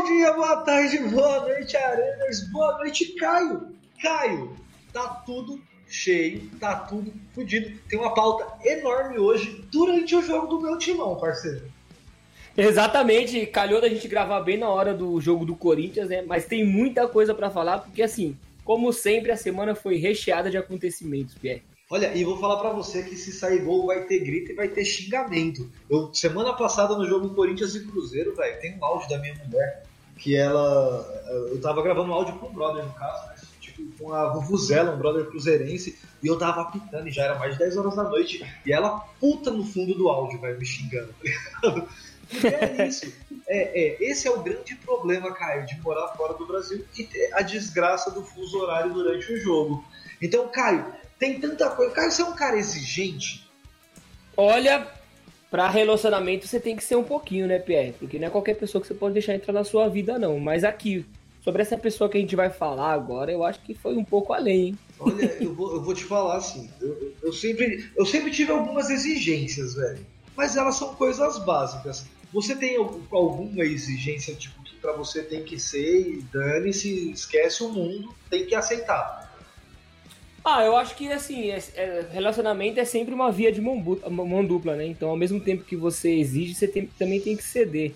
Bom 0.00 0.06
dia, 0.06 0.32
boa 0.32 0.56
tarde, 0.62 0.96
boa 0.96 1.40
noite, 1.40 1.76
Arenas, 1.76 2.48
boa 2.50 2.78
noite, 2.78 3.14
Caio. 3.16 3.68
Caio, 4.00 4.56
tá 4.94 5.06
tudo 5.26 5.60
cheio, 5.86 6.50
tá 6.58 6.74
tudo 6.74 7.12
fodido. 7.34 7.78
Tem 7.86 7.98
uma 7.98 8.14
pauta 8.14 8.46
enorme 8.64 9.18
hoje 9.18 9.62
durante 9.70 10.16
o 10.16 10.22
jogo 10.22 10.46
do 10.46 10.58
meu 10.58 10.78
timão, 10.78 11.16
parceiro. 11.16 11.70
Exatamente, 12.56 13.44
calhou 13.44 13.78
da 13.78 13.90
gente 13.90 14.08
gravar 14.08 14.40
bem 14.40 14.56
na 14.56 14.70
hora 14.70 14.94
do 14.94 15.20
jogo 15.20 15.44
do 15.44 15.54
Corinthians, 15.54 16.08
né? 16.08 16.22
Mas 16.22 16.46
tem 16.46 16.64
muita 16.64 17.06
coisa 17.06 17.34
para 17.34 17.50
falar, 17.50 17.80
porque 17.80 18.02
assim, 18.02 18.34
como 18.64 18.94
sempre, 18.94 19.32
a 19.32 19.36
semana 19.36 19.74
foi 19.74 19.96
recheada 19.96 20.50
de 20.50 20.56
acontecimentos, 20.56 21.34
Pierre. 21.34 21.62
Olha, 21.90 22.16
e 22.16 22.24
vou 22.24 22.38
falar 22.38 22.56
para 22.56 22.70
você 22.70 23.02
que 23.02 23.16
se 23.16 23.32
sair 23.32 23.64
gol 23.64 23.88
vai 23.88 24.06
ter 24.06 24.20
grito 24.20 24.52
e 24.52 24.54
vai 24.54 24.68
ter 24.68 24.82
xingamento. 24.82 25.70
Eu, 25.90 26.14
semana 26.14 26.54
passada 26.54 26.96
no 26.96 27.04
jogo 27.04 27.34
Corinthians 27.34 27.74
e 27.74 27.84
Cruzeiro, 27.84 28.34
velho, 28.34 28.60
tem 28.62 28.78
um 28.78 28.84
áudio 28.84 29.10
da 29.10 29.18
minha 29.18 29.34
mulher 29.44 29.89
que 30.20 30.36
ela. 30.36 31.04
Eu 31.50 31.60
tava 31.60 31.82
gravando 31.82 32.10
um 32.10 32.14
áudio 32.14 32.34
com 32.38 32.46
o 32.46 32.52
brother, 32.52 32.84
no 32.84 32.92
caso, 32.92 33.26
né? 33.28 33.34
Tipo, 33.60 33.82
com 33.98 34.12
a 34.12 34.32
Vuvuzela, 34.34 34.92
um 34.92 34.98
brother 34.98 35.26
cruzeirense, 35.26 35.98
e 36.22 36.26
eu 36.26 36.38
tava 36.38 36.60
apitando 36.62 37.08
e 37.08 37.10
já 37.10 37.24
era 37.24 37.38
mais 37.38 37.54
de 37.54 37.58
10 37.58 37.76
horas 37.78 37.96
da 37.96 38.04
noite. 38.04 38.46
E 38.64 38.72
ela 38.72 39.00
puta 39.18 39.50
no 39.50 39.64
fundo 39.64 39.94
do 39.94 40.08
áudio, 40.08 40.40
velho, 40.40 40.58
me 40.58 40.66
xingando, 40.66 41.12
tá 41.62 41.86
é 42.46 42.86
isso. 42.86 43.12
É, 43.48 43.80
é, 43.82 44.04
esse 44.04 44.28
é 44.28 44.30
o 44.30 44.42
grande 44.42 44.76
problema, 44.76 45.34
Caio, 45.34 45.66
de 45.66 45.80
morar 45.80 46.08
fora 46.08 46.34
do 46.34 46.46
Brasil 46.46 46.84
e 46.96 47.04
ter 47.04 47.32
a 47.32 47.42
desgraça 47.42 48.10
do 48.10 48.22
fuso 48.22 48.58
horário 48.58 48.92
durante 48.92 49.32
o 49.32 49.40
jogo. 49.40 49.84
Então, 50.22 50.46
Caio, 50.48 50.86
tem 51.18 51.40
tanta 51.40 51.70
coisa. 51.70 51.92
Caio, 51.92 52.12
você 52.12 52.22
é 52.22 52.26
um 52.26 52.34
cara 52.34 52.56
exigente? 52.56 53.50
Olha, 54.36 54.86
para 55.50 55.68
relacionamento 55.68 56.46
você 56.46 56.60
tem 56.60 56.76
que 56.76 56.84
ser 56.84 56.96
um 56.96 57.02
pouquinho, 57.02 57.46
né, 57.46 57.58
Pierre? 57.58 57.92
Porque 57.98 58.18
não 58.18 58.28
é 58.28 58.30
qualquer 58.30 58.54
pessoa 58.54 58.80
que 58.80 58.86
você 58.86 58.94
pode 58.94 59.14
deixar 59.14 59.34
entrar 59.34 59.52
na 59.52 59.64
sua 59.64 59.88
vida, 59.88 60.18
não. 60.18 60.38
Mas 60.38 60.62
aqui, 60.62 61.04
sobre 61.42 61.62
essa 61.62 61.76
pessoa 61.76 62.08
que 62.08 62.16
a 62.16 62.20
gente 62.20 62.36
vai 62.36 62.50
falar 62.50 62.92
agora, 62.92 63.32
eu 63.32 63.42
acho 63.44 63.60
que 63.60 63.74
foi 63.74 63.96
um 63.96 64.04
pouco 64.04 64.32
além, 64.32 64.68
hein? 64.68 64.78
Olha, 65.00 65.24
eu 65.40 65.52
vou, 65.52 65.74
eu 65.74 65.82
vou 65.82 65.94
te 65.94 66.04
falar 66.04 66.36
assim, 66.36 66.70
eu, 66.80 67.14
eu, 67.22 67.32
sempre, 67.32 67.90
eu 67.96 68.06
sempre 68.06 68.30
tive 68.30 68.52
algumas 68.52 68.90
exigências, 68.90 69.74
velho. 69.74 70.06
Mas 70.36 70.56
elas 70.56 70.76
são 70.76 70.94
coisas 70.94 71.38
básicas. 71.38 72.06
Você 72.32 72.54
tem 72.54 72.76
alguma 72.76 73.64
exigência, 73.64 74.34
tipo, 74.34 74.62
que 74.62 74.76
pra 74.76 74.92
você 74.92 75.22
tem 75.22 75.42
que 75.42 75.58
ser 75.58 76.00
e 76.00 76.22
dane-se, 76.32 77.10
esquece 77.10 77.64
o 77.64 77.70
mundo, 77.70 78.14
tem 78.30 78.46
que 78.46 78.54
aceitar? 78.54 79.19
Ah, 80.44 80.64
eu 80.64 80.76
acho 80.76 80.94
que 80.94 81.10
assim, 81.12 81.50
é, 81.50 81.58
é, 81.74 82.06
relacionamento 82.10 82.80
é 82.80 82.84
sempre 82.84 83.14
uma 83.14 83.30
via 83.30 83.52
de 83.52 83.60
mão, 83.60 83.76
mão, 84.10 84.44
dupla, 84.44 84.74
né? 84.74 84.86
Então, 84.86 85.10
ao 85.10 85.16
mesmo 85.16 85.40
tempo 85.40 85.64
que 85.64 85.76
você 85.76 86.10
exige, 86.10 86.54
você 86.54 86.66
tem, 86.66 86.86
também 86.86 87.20
tem 87.20 87.36
que 87.36 87.42
ceder. 87.42 87.92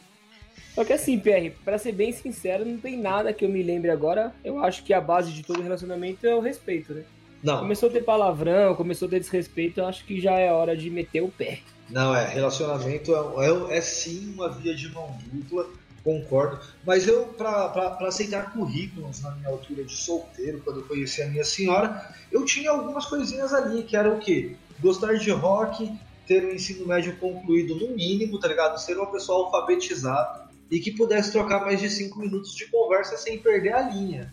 Só 0.75 0.85
que 0.85 0.93
assim, 0.93 1.19
PR, 1.19 1.51
para 1.65 1.79
ser 1.79 1.93
bem 1.93 2.13
sincero, 2.13 2.65
não 2.65 2.77
tem 2.79 2.99
nada 2.99 3.33
que 3.33 3.45
eu 3.45 3.49
me 3.49 3.63
lembre 3.63 3.91
agora. 3.91 4.35
Eu 4.45 4.63
acho 4.63 4.83
que 4.83 4.93
a 4.93 5.01
base 5.01 5.33
de 5.33 5.43
todo 5.43 5.63
relacionamento 5.63 6.27
é 6.27 6.35
o 6.35 6.41
respeito, 6.41 6.93
né? 6.93 7.05
Não. 7.43 7.59
Começou 7.61 7.89
a 7.89 7.93
ter 7.93 8.03
palavrão, 8.03 8.75
começou 8.75 9.07
a 9.07 9.11
ter 9.11 9.21
desrespeito, 9.21 9.81
eu 9.81 9.87
acho 9.87 10.05
que 10.05 10.21
já 10.21 10.39
é 10.39 10.51
hora 10.51 10.77
de 10.77 10.91
meter 10.91 11.23
o 11.23 11.29
pé. 11.29 11.61
Não, 11.89 12.17
é, 12.17 12.27
relacionamento 12.27 13.15
é, 13.15 13.75
é, 13.75 13.79
é 13.79 13.81
sim 13.81 14.33
uma 14.33 14.49
via 14.49 14.75
de 14.75 14.89
mão 14.93 15.17
dupla 15.31 15.69
concordo. 16.05 16.61
Mas 16.85 17.09
eu, 17.09 17.25
para 17.29 17.97
aceitar 18.03 18.53
currículos 18.53 19.23
na 19.23 19.31
minha 19.33 19.49
altura 19.49 19.83
de 19.83 19.93
solteiro, 19.93 20.61
quando 20.63 20.81
eu 20.81 20.87
conheci 20.87 21.23
a 21.23 21.27
minha 21.27 21.45
senhora, 21.45 22.15
eu 22.31 22.45
tinha 22.45 22.71
algumas 22.71 23.07
coisinhas 23.07 23.55
ali, 23.55 23.83
que 23.83 23.97
era 23.97 24.11
o 24.11 24.21
quê? 24.21 24.55
Gostar 24.81 25.15
de 25.15 25.31
rock, 25.31 25.91
ter 26.27 26.45
o 26.45 26.49
um 26.49 26.55
ensino 26.55 26.87
médio 26.87 27.17
concluído 27.17 27.75
no 27.75 27.97
mínimo, 27.97 28.39
tá 28.39 28.47
ligado? 28.47 28.79
Ser 28.79 28.97
uma 28.99 29.11
pessoa 29.11 29.47
alfabetizada 29.47 30.45
e 30.71 30.79
que 30.79 30.91
pudesse 30.91 31.33
trocar 31.33 31.61
mais 31.61 31.81
de 31.81 31.89
cinco 31.89 32.19
minutos 32.19 32.55
de 32.55 32.67
conversa 32.67 33.17
sem 33.17 33.39
perder 33.39 33.73
a 33.73 33.89
linha. 33.91 34.33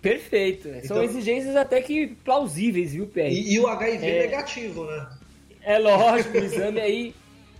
Perfeito. 0.00 0.68
Então, 0.68 0.96
São 0.96 1.02
exigências 1.02 1.56
até 1.56 1.80
que 1.80 2.08
plausíveis, 2.24 2.92
viu, 2.92 3.06
Pé? 3.06 3.30
E, 3.30 3.54
e, 3.54 3.60
o 3.60 3.66
HIV 3.66 4.06
é... 4.06 4.20
negativo, 4.20 4.84
né? 4.84 5.08
É 5.62 5.78
lógico, 5.78 6.36
o 6.36 6.44
exame 6.44 6.80
aí 6.80 7.14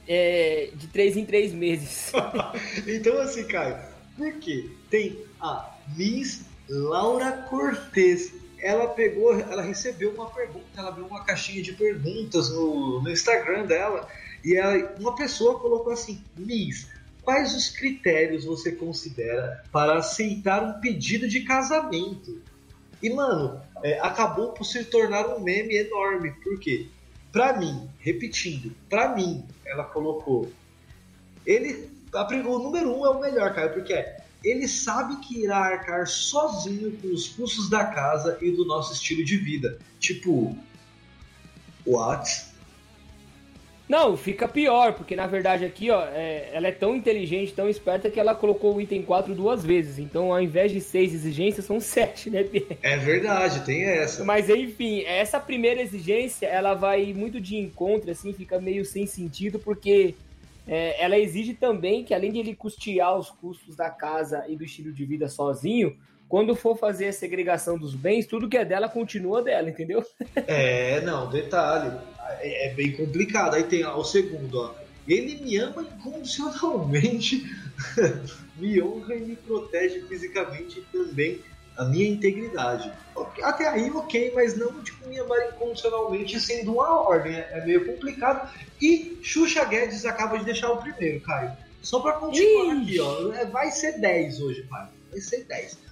é, 0.07 0.71
de 0.75 0.87
três 0.89 1.17
em 1.17 1.25
três 1.25 1.53
meses. 1.53 2.13
então, 2.87 3.21
assim, 3.21 3.45
Caio, 3.47 3.79
por 4.17 4.33
quê? 4.35 4.71
Tem 4.91 5.19
a 5.41 5.75
Miss 5.97 6.43
Laura 6.69 7.33
Cortez. 7.49 8.33
Ela 8.59 8.89
pegou, 8.89 9.39
ela 9.39 9.63
recebeu 9.63 10.13
uma 10.13 10.31
pergunta, 10.31 10.65
ela 10.77 10.89
abriu 10.89 11.07
uma 11.07 11.23
caixinha 11.25 11.63
de 11.63 11.73
perguntas 11.73 12.51
no, 12.51 13.03
no 13.03 13.11
Instagram 13.11 13.67
dela 13.67 14.09
e 14.45 14.57
ela, 14.57 14.95
uma 14.99 15.15
pessoa 15.15 15.59
colocou 15.59 15.93
assim: 15.93 16.23
Miss, 16.37 16.89
quais 17.23 17.55
os 17.55 17.69
critérios 17.69 18.45
você 18.45 18.73
considera 18.73 19.65
para 19.73 19.99
aceitar 19.99 20.63
um 20.63 20.81
pedido 20.81 21.27
de 21.29 21.41
casamento? 21.41 22.41
E, 23.03 23.11
mano, 23.11 23.61
é, 23.83 23.99
acabou 24.01 24.53
por 24.53 24.65
se 24.65 24.85
tornar 24.85 25.27
um 25.29 25.41
meme 25.41 25.77
enorme. 25.77 26.33
Por 26.43 26.59
Pra 27.35 27.53
mim, 27.59 27.91
repetindo, 27.99 28.73
pra 28.89 29.13
mim, 29.13 29.45
ela 29.67 29.83
colocou. 29.83 30.53
Ele. 31.45 31.91
O 32.47 32.59
número 32.61 32.97
um 32.97 33.05
é 33.05 33.11
o 33.11 33.19
melhor, 33.19 33.53
cara, 33.53 33.71
porque 33.71 33.93
é, 33.93 34.25
ele 34.45 34.69
sabe 34.69 35.17
que 35.17 35.43
irá 35.43 35.57
arcar 35.57 36.07
sozinho 36.07 36.97
com 36.99 37.09
os 37.09 37.27
custos 37.31 37.69
da 37.69 37.87
casa 37.87 38.39
e 38.41 38.53
do 38.53 38.65
nosso 38.65 38.93
estilo 38.93 39.25
de 39.25 39.37
vida. 39.37 39.81
Tipo. 39.99 40.57
What? 41.85 42.54
Não, 43.89 44.17
fica 44.17 44.49
pior, 44.49 44.95
porque 44.95 45.15
na 45.15 45.27
verdade 45.27 45.65
aqui, 45.65 45.91
ó, 45.91 46.03
é, 46.07 46.49
ela 46.53 46.69
é 46.69 46.73
tão 46.73 46.97
inteligente, 46.97 47.53
tão 47.53 47.69
esperta 47.69 48.11
que 48.11 48.19
ela 48.19 48.35
colocou 48.35 48.75
o 48.75 48.81
item 48.81 49.03
4 49.03 49.35
duas 49.35 49.65
vezes. 49.65 49.99
Então, 49.99 50.33
ao 50.33 50.41
invés 50.41 50.73
de 50.73 50.81
seis 50.81 51.13
exigências, 51.13 51.67
são 51.67 51.79
sete, 51.81 52.31
né, 52.31 52.43
Pierre? 52.45 52.79
É 52.83 52.97
verdade, 52.97 53.65
tem 53.65 53.85
essa. 53.85 54.25
Mas 54.25 54.49
enfim, 54.49 55.03
essa 55.03 55.39
primeira 55.39 55.83
exigência, 55.83 56.47
ela 56.47 56.73
vai 56.73 57.13
muito 57.13 57.41
de 57.41 57.57
encontro, 57.57 58.11
assim, 58.11 58.33
fica 58.33 58.59
meio 58.59 58.85
sem 58.85 59.07
sentido, 59.07 59.59
porque 59.59 60.15
é, 60.67 61.03
ela 61.03 61.19
exige 61.19 61.53
também 61.53 62.05
que, 62.05 62.15
além 62.15 62.33
de 62.33 62.39
ele 62.39 62.55
custear 62.55 63.17
os 63.19 63.31
custos 63.31 63.77
da 63.77 63.91
casa 63.91 64.45
e 64.49 64.57
do 64.57 64.65
estilo 64.65 64.93
de 64.93 65.05
vida 65.05 65.29
sozinho, 65.29 65.95
quando 66.35 66.57
for 66.57 66.77
fazer 66.77 67.07
a 67.07 67.13
segregação 67.13 67.79
dos 67.79 67.95
bens, 67.95 68.27
tudo 68.27 68.49
que 68.49 68.57
é 68.57 68.65
dela 68.65 68.89
continua 68.89 69.41
dela, 69.41 69.71
entendeu? 69.71 70.05
É, 70.49 71.01
não, 71.03 71.31
detalhe 71.31 71.97
é, 72.41 72.67
é 72.67 72.75
bem 72.75 72.91
complicado. 72.91 73.55
Aí 73.55 73.63
tem 73.63 73.85
ó, 73.85 73.97
o 73.97 74.03
segundo, 74.03 74.59
ó. 74.59 74.75
Ele 75.07 75.41
me 75.45 75.57
ama 75.59 75.83
incondicionalmente, 75.83 77.49
me 78.59 78.83
honra 78.83 79.15
e 79.15 79.21
me 79.21 79.37
protege 79.37 80.01
fisicamente 80.09 80.85
também 80.91 81.39
a 81.77 81.85
minha 81.85 82.09
integridade. 82.09 82.91
Até 83.41 83.69
aí, 83.69 83.89
ok, 83.93 84.33
mas 84.35 84.57
não 84.57 84.83
tipo, 84.83 85.09
me 85.09 85.21
amar 85.21 85.39
incondicionalmente 85.51 86.41
sendo 86.41 86.73
uma 86.73 87.01
ordem. 87.01 87.37
É, 87.37 87.65
meio 87.65 87.87
complicado. 87.87 88.53
E 88.83 89.21
Xuxa 89.23 89.65
Guedes 89.67 90.05
acaba 90.05 90.37
de 90.37 90.45
deixar 90.45 90.73
o 90.73 90.79
primeiro, 90.79 91.21
Caio. 91.21 91.53
Só 91.81 92.01
para 92.01 92.15
continuar 92.15 92.75
Ixi. 92.75 92.83
aqui, 92.83 93.01
ó. 93.01 93.33
É, 93.35 93.47
vai 93.47 93.71
ser 93.71 94.01
10 94.01 94.41
hoje, 94.41 94.65
pai. 94.65 94.89
Vai 95.13 95.21
ser 95.21 95.45
10. 95.45 95.84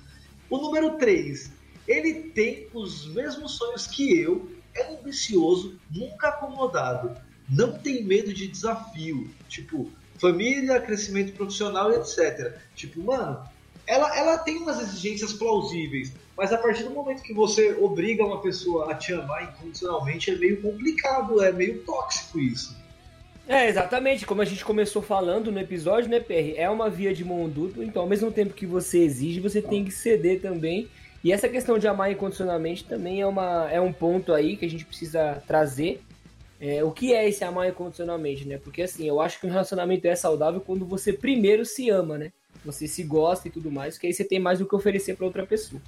O 0.52 0.58
número 0.58 0.98
3. 0.98 1.50
Ele 1.88 2.12
tem 2.12 2.68
os 2.74 3.06
mesmos 3.14 3.52
sonhos 3.52 3.86
que 3.86 4.18
eu 4.18 4.50
é 4.74 4.92
ambicioso, 4.92 5.80
nunca 5.90 6.28
acomodado, 6.28 7.16
não 7.48 7.72
tem 7.78 8.04
medo 8.04 8.34
de 8.34 8.48
desafio, 8.48 9.30
tipo, 9.48 9.90
família, 10.18 10.78
crescimento 10.78 11.32
profissional, 11.32 11.90
etc. 11.92 12.54
Tipo, 12.74 13.02
mano, 13.02 13.42
ela, 13.86 14.14
ela 14.14 14.36
tem 14.36 14.58
umas 14.58 14.78
exigências 14.78 15.32
plausíveis, 15.32 16.12
mas 16.36 16.52
a 16.52 16.58
partir 16.58 16.82
do 16.82 16.90
momento 16.90 17.22
que 17.22 17.32
você 17.32 17.72
obriga 17.80 18.22
uma 18.22 18.42
pessoa 18.42 18.92
a 18.92 18.94
te 18.94 19.14
amar 19.14 19.44
incondicionalmente, 19.44 20.32
é 20.32 20.36
meio 20.36 20.60
complicado, 20.60 21.42
é 21.42 21.50
meio 21.50 21.82
tóxico 21.82 22.38
isso. 22.38 22.76
É, 23.48 23.68
exatamente, 23.68 24.24
como 24.24 24.40
a 24.40 24.44
gente 24.44 24.64
começou 24.64 25.02
falando 25.02 25.50
no 25.50 25.58
episódio, 25.58 26.08
né, 26.08 26.20
PR? 26.20 26.54
É 26.56 26.70
uma 26.70 26.88
via 26.88 27.12
de 27.12 27.24
mão 27.24 27.48
dupla, 27.48 27.84
então 27.84 28.02
ao 28.02 28.08
mesmo 28.08 28.30
tempo 28.30 28.54
que 28.54 28.64
você 28.64 28.98
exige, 28.98 29.40
você 29.40 29.60
tem 29.60 29.84
que 29.84 29.90
ceder 29.90 30.40
também 30.40 30.88
e 31.24 31.32
essa 31.32 31.48
questão 31.48 31.78
de 31.78 31.86
amar 31.86 32.10
incondicionalmente 32.10 32.84
também 32.84 33.20
é, 33.20 33.26
uma, 33.26 33.70
é 33.70 33.80
um 33.80 33.92
ponto 33.92 34.32
aí 34.32 34.56
que 34.56 34.64
a 34.64 34.70
gente 34.70 34.84
precisa 34.84 35.42
trazer. 35.46 36.02
É, 36.60 36.82
o 36.82 36.90
que 36.90 37.12
é 37.12 37.28
esse 37.28 37.44
amar 37.44 37.68
incondicionalmente, 37.68 38.46
né? 38.46 38.58
Porque 38.58 38.82
assim, 38.82 39.06
eu 39.06 39.20
acho 39.20 39.38
que 39.38 39.46
um 39.46 39.50
relacionamento 39.50 40.06
é 40.06 40.14
saudável 40.14 40.60
quando 40.60 40.84
você 40.84 41.12
primeiro 41.12 41.64
se 41.64 41.90
ama, 41.90 42.18
né? 42.18 42.32
Você 42.64 42.86
se 42.86 43.02
gosta 43.02 43.48
e 43.48 43.50
tudo 43.50 43.70
mais, 43.70 43.98
que 43.98 44.06
aí 44.06 44.12
você 44.12 44.24
tem 44.24 44.38
mais 44.38 44.58
do 44.58 44.66
que 44.66 44.74
oferecer 44.74 45.16
para 45.16 45.26
outra 45.26 45.46
pessoa. 45.46 45.80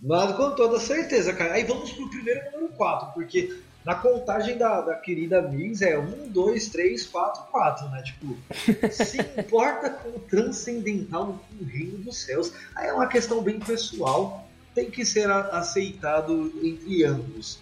Mas 0.00 0.36
com 0.36 0.54
toda 0.54 0.78
certeza, 0.78 1.32
cara. 1.34 1.54
Aí 1.54 1.64
vamos 1.64 1.92
pro 1.92 2.08
primeiro 2.08 2.50
número 2.52 2.72
4, 2.74 3.12
porque 3.12 3.54
na 3.88 3.94
contagem 3.94 4.58
da, 4.58 4.82
da 4.82 4.94
querida 4.96 5.40
Miss 5.40 5.80
é 5.80 5.98
1, 5.98 6.28
2, 6.28 6.68
3, 6.68 7.06
4, 7.06 7.44
4, 7.50 7.88
né? 7.88 8.02
Tipo, 8.02 8.36
se 8.92 9.18
importa 9.18 9.88
com 9.88 10.10
o 10.10 10.20
transcendental 10.20 11.42
no 11.58 11.66
reino 11.66 11.96
dos 11.96 12.18
céus. 12.18 12.52
Aí 12.74 12.88
é 12.88 12.92
uma 12.92 13.06
questão 13.06 13.40
bem 13.40 13.58
pessoal 13.58 14.46
tem 14.74 14.90
que 14.90 15.06
ser 15.06 15.30
aceitado 15.30 16.52
entre 16.62 17.02
ambos. 17.02 17.60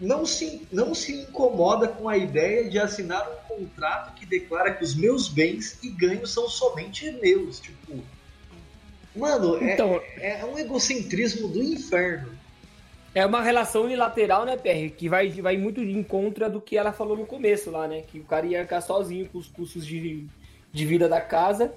Não 0.00 0.24
se, 0.24 0.68
não 0.70 0.94
se 0.94 1.22
incomoda 1.22 1.88
com 1.88 2.08
a 2.08 2.16
ideia 2.16 2.70
de 2.70 2.78
assinar 2.78 3.28
um 3.28 3.56
contrato 3.56 4.14
que 4.14 4.24
declara 4.24 4.72
que 4.72 4.84
os 4.84 4.94
meus 4.94 5.28
bens 5.28 5.80
e 5.82 5.88
ganhos 5.90 6.32
são 6.32 6.48
somente 6.48 7.10
meus. 7.20 7.58
Tipo, 7.58 8.00
Mano, 9.16 9.56
é, 9.56 9.74
então, 9.74 10.00
é, 10.16 10.40
é 10.40 10.44
um 10.44 10.56
egocentrismo 10.56 11.48
do 11.48 11.60
inferno. 11.60 12.38
É 13.14 13.26
uma 13.26 13.42
relação 13.42 13.84
unilateral, 13.84 14.44
né, 14.44 14.56
PR? 14.56 14.94
Que 14.96 15.08
vai, 15.08 15.28
vai 15.30 15.56
muito 15.56 15.80
em 15.80 16.02
contra 16.02 16.48
do 16.48 16.60
que 16.60 16.76
ela 16.76 16.92
falou 16.92 17.16
no 17.16 17.26
começo 17.26 17.70
lá, 17.70 17.88
né? 17.88 18.02
Que 18.02 18.20
o 18.20 18.24
cara 18.24 18.46
ia 18.46 18.62
ficar 18.62 18.80
sozinho 18.80 19.28
com 19.28 19.38
os 19.38 19.48
custos 19.48 19.84
de, 19.84 20.26
de 20.72 20.86
vida 20.86 21.08
da 21.08 21.20
casa. 21.20 21.72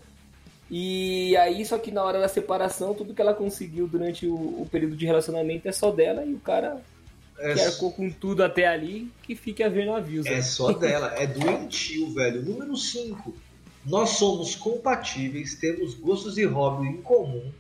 E 0.70 1.36
aí, 1.38 1.66
só 1.66 1.78
que 1.78 1.92
na 1.92 2.04
hora 2.04 2.20
da 2.20 2.28
separação, 2.28 2.94
tudo 2.94 3.14
que 3.14 3.22
ela 3.22 3.34
conseguiu 3.34 3.88
durante 3.88 4.28
o, 4.28 4.36
o 4.36 4.68
período 4.72 4.96
de 4.96 5.06
relacionamento 5.06 5.68
é 5.68 5.72
só 5.72 5.92
dela 5.92 6.24
e 6.24 6.34
o 6.34 6.40
cara 6.40 6.82
é 7.40 7.54
que 7.54 7.62
arcou 7.62 7.92
com 7.92 8.10
tudo 8.12 8.44
até 8.44 8.68
ali, 8.68 9.12
que 9.24 9.36
fique 9.36 9.64
a 9.64 9.70
ver 9.70 9.88
navios. 9.88 10.28
É 10.28 10.36
né? 10.36 10.42
só 10.42 10.72
dela, 10.72 11.14
é 11.18 11.26
doentio, 11.26 12.14
velho. 12.14 12.44
Número 12.44 12.76
5. 12.78 13.34
Nós 13.86 14.12
somos 14.12 14.56
compatíveis, 14.56 15.56
temos 15.56 15.96
gostos 15.96 16.38
e 16.38 16.46
hobbies 16.46 16.94
em 16.94 17.02
comum 17.02 17.52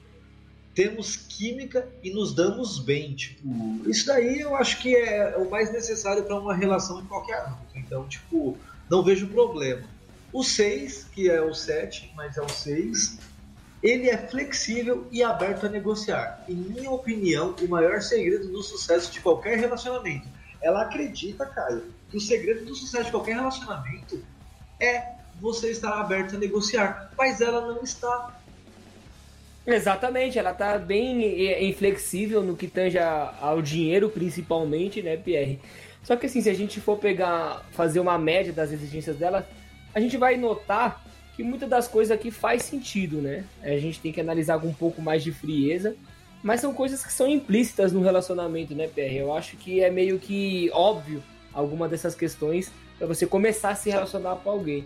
temos 0.74 1.16
química 1.16 1.88
e 2.02 2.12
nos 2.12 2.34
damos 2.34 2.80
bem. 2.80 3.16
Tipo, 3.16 3.42
isso 3.90 4.08
daí 4.08 4.40
eu 4.40 4.56
acho 4.56 4.81
que 4.81 4.96
é 4.96 5.38
o 5.38 5.50
mais 5.50 5.72
necessário 5.72 6.24
para 6.24 6.36
uma 6.36 6.56
relação 6.56 7.00
em 7.02 7.06
qualquer 7.06 7.46
âmbito. 7.46 7.78
Então, 7.78 8.08
tipo, 8.08 8.58
não 8.90 9.04
vejo 9.04 9.28
problema. 9.28 9.84
O 10.31 10.44
6, 10.44 11.06
que 11.12 11.30
é 11.30 11.42
o 11.42 11.54
7, 11.54 12.12
mas 12.16 12.38
é 12.38 12.42
o 12.42 12.50
6, 12.50 13.20
ele 13.84 14.10
é 14.10 14.18
flexível 14.18 15.06
e 15.12 15.22
aberto 15.22 15.66
a 15.66 15.70
negociar. 15.70 16.44
Em 16.48 16.56
minha 16.56 16.90
opinião, 16.90 17.54
o 17.62 17.68
maior 17.68 18.02
segredo 18.02 18.48
do 18.48 18.64
sucesso 18.64 19.12
de 19.12 19.19
qualquer 19.19 19.60
relacionamento. 19.60 20.28
Ela 20.62 20.84
acredita, 20.84 21.46
Caio, 21.46 21.84
que 22.10 22.18
o 22.18 22.22
segredo 22.22 22.66
do 22.66 22.74
sucesso 22.74 23.06
de 23.06 23.12
qualquer 23.12 23.36
relacionamento 23.36 24.24
é 24.80 25.14
você 25.40 25.72
estar 25.72 26.00
aberto 26.00 26.36
a 26.36 26.40
negociar, 26.40 27.12
mas 27.18 27.42
ela 27.42 27.74
não 27.74 27.84
está. 27.84 28.40
Exatamente, 29.65 30.38
ela 30.38 30.54
tá 30.54 30.77
bem 30.77 31.63
inflexível 31.69 32.44
no 32.44 32.56
que 32.56 32.68
tange 32.68 32.98
ao 33.00 33.62
dinheiro, 33.62 34.10
principalmente, 34.10 35.01
né, 35.01 35.15
Pierre? 35.15 35.60
Só 36.04 36.18
que 36.18 36.25
assim, 36.25 36.42
se 36.42 36.50
a 36.50 36.54
gente 36.54 36.81
for 36.81 36.98
pegar, 36.98 37.65
fazer 37.71 38.01
uma 38.01 38.18
média 38.18 38.51
das 38.51 38.74
exigências 38.74 39.15
dela, 39.15 39.48
a 39.95 40.01
gente 40.01 40.18
vai 40.18 40.36
notar 40.36 41.01
que 41.33 41.44
muitas 41.44 41.69
das 41.69 41.88
coisas 41.88 42.12
aqui 42.12 42.30
faz 42.30 42.63
sentido, 42.63 43.21
né? 43.21 43.45
A 43.62 43.77
gente 43.77 44.01
tem 44.01 44.12
que 44.12 44.19
analisar 44.19 44.60
com 44.60 44.68
um 44.68 44.74
pouco 44.74 45.01
mais 45.01 45.24
de 45.24 45.31
frieza, 45.31 45.95
mas 46.44 46.59
são 46.59 46.74
coisas 46.74 47.04
que 47.04 47.13
são 47.13 47.25
implícitas 47.25 47.94
no 47.94 48.01
relacionamento, 48.01 48.75
né, 48.75 48.88
Pierre? 48.94 49.18
Eu 49.18 49.33
acho 49.33 49.56
que 49.56 49.81
é 49.81 49.89
meio 49.89 50.19
que 50.19 50.69
óbvio 50.74 51.24
alguma 51.54 51.88
dessas 51.88 52.13
questões 52.13 52.69
para 52.98 53.07
você 53.07 53.25
começar 53.25 53.69
a 53.69 53.75
se 53.75 53.89
relacionar 53.89 54.36
com 54.36 54.50
alguém 54.50 54.83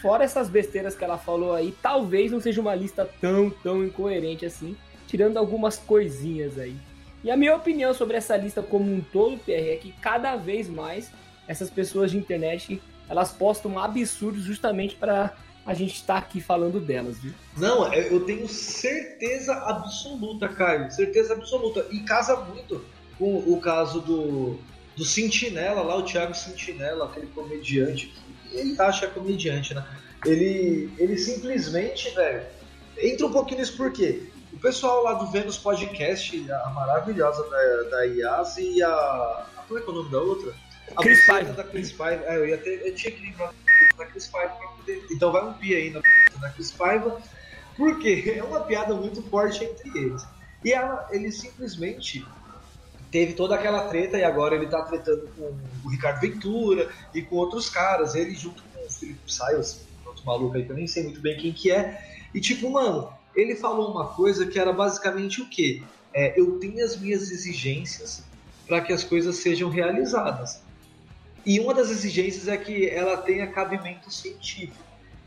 fora 0.00 0.24
essas 0.24 0.48
besteiras 0.48 0.94
que 0.94 1.04
ela 1.04 1.18
falou 1.18 1.52
aí, 1.52 1.74
talvez 1.82 2.32
não 2.32 2.40
seja 2.40 2.60
uma 2.60 2.74
lista 2.74 3.08
tão, 3.20 3.50
tão 3.50 3.84
incoerente 3.84 4.46
assim, 4.46 4.76
tirando 5.06 5.36
algumas 5.36 5.76
coisinhas 5.76 6.58
aí. 6.58 6.76
E 7.22 7.30
a 7.30 7.36
minha 7.36 7.56
opinião 7.56 7.92
sobre 7.92 8.16
essa 8.16 8.36
lista 8.36 8.62
como 8.62 8.92
um 8.92 9.00
todo, 9.00 9.38
PR, 9.38 9.50
é 9.52 9.76
que 9.76 9.92
cada 10.00 10.36
vez 10.36 10.68
mais 10.68 11.10
essas 11.48 11.70
pessoas 11.70 12.10
de 12.10 12.18
internet 12.18 12.80
elas 13.08 13.32
postam 13.32 13.78
absurdos 13.78 14.42
justamente 14.42 14.96
para 14.96 15.34
a 15.64 15.74
gente 15.74 15.94
estar 15.94 16.14
tá 16.14 16.18
aqui 16.20 16.40
falando 16.40 16.78
delas, 16.78 17.18
viu? 17.18 17.32
Não, 17.56 17.92
é, 17.92 18.12
eu 18.12 18.24
tenho 18.24 18.46
certeza 18.48 19.52
absoluta, 19.52 20.48
Caio, 20.48 20.90
certeza 20.90 21.34
absoluta. 21.34 21.84
E 21.90 22.00
casa 22.00 22.36
muito 22.36 22.84
com 23.18 23.38
o 23.38 23.60
caso 23.60 24.00
do, 24.00 24.58
do 24.96 25.04
Sentinela 25.04 25.82
lá, 25.82 25.96
o 25.96 26.04
Thiago 26.04 26.34
Sentinela, 26.34 27.06
aquele 27.06 27.26
comediante 27.28 28.14
ele 28.58 28.80
acha 28.80 29.06
comediante, 29.08 29.74
né? 29.74 29.84
Ele, 30.24 30.90
ele 30.98 31.16
simplesmente, 31.16 32.10
velho, 32.14 32.42
entra 32.98 33.26
um 33.26 33.32
pouquinho 33.32 33.60
nisso 33.60 33.76
porque 33.76 34.28
o 34.52 34.58
pessoal 34.58 35.02
lá 35.02 35.14
do 35.14 35.30
Vênus 35.30 35.58
Podcast, 35.58 36.50
a 36.50 36.70
maravilhosa 36.70 37.42
da, 37.48 37.90
da 37.90 38.02
Yas 38.04 38.56
e 38.56 38.82
a. 38.82 39.46
Como 39.68 39.78
é 39.78 39.82
que 39.82 39.88
é 39.88 39.92
o 39.92 39.96
nome 39.96 40.10
da 40.10 40.18
outra? 40.18 40.54
A 40.96 41.02
Chris 41.02 41.26
Paiva. 41.26 41.52
da 41.52 41.64
Chris 41.64 41.92
Paiva. 41.92 42.24
É, 42.24 42.36
eu, 42.36 42.48
ia 42.48 42.58
ter, 42.58 42.86
eu 42.86 42.94
tinha 42.94 43.12
que 43.12 43.22
lembrar 43.22 43.52
da 43.98 44.06
Chris 44.06 44.26
Paiva 44.28 44.54
pra 44.54 44.68
poder. 44.68 45.06
Então 45.10 45.30
vai 45.30 45.44
um 45.44 45.52
pi 45.52 45.74
aí 45.74 45.90
na 45.90 46.00
da 46.40 46.50
Chris 46.50 46.72
Paiva, 46.72 47.20
porque 47.76 48.32
é 48.36 48.42
uma 48.42 48.60
piada 48.60 48.94
muito 48.94 49.22
forte 49.24 49.64
entre 49.64 49.90
eles. 49.98 50.26
E 50.64 50.72
ela, 50.72 51.06
ele 51.10 51.30
simplesmente 51.30 52.26
teve 53.16 53.32
toda 53.32 53.54
aquela 53.54 53.88
treta 53.88 54.18
e 54.18 54.24
agora 54.24 54.56
ele 54.56 54.66
tá 54.66 54.82
tretando 54.82 55.26
com 55.34 55.50
o 55.82 55.88
Ricardo 55.88 56.20
Ventura 56.20 56.90
e 57.14 57.22
com 57.22 57.36
outros 57.36 57.70
caras, 57.70 58.14
ele 58.14 58.34
junto 58.34 58.62
com 58.62 58.86
o 58.86 58.90
Felipe 58.90 59.32
Sayles, 59.32 59.86
outro 60.04 60.22
maluco 60.26 60.54
aí 60.54 60.66
que 60.66 60.70
eu 60.70 60.76
nem 60.76 60.86
sei 60.86 61.04
muito 61.04 61.18
bem 61.22 61.34
quem 61.38 61.50
que 61.50 61.70
é. 61.72 61.98
E 62.34 62.40
tipo, 62.42 62.68
mano, 62.68 63.10
ele 63.34 63.56
falou 63.56 63.90
uma 63.90 64.08
coisa 64.08 64.44
que 64.44 64.58
era 64.58 64.70
basicamente 64.70 65.40
o 65.40 65.48
quê? 65.48 65.82
É, 66.12 66.38
eu 66.38 66.58
tenho 66.58 66.84
as 66.84 66.94
minhas 67.00 67.30
exigências 67.30 68.22
para 68.68 68.82
que 68.82 68.92
as 68.92 69.02
coisas 69.02 69.36
sejam 69.36 69.70
realizadas. 69.70 70.60
E 71.46 71.58
uma 71.58 71.72
das 71.72 71.90
exigências 71.90 72.48
é 72.48 72.56
que 72.58 72.86
ela 72.86 73.16
tenha 73.16 73.46
cabimento 73.46 74.12
científico. 74.12 74.76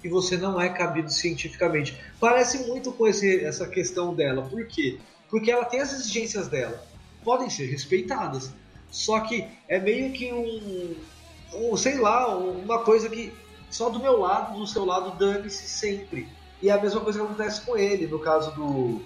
E 0.03 0.07
você 0.07 0.37
não 0.37 0.61
é 0.61 0.69
cabido 0.69 1.11
cientificamente. 1.11 1.97
Parece 2.19 2.67
muito 2.67 2.91
com 2.91 3.07
esse, 3.07 3.43
essa 3.43 3.67
questão 3.67 4.13
dela. 4.13 4.43
Por 4.43 4.63
quê? 4.67 4.99
Porque 5.27 5.49
ela 5.49 5.65
tem 5.65 5.79
as 5.79 5.91
exigências 5.91 6.47
dela 6.47 6.87
podem 7.23 7.49
ser 7.49 7.65
respeitadas. 7.65 8.51
Só 8.89 9.19
que 9.21 9.45
é 9.67 9.79
meio 9.79 10.11
que 10.11 10.31
um, 10.33 10.95
um 11.53 11.77
sei 11.77 11.97
lá, 11.97 12.35
uma 12.35 12.79
coisa 12.79 13.09
que 13.09 13.31
só 13.69 13.89
do 13.89 13.99
meu 13.99 14.19
lado, 14.19 14.59
do 14.59 14.65
seu 14.65 14.83
lado, 14.83 15.17
dane-se 15.17 15.67
sempre. 15.67 16.27
E 16.61 16.69
é 16.69 16.73
a 16.73 16.81
mesma 16.81 17.01
coisa 17.01 17.19
que 17.19 17.25
acontece 17.25 17.61
com 17.61 17.77
ele, 17.77 18.07
no 18.07 18.19
caso 18.19 18.51
do, 18.55 19.01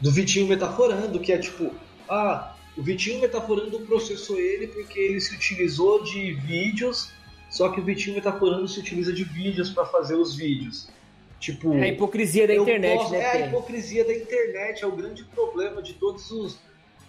do 0.00 0.10
Vitinho 0.10 0.48
metaforando, 0.48 1.20
que 1.20 1.32
é 1.32 1.38
tipo, 1.38 1.70
ah, 2.08 2.54
o 2.76 2.82
Vitinho 2.82 3.20
metaforando 3.20 3.80
processou 3.80 4.38
ele 4.38 4.66
porque 4.66 4.98
ele 4.98 5.20
se 5.20 5.34
utilizou 5.34 6.02
de 6.02 6.32
vídeos, 6.34 7.12
só 7.48 7.68
que 7.68 7.80
o 7.80 7.84
Vitinho 7.84 8.16
metaforando 8.16 8.66
se 8.66 8.80
utiliza 8.80 9.12
de 9.12 9.24
vídeos 9.24 9.70
para 9.70 9.86
fazer 9.86 10.16
os 10.16 10.34
vídeos. 10.34 10.90
Tipo, 11.38 11.72
é 11.74 11.82
a 11.82 11.88
hipocrisia 11.88 12.46
da 12.46 12.54
internet, 12.54 12.98
posso, 12.98 13.12
né? 13.12 13.18
É 13.18 13.30
a 13.30 13.46
hipocrisia 13.46 14.04
da 14.04 14.14
internet, 14.14 14.82
é 14.82 14.86
o 14.86 14.92
grande 14.92 15.24
problema 15.24 15.82
de 15.82 15.94
todos 15.94 16.30
os 16.30 16.58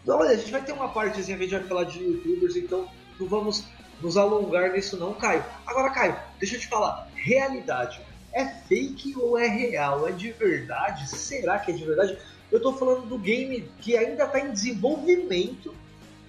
olha, 0.07 0.31
a 0.31 0.35
gente 0.35 0.51
vai 0.51 0.63
ter 0.63 0.71
uma 0.71 0.89
partezinha 0.89 1.37
a 1.37 1.39
gente 1.39 1.51
vai 1.51 1.63
falar 1.63 1.83
de 1.85 2.03
youtubers, 2.03 2.55
então 2.55 2.87
não 3.19 3.27
vamos 3.27 3.65
nos 4.01 4.17
alongar 4.17 4.71
nisso 4.73 4.97
não, 4.97 5.13
Caio. 5.13 5.43
Agora, 5.65 5.91
Caio, 5.91 6.15
deixa 6.39 6.55
eu 6.55 6.59
te 6.59 6.67
falar, 6.67 7.07
realidade. 7.15 8.01
É 8.33 8.45
fake 8.45 9.15
ou 9.17 9.37
é 9.37 9.47
real? 9.47 10.07
É 10.07 10.11
de 10.11 10.31
verdade? 10.31 11.07
Será 11.07 11.59
que 11.59 11.71
é 11.71 11.73
de 11.73 11.85
verdade? 11.85 12.17
Eu 12.51 12.61
tô 12.61 12.73
falando 12.73 13.07
do 13.07 13.17
game 13.17 13.69
que 13.79 13.95
ainda 13.95 14.27
tá 14.27 14.39
em 14.39 14.51
desenvolvimento 14.51 15.73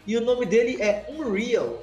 e 0.06 0.16
o 0.16 0.20
nome 0.20 0.46
dele 0.46 0.80
é 0.80 1.06
Unreal. 1.08 1.82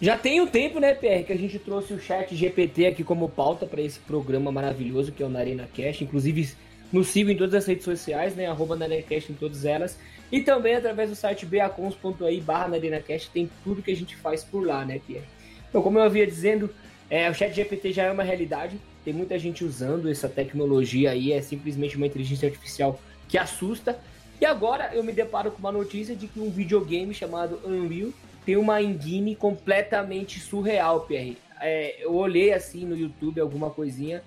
Já 0.00 0.18
tem 0.18 0.42
um 0.42 0.46
tempo, 0.46 0.78
né, 0.78 0.94
PR, 0.94 1.24
que 1.26 1.32
a 1.32 1.38
gente 1.38 1.58
trouxe 1.58 1.94
o 1.94 2.00
chat 2.00 2.36
GPT 2.36 2.86
aqui 2.86 3.02
como 3.02 3.30
pauta 3.30 3.64
para 3.64 3.80
esse 3.80 3.98
programa 3.98 4.52
maravilhoso 4.52 5.10
que 5.10 5.22
é 5.22 5.26
o 5.26 5.30
Narina 5.30 5.66
Cash. 5.74 6.02
Inclusive, 6.02 6.50
nos 6.92 7.08
sigam 7.08 7.32
em 7.32 7.36
todas 7.36 7.54
as 7.54 7.66
redes 7.66 7.84
sociais, 7.84 8.36
né? 8.36 8.46
Arroba 8.46 8.76
Cash 9.08 9.30
em 9.30 9.34
todas 9.34 9.64
elas. 9.64 9.98
E 10.30 10.40
também 10.40 10.74
através 10.74 11.10
do 11.10 11.16
site 11.16 11.46
beacons.ai 11.46 12.40
barra 12.40 12.68
NarinaCast 12.68 13.30
tem 13.30 13.50
tudo 13.62 13.82
que 13.82 13.90
a 13.90 13.96
gente 13.96 14.16
faz 14.16 14.42
por 14.42 14.66
lá, 14.66 14.84
né, 14.84 15.00
Pierre? 15.06 15.26
Então, 15.68 15.82
como 15.82 15.98
eu 15.98 16.02
havia 16.02 16.26
dizendo, 16.26 16.70
é, 17.08 17.30
o 17.30 17.34
chat 17.34 17.54
GPT 17.54 17.92
já 17.92 18.04
é 18.04 18.10
uma 18.10 18.22
realidade, 18.22 18.80
tem 19.04 19.14
muita 19.14 19.38
gente 19.38 19.64
usando 19.64 20.10
essa 20.10 20.28
tecnologia 20.28 21.12
aí, 21.12 21.32
é 21.32 21.40
simplesmente 21.40 21.96
uma 21.96 22.06
inteligência 22.06 22.48
artificial 22.48 23.00
que 23.28 23.38
assusta. 23.38 23.98
E 24.40 24.44
agora 24.44 24.90
eu 24.92 25.02
me 25.04 25.12
deparo 25.12 25.50
com 25.50 25.58
uma 25.58 25.72
notícia 25.72 26.16
de 26.16 26.26
que 26.26 26.40
um 26.40 26.50
videogame 26.50 27.14
chamado 27.14 27.60
Unreal 27.64 28.10
tem 28.44 28.56
uma 28.56 28.82
engine 28.82 29.34
completamente 29.34 30.40
surreal, 30.40 31.02
Pierre. 31.02 31.38
É, 31.60 32.04
eu 32.04 32.14
olhei 32.14 32.52
assim 32.52 32.84
no 32.84 32.96
YouTube 32.96 33.40
alguma 33.40 33.70
coisinha 33.70 34.22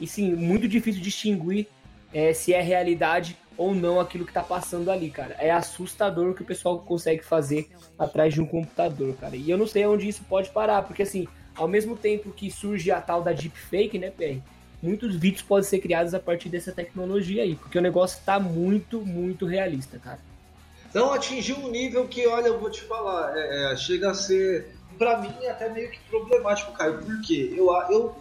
e 0.00 0.06
sim, 0.06 0.34
muito 0.34 0.68
difícil 0.68 1.00
distinguir 1.00 1.66
é, 2.12 2.32
se 2.32 2.52
é 2.52 2.60
realidade 2.60 3.36
ou 3.56 3.74
não 3.74 4.00
aquilo 4.00 4.26
que 4.26 4.32
tá 4.32 4.42
passando 4.42 4.90
ali, 4.90 5.10
cara. 5.10 5.36
É 5.38 5.50
assustador 5.50 6.30
o 6.30 6.34
que 6.34 6.42
o 6.42 6.46
pessoal 6.46 6.78
consegue 6.80 7.24
fazer 7.24 7.68
atrás 7.98 8.34
de 8.34 8.40
um 8.40 8.46
computador, 8.46 9.14
cara. 9.16 9.36
E 9.36 9.50
eu 9.50 9.58
não 9.58 9.66
sei 9.66 9.86
onde 9.86 10.08
isso 10.08 10.22
pode 10.28 10.50
parar, 10.50 10.82
porque 10.82 11.02
assim, 11.02 11.28
ao 11.54 11.68
mesmo 11.68 11.96
tempo 11.96 12.30
que 12.30 12.50
surge 12.50 12.90
a 12.90 13.00
tal 13.00 13.22
da 13.22 13.32
deepfake, 13.32 13.98
né, 13.98 14.10
PR? 14.10 14.40
Muitos 14.82 15.16
vídeos 15.16 15.42
podem 15.42 15.68
ser 15.68 15.78
criados 15.78 16.12
a 16.12 16.20
partir 16.20 16.48
dessa 16.48 16.72
tecnologia 16.72 17.42
aí, 17.42 17.54
porque 17.54 17.78
o 17.78 17.82
negócio 17.82 18.20
tá 18.24 18.38
muito, 18.38 19.00
muito 19.00 19.46
realista, 19.46 19.98
cara. 19.98 20.18
Não, 20.92 21.12
atingiu 21.12 21.56
um 21.56 21.70
nível 21.70 22.06
que, 22.06 22.26
olha, 22.26 22.48
eu 22.48 22.60
vou 22.60 22.70
te 22.70 22.82
falar, 22.82 23.36
é, 23.36 23.72
é, 23.72 23.76
chega 23.76 24.10
a 24.10 24.14
ser, 24.14 24.76
para 24.98 25.18
mim, 25.18 25.46
até 25.46 25.68
meio 25.68 25.90
que 25.90 25.98
problemático, 26.08 26.72
Caio, 26.72 26.98
porque 26.98 27.52
eu, 27.56 27.72
eu, 27.90 28.14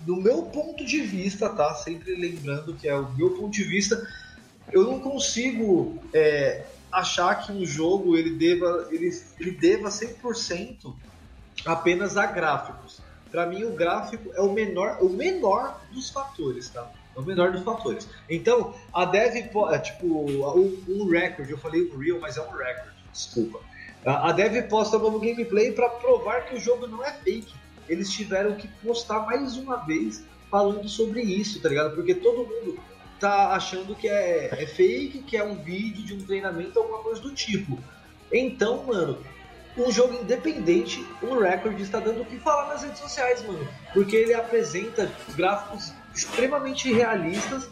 do 0.00 0.16
meu 0.16 0.42
ponto 0.42 0.84
de 0.84 1.00
vista, 1.00 1.48
tá? 1.50 1.74
Sempre 1.74 2.14
lembrando 2.14 2.74
que 2.74 2.88
é 2.88 2.94
o 2.94 3.12
meu 3.12 3.30
ponto 3.30 3.50
de 3.50 3.64
vista, 3.64 4.06
eu 4.74 4.82
não 4.82 4.98
consigo 4.98 6.02
é, 6.12 6.64
achar 6.90 7.46
que 7.46 7.52
um 7.52 7.64
jogo 7.64 8.16
ele 8.16 8.30
deva, 8.30 8.88
ele, 8.90 9.08
ele 9.38 9.52
deva 9.52 9.88
100% 9.88 10.92
apenas 11.64 12.16
a 12.16 12.26
gráficos. 12.26 13.00
Para 13.30 13.46
mim, 13.46 13.62
o 13.62 13.70
gráfico 13.70 14.32
é 14.34 14.40
o 14.40 14.52
menor, 14.52 14.98
o 15.00 15.08
menor 15.08 15.80
dos 15.92 16.10
fatores, 16.10 16.70
tá? 16.70 16.90
É 17.16 17.20
o 17.20 17.22
menor 17.22 17.52
dos 17.52 17.62
fatores. 17.62 18.08
Então, 18.28 18.74
a 18.92 19.04
dev, 19.04 19.36
é, 19.36 19.78
tipo, 19.78 20.06
um, 20.28 20.84
um 20.88 21.08
record, 21.08 21.48
eu 21.48 21.58
falei 21.58 21.88
real, 21.96 22.18
mas 22.18 22.36
é 22.36 22.42
um 22.42 22.50
record, 22.50 22.92
desculpa. 23.12 23.60
A 24.04 24.32
dev 24.32 24.68
posta 24.68 24.98
novo 24.98 25.20
gameplay 25.20 25.70
para 25.70 25.88
provar 25.88 26.46
que 26.46 26.56
o 26.56 26.60
jogo 26.60 26.88
não 26.88 27.02
é 27.02 27.12
fake. 27.12 27.54
Eles 27.88 28.10
tiveram 28.10 28.56
que 28.56 28.66
postar 28.82 29.20
mais 29.20 29.56
uma 29.56 29.76
vez 29.76 30.24
falando 30.50 30.88
sobre 30.88 31.22
isso, 31.22 31.60
tá 31.60 31.68
ligado? 31.68 31.94
Porque 31.94 32.14
todo 32.14 32.38
mundo 32.38 32.78
tá 33.20 33.52
achando 33.52 33.94
que 33.94 34.08
é, 34.08 34.50
é 34.52 34.66
fake, 34.66 35.22
que 35.22 35.36
é 35.36 35.44
um 35.44 35.56
vídeo 35.56 36.04
de 36.04 36.14
um 36.14 36.26
treinamento, 36.26 36.78
alguma 36.78 36.98
coisa 36.98 37.20
do 37.20 37.32
tipo. 37.32 37.78
Então, 38.32 38.84
mano, 38.84 39.18
um 39.76 39.90
jogo 39.90 40.14
independente, 40.14 41.04
um 41.22 41.38
recorde 41.38 41.82
está 41.82 41.98
dando 41.98 42.22
o 42.22 42.24
que 42.24 42.38
falar 42.38 42.68
nas 42.68 42.82
redes 42.82 42.98
sociais, 42.98 43.44
mano. 43.44 43.66
Porque 43.92 44.16
ele 44.16 44.34
apresenta 44.34 45.10
gráficos 45.36 45.92
extremamente 46.14 46.92
realistas 46.92 47.68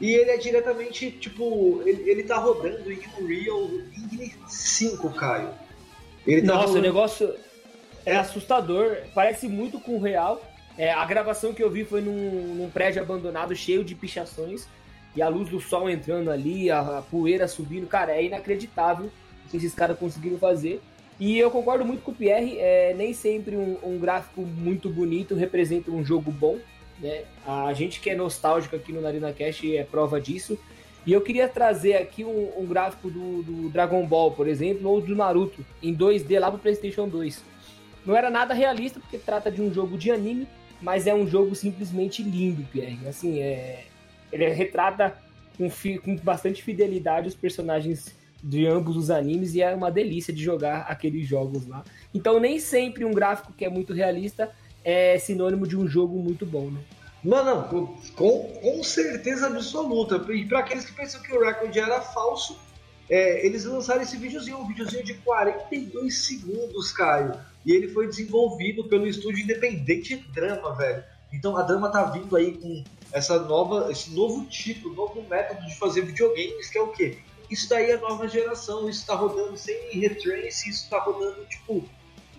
e 0.00 0.12
ele 0.12 0.30
é 0.30 0.36
diretamente, 0.36 1.10
tipo, 1.10 1.82
ele, 1.86 2.10
ele 2.10 2.22
tá 2.22 2.36
rodando 2.36 2.90
em 2.92 3.00
Unreal 3.18 3.70
Engine 3.96 4.34
5, 4.46 5.10
Caio. 5.10 5.48
Tá 5.48 6.42
Nossa, 6.42 6.66
rolando... 6.66 6.78
o 6.78 6.82
negócio 6.82 7.34
é 8.04 8.16
assustador, 8.16 8.98
parece 9.14 9.48
muito 9.48 9.80
com 9.80 9.96
o 9.96 10.00
real. 10.00 10.42
É, 10.76 10.92
a 10.92 11.04
gravação 11.06 11.54
que 11.54 11.62
eu 11.62 11.70
vi 11.70 11.84
foi 11.84 12.02
num, 12.02 12.54
num, 12.54 12.70
prédio 12.70 13.00
abandonado 13.00 13.56
cheio 13.56 13.82
de 13.82 13.94
pichações 13.94 14.68
e 15.16 15.22
a 15.22 15.28
luz 15.28 15.48
do 15.48 15.58
sol 15.58 15.88
entrando 15.88 16.30
ali, 16.30 16.70
a, 16.70 16.98
a 16.98 17.02
poeira 17.02 17.48
subindo. 17.48 17.86
Cara, 17.86 18.12
é 18.12 18.22
inacreditável 18.22 19.06
o 19.46 19.50
que 19.50 19.56
esses 19.56 19.74
caras 19.74 19.98
conseguiram 19.98 20.38
fazer. 20.38 20.80
E 21.18 21.38
eu 21.38 21.50
concordo 21.50 21.84
muito 21.84 22.02
com 22.02 22.10
o 22.10 22.14
Pierre, 22.14 22.58
é, 22.58 22.92
nem 22.94 23.14
sempre 23.14 23.56
um, 23.56 23.78
um, 23.82 23.98
gráfico 23.98 24.42
muito 24.42 24.90
bonito 24.90 25.34
representa 25.34 25.90
um 25.90 26.04
jogo 26.04 26.30
bom. 26.30 26.58
Né? 27.00 27.22
A 27.46 27.72
gente 27.72 28.00
que 28.00 28.10
é 28.10 28.14
nostálgico 28.14 28.76
aqui 28.76 28.92
no 28.92 29.00
Narina 29.00 29.32
Cash 29.32 29.64
é 29.64 29.82
prova 29.82 30.20
disso. 30.20 30.58
E 31.06 31.12
eu 31.12 31.20
queria 31.22 31.48
trazer 31.48 31.94
aqui 31.94 32.22
um, 32.24 32.50
um 32.58 32.66
gráfico 32.66 33.08
do, 33.08 33.42
do, 33.42 33.68
Dragon 33.70 34.04
Ball, 34.06 34.32
por 34.32 34.46
exemplo, 34.46 34.90
ou 34.90 35.00
do 35.00 35.14
Naruto, 35.14 35.64
em 35.82 35.94
2D 35.94 36.38
lá 36.38 36.50
pro 36.50 36.58
PlayStation 36.58 37.08
2. 37.08 37.42
Não 38.04 38.14
era 38.14 38.28
nada 38.28 38.52
realista, 38.52 39.00
porque 39.00 39.16
trata 39.16 39.50
de 39.50 39.62
um 39.62 39.72
jogo 39.72 39.96
de 39.96 40.10
anime, 40.10 40.46
mas 40.82 41.06
é 41.06 41.14
um 41.14 41.26
jogo 41.26 41.54
simplesmente 41.54 42.22
lindo, 42.22 42.66
Pierre. 42.70 42.98
Assim, 43.06 43.40
é... 43.40 43.84
ele 44.32 44.48
retrata 44.48 45.16
com, 45.56 45.68
com 46.00 46.16
bastante 46.16 46.62
fidelidade 46.62 47.28
os 47.28 47.34
personagens 47.34 48.14
de 48.42 48.66
ambos 48.66 48.96
os 48.96 49.10
animes 49.10 49.54
e 49.54 49.62
é 49.62 49.74
uma 49.74 49.90
delícia 49.90 50.32
de 50.32 50.42
jogar 50.42 50.82
aqueles 50.82 51.26
jogos 51.26 51.66
lá. 51.66 51.82
Então 52.14 52.38
nem 52.38 52.58
sempre 52.58 53.04
um 53.04 53.12
gráfico 53.12 53.52
que 53.52 53.64
é 53.64 53.68
muito 53.68 53.92
realista 53.92 54.50
é 54.84 55.18
sinônimo 55.18 55.66
de 55.66 55.76
um 55.76 55.88
jogo 55.88 56.16
muito 56.18 56.46
bom, 56.46 56.70
né? 56.70 56.80
Mano, 57.24 57.64
com, 58.14 58.44
com 58.44 58.84
certeza 58.84 59.48
absoluta. 59.48 60.24
E 60.32 60.44
para 60.44 60.60
aqueles 60.60 60.84
que 60.84 60.92
pensam 60.92 61.20
que 61.20 61.32
o 61.32 61.44
recorde 61.44 61.80
era 61.80 62.00
falso, 62.00 62.56
é, 63.10 63.44
eles 63.44 63.64
lançaram 63.64 64.02
esse 64.02 64.16
videozinho, 64.16 64.58
um 64.58 64.66
videozinho 64.68 65.02
de 65.02 65.14
42 65.14 66.18
segundos, 66.18 66.92
Caio. 66.92 67.32
E 67.64 67.72
ele 67.72 67.88
foi 67.88 68.06
desenvolvido 68.06 68.84
pelo 68.84 69.08
estúdio 69.08 69.42
independente 69.42 70.16
Drama, 70.32 70.72
velho. 70.76 71.02
Então 71.32 71.56
a 71.56 71.62
Drama 71.62 71.90
tá 71.90 72.04
vindo 72.04 72.36
aí 72.36 72.52
com 72.52 72.84
essa 73.12 73.38
nova, 73.40 73.90
esse 73.90 74.10
novo 74.10 74.44
tipo, 74.46 74.90
novo 74.90 75.22
método 75.28 75.66
de 75.66 75.76
fazer 75.78 76.02
videogames, 76.02 76.68
que 76.68 76.78
é 76.78 76.82
o 76.82 76.88
quê? 76.88 77.18
Isso 77.50 77.68
daí 77.68 77.90
é 77.90 77.96
nova 77.96 78.26
geração, 78.28 78.88
isso 78.88 79.06
tá 79.06 79.14
rodando 79.14 79.56
sem 79.56 79.90
retrace, 79.92 80.68
isso 80.68 80.90
tá 80.90 80.98
rodando, 80.98 81.44
tipo, 81.46 81.84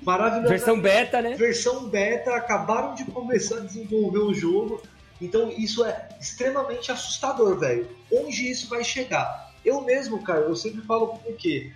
maravilhoso. 0.04 0.50
Versão 0.50 0.80
beta, 0.80 1.22
né? 1.22 1.36
Versão 1.36 1.88
beta, 1.88 2.36
acabaram 2.36 2.94
de 2.94 3.06
começar 3.06 3.58
a 3.58 3.62
desenvolver 3.62 4.20
o 4.20 4.34
jogo. 4.34 4.82
Então 5.22 5.50
isso 5.50 5.84
é 5.84 6.10
extremamente 6.20 6.92
assustador, 6.92 7.58
velho. 7.58 7.88
Onde 8.12 8.50
isso 8.50 8.70
vai 8.70 8.84
chegar? 8.84 9.54
Eu 9.66 9.82
mesmo, 9.82 10.22
cara, 10.22 10.42
eu 10.42 10.56
sempre 10.56 10.82
falo 10.82 11.18
porque 11.20 11.72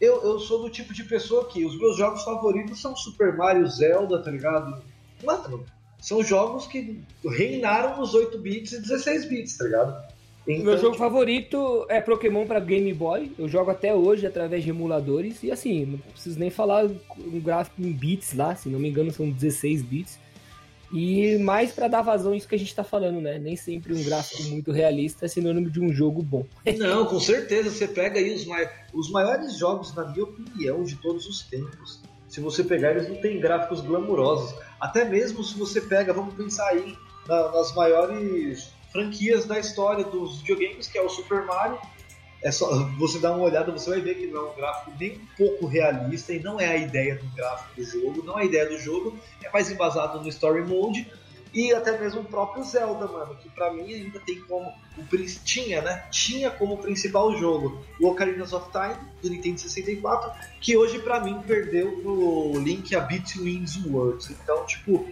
eu, 0.00 0.22
eu 0.22 0.38
sou 0.40 0.62
do 0.62 0.70
tipo 0.70 0.92
de 0.92 1.04
pessoa 1.04 1.46
que 1.46 1.64
os 1.64 1.78
meus 1.78 1.96
jogos 1.96 2.24
favoritos 2.24 2.80
são 2.80 2.96
Super 2.96 3.36
Mario, 3.36 3.68
Zelda, 3.68 4.22
tá 4.22 4.30
ligado? 4.30 4.82
Mano, 5.22 5.64
são 6.00 6.22
jogos 6.22 6.66
que 6.66 7.00
reinaram 7.24 7.98
nos 7.98 8.14
8 8.14 8.38
bits 8.38 8.72
e 8.72 8.80
16 8.80 9.28
bits, 9.28 9.56
tá 9.56 9.64
ligado? 9.64 10.10
Então, 10.46 10.64
Meu 10.64 10.76
jogo 10.76 10.92
tipo... 10.92 11.04
favorito 11.04 11.86
é 11.88 12.00
Pokémon 12.00 12.46
para 12.46 12.58
Game 12.60 12.92
Boy. 12.94 13.30
Eu 13.38 13.48
jogo 13.48 13.70
até 13.70 13.94
hoje 13.94 14.26
através 14.26 14.64
de 14.64 14.70
emuladores. 14.70 15.42
E 15.42 15.50
assim, 15.50 15.84
não 15.84 15.98
preciso 15.98 16.38
nem 16.38 16.50
falar 16.50 16.86
um 16.86 17.40
gráfico 17.40 17.80
em 17.82 17.92
bits 17.92 18.34
lá, 18.34 18.54
se 18.56 18.68
não 18.68 18.78
me 18.78 18.88
engano, 18.88 19.12
são 19.12 19.30
16 19.30 19.82
bits. 19.82 20.18
E 20.92 21.38
mais 21.38 21.70
para 21.70 21.86
dar 21.86 22.02
vazão 22.02 22.34
isso 22.34 22.48
que 22.48 22.54
a 22.54 22.58
gente 22.58 22.74
tá 22.74 22.82
falando, 22.82 23.20
né? 23.20 23.38
Nem 23.38 23.54
sempre 23.54 23.94
um 23.94 24.02
gráfico 24.02 24.42
muito 24.44 24.72
realista 24.72 25.24
é 25.24 25.28
sinônimo 25.28 25.70
de 25.70 25.80
um 25.80 25.92
jogo 25.92 26.20
bom. 26.20 26.44
Não, 26.78 27.06
com 27.06 27.20
certeza. 27.20 27.70
Você 27.70 27.86
pega 27.86 28.18
aí 28.18 28.34
os, 28.34 28.44
mai... 28.44 28.68
os 28.92 29.08
maiores 29.10 29.56
jogos, 29.56 29.94
na 29.94 30.06
minha 30.06 30.24
opinião, 30.24 30.82
de 30.82 30.96
todos 30.96 31.26
os 31.26 31.42
tempos. 31.42 32.00
Se 32.30 32.40
você 32.40 32.62
pegar, 32.62 32.92
eles 32.92 33.08
não 33.08 33.16
têm 33.16 33.40
gráficos 33.40 33.80
glamurosos. 33.80 34.54
Até 34.80 35.04
mesmo 35.04 35.42
se 35.42 35.58
você 35.58 35.80
pega, 35.80 36.12
vamos 36.12 36.32
pensar 36.34 36.68
aí 36.68 36.96
na, 37.26 37.50
nas 37.50 37.74
maiores 37.74 38.72
franquias 38.92 39.44
da 39.44 39.58
história 39.58 40.04
dos 40.04 40.40
videogames, 40.40 40.86
que 40.86 40.96
é 40.96 41.02
o 41.02 41.08
Super 41.08 41.44
Mario. 41.44 41.76
É 42.42 42.52
só 42.52 42.84
você 42.98 43.18
dar 43.18 43.32
uma 43.32 43.44
olhada, 43.44 43.72
você 43.72 43.90
vai 43.90 44.00
ver 44.00 44.14
que 44.14 44.28
não 44.28 44.46
é 44.46 44.50
um 44.50 44.54
gráfico 44.54 44.92
nem 44.98 45.18
um 45.18 45.26
pouco 45.36 45.66
realista 45.66 46.32
e 46.32 46.40
não 46.40 46.58
é 46.58 46.68
a 46.68 46.76
ideia 46.76 47.16
do 47.16 47.26
gráfico 47.34 47.74
do 47.76 47.84
jogo, 47.84 48.22
não 48.24 48.38
é 48.38 48.42
a 48.42 48.44
ideia 48.46 48.66
do 48.66 48.78
jogo, 48.78 49.18
é 49.44 49.50
mais 49.50 49.70
embasado 49.70 50.22
no 50.22 50.28
story 50.28 50.62
mode 50.62 51.06
e 51.52 51.72
até 51.72 51.98
mesmo 51.98 52.20
o 52.20 52.24
próprio 52.24 52.62
Zelda, 52.62 53.06
mano, 53.06 53.34
que 53.36 53.48
para 53.50 53.72
mim 53.72 53.92
ainda 53.92 54.20
tem 54.20 54.40
como 54.42 54.72
o 54.96 55.04
tinha, 55.44 55.82
né? 55.82 56.04
Tinha 56.10 56.50
como 56.50 56.78
principal 56.78 57.36
jogo 57.36 57.84
o 58.00 58.08
Ocarina 58.08 58.44
of 58.44 58.70
Time 58.70 58.96
do 59.22 59.30
Nintendo 59.30 59.60
64, 59.60 60.30
que 60.60 60.76
hoje 60.76 60.98
para 61.00 61.20
mim 61.20 61.40
perdeu 61.46 61.98
no 62.02 62.58
Link 62.58 62.94
a 62.94 63.00
Between 63.00 63.64
Worlds. 63.86 64.30
Então, 64.30 64.64
tipo, 64.66 65.08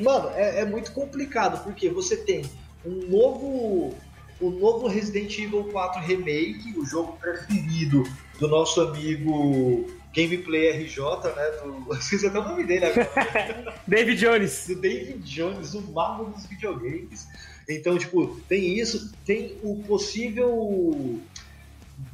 mano, 0.00 0.30
é, 0.34 0.60
é 0.60 0.64
muito 0.64 0.92
complicado 0.92 1.62
porque 1.64 1.88
você 1.88 2.16
tem 2.16 2.44
um 2.84 3.06
novo 3.08 3.94
o 4.40 4.50
novo 4.50 4.88
Resident 4.88 5.38
Evil 5.38 5.64
4 5.70 6.02
Remake, 6.02 6.74
o 6.76 6.84
jogo 6.84 7.16
preferido 7.18 8.02
do 8.40 8.48
nosso 8.48 8.80
amigo 8.80 9.86
Gameplay 10.12 10.70
RJ, 10.70 11.00
né? 11.34 11.50
Do, 11.62 11.94
esqueci 11.96 12.26
até 12.26 12.38
o 12.38 12.44
nome 12.44 12.64
dele 12.64 12.86
agora. 12.86 13.74
David 13.86 14.20
Jones. 14.20 14.66
Do 14.68 14.76
David 14.76 15.18
Jones, 15.22 15.74
o 15.74 15.82
mago 15.92 16.24
dos 16.24 16.46
videogames. 16.46 17.26
Então, 17.68 17.96
tipo, 17.96 18.40
tem 18.48 18.78
isso, 18.78 19.12
tem 19.24 19.56
o 19.62 19.82
possível. 19.84 21.20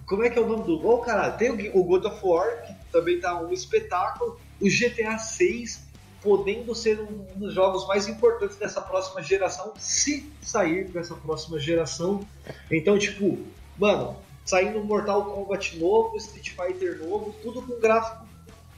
Como 0.07 0.23
é 0.23 0.31
que 0.31 0.39
é 0.39 0.43
o 0.43 0.47
nome 0.47 0.65
do 0.65 0.79
gol, 0.79 0.99
cara? 0.99 1.31
Tem 1.31 1.51
o 1.51 1.85
God 1.85 2.05
of 2.05 2.21
War, 2.23 2.67
que 2.67 2.75
também 2.93 3.21
tá 3.21 3.41
um 3.41 3.53
espetáculo. 3.53 4.39
O 4.61 4.67
GTA 4.67 5.19
6 5.19 5.89
podendo 6.23 6.75
ser 6.75 7.01
um 7.01 7.39
dos 7.39 7.55
jogos 7.55 7.87
mais 7.87 8.09
importantes 8.09 8.57
dessa 8.57 8.81
próxima 8.81 9.23
geração, 9.23 9.73
se 9.79 10.31
sair 10.43 10.89
dessa 10.89 11.15
próxima 11.15 11.59
geração. 11.59 12.27
Então, 12.71 12.99
tipo, 12.99 13.39
mano, 13.79 14.17
saindo 14.49 14.83
Mortal 14.83 15.27
Kombat 15.27 15.79
novo, 15.79 16.17
Street 16.17 16.53
Fighter 16.53 16.99
novo, 17.07 17.35
tudo 17.43 17.61
com 17.61 17.79
gráfico 17.79 18.27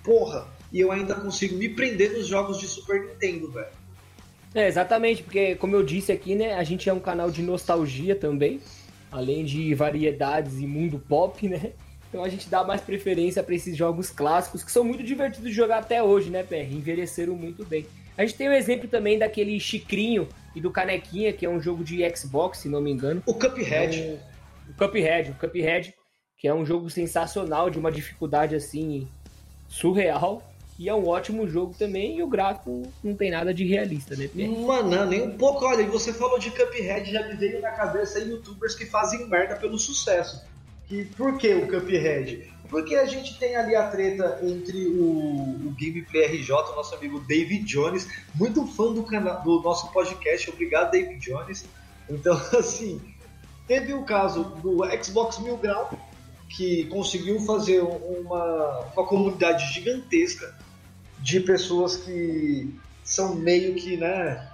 porra. 0.03 0.49
E 0.73 0.81
eu 0.81 0.91
ainda 0.91 1.15
consigo 1.15 1.57
me 1.57 1.69
prender 1.69 2.13
nos 2.13 2.27
jogos 2.27 2.59
de 2.59 2.67
Super 2.67 3.01
Nintendo, 3.01 3.53
velho. 3.53 3.69
É, 4.53 4.67
exatamente, 4.67 5.23
porque 5.23 5.55
como 5.55 5.77
eu 5.77 5.85
disse 5.85 6.11
aqui, 6.11 6.35
né, 6.35 6.55
a 6.55 6.65
gente 6.65 6.89
é 6.89 6.93
um 6.93 6.99
canal 6.99 7.31
de 7.31 7.41
nostalgia 7.41 8.17
também, 8.17 8.61
além 9.13 9.45
de 9.45 9.73
variedades 9.73 10.59
e 10.59 10.67
mundo 10.67 10.99
pop, 10.99 11.49
né? 11.49 11.71
Então 12.09 12.25
a 12.25 12.29
gente 12.29 12.51
dá 12.51 12.65
mais 12.65 12.81
preferência 12.81 13.41
para 13.41 13.55
esses 13.55 13.77
jogos 13.77 14.11
clássicos 14.11 14.65
que 14.65 14.73
são 14.73 14.83
muito 14.83 15.05
divertidos 15.05 15.51
de 15.51 15.55
jogar 15.55 15.79
até 15.79 16.03
hoje, 16.03 16.31
né, 16.31 16.43
PR? 16.43 16.73
Envelheceram 16.73 17.37
muito 17.37 17.65
bem. 17.65 17.87
A 18.19 18.27
gente 18.27 18.37
tem 18.37 18.49
o 18.49 18.51
um 18.51 18.55
exemplo 18.55 18.89
também 18.89 19.21
daquele 19.21 19.61
Chicrinho 19.61 20.29
e 20.53 20.61
do 20.61 20.73
Canequinha, 20.73 21.33
que 21.33 21.47
é 21.47 21.49
um 21.49 21.61
jogo 21.61 21.85
de 21.85 22.03
Xbox, 22.17 22.59
se 22.59 22.69
não 22.69 22.81
me 22.81 22.91
engano. 22.91 23.23
O 23.25 23.35
Cuphead. 23.35 24.01
É 24.01 24.03
um... 24.03 24.15
O 24.15 24.30
Cuphead, 24.81 25.35
Cuphead, 25.39 25.95
que 26.39 26.49
é 26.49 26.55
um 26.55 26.65
jogo 26.65 26.89
sensacional, 26.89 27.69
de 27.69 27.79
uma 27.79 27.93
dificuldade 27.93 28.55
assim 28.55 29.07
surreal. 29.69 30.43
E 30.79 30.89
é 30.89 30.95
um 30.95 31.07
ótimo 31.07 31.47
jogo 31.47 31.75
também, 31.79 32.17
e 32.17 32.23
o 32.23 32.27
gráfico 32.27 32.91
não 33.05 33.15
tem 33.15 33.31
nada 33.31 33.53
de 33.53 33.67
realista, 33.67 34.17
né, 34.17 34.29
PR? 34.29 34.49
Mano, 34.49 35.05
nem 35.05 35.21
um 35.21 35.37
pouco. 35.37 35.67
Olha, 35.67 35.87
você 35.87 36.11
falou 36.11 36.39
de 36.39 36.51
Cuphead, 36.51 37.13
já 37.13 37.29
me 37.29 37.35
veio 37.35 37.61
na 37.61 37.71
cabeça 37.73 38.19
youtubers 38.19 38.75
que 38.75 38.87
fazem 38.87 39.29
merda 39.29 39.57
pelo 39.57 39.79
sucesso. 39.79 40.43
Que, 40.87 41.05
por 41.05 41.37
que 41.37 41.53
o 41.53 41.69
Cuphead? 41.69 42.51
Porque 42.71 42.95
a 42.95 43.05
gente 43.05 43.39
tem 43.39 43.57
ali 43.57 43.75
a 43.75 43.89
treta 43.89 44.39
entre 44.43 44.87
o, 44.87 45.67
o 45.67 45.77
Gameplay 45.79 46.25
RJ, 46.29 46.51
o 46.51 46.77
nosso 46.77 46.95
amigo 46.95 47.21
David 47.21 47.65
Jones, 47.65 48.09
muito 48.35 48.67
fã 48.67 48.91
do, 48.91 49.03
canal, 49.03 49.43
do 49.43 49.61
nosso 49.61 49.93
podcast, 49.93 50.49
obrigado 50.49 50.93
David 50.93 51.19
Jones. 51.19 51.67
Então, 52.09 52.35
assim, 52.59 53.01
teve 53.71 53.95
o 53.95 54.03
caso 54.03 54.43
do 54.65 54.81
Xbox 55.01 55.39
Mil 55.39 55.57
Grau, 55.57 55.97
que 56.49 56.87
conseguiu 56.87 57.39
fazer 57.39 57.81
uma, 57.81 58.81
uma 58.97 59.07
comunidade 59.07 59.73
gigantesca 59.73 60.53
de 61.21 61.39
pessoas 61.39 61.99
que 61.99 62.75
são 63.05 63.37
meio 63.37 63.77
que, 63.77 63.97
né, 63.97 64.51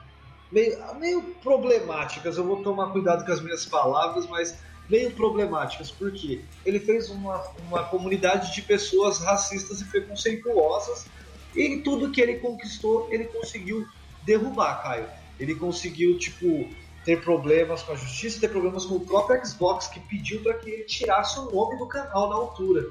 meio, 0.53 0.77
meio 0.97 1.23
problemáticas. 1.43 2.37
Eu 2.37 2.45
vou 2.45 2.63
tomar 2.63 2.93
cuidado 2.93 3.25
com 3.25 3.33
as 3.33 3.41
minhas 3.41 3.65
palavras, 3.65 4.27
mas 4.27 4.59
meio 4.87 5.11
problemáticas, 5.13 5.91
porque 5.91 6.43
ele 6.67 6.79
fez 6.79 7.09
uma, 7.09 7.43
uma 7.69 7.85
comunidade 7.85 8.55
de 8.55 8.61
pessoas 8.61 9.19
racistas 9.19 9.81
e 9.81 9.87
preconceituosas 9.87 11.07
e 11.55 11.79
tudo 11.79 12.11
que 12.11 12.21
ele 12.21 12.35
conquistou, 12.35 13.09
ele 13.11 13.25
conseguiu 13.25 13.89
derrubar, 14.27 14.83
Caio. 14.83 15.07
Ele 15.41 15.55
conseguiu, 15.55 16.19
tipo, 16.19 16.69
ter 17.07 17.23
problemas 17.23 17.83
com 17.83 17.93
a 17.93 17.95
justiça, 17.95 18.41
ter 18.41 18.49
problemas 18.49 18.85
com 18.85 18.97
o 18.97 19.01
próprio 19.01 19.41
Xbox, 19.47 19.87
que 19.87 20.01
pediu 20.01 20.43
para 20.43 20.55
que 20.55 20.69
ele 20.69 20.83
tirasse 20.83 21.39
o 21.39 21.45
nome 21.45 21.79
do 21.79 21.87
canal 21.87 22.29
na 22.29 22.35
altura. 22.35 22.85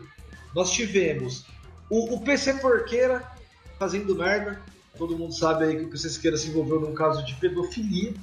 Nós 0.56 0.72
tivemos 0.72 1.46
o, 1.90 2.16
o 2.16 2.22
PC 2.22 2.54
Porqueira 2.56 3.30
fazendo 3.78 4.16
merda. 4.16 4.62
Todo 4.98 5.18
mundo 5.18 5.38
sabe 5.38 5.66
aí 5.66 5.76
que 5.76 5.84
o 5.84 5.90
PC 5.90 6.10
Siqueira 6.10 6.38
se 6.38 6.48
envolveu 6.48 6.80
num 6.80 6.94
caso 6.94 7.26
de 7.26 7.36
pedofilia. 7.36 8.14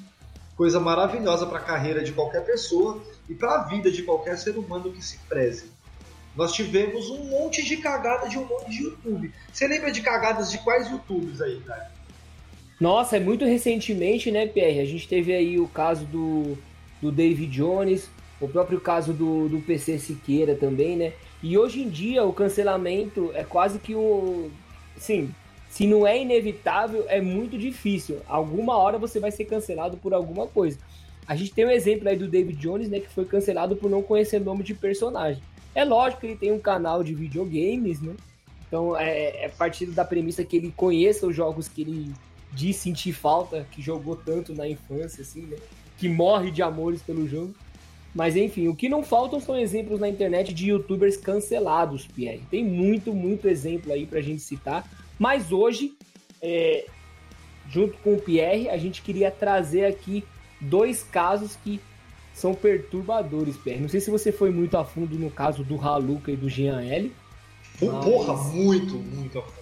Coisa 0.56 0.80
maravilhosa 0.80 1.44
para 1.44 1.58
a 1.58 1.62
carreira 1.62 2.02
de 2.02 2.12
qualquer 2.12 2.42
pessoa 2.46 3.02
e 3.28 3.34
para 3.34 3.56
a 3.56 3.64
vida 3.64 3.90
de 3.90 4.02
qualquer 4.02 4.38
ser 4.38 4.56
humano 4.56 4.90
que 4.90 5.04
se 5.04 5.18
preze. 5.28 5.70
Nós 6.34 6.54
tivemos 6.54 7.11
um 7.11 7.25
monte 7.25 7.62
de 7.62 7.76
cagada 7.76 8.30
de 8.30 8.38
um 8.38 8.46
monte 8.46 8.70
de 8.70 8.84
YouTube. 8.84 9.30
Você 9.52 9.68
lembra 9.68 9.92
de 9.92 10.00
cagadas 10.00 10.50
de 10.50 10.56
quais 10.56 10.90
YouTubes 10.90 11.42
aí, 11.42 11.61
cara? 11.61 11.92
Nossa, 12.83 13.17
é 13.17 13.21
muito 13.21 13.45
recentemente, 13.45 14.33
né, 14.33 14.45
Pierre? 14.45 14.81
A 14.81 14.85
gente 14.85 15.07
teve 15.07 15.33
aí 15.33 15.57
o 15.57 15.69
caso 15.69 16.05
do, 16.05 16.59
do 17.01 17.12
David 17.12 17.47
Jones, 17.47 18.11
o 18.41 18.49
próprio 18.49 18.81
caso 18.81 19.12
do, 19.12 19.49
do 19.49 19.61
PC 19.61 20.01
Siqueira 20.01 20.57
também, 20.57 20.97
né? 20.97 21.12
E 21.41 21.57
hoje 21.57 21.81
em 21.81 21.89
dia 21.89 22.25
o 22.25 22.33
cancelamento 22.33 23.31
é 23.35 23.45
quase 23.45 23.79
que 23.79 23.95
o. 23.95 24.51
Sim, 24.97 25.33
se 25.71 25.87
não 25.87 26.05
é 26.05 26.21
inevitável, 26.21 27.05
é 27.07 27.21
muito 27.21 27.57
difícil. 27.57 28.19
Alguma 28.27 28.77
hora 28.77 28.99
você 28.99 29.21
vai 29.21 29.31
ser 29.31 29.45
cancelado 29.45 29.97
por 29.97 30.12
alguma 30.12 30.49
coisa. 30.49 30.77
A 31.25 31.37
gente 31.37 31.55
tem 31.55 31.65
um 31.65 31.71
exemplo 31.71 32.09
aí 32.09 32.17
do 32.17 32.27
David 32.27 32.59
Jones, 32.59 32.89
né, 32.89 32.99
que 32.99 33.09
foi 33.11 33.25
cancelado 33.25 33.77
por 33.77 33.89
não 33.89 34.03
conhecer 34.03 34.41
nome 34.41 34.65
de 34.65 34.75
personagem. 34.75 35.41
É 35.73 35.85
lógico 35.85 36.23
que 36.23 36.27
ele 36.27 36.37
tem 36.37 36.51
um 36.51 36.59
canal 36.59 37.05
de 37.05 37.15
videogames, 37.15 38.03
né? 38.03 38.17
Então 38.67 38.99
é, 38.99 39.45
é 39.45 39.49
partido 39.49 39.93
da 39.93 40.05
premissa 40.05 40.43
que 40.43 40.57
ele 40.57 40.75
conheça 40.77 41.29
os 41.29 41.37
jogos 41.37 41.69
que 41.69 41.83
ele 41.83 42.12
diz 42.52 42.76
sentir 42.76 43.12
falta, 43.12 43.66
que 43.71 43.80
jogou 43.80 44.16
tanto 44.16 44.54
na 44.54 44.68
infância, 44.68 45.23
assim, 45.23 45.42
né? 45.42 45.56
Que 45.99 46.09
morre 46.09 46.50
de 46.50 46.62
amores 46.62 47.02
pelo 47.02 47.26
jogo. 47.26 47.54
Mas 48.14 48.37
enfim, 48.37 48.68
o 48.68 48.76
que 48.76 48.88
não 48.88 49.02
faltam 49.02 49.40
são 49.40 49.59
exemplos 49.59 49.99
na 49.99 50.09
internet 50.09 50.52
de 50.52 50.68
youtubers 50.68 51.16
cancelados, 51.16 52.06
Pierre. 52.06 52.42
Tem 52.50 52.62
muito, 52.62 53.14
muito 53.14 53.49
exemplo 53.49 53.92
aí 53.92 54.06
pra 54.06 54.21
gente 54.21 54.42
citar. 54.42 54.87
Mas 55.18 55.50
hoje, 55.50 55.94
é, 56.42 56.87
junto 57.71 57.97
com 57.99 58.14
o 58.14 58.21
Pierre, 58.21 58.68
a 58.68 58.76
gente 58.76 59.00
queria 59.00 59.30
trazer 59.30 59.87
aqui 59.87 60.25
dois 60.61 61.02
casos 61.02 61.56
que 61.56 61.80
são 62.35 62.54
perturbadores, 62.54 63.56
Pierre. 63.56 63.80
Não 63.80 63.88
sei 63.88 64.00
se 64.00 64.11
você 64.11 64.30
foi 64.30 64.50
muito 64.50 64.76
a 64.76 64.85
fundo 64.85 65.18
no 65.18 65.30
caso 65.30 65.64
do 65.64 65.80
Haluca 65.80 66.30
e 66.30 66.37
do 66.37 66.50
Jean 66.50 66.82
L. 66.82 67.12
Mas... 67.80 68.04
Porra, 68.04 68.35
muito, 68.52 68.94
muito 68.94 69.38
a 69.38 69.42
fundo. 69.42 69.62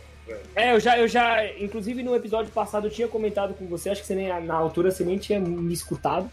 É, 0.55 0.73
eu 0.73 0.81
já, 0.81 0.99
eu 0.99 1.09
já, 1.09 1.47
inclusive 1.59 2.03
no 2.03 2.15
episódio 2.15 2.53
passado 2.53 2.87
eu 2.87 2.91
tinha 2.91 3.09
comentado 3.09 3.55
com 3.55 3.67
você, 3.67 3.91
acho 3.91 4.01
que 4.01 4.07
você 4.07 4.15
nem, 4.15 4.29
na 4.45 4.55
altura 4.55 4.91
você 4.91 5.05
nem 5.05 5.19
tinha 5.19 5.39
me 5.39 5.73
escutado, 5.73 6.31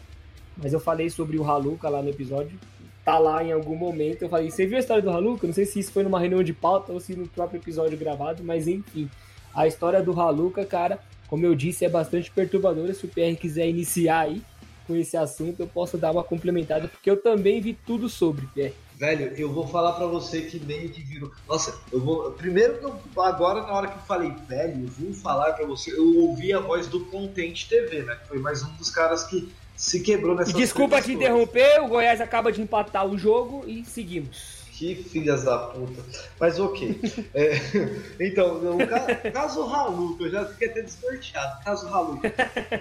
mas 0.55 0.73
eu 0.73 0.79
falei 0.79 1.09
sobre 1.09 1.37
o 1.37 1.49
Haluca 1.49 1.89
lá 1.89 2.01
no 2.01 2.09
episódio. 2.09 2.57
Tá 3.05 3.17
lá 3.17 3.41
em 3.41 3.53
algum 3.53 3.75
momento, 3.75 4.23
eu 4.23 4.29
falei, 4.29 4.51
você 4.51 4.65
viu 4.65 4.75
a 4.75 4.79
história 4.81 5.01
do 5.01 5.09
Haluca? 5.09 5.47
Não 5.47 5.53
sei 5.53 5.65
se 5.65 5.79
isso 5.79 5.93
foi 5.93 6.03
numa 6.03 6.19
reunião 6.19 6.43
de 6.43 6.51
pauta 6.51 6.91
ou 6.91 6.99
se 6.99 7.15
no 7.15 7.25
próprio 7.27 7.57
episódio 7.57 7.97
gravado, 7.97 8.43
mas 8.43 8.67
enfim. 8.67 9.09
A 9.55 9.65
história 9.65 10.03
do 10.03 10.19
Haluca, 10.19 10.65
cara, 10.65 10.99
como 11.27 11.45
eu 11.45 11.55
disse, 11.55 11.85
é 11.85 11.89
bastante 11.89 12.29
perturbadora. 12.29 12.93
Se 12.93 13.05
o 13.05 13.07
PR 13.07 13.39
quiser 13.39 13.67
iniciar 13.69 14.21
aí, 14.21 14.41
com 14.87 14.95
esse 14.95 15.17
assunto, 15.17 15.59
eu 15.59 15.67
posso 15.67 15.97
dar 15.97 16.11
uma 16.11 16.23
complementada, 16.23 16.87
porque 16.87 17.09
eu 17.09 17.17
também 17.17 17.59
vi 17.61 17.73
tudo 17.73 18.07
sobre, 18.07 18.47
Pierre. 18.47 18.73
Velho, 18.97 19.31
eu 19.37 19.53
vou 19.53 19.67
falar 19.67 19.93
para 19.93 20.07
você 20.07 20.41
que 20.41 20.59
meio 20.59 20.89
que 20.89 21.03
virou. 21.03 21.31
Nossa, 21.47 21.79
eu 21.91 21.99
vou. 21.99 22.31
Primeiro 22.31 22.79
que 22.79 22.85
eu. 22.85 23.23
Agora, 23.23 23.61
na 23.61 23.71
hora 23.71 23.87
que 23.89 23.95
eu 23.95 24.01
falei, 24.01 24.33
velho, 24.49 24.85
eu 24.85 24.87
vou 24.87 25.13
falar 25.13 25.53
para 25.53 25.67
você. 25.67 25.91
Eu 25.91 26.17
ouvi 26.17 26.51
a 26.51 26.59
voz 26.59 26.87
do 26.87 27.05
Content 27.05 27.67
TV, 27.67 28.01
né? 28.01 28.15
Que 28.15 28.29
foi 28.29 28.39
mais 28.39 28.63
um 28.63 28.73
dos 28.73 28.89
caras 28.89 29.23
que 29.25 29.53
se 29.75 29.99
quebrou 29.99 30.35
nessa. 30.35 30.51
Desculpa 30.51 30.99
te 30.99 31.13
interromper, 31.13 31.79
o 31.83 31.87
Goiás 31.87 32.19
acaba 32.19 32.51
de 32.51 32.59
empatar 32.59 33.05
o 33.05 33.15
jogo 33.15 33.63
e 33.67 33.85
seguimos. 33.85 34.65
Que 34.71 34.95
filhas 34.95 35.43
da 35.43 35.59
puta. 35.59 36.03
Mas 36.39 36.59
ok. 36.59 36.99
é, 37.35 37.53
então, 38.19 38.59
o 38.75 39.31
caso 39.31 39.61
Haluca, 39.61 40.23
eu 40.23 40.31
já 40.31 40.45
fiquei 40.45 40.69
até 40.69 40.81
desnorteado. 40.81 41.63
Caso 41.63 41.87
Haluca. 41.87 42.33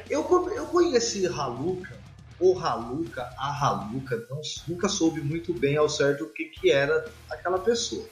Eu, 0.08 0.22
eu 0.54 0.66
conheci 0.66 1.26
Haluca, 1.26 1.94
ou 2.40 2.58
Haluca, 2.58 3.22
a 3.38 3.66
Haluca, 3.66 4.26
não, 4.28 4.40
nunca 4.68 4.88
soube 4.88 5.20
muito 5.20 5.54
bem 5.54 5.76
ao 5.76 5.88
certo 5.88 6.24
o 6.24 6.28
que, 6.28 6.44
que 6.46 6.70
era 6.70 7.10
aquela 7.30 7.58
pessoa. 7.58 8.06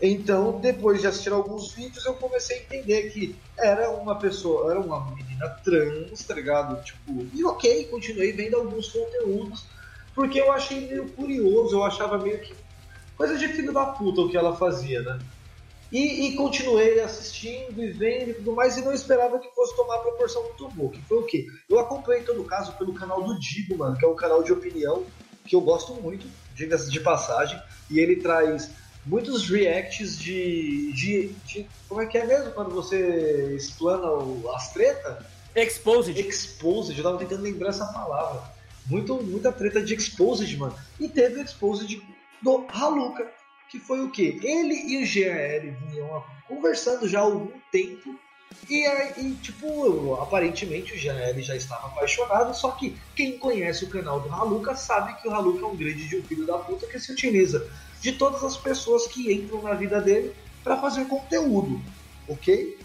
Então, 0.00 0.58
depois 0.60 1.00
de 1.00 1.06
assistir 1.06 1.32
alguns 1.32 1.74
vídeos, 1.74 2.06
eu 2.06 2.14
comecei 2.14 2.58
a 2.58 2.60
entender 2.62 3.10
que 3.10 3.36
era 3.58 3.90
uma 3.90 4.18
pessoa, 4.18 4.70
era 4.70 4.80
uma 4.80 5.14
menina 5.14 5.48
trans, 5.62 6.22
tá 6.24 6.34
ligado? 6.34 6.82
Tipo, 6.82 7.26
e 7.34 7.44
ok, 7.44 7.84
continuei 7.86 8.32
vendo 8.32 8.56
alguns 8.56 8.88
conteúdos, 8.88 9.66
porque 10.14 10.40
eu 10.40 10.50
achei 10.50 10.88
meio 10.88 11.10
curioso, 11.10 11.76
eu 11.76 11.84
achava 11.84 12.16
meio 12.18 12.40
que 12.40 12.54
Coisa 13.20 13.36
de 13.36 13.48
filho 13.48 13.70
da 13.70 13.84
puta 13.84 14.22
o 14.22 14.30
que 14.30 14.36
ela 14.38 14.56
fazia, 14.56 15.02
né? 15.02 15.18
E, 15.92 16.28
e, 16.28 16.36
continuei 16.36 17.00
assistindo 17.00 17.82
e 17.82 17.90
vendo 17.90 18.30
e 18.30 18.34
tudo 18.34 18.52
mais, 18.52 18.76
e 18.76 18.82
não 18.82 18.92
esperava 18.92 19.40
que 19.40 19.50
fosse 19.50 19.74
tomar 19.74 19.96
a 19.96 20.00
proporção 20.00 20.42
muito 20.44 20.68
boa. 20.68 20.92
Que 20.92 21.02
foi 21.02 21.18
o 21.18 21.24
quê? 21.24 21.46
Eu 21.68 21.80
acompanhei 21.80 22.22
todo 22.22 22.40
o 22.40 22.44
caso 22.44 22.72
pelo 22.74 22.94
canal 22.94 23.22
do 23.24 23.38
Digo, 23.38 23.76
mano, 23.76 23.96
que 23.96 24.04
é 24.04 24.08
um 24.08 24.14
canal 24.14 24.42
de 24.42 24.52
opinião 24.52 25.04
que 25.44 25.56
eu 25.56 25.60
gosto 25.60 25.94
muito, 25.94 26.26
diga-se 26.54 26.90
de 26.90 27.00
passagem, 27.00 27.60
e 27.90 27.98
ele 27.98 28.16
traz 28.16 28.70
muitos 29.04 29.48
reacts 29.48 30.16
de, 30.18 30.92
de, 30.92 31.28
de, 31.44 31.66
Como 31.88 32.00
é 32.00 32.06
que 32.06 32.18
é 32.18 32.24
mesmo 32.24 32.52
quando 32.52 32.70
você 32.70 33.54
explana 33.56 34.10
o, 34.12 34.48
as 34.54 34.72
tretas? 34.72 35.24
Exposed. 35.56 36.16
Exposed, 36.16 36.96
eu 36.96 37.02
tava 37.02 37.18
tentando 37.18 37.42
lembrar 37.42 37.70
essa 37.70 37.86
palavra. 37.86 38.42
Muito, 38.86 39.14
muita 39.22 39.50
treta 39.50 39.82
de 39.82 39.94
Exposed, 39.94 40.56
mano. 40.56 40.76
E 40.98 41.08
teve 41.08 41.40
Exposed 41.40 42.00
do 42.42 42.64
Haluca, 42.68 43.28
que 43.70 43.78
foi 43.78 44.02
o 44.02 44.10
que? 44.10 44.40
Ele 44.42 44.74
e 44.74 45.02
o 45.02 45.06
GRL 45.06 45.70
vinham 45.86 46.24
conversando 46.48 47.08
já 47.08 47.20
há 47.20 47.22
algum 47.22 47.52
tempo 47.70 48.18
e, 48.68 49.34
tipo, 49.42 50.14
aparentemente 50.14 50.92
o 50.92 50.96
GRL 50.96 51.40
já 51.40 51.54
estava 51.56 51.86
apaixonado, 51.86 52.54
só 52.54 52.72
que 52.72 52.96
quem 53.14 53.38
conhece 53.38 53.84
o 53.84 53.88
canal 53.88 54.20
do 54.20 54.32
Haluca 54.32 54.74
sabe 54.74 55.20
que 55.20 55.28
o 55.28 55.32
Haluca 55.32 55.64
é 55.64 55.68
um 55.68 55.76
grande 55.76 56.08
de 56.08 56.16
um 56.16 56.22
filho 56.22 56.46
da 56.46 56.58
puta 56.58 56.86
que 56.86 56.98
se 56.98 57.12
utiliza 57.12 57.68
de 58.00 58.12
todas 58.12 58.42
as 58.42 58.56
pessoas 58.56 59.06
que 59.06 59.32
entram 59.32 59.62
na 59.62 59.74
vida 59.74 60.00
dele 60.00 60.34
para 60.64 60.76
fazer 60.76 61.06
conteúdo, 61.06 61.80
ok? 62.28 62.76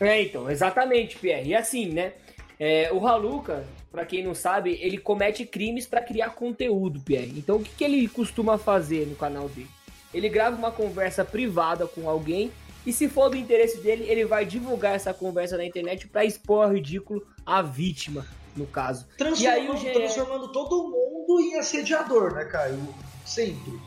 É, 0.00 0.22
então, 0.22 0.50
exatamente, 0.50 1.18
Pierre. 1.18 1.50
E 1.50 1.54
assim, 1.54 1.86
né? 1.86 2.12
É, 2.58 2.90
o 2.92 3.06
Haluca, 3.06 3.66
para 3.92 4.06
quem 4.06 4.24
não 4.24 4.34
sabe, 4.34 4.78
ele 4.80 4.96
comete 4.96 5.44
crimes 5.44 5.86
para 5.86 6.00
criar 6.00 6.30
conteúdo, 6.30 6.98
Pierre. 7.00 7.34
Então, 7.36 7.56
o 7.56 7.62
que, 7.62 7.70
que 7.70 7.84
ele 7.84 8.08
costuma 8.08 8.56
fazer 8.56 9.06
no 9.06 9.14
canal 9.14 9.50
dele? 9.50 9.68
Ele 10.14 10.30
grava 10.30 10.56
uma 10.56 10.72
conversa 10.72 11.24
privada 11.26 11.86
com 11.86 12.08
alguém 12.08 12.50
e, 12.86 12.92
se 12.92 13.06
for 13.06 13.28
do 13.28 13.36
interesse 13.36 13.82
dele, 13.82 14.06
ele 14.08 14.24
vai 14.24 14.46
divulgar 14.46 14.94
essa 14.94 15.12
conversa 15.12 15.58
na 15.58 15.64
internet 15.64 16.08
para 16.08 16.24
expor 16.24 16.64
ao 16.64 16.72
ridículo 16.72 17.24
a 17.44 17.60
vítima, 17.60 18.26
no 18.56 18.66
caso. 18.66 19.06
Transformando, 19.18 19.56
e 19.56 19.60
aí, 19.60 19.70
o 19.70 19.76
GE... 19.76 19.90
transformando 19.92 20.48
todo 20.52 20.88
mundo 20.88 21.40
em 21.40 21.58
assediador, 21.58 22.32
né, 22.32 22.46
Caio? 22.46 22.78
Sempre. 23.26 23.78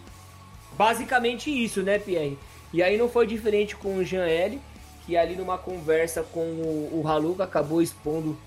Basicamente 0.78 1.50
isso, 1.50 1.82
né, 1.82 1.98
Pierre? 1.98 2.38
E 2.72 2.84
aí 2.84 2.96
não 2.96 3.10
foi 3.10 3.26
diferente 3.26 3.76
com 3.76 3.98
o 3.98 4.04
Jean 4.04 4.26
L, 4.26 4.62
que 5.06 5.18
ali 5.18 5.36
numa 5.36 5.58
conversa 5.58 6.22
com 6.22 6.42
o, 6.42 7.02
o 7.02 7.08
Haluca 7.08 7.44
acabou 7.44 7.82
expondo 7.82 8.38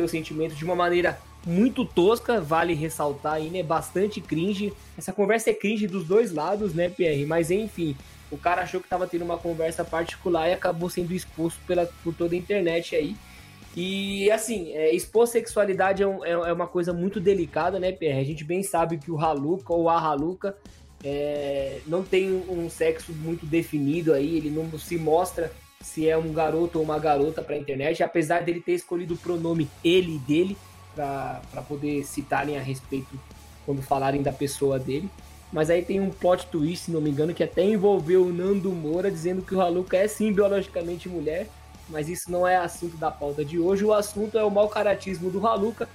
seus 0.00 0.10
sentimentos 0.10 0.56
de 0.56 0.64
uma 0.64 0.74
maneira 0.74 1.18
muito 1.46 1.84
tosca, 1.84 2.40
vale 2.40 2.74
ressaltar 2.74 3.34
aí, 3.34 3.48
né? 3.50 3.62
Bastante 3.62 4.20
cringe. 4.20 4.72
Essa 4.96 5.12
conversa 5.12 5.50
é 5.50 5.54
cringe 5.54 5.86
dos 5.86 6.04
dois 6.04 6.32
lados, 6.32 6.74
né, 6.74 6.88
Pierre? 6.88 7.24
Mas 7.26 7.50
enfim, 7.50 7.96
o 8.30 8.36
cara 8.36 8.62
achou 8.62 8.80
que 8.80 8.88
tava 8.88 9.06
tendo 9.06 9.24
uma 9.24 9.38
conversa 9.38 9.84
particular 9.84 10.48
e 10.48 10.52
acabou 10.52 10.88
sendo 10.88 11.12
exposto 11.12 11.58
pela, 11.66 11.86
por 12.02 12.14
toda 12.14 12.34
a 12.34 12.38
internet 12.38 12.96
aí. 12.96 13.16
E 13.76 14.30
assim, 14.30 14.72
é, 14.72 14.94
expor 14.94 15.26
sexualidade 15.26 16.02
é, 16.02 16.06
um, 16.06 16.24
é, 16.24 16.30
é, 16.30 16.52
uma 16.52 16.66
coisa 16.66 16.92
muito 16.92 17.20
delicada, 17.20 17.78
né, 17.78 17.92
Pierre? 17.92 18.20
A 18.20 18.24
gente 18.24 18.44
bem 18.44 18.62
sabe 18.62 18.98
que 18.98 19.10
o 19.10 19.18
Haluca 19.18 19.72
ou 19.72 19.88
a 19.88 19.98
Haluca 19.98 20.56
é, 21.04 21.78
não 21.86 22.02
tem 22.02 22.30
um 22.30 22.68
sexo 22.68 23.12
muito 23.12 23.46
definido 23.46 24.12
aí, 24.12 24.36
ele 24.36 24.50
não 24.50 24.78
se 24.78 24.96
mostra 24.98 25.52
se 25.82 26.08
é 26.08 26.16
um 26.16 26.32
garoto 26.32 26.78
ou 26.78 26.84
uma 26.84 26.98
garota 26.98 27.42
para 27.42 27.54
a 27.54 27.58
internet, 27.58 28.02
apesar 28.02 28.42
dele 28.42 28.60
ter 28.60 28.72
escolhido 28.72 29.14
o 29.14 29.18
pronome 29.18 29.68
ele 29.82 30.16
e 30.16 30.18
dele 30.18 30.56
para 30.94 31.62
poder 31.66 32.04
citarem 32.04 32.58
a 32.58 32.60
respeito 32.60 33.18
quando 33.64 33.82
falarem 33.82 34.22
da 34.22 34.32
pessoa 34.32 34.78
dele. 34.78 35.08
Mas 35.52 35.68
aí 35.68 35.82
tem 35.82 35.98
um 35.98 36.10
plot 36.10 36.46
twist, 36.46 36.84
se 36.84 36.90
não 36.90 37.00
me 37.00 37.10
engano, 37.10 37.34
que 37.34 37.42
até 37.42 37.64
envolveu 37.64 38.26
o 38.26 38.32
Nando 38.32 38.70
Moura 38.70 39.10
dizendo 39.10 39.42
que 39.42 39.54
o 39.54 39.60
Haluka 39.60 39.96
é 39.96 40.06
sim 40.06 40.32
biologicamente 40.32 41.08
mulher. 41.08 41.48
mas 41.88 42.08
isso 42.08 42.30
não 42.30 42.46
é 42.46 42.56
assunto 42.56 42.96
da 42.96 43.10
pauta 43.10 43.44
de 43.44 43.58
hoje. 43.58 43.84
O 43.84 43.92
assunto 43.92 44.38
é 44.38 44.44
o 44.44 44.50
mau 44.50 44.68
caratismo 44.68 45.28
do 45.28 45.44
Haluca, 45.44 45.88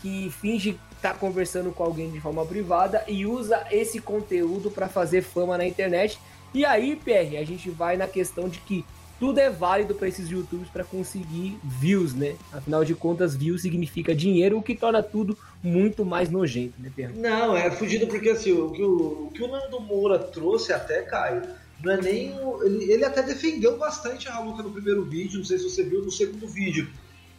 que 0.00 0.30
finge 0.40 0.70
estar 0.96 1.12
tá 1.12 1.14
conversando 1.14 1.70
com 1.70 1.84
alguém 1.84 2.10
de 2.10 2.20
forma 2.20 2.44
privada 2.44 3.04
e 3.06 3.24
usa 3.24 3.64
esse 3.70 4.00
conteúdo 4.00 4.68
para 4.68 4.88
fazer 4.88 5.22
fama 5.22 5.56
na 5.56 5.64
internet. 5.64 6.18
E 6.52 6.64
aí, 6.64 6.96
PR, 6.96 7.36
a 7.38 7.44
gente 7.44 7.70
vai 7.70 7.96
na 7.96 8.08
questão 8.08 8.48
de 8.48 8.58
que 8.60 8.84
tudo 9.18 9.38
é 9.38 9.50
válido 9.50 9.94
para 9.94 10.08
esses 10.08 10.28
youtubers 10.28 10.70
para 10.70 10.84
conseguir 10.84 11.58
views, 11.64 12.14
né? 12.14 12.36
Afinal 12.52 12.84
de 12.84 12.94
contas, 12.94 13.34
views 13.34 13.62
significa 13.62 14.14
dinheiro, 14.14 14.58
o 14.58 14.62
que 14.62 14.76
torna 14.76 15.02
tudo 15.02 15.36
muito 15.62 16.04
mais 16.04 16.30
nojento, 16.30 16.74
né, 16.78 16.90
Pedro? 16.94 17.16
Não, 17.16 17.56
é 17.56 17.70
fugido 17.70 18.06
porque 18.06 18.30
assim, 18.30 18.52
o 18.52 18.70
que 18.70 18.82
o, 18.82 19.26
o, 19.26 19.30
que 19.32 19.42
o 19.42 19.48
Nando 19.48 19.80
Moura 19.80 20.18
trouxe 20.18 20.72
até, 20.72 21.02
Caio, 21.02 21.42
não 21.82 21.92
é 21.92 22.00
nem 22.00 22.38
o, 22.40 22.62
ele, 22.64 22.92
ele 22.92 23.04
até 23.04 23.22
defendeu 23.22 23.76
bastante 23.76 24.28
a 24.28 24.38
Luca 24.40 24.62
no 24.62 24.70
primeiro 24.70 25.04
vídeo, 25.04 25.38
não 25.38 25.44
sei 25.44 25.58
se 25.58 25.64
você 25.68 25.82
viu 25.82 26.04
no 26.04 26.10
segundo 26.10 26.46
vídeo. 26.46 26.88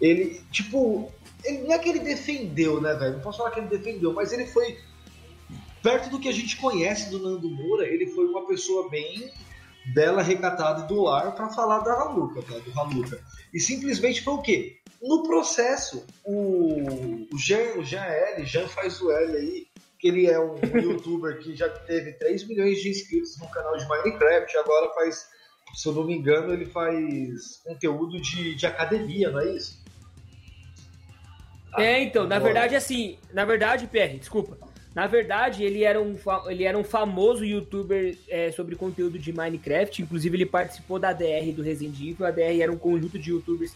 Ele, 0.01 0.41
tipo, 0.51 1.11
ele, 1.43 1.59
não 1.59 1.73
é 1.73 1.79
que 1.79 1.89
ele 1.89 1.99
defendeu, 1.99 2.81
né, 2.81 2.93
velho? 2.93 3.15
Não 3.15 3.21
posso 3.21 3.39
falar 3.39 3.51
que 3.51 3.59
ele 3.59 3.67
defendeu, 3.67 4.13
mas 4.13 4.31
ele 4.33 4.45
foi 4.45 4.77
perto 5.81 6.09
do 6.09 6.19
que 6.19 6.27
a 6.27 6.33
gente 6.33 6.57
conhece 6.57 7.09
do 7.09 7.19
Nando 7.19 7.49
Moura, 7.49 7.87
ele 7.87 8.07
foi 8.07 8.25
uma 8.25 8.45
pessoa 8.45 8.89
bem 8.89 9.31
dela 9.93 10.21
recatada 10.21 10.83
do 10.83 11.01
lar 11.01 11.33
para 11.35 11.49
falar 11.49 11.79
da 11.79 11.93
Haluca, 11.93 12.41
tá? 12.41 12.57
do 12.59 12.79
Haluca. 12.79 13.19
E 13.53 13.59
simplesmente 13.59 14.21
foi 14.21 14.33
o 14.33 14.41
quê? 14.41 14.77
No 15.01 15.23
processo, 15.23 16.05
o, 16.23 17.27
o 17.33 17.37
Jean, 17.37 17.77
o 17.77 17.83
Jean 17.83 18.03
L, 18.03 18.45
Jean 18.45 18.67
faz 18.67 19.01
o 19.01 19.11
L 19.11 19.37
aí, 19.37 19.67
que 19.97 20.07
ele 20.07 20.27
é 20.27 20.39
um 20.39 20.55
youtuber 20.75 21.39
que 21.39 21.55
já 21.55 21.69
teve 21.69 22.13
3 22.13 22.47
milhões 22.47 22.79
de 22.79 22.89
inscritos 22.89 23.37
no 23.37 23.47
canal 23.49 23.77
de 23.77 23.87
Minecraft, 23.87 24.57
agora 24.57 24.93
faz, 24.93 25.27
se 25.75 25.87
eu 25.87 25.93
não 25.93 26.03
me 26.03 26.15
engano, 26.15 26.53
ele 26.53 26.65
faz 26.65 27.61
conteúdo 27.63 28.21
de, 28.21 28.55
de 28.55 28.65
academia, 28.65 29.31
não 29.31 29.39
é 29.39 29.55
isso? 29.55 29.83
É, 31.77 32.01
então, 32.01 32.27
na 32.27 32.39
verdade, 32.39 32.75
assim, 32.75 33.17
na 33.31 33.45
verdade, 33.45 33.87
PR, 33.87 34.17
desculpa. 34.17 34.57
Na 34.93 35.05
verdade, 35.05 35.63
ele 35.63 35.83
era 35.83 36.01
um, 36.01 36.15
ele 36.47 36.63
era 36.63 36.77
um 36.77 36.83
famoso 36.83 37.45
youtuber 37.45 38.17
é, 38.27 38.51
sobre 38.51 38.75
conteúdo 38.75 39.19
de 39.19 39.31
Minecraft. 39.31 40.01
Inclusive, 40.01 40.37
ele 40.37 40.45
participou 40.45 40.97
da 40.97 41.13
DR 41.13 41.51
do 41.55 41.61
Resident 41.61 41.95
Evil. 41.95 42.25
A 42.25 42.31
DR 42.31 42.61
era 42.61 42.71
um 42.71 42.77
conjunto 42.77 43.17
de 43.19 43.29
youtubers 43.29 43.73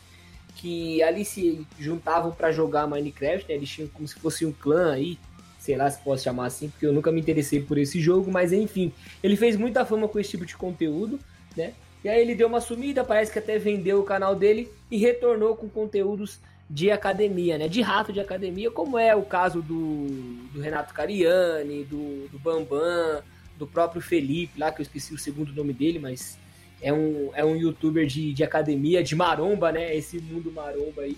que 0.56 1.02
ali 1.04 1.23
se 1.23 1.65
juntavam 1.80 2.32
para 2.32 2.52
jogar 2.52 2.88
Minecraft. 2.88 3.47
Né? 3.47 3.56
Eles 3.56 3.69
tinham 3.69 3.88
como 3.89 4.08
se 4.08 4.15
fosse 4.15 4.45
um 4.45 4.52
clã 4.52 4.93
aí. 4.93 5.17
Sei 5.60 5.78
lá 5.78 5.89
se 5.89 6.02
posso 6.04 6.23
chamar 6.23 6.47
assim, 6.47 6.67
porque 6.69 6.86
eu 6.86 6.91
nunca 6.91 7.10
me 7.10 7.21
interessei 7.21 7.62
por 7.62 7.78
esse 7.78 8.02
jogo. 8.02 8.30
Mas 8.32 8.52
enfim, 8.52 8.91
ele 9.21 9.38
fez 9.38 9.56
muita 9.56 9.86
fama 9.86 10.08
com 10.08 10.19
esse 10.19 10.32
tipo 10.32 10.45
de 10.45 10.58
conteúdo, 10.58 11.19
né? 11.56 11.73
E 12.04 12.10
aí 12.10 12.19
ele 12.19 12.36
deu 12.36 12.49
uma 12.49 12.60
sumida, 12.60 13.02
parece 13.02 13.32
que 13.32 13.39
até 13.39 13.58
vendeu 13.58 14.02
o 14.02 14.04
canal 14.04 14.36
dele 14.36 14.69
e 14.91 14.97
retornou 14.97 15.56
com 15.56 15.69
conteúdos 15.69 16.38
de 16.74 16.90
academia, 16.90 17.56
né? 17.56 17.68
De 17.68 17.82
rato 17.82 18.12
de 18.12 18.20
academia, 18.20 18.72
como 18.72 18.98
é 18.98 19.16
o 19.16 19.22
caso 19.22 19.62
do, 19.62 20.08
do 20.52 20.60
Renato 20.60 20.92
Cariani, 20.92 21.84
do, 21.84 22.28
do 22.30 22.40
Bambam, 22.40 23.22
do 23.56 23.68
próprio 23.68 24.02
Felipe, 24.02 24.60
lá 24.60 24.72
que 24.72 24.82
eu 24.82 24.84
esqueci 24.84 25.14
o 25.14 25.18
segundo 25.18 25.54
nome 25.54 25.72
dele, 25.72 26.00
mas 26.00 26.36
é 26.82 26.92
um, 26.92 27.30
é 27.36 27.46
um 27.46 27.56
youtuber 27.56 28.08
de, 28.08 28.34
de 28.34 28.44
academia, 28.44 29.04
de 29.04 29.16
maromba, 29.16 29.72
né? 29.72 29.96
Esse 29.96 30.18
mundo 30.18 30.52
maromba 30.52 31.04
aí. 31.04 31.16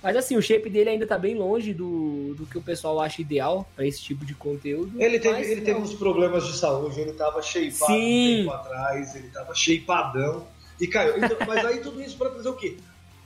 Mas 0.00 0.16
assim, 0.16 0.36
o 0.36 0.42
shape 0.42 0.70
dele 0.70 0.90
ainda 0.90 1.06
tá 1.08 1.18
bem 1.18 1.34
longe 1.34 1.74
do, 1.74 2.34
do 2.34 2.46
que 2.46 2.56
o 2.56 2.62
pessoal 2.62 3.00
acha 3.00 3.20
ideal 3.20 3.68
para 3.74 3.84
esse 3.84 4.00
tipo 4.00 4.24
de 4.24 4.34
conteúdo. 4.34 5.02
Ele 5.02 5.18
teve, 5.18 5.40
ele 5.40 5.62
teve 5.62 5.80
uns 5.80 5.94
problemas 5.94 6.46
de 6.46 6.56
saúde, 6.56 7.00
ele 7.00 7.14
tava 7.14 7.42
shapeado 7.42 7.86
Sim. 7.86 8.34
um 8.34 8.38
tempo 8.44 8.50
atrás, 8.52 9.16
ele 9.16 9.28
tava 9.28 9.52
shapeadão. 9.56 10.46
E 10.80 10.86
caiu. 10.86 11.16
Então, 11.16 11.36
mas 11.46 11.64
aí 11.64 11.78
tudo 11.80 12.00
isso 12.00 12.16
para 12.16 12.30
dizer 12.30 12.48
o 12.48 12.54
quê? 12.54 12.76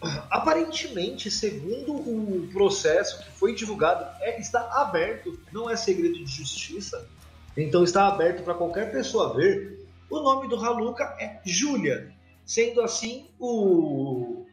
Aparentemente, 0.00 1.30
segundo 1.30 1.92
o 1.92 2.48
processo 2.52 3.22
que 3.24 3.30
foi 3.32 3.54
divulgado, 3.54 4.06
é, 4.20 4.40
está 4.40 4.60
aberto, 4.80 5.38
não 5.52 5.68
é 5.68 5.74
segredo 5.74 6.24
de 6.24 6.30
justiça, 6.30 7.08
então 7.56 7.82
está 7.82 8.06
aberto 8.06 8.44
para 8.44 8.54
qualquer 8.54 8.92
pessoa 8.92 9.34
ver. 9.34 9.84
O 10.08 10.20
nome 10.20 10.48
do 10.48 10.56
Haluca 10.56 11.16
é 11.18 11.40
Júlia. 11.44 12.12
Sendo 12.46 12.80
assim, 12.80 13.26
o, 13.38 14.46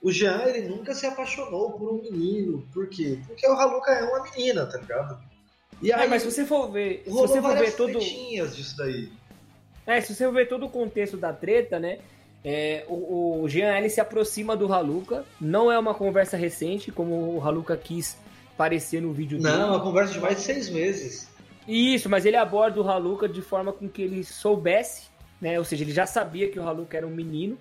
o 0.00 0.12
Jean 0.12 0.42
ele 0.46 0.68
nunca 0.68 0.94
se 0.94 1.04
apaixonou 1.04 1.72
por 1.72 1.92
um 1.92 2.02
menino. 2.02 2.66
Por 2.72 2.88
quê? 2.88 3.18
Porque 3.26 3.46
o 3.46 3.52
Haluca 3.52 3.90
é 3.90 4.04
uma 4.04 4.22
menina, 4.22 4.64
tá 4.66 4.78
ligado? 4.78 5.20
E 5.82 5.90
é, 5.90 5.94
aí, 5.94 6.04
é, 6.04 6.08
mas 6.08 6.22
se 6.22 6.30
você 6.30 6.46
for 6.46 6.70
ver, 6.70 7.02
se 7.04 7.10
você 7.10 7.42
for 7.42 7.56
ver 7.56 7.74
todo 7.74 7.98
disso 7.98 8.76
daí. 8.76 9.10
É, 9.84 10.00
se 10.00 10.14
você 10.14 10.24
for 10.24 10.32
ver 10.32 10.48
todo 10.48 10.66
o 10.66 10.70
contexto 10.70 11.16
da 11.16 11.32
treta, 11.32 11.78
né? 11.78 11.98
É, 12.48 12.84
o, 12.86 13.40
o 13.42 13.48
Jean 13.48 13.74
L 13.74 13.90
se 13.90 14.00
aproxima 14.00 14.56
do 14.56 14.72
Haluka. 14.72 15.24
Não 15.40 15.70
é 15.70 15.76
uma 15.76 15.92
conversa 15.92 16.36
recente, 16.36 16.92
como 16.92 17.34
o 17.34 17.42
Haluka 17.44 17.76
quis 17.76 18.16
parecer 18.56 19.02
no 19.02 19.12
vídeo 19.12 19.36
Não, 19.40 19.50
dele. 19.50 19.62
Não, 19.62 19.66
é 19.66 19.70
uma 19.72 19.82
conversa 19.82 20.12
de 20.12 20.20
mais 20.20 20.36
de 20.36 20.42
seis 20.42 20.70
meses. 20.70 21.28
Isso, 21.66 22.08
mas 22.08 22.24
ele 22.24 22.36
aborda 22.36 22.80
o 22.80 22.88
Haluka 22.88 23.28
de 23.28 23.42
forma 23.42 23.72
com 23.72 23.88
que 23.88 24.00
ele 24.00 24.22
soubesse, 24.22 25.08
né? 25.40 25.58
Ou 25.58 25.64
seja, 25.64 25.82
ele 25.82 25.90
já 25.90 26.06
sabia 26.06 26.48
que 26.48 26.56
o 26.56 26.62
Haluka 26.62 26.96
era 26.96 27.04
um 27.04 27.10
menino, 27.10 27.58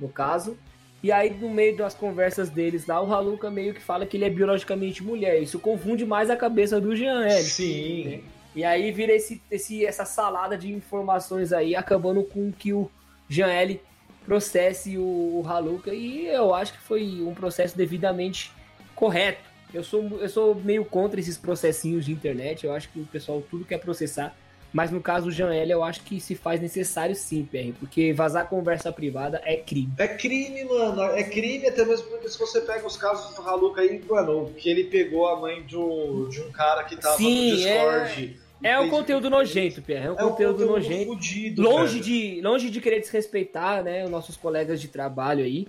no 0.00 0.08
caso. 0.08 0.58
E 1.00 1.12
aí, 1.12 1.30
no 1.30 1.48
meio 1.48 1.76
das 1.76 1.94
conversas 1.94 2.50
deles 2.50 2.88
lá, 2.88 3.00
o 3.00 3.14
Haluka 3.14 3.48
meio 3.52 3.72
que 3.72 3.80
fala 3.80 4.04
que 4.04 4.16
ele 4.16 4.24
é 4.24 4.30
biologicamente 4.30 5.04
mulher. 5.04 5.40
Isso 5.40 5.60
confunde 5.60 6.04
mais 6.04 6.28
a 6.28 6.36
cabeça 6.36 6.80
do 6.80 6.96
Jean 6.96 7.24
L. 7.24 7.42
Sim. 7.44 8.04
Né? 8.04 8.20
E 8.56 8.64
aí 8.64 8.90
vira 8.90 9.12
esse, 9.12 9.40
esse, 9.48 9.86
essa 9.86 10.04
salada 10.04 10.58
de 10.58 10.72
informações 10.72 11.52
aí, 11.52 11.76
acabando 11.76 12.24
com 12.24 12.50
que 12.50 12.72
o 12.72 12.90
Jean 13.28 13.52
L 13.52 13.80
processe 14.24 14.96
o, 14.96 15.02
o 15.02 15.44
Haluka 15.46 15.92
e 15.92 16.26
eu 16.26 16.54
acho 16.54 16.72
que 16.72 16.80
foi 16.80 17.22
um 17.22 17.34
processo 17.34 17.76
devidamente 17.76 18.52
correto. 18.94 19.42
Eu 19.72 19.82
sou, 19.82 20.20
eu 20.20 20.28
sou 20.28 20.54
meio 20.54 20.84
contra 20.84 21.18
esses 21.18 21.36
processinhos 21.36 22.06
de 22.06 22.12
internet, 22.12 22.64
eu 22.64 22.72
acho 22.72 22.88
que 22.90 23.00
o 23.00 23.06
pessoal 23.06 23.42
tudo 23.50 23.64
quer 23.64 23.78
processar, 23.78 24.34
mas 24.72 24.90
no 24.90 25.00
caso 25.00 25.26
do 25.26 25.32
Jean 25.32 25.52
L, 25.52 25.70
eu 25.70 25.82
acho 25.82 26.00
que 26.02 26.20
se 26.20 26.34
faz 26.34 26.60
necessário 26.60 27.14
sim, 27.14 27.44
PR, 27.44 27.76
porque 27.78 28.12
vazar 28.12 28.48
conversa 28.48 28.92
privada 28.92 29.40
é 29.44 29.56
crime. 29.56 29.92
É 29.98 30.08
crime, 30.08 30.64
mano, 30.64 31.02
é 31.02 31.24
crime 31.24 31.66
até 31.66 31.84
mesmo 31.84 32.06
porque 32.08 32.28
se 32.28 32.38
você 32.38 32.60
pega 32.60 32.86
os 32.86 32.96
casos 32.96 33.34
do 33.34 33.42
Haluka 33.42 33.80
aí, 33.80 34.02
mano, 34.08 34.52
que 34.56 34.68
ele 34.68 34.84
pegou 34.84 35.28
a 35.28 35.40
mãe 35.40 35.62
de 35.64 35.76
um, 35.76 36.28
de 36.28 36.40
um 36.40 36.50
cara 36.52 36.84
que 36.84 36.96
tava 36.96 37.16
sim, 37.16 37.50
no 37.50 37.56
Discord... 37.56 38.38
É 38.40 38.43
é 38.64 38.80
um 38.80 38.88
conteúdo 38.88 39.28
nojento, 39.28 39.82
Pierre. 39.82 40.06
É 40.06 40.10
um, 40.10 40.14
é 40.14 40.16
conteúdo, 40.16 40.52
conteúdo 40.52 40.72
nojento. 40.72 41.12
Fudido, 41.12 41.62
longe, 41.62 42.00
de, 42.00 42.40
longe 42.42 42.70
de 42.70 42.80
querer 42.80 43.00
desrespeitar 43.00 43.84
né, 43.84 44.04
os 44.04 44.10
nossos 44.10 44.36
colegas 44.36 44.80
de 44.80 44.88
trabalho 44.88 45.44
aí. 45.44 45.68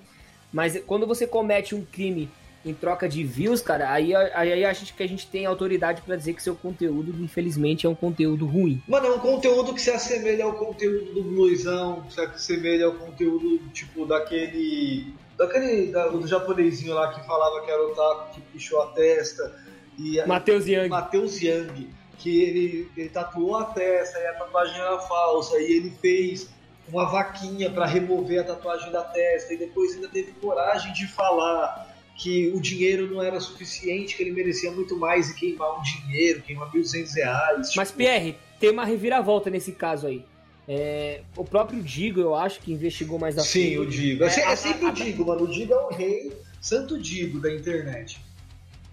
Mas 0.52 0.82
quando 0.88 1.06
você 1.06 1.28
comete 1.28 1.76
um 1.76 1.84
crime 1.84 2.30
em 2.64 2.74
troca 2.74 3.08
de 3.08 3.24
views, 3.24 3.62
cara, 3.62 3.92
aí, 3.92 4.16
aí 4.16 4.64
a 4.64 4.74
gente 4.74 4.94
que 4.94 5.04
a 5.04 5.08
gente 5.08 5.28
tem 5.28 5.46
autoridade 5.46 6.02
para 6.02 6.16
dizer 6.16 6.34
que 6.34 6.42
seu 6.42 6.56
conteúdo, 6.56 7.14
infelizmente, 7.22 7.86
é 7.86 7.90
um 7.90 7.94
conteúdo 7.94 8.46
ruim. 8.46 8.82
Mano, 8.88 9.08
é 9.08 9.12
um 9.12 9.20
conteúdo 9.20 9.74
que 9.74 9.82
se 9.82 9.92
assemelha 9.92 10.46
ao 10.46 10.54
conteúdo 10.54 11.14
do 11.14 11.24
Bluesão, 11.24 12.02
que 12.04 12.14
se 12.14 12.22
assemelha 12.22 12.86
ao 12.86 12.94
conteúdo, 12.94 13.60
tipo, 13.74 14.06
daquele. 14.06 15.14
Daquele. 15.38 15.92
Da, 15.92 16.08
do 16.08 16.26
japonesinho 16.26 16.94
lá 16.94 17.14
que 17.14 17.26
falava 17.28 17.62
que 17.66 17.70
era 17.70 17.86
o 17.86 17.94
taco 17.94 18.34
que 18.34 18.42
puxou 18.42 18.82
a 18.82 18.88
testa. 18.88 19.54
E, 20.00 20.26
Matheus 20.26 20.66
Young. 20.66 20.88
Matheus 20.88 21.42
Young 21.42 21.90
que 22.18 22.42
ele, 22.42 22.92
ele 22.96 23.10
tatuou 23.10 23.58
a 23.58 23.66
testa 23.66 24.20
e 24.20 24.28
a 24.28 24.34
tatuagem 24.34 24.80
era 24.80 25.00
falsa, 25.00 25.60
e 25.60 25.72
ele 25.72 25.92
fez 26.02 26.50
uma 26.88 27.06
vaquinha 27.10 27.70
para 27.70 27.86
remover 27.86 28.42
a 28.42 28.44
tatuagem 28.44 28.92
da 28.92 29.04
testa, 29.04 29.54
e 29.54 29.58
depois 29.58 29.94
ainda 29.96 30.08
teve 30.08 30.32
coragem 30.34 30.94
de 30.94 31.08
falar 31.08 31.94
que 32.16 32.50
o 32.56 32.62
dinheiro 32.62 33.14
não 33.14 33.22
era 33.22 33.40
suficiente, 33.40 34.16
que 34.16 34.24
ele 34.24 34.32
merecia 34.32 34.72
muito 34.72 34.98
mais 34.98 35.30
e 35.30 35.36
queimar 35.36 35.80
um 35.80 35.82
dinheiro, 35.82 36.42
queimar 36.42 36.72
1.200 36.72 37.14
reais. 37.14 37.74
Mas, 37.76 37.90
tipo... 37.90 37.98
Pierre, 37.98 38.38
tem 38.60 38.70
uma 38.70 38.86
reviravolta 38.86 39.50
nesse 39.50 39.74
caso 39.74 40.08
aí. 40.08 40.24
É, 40.68 41.22
o 41.36 41.44
próprio 41.44 41.82
Digo, 41.84 42.20
eu 42.20 42.34
acho 42.34 42.60
que 42.60 42.72
investigou 42.72 43.20
mais 43.20 43.38
a 43.38 43.42
Sim, 43.42 43.78
o 43.78 43.86
Digo. 43.86 44.24
É, 44.24 44.28
é, 44.28 44.52
é 44.52 44.56
sempre 44.56 44.86
a, 44.86 44.90
a, 44.90 44.92
o 44.92 44.96
Digo, 44.96 45.26
mano. 45.26 45.44
O 45.44 45.48
Digo 45.48 45.74
é 45.74 45.78
o 45.78 45.90
rei, 45.90 46.32
santo 46.62 47.00
Digo 47.00 47.40
da 47.40 47.54
internet. 47.54 48.20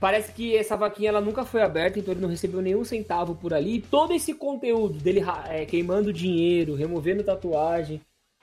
Parece 0.03 0.33
que 0.33 0.57
essa 0.57 0.77
vaquinha 0.77 1.11
ela 1.11 1.21
nunca 1.21 1.45
foi 1.45 1.63
aberta, 1.63 1.97
então 1.97 2.13
ele 2.13 2.21
não 2.21 2.29
recebeu 2.29 2.61
nenhum 2.61 2.85
centavo 2.85 3.37
por 3.37 3.55
ali. 3.55 3.81
todo 3.81 4.13
esse 4.13 4.35
conteúdo 4.35 4.99
dele 4.99 5.23
é, 5.49 5.65
queimando 5.65 6.13
dinheiro, 6.13 6.75
removendo 6.75 7.23
tatuagem, 7.23 8.01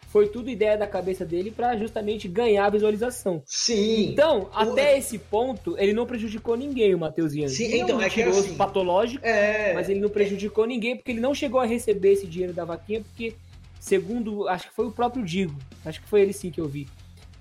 foi 0.07 0.29
tudo 0.29 0.49
ideia 0.49 0.77
da 0.77 0.87
cabeça 0.87 1.25
dele 1.25 1.51
para 1.51 1.75
justamente 1.75 2.29
ganhar 2.29 2.69
visualização. 2.69 3.43
Sim. 3.45 4.09
Então, 4.09 4.43
o... 4.43 4.49
até 4.53 4.97
esse 4.97 5.19
ponto, 5.19 5.77
ele 5.77 5.91
não 5.91 6.05
prejudicou 6.05 6.55
ninguém, 6.55 6.95
o 6.95 6.99
Matheus 6.99 7.33
Ian. 7.33 7.49
Sim, 7.49 7.65
ele 7.65 7.79
então, 7.79 8.01
é, 8.01 8.05
é 8.05 8.09
que 8.09 8.21
é 8.21 8.29
assim, 8.29 8.55
patológico, 8.55 9.25
é... 9.25 9.73
mas 9.73 9.89
ele 9.89 9.99
não 9.99 10.09
prejudicou 10.09 10.65
ninguém 10.65 10.95
porque 10.95 11.11
ele 11.11 11.19
não 11.19 11.35
chegou 11.35 11.59
a 11.59 11.65
receber 11.65 12.13
esse 12.13 12.25
dinheiro 12.25 12.53
da 12.53 12.63
vaquinha, 12.63 13.01
porque, 13.01 13.35
segundo, 13.81 14.47
acho 14.47 14.69
que 14.69 14.73
foi 14.73 14.87
o 14.87 14.93
próprio 14.93 15.25
Digo, 15.25 15.55
acho 15.85 16.01
que 16.01 16.07
foi 16.07 16.21
ele 16.21 16.31
sim 16.31 16.51
que 16.51 16.61
eu 16.61 16.69
vi. 16.69 16.87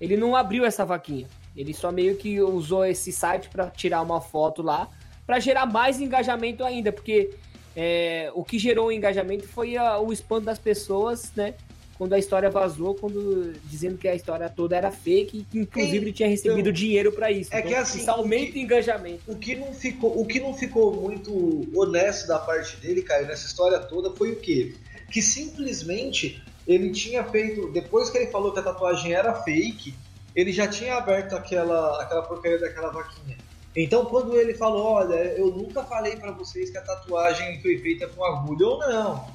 Ele 0.01 0.17
não 0.17 0.35
abriu 0.35 0.65
essa 0.65 0.83
vaquinha. 0.83 1.25
Ele 1.59 1.73
só 1.73 1.91
meio 1.91 2.15
que 2.15 2.41
usou 2.41 2.85
esse 2.85 3.11
site 3.11 3.49
para 3.49 3.67
tirar 3.67 4.01
uma 4.01 4.21
foto 4.21 4.61
lá, 4.61 4.89
para 5.27 5.39
gerar 5.41 5.65
mais 5.65 5.99
engajamento 5.99 6.63
ainda, 6.63 6.89
porque 6.89 7.31
é, 7.75 8.31
o 8.33 8.45
que 8.45 8.57
gerou 8.57 8.87
o 8.87 8.91
engajamento 8.93 9.45
foi 9.45 9.75
a, 9.75 9.99
o 9.99 10.13
spam 10.13 10.41
das 10.41 10.57
pessoas, 10.57 11.33
né? 11.35 11.53
quando 11.99 12.13
a 12.13 12.17
história 12.17 12.49
vazou, 12.49 12.95
quando 12.95 13.51
dizendo 13.65 13.97
que 13.97 14.07
a 14.07 14.15
história 14.15 14.49
toda 14.49 14.73
era 14.73 14.89
fake 14.89 15.39
e 15.39 15.43
que 15.43 15.59
inclusive 15.59 15.97
ele 15.97 16.13
tinha 16.13 16.29
recebido 16.29 16.61
então, 16.61 16.71
dinheiro 16.71 17.11
para 17.11 17.29
isso. 17.29 17.53
É 17.53 17.59
então, 17.59 17.69
que 17.69 17.75
assim, 17.75 17.99
isso 17.99 18.09
aumenta 18.09 18.55
o, 18.55 18.57
engajamento. 18.57 19.21
O 19.27 19.35
que 19.35 19.53
não 19.53 19.73
ficou, 19.73 20.17
o 20.17 20.25
que 20.25 20.39
não 20.39 20.53
ficou 20.53 20.95
muito 20.95 21.67
honesto 21.77 22.25
da 22.25 22.39
parte 22.39 22.77
dele, 22.77 23.01
Caio, 23.01 23.27
nessa 23.27 23.45
história 23.45 23.77
toda 23.79 24.15
foi 24.15 24.31
o 24.31 24.37
quê? 24.37 24.75
Que 25.11 25.21
simplesmente 25.21 26.41
ele 26.65 26.89
tinha 26.91 27.21
feito, 27.25 27.69
depois 27.73 28.09
que 28.09 28.17
ele 28.17 28.27
falou 28.27 28.53
que 28.53 28.59
a 28.59 28.63
tatuagem 28.63 29.11
era 29.11 29.33
fake, 29.33 29.93
ele 30.39 30.51
já 30.51 30.67
tinha 30.67 30.95
aberto 30.95 31.35
aquela 31.35 32.01
aquela 32.01 32.21
porcaria 32.23 32.59
daquela 32.59 32.89
vaquinha. 32.91 33.37
Então, 33.75 34.05
quando 34.05 34.35
ele 34.35 34.53
falou, 34.53 34.83
olha, 34.83 35.13
eu 35.13 35.47
nunca 35.51 35.83
falei 35.83 36.15
para 36.15 36.31
vocês 36.31 36.69
que 36.69 36.77
a 36.77 36.81
tatuagem 36.81 37.61
foi 37.61 37.77
feita 37.77 38.07
com 38.07 38.23
agulha 38.25 38.67
ou 38.67 38.79
não. 38.79 39.27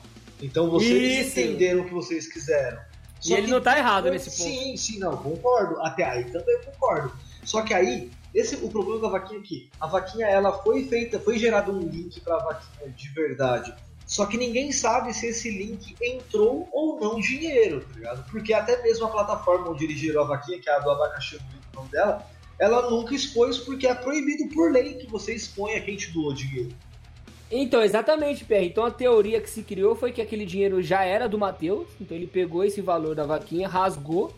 Então, 0.42 0.68
vocês 0.68 1.28
Isso. 1.28 1.40
entenderam 1.40 1.82
o 1.82 1.84
que 1.84 1.94
vocês 1.94 2.26
quiseram. 2.26 2.78
Só 3.20 3.34
e 3.34 3.38
ele 3.38 3.46
não 3.46 3.60
tá 3.60 3.78
errado 3.78 4.10
nesse 4.10 4.30
ponto. 4.30 4.42
Sim, 4.42 4.76
sim, 4.76 4.98
não, 4.98 5.16
concordo. 5.16 5.80
Até 5.80 6.04
aí 6.04 6.24
também 6.24 6.58
concordo. 6.64 7.12
Só 7.44 7.62
que 7.62 7.72
aí, 7.72 8.10
esse 8.34 8.56
o 8.56 8.68
problema 8.68 9.02
da 9.02 9.08
vaquinha 9.08 9.40
aqui. 9.40 9.70
A 9.80 9.86
vaquinha, 9.86 10.26
ela 10.26 10.52
foi 10.62 10.84
feita, 10.84 11.18
foi 11.20 11.38
gerado 11.38 11.72
um 11.72 11.80
link 11.80 12.20
para 12.20 12.34
a 12.34 12.44
vaquinha 12.44 12.90
de 12.90 13.08
verdade. 13.10 13.74
Só 14.14 14.27
que 14.27 14.37
ninguém 14.37 14.70
sabe 14.70 15.12
se 15.12 15.27
esse 15.27 15.50
link 15.50 15.96
entrou 16.00 16.68
ou 16.70 17.00
não 17.00 17.18
dinheiro, 17.18 17.81
tá 17.81 17.94
ligado? 17.96 18.31
Porque 18.31 18.55
até 18.55 18.81
mesmo 18.81 19.07
a 19.07 19.09
plataforma 19.09 19.70
onde 19.70 19.87
ele 19.87 20.16
a 20.16 20.22
vaquinha, 20.22 20.61
que 20.61 20.70
é 20.70 20.72
a 20.72 20.79
do 20.79 20.88
abacaxi, 20.88 21.35
o 21.72 21.77
nome 21.77 21.88
dela, 21.88 22.24
ela 22.57 22.88
nunca 22.88 23.12
expôs 23.12 23.59
porque 23.59 23.88
é 23.88 23.92
proibido 23.92 24.48
por 24.55 24.70
lei 24.70 24.94
que 24.94 25.11
você 25.11 25.35
exponha 25.35 25.81
quem 25.81 25.96
te 25.96 26.12
doou 26.12 26.33
dinheiro. 26.33 26.72
Então, 27.50 27.83
exatamente, 27.83 28.44
PR. 28.44 28.62
Então 28.62 28.85
a 28.85 28.90
teoria 28.92 29.40
que 29.40 29.50
se 29.50 29.64
criou 29.64 29.96
foi 29.96 30.12
que 30.12 30.22
aquele 30.22 30.46
dinheiro 30.46 30.81
já 30.81 31.03
era 31.03 31.29
do 31.29 31.37
Matheus, 31.37 31.88
então 32.00 32.16
ele 32.16 32.29
pegou 32.29 32.62
esse 32.62 32.81
valor 32.81 33.16
da 33.16 33.27
vaquinha, 33.27 33.66
rasgou, 33.66 34.33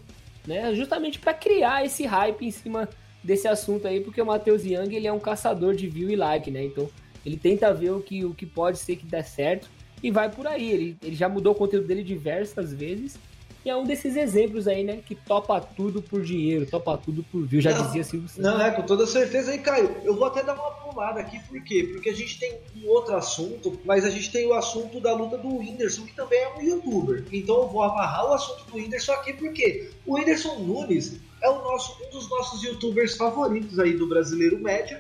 né, 0.47 0.75
justamente 0.75 1.19
para 1.19 1.35
criar 1.35 1.85
esse 1.85 2.07
hype 2.07 2.47
em 2.47 2.51
cima 2.51 2.89
desse 3.23 3.47
assunto 3.47 3.87
aí, 3.87 4.01
porque 4.01 4.23
o 4.23 4.27
Matheus 4.27 4.65
Young 4.65 4.97
ele 4.97 5.07
é 5.07 5.13
um 5.13 5.21
caçador 5.21 5.75
de 5.75 5.87
view 5.87 6.09
e 6.09 6.17
like, 6.17 6.51
né? 6.51 6.65
Então 6.65 6.89
ele 7.27 7.37
tenta 7.37 7.75
ver 7.75 7.91
o 7.91 8.01
que, 8.01 8.25
o 8.25 8.33
que 8.33 8.47
pode 8.47 8.79
ser 8.79 8.95
que 8.97 9.05
dê 9.05 9.23
certo 9.23 9.69
e 10.01 10.11
vai 10.13 10.31
por 10.31 10.47
aí. 10.47 10.71
Ele, 10.71 10.97
ele 11.03 11.17
já 11.17 11.29
mudou 11.29 11.53
o 11.53 11.57
conteúdo 11.57 11.87
dele 11.87 12.05
diversas 12.05 12.73
vezes 12.73 13.19
e 13.67 13.69
é 13.69 13.75
um 13.75 13.83
desses 13.83 14.15
exemplos 14.15 14.69
aí, 14.69 14.85
né? 14.85 15.01
Que 15.05 15.17
topa 15.17 15.61
tudo 15.61 16.01
por 16.01 16.23
dinheiro, 16.23 16.65
topa 16.67 16.97
tudo 16.97 17.25
por 17.25 17.45
view, 17.45 17.61
já 17.61 17.73
não, 17.73 17.85
dizia 17.85 18.05
Silvio 18.05 18.29
Santos. 18.29 18.45
Não, 18.45 18.65
é, 18.65 18.71
com 18.71 18.83
toda 18.83 19.05
certeza. 19.09 19.51
aí, 19.51 19.59
Caio, 19.59 19.97
eu 20.05 20.15
vou 20.15 20.25
até 20.29 20.45
dar 20.45 20.55
uma 20.55 20.71
pulada 20.71 21.19
aqui, 21.19 21.41
por 21.49 21.61
quê? 21.65 21.91
Porque 21.93 22.11
a 22.11 22.15
gente 22.15 22.39
tem 22.39 22.61
um 22.77 22.89
outro 22.89 23.17
assunto, 23.17 23.77
mas 23.85 24.05
a 24.05 24.11
gente 24.11 24.31
tem 24.31 24.47
o 24.47 24.55
assunto 24.55 25.01
da 25.01 25.13
luta 25.13 25.37
do 25.37 25.49
Whindersson, 25.57 26.07
que 26.07 26.15
também 26.15 26.39
é 26.39 26.55
um 26.57 26.63
youtuber. 26.63 27.25
Então 27.33 27.57
eu 27.63 27.69
vou 27.69 27.83
amarrar 27.83 28.31
o 28.31 28.35
assunto 28.35 28.71
do 28.71 28.77
Whindersson 28.77 29.11
aqui, 29.15 29.33
porque 29.33 29.91
o 30.07 30.15
Whindersson 30.15 30.61
Nunes 30.61 31.21
é 31.43 31.51
o 31.51 31.61
nosso, 31.65 32.01
um 32.07 32.11
dos 32.11 32.31
nossos 32.31 32.63
youtubers 32.63 33.17
favoritos 33.17 33.81
aí 33.81 33.95
do 33.95 34.07
brasileiro 34.07 34.61
médio. 34.61 34.97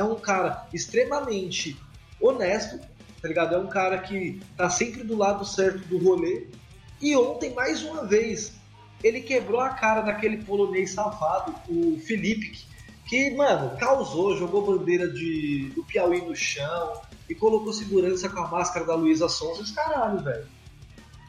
É 0.00 0.04
um 0.04 0.14
cara 0.14 0.66
extremamente 0.72 1.76
honesto, 2.18 2.80
tá 3.20 3.28
ligado? 3.28 3.54
É 3.54 3.58
um 3.58 3.66
cara 3.66 3.98
que 3.98 4.40
tá 4.56 4.70
sempre 4.70 5.04
do 5.04 5.14
lado 5.14 5.44
certo 5.44 5.86
do 5.88 5.98
rolê 5.98 6.46
e 7.02 7.14
ontem, 7.14 7.52
mais 7.52 7.82
uma 7.82 8.06
vez, 8.06 8.54
ele 9.04 9.20
quebrou 9.20 9.60
a 9.60 9.68
cara 9.68 10.00
daquele 10.00 10.38
polonês 10.38 10.92
safado, 10.92 11.54
o 11.68 12.00
Felipe, 12.00 12.64
que, 13.06 13.30
mano, 13.32 13.76
causou, 13.76 14.34
jogou 14.38 14.64
bandeira 14.64 15.06
de, 15.06 15.70
do 15.74 15.84
Piauí 15.84 16.22
no 16.22 16.34
chão 16.34 17.02
e 17.28 17.34
colocou 17.34 17.70
segurança 17.70 18.26
com 18.30 18.40
a 18.40 18.48
máscara 18.48 18.86
da 18.86 18.94
Luísa 18.94 19.28
Sonza. 19.28 19.60
Os 19.60 19.70
caralho, 19.70 20.24
velho. 20.24 20.46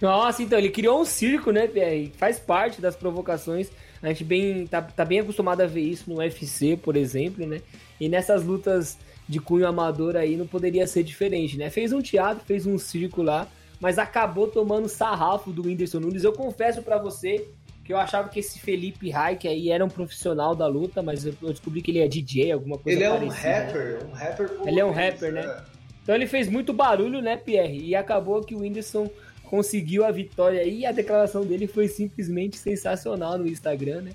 Nossa, 0.02 0.42
então, 0.42 0.58
ele 0.58 0.70
criou 0.70 1.02
um 1.02 1.06
circo, 1.06 1.52
né, 1.52 1.68
PR? 1.68 2.10
Faz 2.18 2.40
parte 2.40 2.80
das 2.80 2.96
provocações. 2.96 3.70
A 4.02 4.08
gente 4.08 4.24
bem, 4.24 4.66
tá, 4.66 4.82
tá 4.82 5.04
bem 5.04 5.20
acostumado 5.20 5.60
a 5.60 5.68
ver 5.68 5.82
isso 5.82 6.10
no 6.10 6.20
UFC, 6.20 6.78
por 6.78 6.96
exemplo, 6.96 7.46
né? 7.46 7.62
E 8.02 8.10
nessas 8.10 8.44
lutas 8.44 8.98
de 9.30 9.40
cunho 9.40 9.66
amador 9.66 10.18
aí 10.18 10.36
não 10.36 10.46
poderia 10.46 10.86
ser 10.86 11.04
diferente, 11.04 11.58
né? 11.58 11.70
Fez 11.70 11.94
um 11.94 12.02
teatro, 12.02 12.44
fez 12.46 12.66
um 12.66 12.78
circo 12.78 13.22
lá 13.22 13.48
mas 13.82 13.98
acabou 13.98 14.48
tomando 14.48 14.88
sarrafo 14.88 15.52
do 15.52 15.64
Whindersson 15.66 16.00
Nunes. 16.00 16.24
Eu 16.24 16.32
confesso 16.32 16.84
para 16.84 17.00
você 17.00 17.48
que 17.84 17.92
eu 17.92 17.98
achava 17.98 18.30
que 18.30 18.40
esse 18.40 18.60
Felipe 18.60 19.10
Reich 19.10 19.48
aí 19.48 19.72
era 19.72 19.84
um 19.84 19.90
profissional 19.90 20.56
da 20.56 20.68
luta, 20.68 21.02
mas 21.02 21.26
eu 21.26 21.34
descobri 21.42 21.82
que 21.82 21.90
ele 21.90 22.00
é 22.00 22.08
DJ, 22.08 22.52
alguma 22.52 22.78
coisa 22.78 22.96
Ele 22.96 23.04
é 23.04 23.12
um 23.12 23.28
rapper, 23.28 23.98
né? 23.98 24.00
um 24.08 24.12
rapper. 24.12 24.52
Ele 24.66 24.80
é 24.80 24.86
um 24.86 24.92
rapper, 24.92 25.34
né? 25.34 25.42
É. 25.42 25.64
Então 26.04 26.14
ele 26.14 26.28
fez 26.28 26.48
muito 26.48 26.72
barulho, 26.72 27.22
né, 27.22 27.36
Pierre? 27.36 27.84
E 27.84 27.96
acabou 27.96 28.42
que 28.42 28.54
o 28.54 28.60
Whindersson 28.60 29.10
conseguiu 29.46 30.06
a 30.06 30.12
vitória 30.12 30.62
aí. 30.62 30.82
E 30.82 30.86
a 30.86 30.92
declaração 30.92 31.44
dele 31.44 31.66
foi 31.66 31.88
simplesmente 31.88 32.58
sensacional 32.58 33.40
no 33.40 33.48
Instagram, 33.48 34.02
né? 34.02 34.12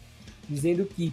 Dizendo 0.49 0.85
que 0.87 1.12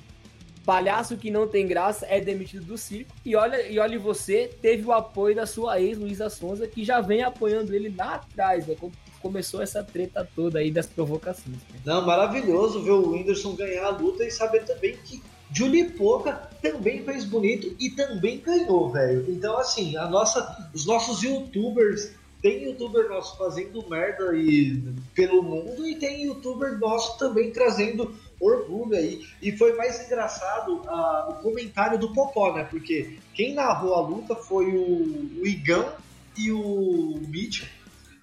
Palhaço 0.65 1.17
que 1.17 1.29
não 1.29 1.47
tem 1.47 1.67
graça 1.67 2.05
é 2.07 2.21
demitido 2.21 2.65
do 2.65 2.77
circo. 2.77 3.13
E 3.25 3.35
olha, 3.35 3.67
e 3.67 3.79
olha 3.79 3.99
você, 3.99 4.49
teve 4.61 4.85
o 4.85 4.91
apoio 4.91 5.35
da 5.35 5.45
sua 5.45 5.79
ex, 5.81 5.97
Luísa 5.97 6.29
Sonza, 6.29 6.67
que 6.67 6.83
já 6.83 7.01
vem 7.01 7.21
apoiando 7.21 7.73
ele 7.73 7.93
lá 7.95 8.15
atrás, 8.15 8.65
né? 8.67 8.75
Começou 9.21 9.61
essa 9.61 9.83
treta 9.83 10.27
toda 10.35 10.59
aí 10.59 10.71
das 10.71 10.85
provocações. 10.85 11.57
Né? 11.57 11.79
Não, 11.85 12.05
maravilhoso 12.05 12.81
ver 12.81 12.91
o 12.91 13.11
Whindersson 13.11 13.55
ganhar 13.55 13.85
a 13.85 13.89
luta 13.89 14.25
e 14.25 14.31
saber 14.31 14.65
também 14.65 14.97
que 14.97 15.21
Julie 15.53 15.91
Poca 15.91 16.49
também 16.61 17.03
fez 17.03 17.23
bonito 17.23 17.75
e 17.79 17.91
também 17.91 18.39
ganhou, 18.39 18.89
velho. 18.89 19.25
Então, 19.29 19.57
assim, 19.57 19.95
a 19.95 20.09
nossa, 20.09 20.69
os 20.73 20.85
nossos 20.85 21.21
youtubers 21.21 22.11
tem 22.41 22.63
youtuber 22.63 23.07
nosso 23.07 23.37
fazendo 23.37 23.87
merda 23.87 24.35
e, 24.35 24.83
pelo 25.15 25.41
mundo 25.41 25.87
e 25.87 25.95
tem 25.95 26.25
youtuber 26.25 26.77
nosso 26.77 27.17
também 27.17 27.51
trazendo 27.51 28.13
orgulho 28.45 28.95
aí. 28.95 29.25
E 29.41 29.51
foi 29.57 29.75
mais 29.75 30.05
engraçado 30.05 30.75
uh, 30.75 31.31
o 31.31 31.33
comentário 31.41 31.97
do 31.97 32.13
Popó, 32.13 32.53
né? 32.53 32.63
Porque 32.69 33.17
quem 33.33 33.53
narrou 33.53 33.95
a 33.95 34.01
luta 34.01 34.35
foi 34.35 34.67
o, 34.67 35.41
o 35.41 35.47
Igão 35.47 35.93
e 36.37 36.51
o 36.51 37.19
Mítico. 37.27 37.67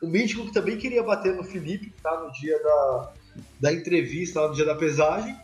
O 0.02 0.06
Mítico 0.06 0.46
que 0.46 0.52
também 0.52 0.78
queria 0.78 1.02
bater 1.02 1.34
no 1.34 1.44
Felipe, 1.44 1.92
tá? 2.02 2.18
No 2.20 2.32
dia 2.32 2.58
da, 2.62 3.12
da 3.60 3.72
entrevista, 3.72 4.46
no 4.46 4.54
dia 4.54 4.64
da 4.64 4.74
pesagem. 4.74 5.36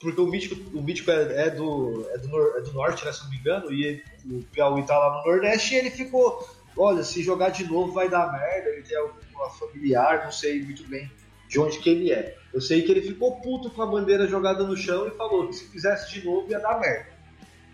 Porque 0.00 0.20
o 0.20 0.26
Mítico, 0.26 0.54
o 0.76 0.82
Mítico 0.82 1.10
é, 1.10 1.46
é 1.46 1.50
do, 1.50 2.06
é, 2.10 2.18
do, 2.18 2.56
é 2.58 2.60
do 2.60 2.72
norte, 2.72 3.04
né? 3.04 3.12
Se 3.12 3.24
não 3.24 3.30
me 3.30 3.36
engano, 3.36 3.72
e 3.72 3.84
ele, 3.84 4.04
o 4.30 4.42
Piauí 4.52 4.84
tá 4.84 4.98
lá 4.98 5.18
no 5.18 5.30
Nordeste 5.30 5.74
e 5.74 5.78
ele 5.78 5.90
ficou. 5.90 6.48
Olha, 6.76 7.02
se 7.02 7.22
jogar 7.22 7.48
de 7.48 7.64
novo 7.64 7.92
vai 7.92 8.08
dar 8.08 8.30
merda, 8.32 8.68
ele 8.68 8.82
tem 8.82 8.96
alguma 8.96 9.50
familiar, 9.50 10.24
não 10.24 10.30
sei 10.30 10.62
muito 10.62 10.86
bem 10.86 11.10
de 11.48 11.58
onde 11.58 11.78
que 11.78 11.88
ele 11.88 12.12
é. 12.12 12.36
Eu 12.52 12.60
sei 12.60 12.82
que 12.82 12.90
ele 12.90 13.02
ficou 13.02 13.40
puto 13.40 13.70
com 13.70 13.82
a 13.82 13.86
bandeira 13.86 14.26
jogada 14.26 14.64
no 14.64 14.76
chão 14.76 15.06
e 15.06 15.10
falou 15.10 15.48
que 15.48 15.54
se 15.54 15.64
fizesse 15.68 16.12
de 16.12 16.24
novo 16.24 16.50
ia 16.50 16.58
dar 16.58 16.78
merda. 16.78 17.08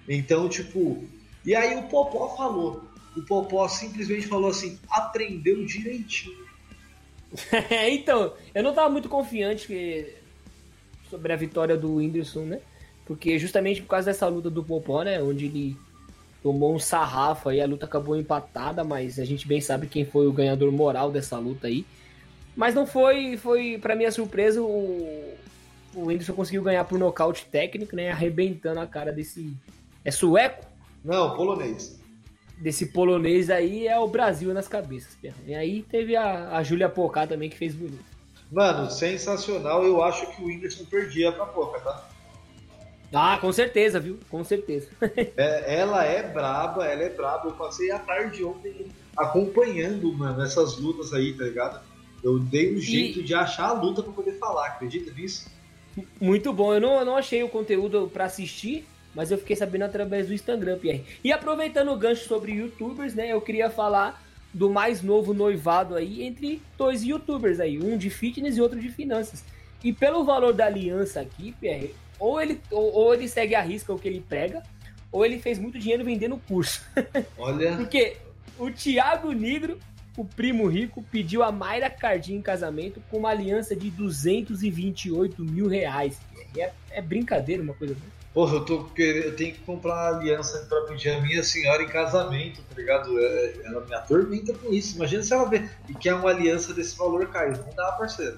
Então, 0.08 0.48
tipo. 0.48 1.04
E 1.44 1.54
aí 1.54 1.76
o 1.76 1.84
Popó 1.84 2.34
falou. 2.37 2.84
O 3.16 3.22
Popó 3.22 3.66
simplesmente 3.68 4.26
falou 4.26 4.50
assim: 4.50 4.78
aprendeu 4.88 5.64
direitinho. 5.64 6.44
então, 7.90 8.34
eu 8.54 8.62
não 8.62 8.72
tava 8.72 8.88
muito 8.90 9.08
confiante 9.08 9.66
que... 9.66 10.14
sobre 11.10 11.32
a 11.32 11.37
vitória 11.37 11.76
do 11.76 11.96
Whindersson, 11.96 12.44
né? 12.44 12.60
Porque 13.04 13.38
justamente 13.38 13.82
por 13.82 13.88
causa 13.88 14.06
dessa 14.06 14.28
luta 14.28 14.48
do 14.48 14.62
Popó, 14.62 15.02
né? 15.02 15.20
Onde 15.22 15.46
ele 15.46 15.76
tomou 16.42 16.74
um 16.74 16.78
sarrafo 16.78 17.48
aí, 17.48 17.60
a 17.60 17.66
luta 17.66 17.87
acabou 17.87 18.16
empatada, 18.16 18.84
mas 18.84 19.18
a 19.18 19.24
gente 19.24 19.48
bem 19.48 19.60
sabe 19.60 19.87
quem 19.87 20.04
foi 20.04 20.26
o 20.26 20.32
ganhador 20.32 20.70
moral 20.70 21.10
dessa 21.10 21.38
luta 21.38 21.66
aí. 21.66 21.84
Mas 22.57 22.75
não 22.75 22.87
foi, 22.87 23.37
foi 23.37 23.79
para 23.79 23.97
minha 23.97 24.12
surpresa, 24.12 24.62
o, 24.62 25.35
o 25.95 26.07
Whindersson 26.07 26.35
conseguiu 26.35 26.62
ganhar 26.62 26.85
por 26.85 26.99
nocaute 26.99 27.47
técnico, 27.47 27.97
né? 27.97 28.11
Arrebentando 28.11 28.81
a 28.81 28.87
cara 28.87 29.12
desse. 29.12 29.55
É 30.05 30.11
sueco? 30.11 30.64
Não, 31.05 31.35
polonês. 31.37 32.01
Desse 32.59 32.87
polonês 32.87 33.51
aí 33.51 33.87
é 33.87 33.99
o 33.99 34.07
Brasil 34.07 34.55
nas 34.55 34.69
cabeças, 34.69 35.17
E 35.47 35.55
aí 35.55 35.83
teve 35.83 36.14
a, 36.14 36.57
a 36.57 36.62
Júlia 36.62 36.88
Pocá 36.88 37.27
também 37.27 37.51
que 37.51 37.59
fez 37.59 37.75
bonito. 37.75 38.14
Mano, 38.51 38.88
sensacional. 38.90 39.85
Eu 39.85 40.03
acho 40.03 40.27
que 40.29 40.43
o 40.43 40.47
Whindersson 40.47 40.85
perdia 40.85 41.33
pra 41.33 41.47
Poca, 41.47 41.81
tá? 41.81 42.09
Ah, 43.12 43.38
com 43.40 43.53
certeza, 43.53 43.99
viu? 43.99 44.19
Com 44.31 44.43
certeza. 44.45 44.88
é, 45.37 45.79
ela 45.79 46.05
é 46.05 46.23
braba, 46.23 46.87
ela 46.87 47.03
é 47.03 47.09
braba. 47.09 47.49
Eu 47.49 47.53
passei 47.53 47.90
a 47.90 47.99
tarde 47.99 48.45
ontem 48.45 48.87
acompanhando, 49.17 50.12
mano, 50.12 50.43
essas 50.43 50.79
lutas 50.79 51.12
aí, 51.12 51.33
tá 51.33 51.45
ligado? 51.45 51.81
Eu 52.24 52.38
dei 52.38 52.74
um 52.74 52.80
jeito 52.80 53.20
e... 53.20 53.22
de 53.22 53.34
achar 53.34 53.68
a 53.68 53.72
luta 53.72 54.02
para 54.02 54.12
poder 54.12 54.38
falar, 54.38 54.68
acredita 54.68 55.12
nisso? 55.12 55.52
Muito 56.18 56.52
bom. 56.52 56.72
Eu 56.72 56.80
não, 56.80 56.98
eu 56.98 57.04
não 57.04 57.16
achei 57.16 57.42
o 57.42 57.48
conteúdo 57.48 58.10
para 58.10 58.24
assistir, 58.24 58.87
mas 59.14 59.30
eu 59.30 59.37
fiquei 59.37 59.54
sabendo 59.54 59.82
através 59.82 60.26
do 60.26 60.34
Instagram, 60.34 60.78
Pierre. 60.78 61.04
E 61.22 61.30
aproveitando 61.30 61.92
o 61.92 61.96
gancho 61.96 62.26
sobre 62.26 62.52
youtubers, 62.52 63.14
né? 63.14 63.30
Eu 63.30 63.42
queria 63.42 63.68
falar 63.68 64.24
do 64.54 64.70
mais 64.70 65.02
novo 65.02 65.34
noivado 65.34 65.94
aí 65.94 66.22
entre 66.22 66.62
dois 66.78 67.04
youtubers 67.04 67.60
aí, 67.60 67.78
um 67.78 67.98
de 67.98 68.08
fitness 68.08 68.56
e 68.56 68.60
outro 68.60 68.80
de 68.80 68.88
finanças. 68.88 69.44
E 69.82 69.92
pelo 69.92 70.24
valor 70.24 70.54
da 70.54 70.64
aliança 70.64 71.20
aqui, 71.20 71.54
Pierre, 71.60 71.94
ou 72.18 72.40
ele, 72.40 72.60
ou, 72.70 72.92
ou 72.92 73.14
ele 73.14 73.28
segue 73.28 73.54
a 73.54 73.60
risca 73.60 73.92
o 73.92 73.98
que 73.98 74.08
ele 74.08 74.24
prega, 74.26 74.62
ou 75.12 75.26
ele 75.26 75.38
fez 75.38 75.58
muito 75.58 75.78
dinheiro 75.78 76.04
vendendo 76.04 76.40
curso. 76.48 76.82
Olha. 77.37 77.76
Porque 77.76 78.16
o 78.58 78.70
Thiago 78.70 79.32
Negro 79.32 79.78
o 80.16 80.24
primo 80.24 80.66
rico 80.66 81.05
pediu 81.11 81.42
a 81.42 81.50
Mayra 81.50 81.90
Cardim 81.90 82.35
em 82.35 82.42
casamento 82.42 83.03
com 83.11 83.18
uma 83.18 83.31
aliança 83.31 83.74
de 83.74 83.90
228 83.90 85.44
mil 85.44 85.66
reais. 85.66 86.18
É, 86.57 86.72
é 86.90 87.03
brincadeira 87.03 87.62
uma 87.62 87.74
coisa 87.74 87.94
dessa. 87.94 88.14
Porra, 88.33 88.57
eu, 88.57 88.64
tô, 88.64 88.87
eu 88.96 89.37
tenho 89.37 89.55
que 89.55 89.61
comprar 89.61 89.94
uma 89.94 90.18
aliança 90.18 90.66
pra 90.68 90.81
pedir 90.83 91.11
a 91.11 91.20
minha 91.20 91.42
senhora 91.42 91.83
em 91.83 91.88
casamento, 91.88 92.61
tá 92.68 92.74
ligado? 92.77 93.16
É, 93.16 93.55
ela 93.64 93.85
me 93.87 93.94
atormenta 93.94 94.53
com 94.55 94.72
isso. 94.72 94.96
Imagina 94.96 95.22
se 95.22 95.33
ela 95.33 95.48
vê 95.48 95.68
e 95.88 95.94
quer 95.94 96.14
uma 96.14 96.31
aliança 96.31 96.74
desse 96.74 96.96
valor, 96.96 97.29
Caio. 97.29 97.53
Não 97.53 97.74
dá, 97.77 97.92
parceiro. 97.92 98.37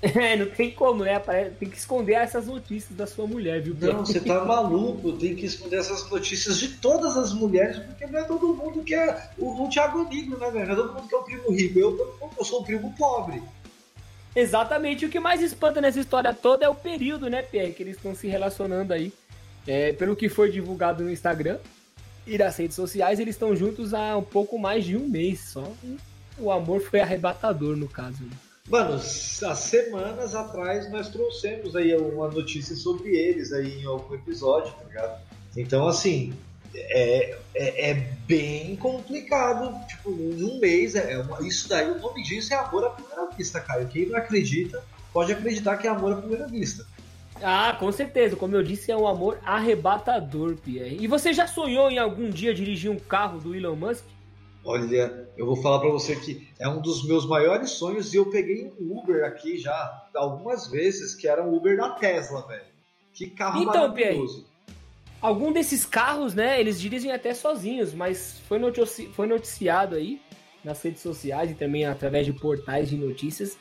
É, 0.18 0.36
não 0.36 0.46
tem 0.46 0.70
como, 0.70 1.04
né? 1.04 1.18
Tem 1.58 1.68
que 1.68 1.76
esconder 1.76 2.14
essas 2.14 2.46
notícias 2.46 2.96
da 2.96 3.06
sua 3.06 3.26
mulher, 3.26 3.60
viu? 3.60 3.74
Não, 3.80 4.06
você 4.06 4.20
tá 4.20 4.44
maluco. 4.44 5.12
Tem 5.12 5.34
que 5.34 5.46
esconder 5.46 5.80
essas 5.80 6.08
notícias 6.08 6.58
de 6.58 6.68
todas 6.76 7.16
as 7.16 7.32
mulheres, 7.32 7.78
porque 7.78 8.06
não 8.06 8.20
é 8.20 8.22
todo 8.22 8.54
mundo 8.54 8.84
que 8.84 8.94
é 8.94 9.30
o, 9.36 9.64
o 9.64 9.68
Thiago 9.68 10.04
Negro, 10.08 10.38
né, 10.38 10.50
velho? 10.50 10.66
Não 10.66 10.72
é 10.72 10.76
todo 10.76 10.94
mundo 10.94 11.08
que 11.08 11.14
é 11.14 11.18
o 11.18 11.22
primo 11.22 11.50
rico. 11.50 11.78
Eu, 11.78 12.18
eu 12.38 12.44
sou 12.44 12.60
o 12.60 12.64
primo 12.64 12.94
pobre. 12.96 13.42
Exatamente. 14.36 15.04
O 15.04 15.08
que 15.08 15.18
mais 15.18 15.42
espanta 15.42 15.80
nessa 15.80 15.98
história 15.98 16.32
toda 16.32 16.64
é 16.64 16.68
o 16.68 16.74
período, 16.74 17.28
né, 17.28 17.42
Pierre, 17.42 17.72
que 17.72 17.82
eles 17.82 17.96
estão 17.96 18.14
se 18.14 18.28
relacionando 18.28 18.92
aí. 18.92 19.12
É, 19.66 19.92
pelo 19.92 20.14
que 20.14 20.28
foi 20.28 20.50
divulgado 20.50 21.02
no 21.02 21.10
Instagram 21.10 21.58
e 22.26 22.38
nas 22.38 22.56
redes 22.56 22.76
sociais, 22.76 23.18
eles 23.18 23.34
estão 23.34 23.54
juntos 23.54 23.92
há 23.92 24.16
um 24.16 24.22
pouco 24.22 24.58
mais 24.58 24.84
de 24.84 24.96
um 24.96 25.08
mês 25.08 25.40
só. 25.40 25.70
O 26.38 26.52
amor 26.52 26.80
foi 26.80 27.00
arrebatador, 27.00 27.76
no 27.76 27.88
caso. 27.88 28.22
Né? 28.22 28.30
Mano, 28.68 28.96
há 28.96 29.54
semanas 29.54 30.34
atrás 30.34 30.90
nós 30.90 31.08
trouxemos 31.08 31.74
aí 31.74 31.96
uma 31.96 32.28
notícia 32.28 32.76
sobre 32.76 33.16
eles 33.16 33.52
aí 33.52 33.80
em 33.80 33.86
algum 33.86 34.14
episódio, 34.14 34.72
tá 34.72 34.84
ligado? 34.84 35.20
Então, 35.56 35.88
assim, 35.88 36.34
é, 36.74 37.38
é, 37.54 37.90
é 37.90 37.94
bem 38.26 38.76
complicado. 38.76 39.74
Tipo, 39.86 40.10
em 40.10 40.44
um 40.44 40.60
mês, 40.60 40.94
é 40.94 41.18
uma, 41.18 41.40
isso 41.46 41.68
daí, 41.68 41.90
o 41.90 41.98
nome 41.98 42.22
disso 42.22 42.52
é 42.52 42.56
amor 42.58 42.84
à 42.84 42.90
primeira 42.90 43.26
vista, 43.30 43.58
cara. 43.60 43.84
Quem 43.86 44.06
não 44.06 44.18
acredita, 44.18 44.82
pode 45.12 45.32
acreditar 45.32 45.78
que 45.78 45.86
é 45.86 45.90
amor 45.90 46.12
à 46.12 46.16
primeira 46.16 46.46
vista. 46.46 46.86
Ah, 47.42 47.74
com 47.78 47.90
certeza. 47.90 48.36
Como 48.36 48.54
eu 48.54 48.62
disse, 48.62 48.90
é 48.90 48.96
um 48.96 49.06
amor 49.06 49.38
arrebatador, 49.44 50.56
Pierre. 50.56 50.98
E 51.00 51.06
você 51.06 51.32
já 51.32 51.46
sonhou 51.46 51.90
em 51.90 51.98
algum 51.98 52.28
dia 52.28 52.52
dirigir 52.52 52.90
um 52.90 52.98
carro 52.98 53.40
do 53.40 53.54
Elon 53.54 53.76
Musk? 53.76 54.04
Olha, 54.68 55.26
eu 55.34 55.46
vou 55.46 55.56
falar 55.56 55.78
para 55.78 55.88
você 55.88 56.14
que 56.14 56.46
é 56.58 56.68
um 56.68 56.82
dos 56.82 57.02
meus 57.08 57.26
maiores 57.26 57.70
sonhos 57.70 58.12
e 58.12 58.18
eu 58.18 58.26
peguei 58.26 58.70
um 58.78 58.98
Uber 58.98 59.24
aqui 59.24 59.56
já 59.56 60.06
algumas 60.14 60.70
vezes, 60.70 61.14
que 61.14 61.26
era 61.26 61.42
um 61.42 61.56
Uber 61.56 61.74
da 61.74 61.92
Tesla, 61.92 62.46
velho. 62.46 62.66
Que 63.14 63.30
carro 63.30 63.62
então, 63.62 63.88
maravilhoso. 63.88 64.44
Pierre, 64.44 64.84
algum 65.22 65.52
desses 65.52 65.86
carros, 65.86 66.34
né, 66.34 66.60
eles 66.60 66.78
dirigem 66.78 67.10
até 67.10 67.32
sozinhos, 67.32 67.94
mas 67.94 68.42
foi, 68.46 68.58
notici 68.58 69.06
foi 69.14 69.26
noticiado 69.26 69.96
aí 69.96 70.20
nas 70.62 70.82
redes 70.82 71.00
sociais 71.00 71.50
e 71.50 71.54
também 71.54 71.86
através 71.86 72.26
de 72.26 72.34
portais 72.34 72.90
de 72.90 72.98
notícias 72.98 73.56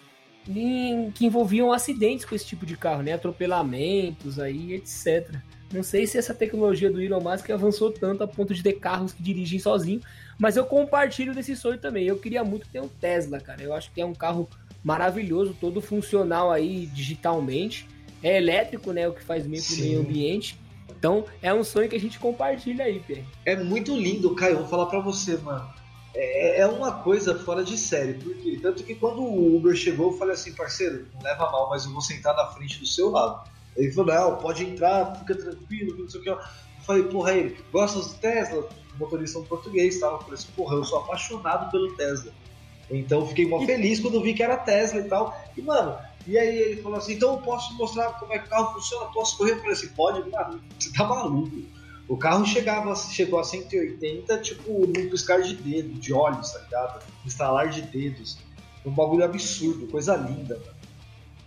em, 0.45 1.09
que 1.11 1.25
envolviam 1.25 1.71
acidentes 1.71 2.25
com 2.25 2.35
esse 2.35 2.45
tipo 2.45 2.65
de 2.65 2.75
carro, 2.75 3.01
né, 3.01 3.13
atropelamentos 3.13 4.39
aí, 4.39 4.73
etc. 4.73 5.37
Não 5.71 5.83
sei 5.83 6.05
se 6.05 6.17
essa 6.17 6.33
tecnologia 6.33 6.91
do 6.91 7.01
Elon 7.01 7.21
Musk 7.21 7.49
avançou 7.49 7.91
tanto 7.91 8.23
a 8.23 8.27
ponto 8.27 8.53
de 8.53 8.61
ter 8.61 8.73
carros 8.73 9.13
que 9.13 9.23
dirigem 9.23 9.57
sozinho, 9.57 10.01
mas 10.37 10.55
eu 10.55 10.65
compartilho 10.65 11.33
desse 11.33 11.55
sonho 11.55 11.77
também. 11.77 12.05
Eu 12.05 12.17
queria 12.17 12.43
muito 12.43 12.67
ter 12.67 12.81
um 12.81 12.87
Tesla, 12.87 13.39
cara. 13.39 13.61
Eu 13.61 13.73
acho 13.73 13.91
que 13.91 14.01
é 14.01 14.05
um 14.05 14.13
carro 14.13 14.47
maravilhoso, 14.83 15.55
todo 15.59 15.81
funcional 15.81 16.51
aí 16.51 16.85
digitalmente. 16.87 17.87
É 18.21 18.37
elétrico, 18.37 18.91
né? 18.91 19.07
O 19.07 19.13
que 19.13 19.23
faz 19.23 19.45
bem 19.45 19.61
pro 19.61 19.77
meio 19.77 19.99
ambiente. 19.99 20.59
Então 20.89 21.25
é 21.41 21.53
um 21.53 21.63
sonho 21.63 21.89
que 21.89 21.95
a 21.95 21.99
gente 21.99 22.19
compartilha 22.19 22.85
aí, 22.85 22.99
Pierre. 22.99 23.25
É 23.45 23.55
muito 23.55 23.95
lindo, 23.95 24.33
Caio. 24.35 24.59
Vou 24.59 24.67
falar 24.67 24.87
para 24.87 24.99
você, 24.99 25.37
mano. 25.37 25.67
É, 26.15 26.61
é 26.61 26.67
uma 26.67 26.91
coisa 27.03 27.37
fora 27.37 27.63
de 27.63 27.77
série, 27.77 28.15
porque 28.15 28.57
tanto 28.59 28.83
que 28.83 28.95
quando 28.95 29.21
o 29.21 29.55
Uber 29.55 29.75
chegou, 29.75 30.11
eu 30.11 30.17
falei 30.17 30.33
assim, 30.33 30.51
parceiro, 30.53 31.05
não 31.13 31.21
leva 31.21 31.51
mal, 31.51 31.69
mas 31.69 31.85
eu 31.85 31.91
vou 31.91 32.01
sentar 32.01 32.35
na 32.35 32.47
frente 32.47 32.79
do 32.79 32.87
seu 32.87 33.11
lado. 33.11 33.47
Ele 33.75 33.91
falou, 33.91 34.15
não, 34.15 34.37
pode 34.37 34.65
entrar, 34.65 35.15
fica 35.17 35.35
tranquilo, 35.35 35.95
não 35.95 36.09
sei 36.09 36.19
o 36.19 36.23
que. 36.23 36.29
Eu 36.29 36.39
falei, 36.81 37.03
porra, 37.03 37.33
ele, 37.33 37.57
gosta 37.71 37.99
do 37.99 38.19
Tesla? 38.19 38.67
Motorista 38.99 39.39
português, 39.41 39.99
tal. 39.99 40.13
Eu 40.13 40.19
falei 40.19 40.33
assim, 40.35 40.47
porra, 40.55 40.75
eu 40.75 40.83
sou 40.83 40.99
apaixonado 40.99 41.71
pelo 41.71 41.95
Tesla. 41.95 42.31
Então 42.89 43.27
fiquei 43.27 43.45
mó 43.45 43.65
feliz 43.65 43.99
quando 43.99 44.21
vi 44.21 44.33
que 44.33 44.43
era 44.43 44.57
Tesla 44.57 44.99
e 44.99 45.03
tal. 45.03 45.37
E, 45.55 45.61
mano, 45.61 45.97
e 46.25 46.37
aí 46.37 46.57
ele 46.57 46.81
falou 46.81 46.97
assim, 46.97 47.13
então 47.13 47.33
eu 47.33 47.37
posso 47.39 47.73
mostrar 47.75 48.13
como 48.13 48.33
é 48.33 48.39
que 48.39 48.47
o 48.47 48.49
carro 48.49 48.73
funciona? 48.73 49.05
Posso 49.07 49.37
correr? 49.37 49.51
Eu 49.51 49.57
falei 49.57 49.73
assim, 49.73 49.89
pode, 49.89 50.29
mano, 50.29 50.61
você 50.77 50.91
tá 50.93 51.05
maluco. 51.05 51.61
O 52.07 52.15
carro 52.15 52.45
chegava, 52.45 52.95
chegou 52.95 53.39
a 53.39 53.43
180, 53.43 54.37
tipo, 54.39 54.87
num 54.87 55.09
piscar 55.09 55.41
de 55.41 55.55
dedo, 55.55 55.99
de 55.99 56.13
olhos, 56.13 56.51
tá 56.51 56.59
ligado? 56.59 57.03
Instalar 57.25 57.69
de 57.69 57.81
dedos. 57.81 58.37
Um 58.85 58.91
bagulho 58.91 59.25
absurdo, 59.25 59.87
coisa 59.87 60.15
linda, 60.15 60.55
mano. 60.55 60.76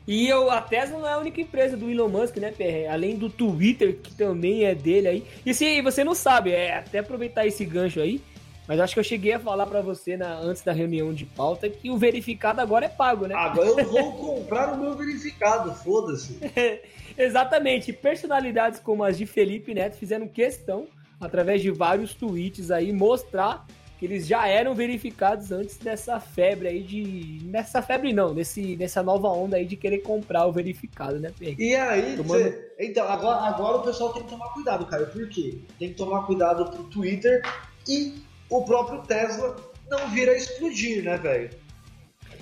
E 0.07 0.29
eu, 0.29 0.51
a 0.51 0.61
Tesla 0.61 0.99
não 0.99 1.07
é 1.07 1.13
a 1.13 1.19
única 1.19 1.41
empresa 1.41 1.77
do 1.77 1.91
Elon 1.91 2.09
Musk, 2.09 2.37
né, 2.37 2.51
PR? 2.51 2.93
Além 2.93 3.17
do 3.17 3.29
Twitter, 3.29 3.97
que 4.03 4.15
também 4.15 4.65
é 4.65 4.75
dele 4.75 5.09
aí. 5.09 5.27
E 5.45 5.55
se 5.55 5.81
você 5.83 6.03
não 6.03 6.15
sabe, 6.15 6.51
é 6.51 6.79
até 6.79 6.99
aproveitar 6.99 7.47
esse 7.47 7.65
gancho 7.65 8.01
aí, 8.01 8.21
mas 8.67 8.79
acho 8.79 8.95
que 8.95 9.01
eu 9.01 9.05
cheguei 9.05 9.33
a 9.33 9.39
falar 9.41 9.67
para 9.67 9.81
você 9.81 10.17
na, 10.17 10.33
antes 10.39 10.63
da 10.63 10.73
reunião 10.73 11.13
de 11.13 11.27
pauta 11.27 11.69
que 11.69 11.91
o 11.91 11.99
verificado 11.99 12.61
agora 12.61 12.87
é 12.87 12.89
pago, 12.89 13.27
né? 13.27 13.35
Agora 13.35 13.69
eu 13.69 13.85
vou 13.85 14.13
comprar 14.37 14.75
o 14.75 14.79
meu 14.79 14.97
verificado, 14.97 15.75
foda-se. 15.75 16.39
Exatamente. 17.19 17.93
Personalidades 17.93 18.79
como 18.79 19.03
as 19.03 19.19
de 19.19 19.27
Felipe 19.27 19.75
Neto 19.75 19.97
fizeram 19.97 20.29
questão, 20.29 20.87
através 21.21 21.61
de 21.61 21.71
vários 21.71 22.15
tweets 22.15 22.71
aí, 22.71 22.93
mostrar 22.93 23.67
que 24.01 24.07
eles 24.07 24.27
já 24.27 24.49
eram 24.49 24.75
verificados 24.75 25.53
antes 25.53 25.77
dessa 25.77 26.19
febre 26.19 26.69
aí 26.69 26.83
de. 26.83 27.43
Nessa 27.45 27.83
febre 27.83 28.15
não, 28.15 28.35
desse, 28.35 28.75
dessa 28.75 29.03
nova 29.03 29.29
onda 29.29 29.59
aí 29.59 29.67
de 29.67 29.77
querer 29.77 29.99
comprar 29.99 30.47
o 30.47 30.53
verificado, 30.53 31.21
né, 31.21 31.31
Pedro? 31.39 31.63
E 31.63 31.77
aí, 31.77 32.17
Tomando... 32.17 32.43
cê... 32.43 32.73
então, 32.79 33.07
agora, 33.07 33.43
agora 33.43 33.77
o 33.77 33.83
pessoal 33.83 34.15
tem 34.15 34.23
que 34.23 34.31
tomar 34.31 34.55
cuidado, 34.55 34.87
cara. 34.87 35.05
Por 35.05 35.29
quê? 35.29 35.59
Tem 35.79 35.91
que 35.91 35.97
tomar 35.97 36.23
cuidado 36.23 36.71
pro 36.71 36.85
Twitter 36.85 37.43
e 37.87 38.15
o 38.49 38.65
próprio 38.65 39.03
Tesla 39.03 39.55
não 39.91 40.09
vir 40.09 40.31
a 40.31 40.35
explodir, 40.35 41.05
né, 41.05 41.19
velho? 41.19 41.51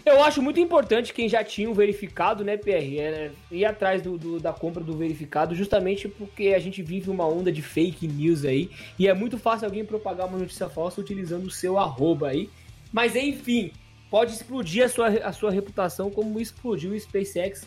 Eu 0.08 0.22
acho 0.24 0.40
muito 0.40 0.58
importante 0.58 1.12
quem 1.12 1.28
já 1.28 1.44
tinha 1.44 1.68
o 1.68 1.74
verificado, 1.74 2.42
né, 2.42 2.56
PR, 2.56 2.70
é, 2.70 3.30
ir 3.50 3.64
atrás 3.66 4.00
do, 4.00 4.16
do, 4.16 4.40
da 4.40 4.52
compra 4.54 4.82
do 4.82 4.96
verificado, 4.96 5.54
justamente 5.54 6.08
porque 6.08 6.54
a 6.56 6.58
gente 6.58 6.82
vive 6.82 7.10
uma 7.10 7.26
onda 7.26 7.52
de 7.52 7.60
fake 7.60 8.08
news 8.08 8.44
aí, 8.44 8.70
e 8.98 9.06
é 9.06 9.12
muito 9.12 9.36
fácil 9.36 9.66
alguém 9.66 9.84
propagar 9.84 10.26
uma 10.26 10.38
notícia 10.38 10.68
falsa 10.68 11.00
utilizando 11.00 11.46
o 11.46 11.50
seu 11.50 11.78
arroba 11.78 12.28
aí. 12.28 12.48
Mas 12.90 13.14
enfim, 13.14 13.70
pode 14.10 14.32
explodir 14.32 14.84
a 14.84 14.88
sua, 14.88 15.08
a 15.08 15.32
sua 15.32 15.50
reputação 15.50 16.10
como 16.10 16.40
explodiu 16.40 16.92
o 16.92 16.98
SpaceX 16.98 17.66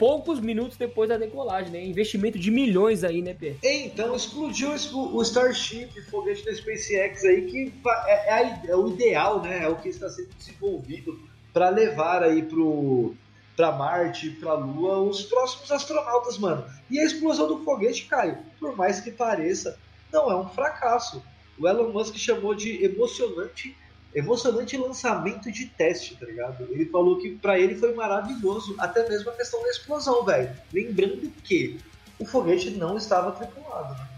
poucos 0.00 0.40
minutos 0.40 0.78
depois 0.78 1.10
da 1.10 1.18
decolagem, 1.18 1.70
né? 1.70 1.84
Investimento 1.84 2.38
de 2.38 2.50
milhões 2.50 3.04
aí, 3.04 3.20
né, 3.20 3.36
Pedro? 3.38 3.58
Então 3.62 4.16
explodiu 4.16 4.70
o 4.70 5.22
Starship, 5.22 5.90
foguete 6.10 6.42
da 6.42 6.54
SpaceX 6.54 7.22
aí, 7.22 7.42
que 7.42 7.72
é, 8.06 8.42
é, 8.42 8.60
é, 8.68 8.74
o 8.74 8.88
ideal, 8.88 9.42
né? 9.42 9.62
É 9.62 9.68
o 9.68 9.76
que 9.76 9.90
está 9.90 10.08
sendo 10.08 10.30
desenvolvido 10.38 11.20
para 11.52 11.68
levar 11.68 12.22
aí 12.22 12.42
pro 12.42 13.14
para 13.54 13.72
Marte, 13.72 14.30
para 14.30 14.54
Lua, 14.54 15.00
os 15.02 15.24
próximos 15.24 15.70
astronautas, 15.70 16.38
mano. 16.38 16.64
E 16.90 16.98
a 16.98 17.04
explosão 17.04 17.46
do 17.46 17.62
foguete, 17.62 18.06
Caio, 18.06 18.38
por 18.58 18.74
mais 18.74 19.00
que 19.00 19.10
pareça, 19.10 19.78
não 20.10 20.30
é 20.30 20.36
um 20.36 20.48
fracasso. 20.48 21.22
O 21.58 21.68
Elon 21.68 21.90
Musk 21.90 22.16
chamou 22.16 22.54
de 22.54 22.82
emocionante 22.82 23.76
emocionante 24.14 24.76
lançamento 24.76 25.50
de 25.50 25.66
teste, 25.66 26.16
tá 26.16 26.26
ligado? 26.26 26.66
Ele 26.70 26.86
falou 26.86 27.18
que 27.18 27.36
para 27.36 27.58
ele 27.58 27.74
foi 27.76 27.94
maravilhoso, 27.94 28.74
até 28.78 29.08
mesmo 29.08 29.30
a 29.30 29.34
questão 29.34 29.62
da 29.62 29.68
explosão, 29.68 30.24
velho. 30.24 30.50
Lembrando 30.72 31.30
que 31.44 31.78
o 32.18 32.26
foguete 32.26 32.70
não 32.70 32.96
estava 32.96 33.32
tripulado, 33.32 33.94
né? 33.94 34.08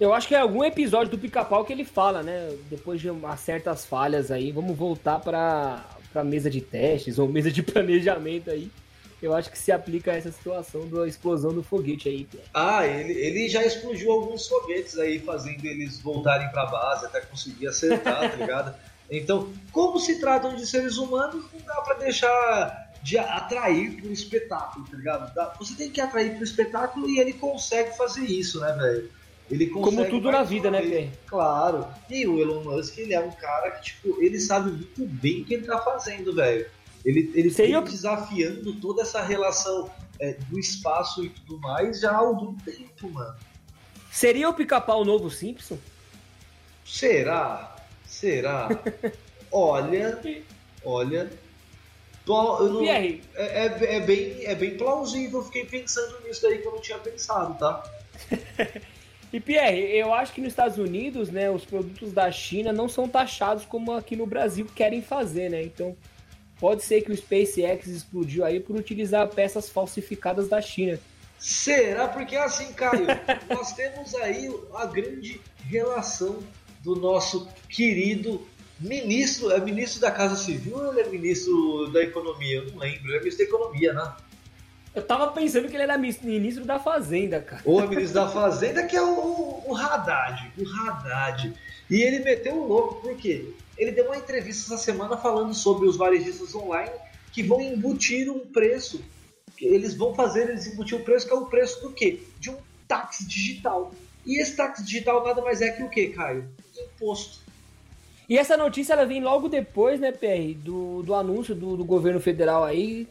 Eu 0.00 0.14
acho 0.14 0.28
que 0.28 0.34
é 0.34 0.38
algum 0.38 0.62
episódio 0.62 1.10
do 1.10 1.18
Pica-Pau 1.18 1.64
que 1.64 1.72
ele 1.72 1.84
fala, 1.84 2.22
né? 2.22 2.56
Depois 2.70 3.00
de 3.00 3.08
certas 3.36 3.84
falhas 3.84 4.30
aí, 4.30 4.52
vamos 4.52 4.76
voltar 4.76 5.18
para 5.18 5.84
para 6.12 6.24
mesa 6.24 6.48
de 6.48 6.60
testes 6.60 7.18
ou 7.18 7.28
mesa 7.28 7.50
de 7.50 7.62
planejamento 7.62 8.50
aí. 8.50 8.70
Eu 9.20 9.34
acho 9.34 9.50
que 9.50 9.58
se 9.58 9.72
aplica 9.72 10.12
a 10.12 10.16
essa 10.16 10.30
situação 10.30 10.88
da 10.88 11.06
explosão 11.06 11.52
do 11.52 11.60
foguete 11.60 12.08
aí. 12.08 12.26
Ah, 12.54 12.86
ele, 12.86 13.12
ele 13.14 13.48
já 13.48 13.64
explodiu 13.64 14.12
alguns 14.12 14.46
foguetes 14.46 14.96
aí, 14.96 15.18
fazendo 15.18 15.64
eles 15.64 16.00
voltarem 16.00 16.48
para 16.50 16.66
base 16.66 17.04
até 17.04 17.20
conseguir 17.22 17.66
acertar, 17.66 18.30
tá 18.30 18.36
ligado? 18.38 18.74
Então, 19.10 19.52
como 19.72 19.98
se 19.98 20.20
tratam 20.20 20.54
de 20.54 20.66
seres 20.66 20.96
humanos, 20.96 21.44
não 21.52 21.60
dá 21.60 21.80
para 21.82 21.94
deixar 21.94 22.88
de 23.02 23.16
atrair 23.16 24.00
pro 24.00 24.12
espetáculo, 24.12 24.86
tá 24.90 24.96
ligado? 24.96 25.58
Você 25.58 25.74
tem 25.74 25.90
que 25.90 26.00
atrair 26.00 26.34
pro 26.34 26.44
espetáculo 26.44 27.08
e 27.08 27.18
ele 27.18 27.32
consegue 27.32 27.96
fazer 27.96 28.24
isso, 28.24 28.60
né, 28.60 28.72
velho? 28.72 29.10
Ele 29.50 29.66
consegue 29.66 29.96
Como 29.96 30.10
tudo 30.10 30.30
na 30.30 30.42
vida, 30.42 30.70
né, 30.70 30.82
Pê? 30.82 31.08
Claro. 31.26 31.86
E 32.10 32.26
o 32.26 32.38
Elon 32.38 32.62
Musk, 32.62 32.98
ele 32.98 33.14
é 33.14 33.20
um 33.20 33.30
cara 33.30 33.70
que, 33.70 33.84
tipo, 33.84 34.22
ele 34.22 34.38
sabe 34.38 34.70
muito 34.72 35.06
bem 35.06 35.40
o 35.40 35.44
que 35.46 35.54
ele 35.54 35.66
tá 35.66 35.78
fazendo, 35.78 36.34
velho. 36.34 36.66
Ele, 37.04 37.32
ele 37.34 37.50
Seria... 37.50 37.80
desafiando 37.80 38.74
toda 38.74 39.02
essa 39.02 39.22
relação 39.22 39.90
é, 40.20 40.34
do 40.34 40.58
espaço 40.58 41.24
e 41.24 41.30
tudo 41.30 41.58
mais 41.60 42.00
já 42.00 42.10
há 42.10 42.16
algum 42.16 42.54
tempo, 42.56 43.10
mano. 43.10 43.34
Seria 44.10 44.48
o 44.48 44.54
pica-pau 44.54 45.04
novo 45.04 45.30
Simpson? 45.30 45.78
Será? 46.84 47.77
Será? 48.08 48.68
olha, 49.52 50.18
olha. 50.84 51.30
Não, 52.26 52.86
é, 52.86 53.20
é, 53.36 53.96
é, 53.96 54.00
bem, 54.00 54.44
é 54.44 54.54
bem 54.54 54.76
plausível, 54.76 55.40
eu 55.40 55.44
fiquei 55.46 55.64
pensando 55.64 56.20
nisso 56.26 56.42
daí 56.42 56.58
que 56.58 56.66
eu 56.66 56.72
não 56.72 56.80
tinha 56.80 56.98
pensado, 56.98 57.58
tá? 57.58 57.82
e 59.32 59.40
Pierre, 59.40 59.96
eu 59.96 60.12
acho 60.12 60.34
que 60.34 60.40
nos 60.42 60.50
Estados 60.50 60.76
Unidos, 60.76 61.30
né, 61.30 61.50
os 61.50 61.64
produtos 61.64 62.12
da 62.12 62.30
China 62.30 62.70
não 62.70 62.86
são 62.86 63.08
taxados 63.08 63.64
como 63.64 63.92
aqui 63.92 64.14
no 64.14 64.26
Brasil 64.26 64.66
querem 64.74 65.00
fazer, 65.00 65.50
né? 65.50 65.62
Então, 65.62 65.96
pode 66.60 66.82
ser 66.82 67.00
que 67.00 67.10
o 67.10 67.16
SpaceX 67.16 67.86
explodiu 67.86 68.44
aí 68.44 68.60
por 68.60 68.76
utilizar 68.76 69.26
peças 69.28 69.70
falsificadas 69.70 70.48
da 70.48 70.60
China. 70.60 71.00
Será? 71.38 72.08
Porque 72.08 72.36
assim, 72.36 72.74
Caio, 72.74 73.06
nós 73.48 73.72
temos 73.72 74.14
aí 74.16 74.54
a 74.74 74.84
grande 74.84 75.40
relação 75.66 76.42
do 76.82 76.96
nosso 76.96 77.48
querido 77.68 78.46
ministro. 78.78 79.50
É 79.50 79.60
ministro 79.60 80.00
da 80.00 80.10
Casa 80.10 80.36
Civil 80.36 80.76
ou 80.76 80.92
ele 80.92 81.00
é 81.00 81.08
ministro 81.08 81.90
da 81.92 82.02
Economia? 82.02 82.58
Eu 82.58 82.72
não 82.72 82.78
lembro. 82.78 83.08
Ele 83.08 83.16
é 83.16 83.18
ministro 83.18 83.44
da 83.44 83.50
Economia, 83.50 83.92
né? 83.92 84.16
Eu 84.94 85.02
tava 85.02 85.28
pensando 85.28 85.68
que 85.68 85.76
ele 85.76 85.82
era 85.82 85.98
ministro 85.98 86.64
da 86.64 86.78
Fazenda, 86.78 87.40
cara. 87.40 87.62
Ou 87.64 87.80
é 87.80 87.86
ministro 87.86 88.14
da 88.14 88.28
Fazenda, 88.28 88.84
que 88.84 88.96
é 88.96 89.02
o, 89.02 89.62
o 89.66 89.76
Haddad. 89.76 90.50
O 90.58 90.66
Haddad. 90.66 91.54
E 91.90 92.02
ele 92.02 92.20
meteu 92.20 92.56
o 92.56 92.66
louco, 92.66 93.02
por 93.02 93.16
quê? 93.16 93.52
Ele 93.76 93.92
deu 93.92 94.06
uma 94.06 94.16
entrevista 94.16 94.74
essa 94.74 94.82
semana 94.82 95.16
falando 95.16 95.54
sobre 95.54 95.86
os 95.86 95.96
varejistas 95.96 96.54
online 96.54 96.90
que 97.32 97.42
vão 97.42 97.60
embutir 97.60 98.28
um 98.28 98.40
preço 98.40 99.00
eles 99.60 99.94
vão 99.94 100.14
fazer 100.14 100.48
eles 100.48 100.66
embutir 100.66 100.98
o 100.98 101.02
preço, 101.02 101.26
que 101.26 101.32
é 101.32 101.36
o 101.36 101.46
preço 101.46 101.82
do 101.82 101.92
quê? 101.92 102.20
De 102.38 102.50
um 102.50 102.56
táxi 102.86 103.26
digital. 103.26 103.92
E 104.24 104.40
esse 104.40 104.54
táxi 104.56 104.84
digital 104.84 105.24
nada 105.24 105.40
mais 105.42 105.60
é 105.60 105.70
que 105.70 105.82
o 105.82 105.88
quê, 105.88 106.08
Caio? 106.08 106.48
Imposto. 106.98 107.40
E 108.28 108.36
essa 108.36 108.56
notícia 108.56 108.92
ela 108.92 109.06
vem 109.06 109.22
logo 109.22 109.48
depois, 109.48 109.98
né, 109.98 110.12
PR, 110.12 110.54
do, 110.54 111.02
do 111.02 111.14
anúncio 111.14 111.54
do, 111.54 111.78
do 111.78 111.84
governo 111.84 112.20
federal 112.20 112.62
aí, 112.62 113.08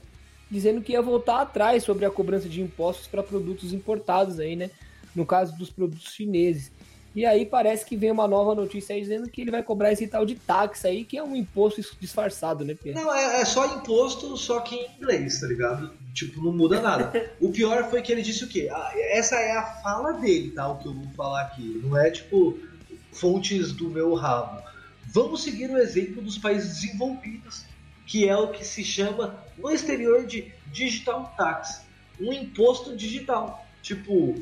dizendo 0.49 0.81
que 0.81 0.91
ia 0.91 1.01
voltar 1.01 1.41
atrás 1.41 1.83
sobre 1.83 2.05
a 2.05 2.11
cobrança 2.11 2.47
de 2.47 2.61
impostos 2.61 3.07
para 3.07 3.23
produtos 3.23 3.73
importados 3.73 4.39
aí, 4.39 4.55
né? 4.55 4.69
No 5.15 5.25
caso 5.25 5.57
dos 5.57 5.71
produtos 5.71 6.13
chineses. 6.13 6.71
E 7.15 7.25
aí 7.25 7.47
parece 7.47 7.83
que 7.83 7.97
vem 7.97 8.11
uma 8.11 8.27
nova 8.27 8.53
notícia 8.53 8.93
aí 8.93 9.01
dizendo 9.01 9.27
que 9.27 9.41
ele 9.41 9.49
vai 9.49 9.63
cobrar 9.63 9.91
esse 9.91 10.05
tal 10.05 10.23
de 10.23 10.35
táxi 10.35 10.85
aí, 10.85 11.03
que 11.03 11.17
é 11.17 11.23
um 11.23 11.35
imposto 11.35 11.81
disfarçado, 11.99 12.63
né, 12.63 12.75
Pedro? 12.75 13.01
Não, 13.01 13.11
é, 13.11 13.41
é 13.41 13.45
só 13.45 13.65
imposto, 13.75 14.37
só 14.37 14.59
que 14.59 14.75
em 14.75 14.87
inglês, 14.97 15.39
tá 15.39 15.47
ligado? 15.47 15.91
Tipo, 16.13 16.43
não 16.43 16.53
muda 16.53 16.79
nada. 16.79 17.31
o 17.41 17.49
pior 17.49 17.89
foi 17.89 18.03
que 18.03 18.11
ele 18.11 18.21
disse 18.21 18.43
o 18.43 18.47
quê? 18.47 18.69
Ah, 18.71 18.91
essa 18.95 19.35
é 19.35 19.57
a 19.57 19.63
fala 19.63 20.13
dele, 20.13 20.51
tá? 20.51 20.67
O 20.67 20.77
que 20.77 20.87
eu 20.87 20.93
vou 20.93 21.07
falar 21.15 21.41
aqui. 21.41 21.81
Não 21.83 21.97
é 21.97 22.11
tipo 22.11 22.55
fontes 23.19 23.71
do 23.71 23.89
meu 23.89 24.13
rabo. 24.13 24.61
Vamos 25.05 25.43
seguir 25.43 25.69
o 25.69 25.77
exemplo 25.77 26.21
dos 26.21 26.37
países 26.37 26.81
desenvolvidos, 26.81 27.65
que 28.05 28.27
é 28.27 28.35
o 28.35 28.49
que 28.49 28.65
se 28.65 28.83
chama 28.83 29.43
no 29.57 29.69
exterior 29.69 30.25
de 30.25 30.51
digital 30.67 31.33
tax, 31.37 31.81
um 32.19 32.31
imposto 32.31 32.95
digital. 32.95 33.65
Tipo, 33.81 34.35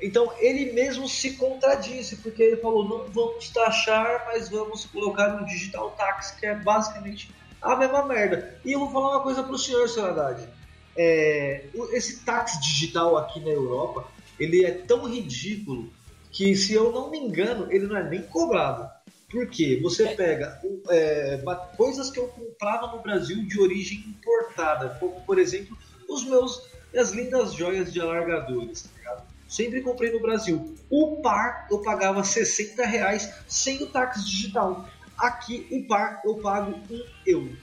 então 0.00 0.32
ele 0.38 0.72
mesmo 0.72 1.08
se 1.08 1.32
contradisse, 1.34 2.16
porque 2.16 2.42
ele 2.42 2.56
falou: 2.56 2.88
não 2.88 3.12
vamos 3.12 3.48
taxar, 3.50 4.26
mas 4.26 4.48
vamos 4.48 4.84
colocar 4.86 5.40
um 5.40 5.44
digital 5.44 5.90
tax, 5.92 6.32
que 6.32 6.46
é 6.46 6.54
basicamente 6.54 7.30
a 7.60 7.76
mesma 7.76 8.04
merda. 8.06 8.60
E 8.64 8.72
eu 8.72 8.80
vou 8.80 8.90
falar 8.90 9.16
uma 9.16 9.22
coisa 9.22 9.42
para 9.42 9.52
o 9.52 9.58
senhor, 9.58 9.88
senhor 9.88 10.10
Haddad. 10.10 10.48
É, 10.96 11.64
esse 11.92 12.20
tax 12.20 12.60
digital 12.60 13.16
aqui 13.16 13.40
na 13.40 13.50
Europa, 13.50 14.06
ele 14.38 14.64
é 14.64 14.70
tão 14.72 15.08
ridículo 15.08 15.90
que, 16.32 16.56
se 16.56 16.72
eu 16.72 16.90
não 16.90 17.10
me 17.10 17.18
engano, 17.18 17.70
ele 17.70 17.86
não 17.86 17.96
é 17.96 18.08
nem 18.08 18.22
cobrado. 18.22 18.90
Porque 19.30 19.78
você 19.82 20.08
pega 20.08 20.60
é, 20.90 21.40
coisas 21.76 22.10
que 22.10 22.18
eu 22.18 22.28
comprava 22.28 22.88
no 22.88 23.02
Brasil 23.02 23.46
de 23.46 23.60
origem 23.60 23.98
importada, 24.08 24.96
como 24.98 25.20
por 25.22 25.38
exemplo 25.38 25.76
os 26.08 26.24
meus 26.24 26.70
as 26.94 27.10
lindas 27.10 27.54
joias 27.54 27.90
de 27.90 28.00
alargadores, 28.00 28.82
tá 28.82 28.90
ligado? 28.98 29.22
Sempre 29.48 29.80
comprei 29.80 30.12
no 30.12 30.20
Brasil. 30.20 30.74
O 30.90 31.22
par 31.22 31.66
eu 31.70 31.80
pagava 31.80 32.22
60 32.22 32.84
reais 32.84 33.32
sem 33.46 33.82
o 33.82 33.86
táxi 33.86 34.24
digital. 34.24 34.86
Aqui 35.16 35.66
o 35.70 35.86
par 35.86 36.20
eu 36.24 36.34
pago 36.36 36.78
um 36.90 37.02
euro. 37.26 37.56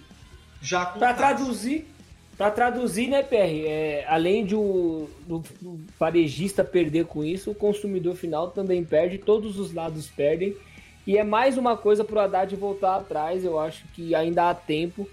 Já 0.61 0.85
para 0.87 1.13
traduzir, 1.13 1.87
para 2.39 2.51
traduzir, 2.51 3.09
né, 3.09 3.21
PR? 3.21 3.67
É, 3.67 4.05
além 4.07 4.45
de 4.45 4.55
o, 4.55 5.09
do, 5.27 5.43
do 5.59 5.77
varejista 5.99 6.63
perder 6.63 7.03
com 7.03 7.21
isso, 7.21 7.51
o 7.51 7.55
consumidor 7.55 8.15
final 8.15 8.49
também 8.49 8.81
perde, 8.81 9.17
todos 9.17 9.59
os 9.59 9.73
lados 9.73 10.07
perdem. 10.07 10.55
E 11.05 11.17
é 11.17 11.23
mais 11.25 11.57
uma 11.57 11.75
coisa 11.75 12.01
para 12.01 12.15
o 12.15 12.19
Haddad 12.19 12.55
voltar 12.55 12.95
atrás. 12.95 13.43
Eu 13.43 13.59
acho 13.59 13.83
que 13.93 14.15
ainda 14.15 14.49
há 14.49 14.55
tempo 14.55 15.05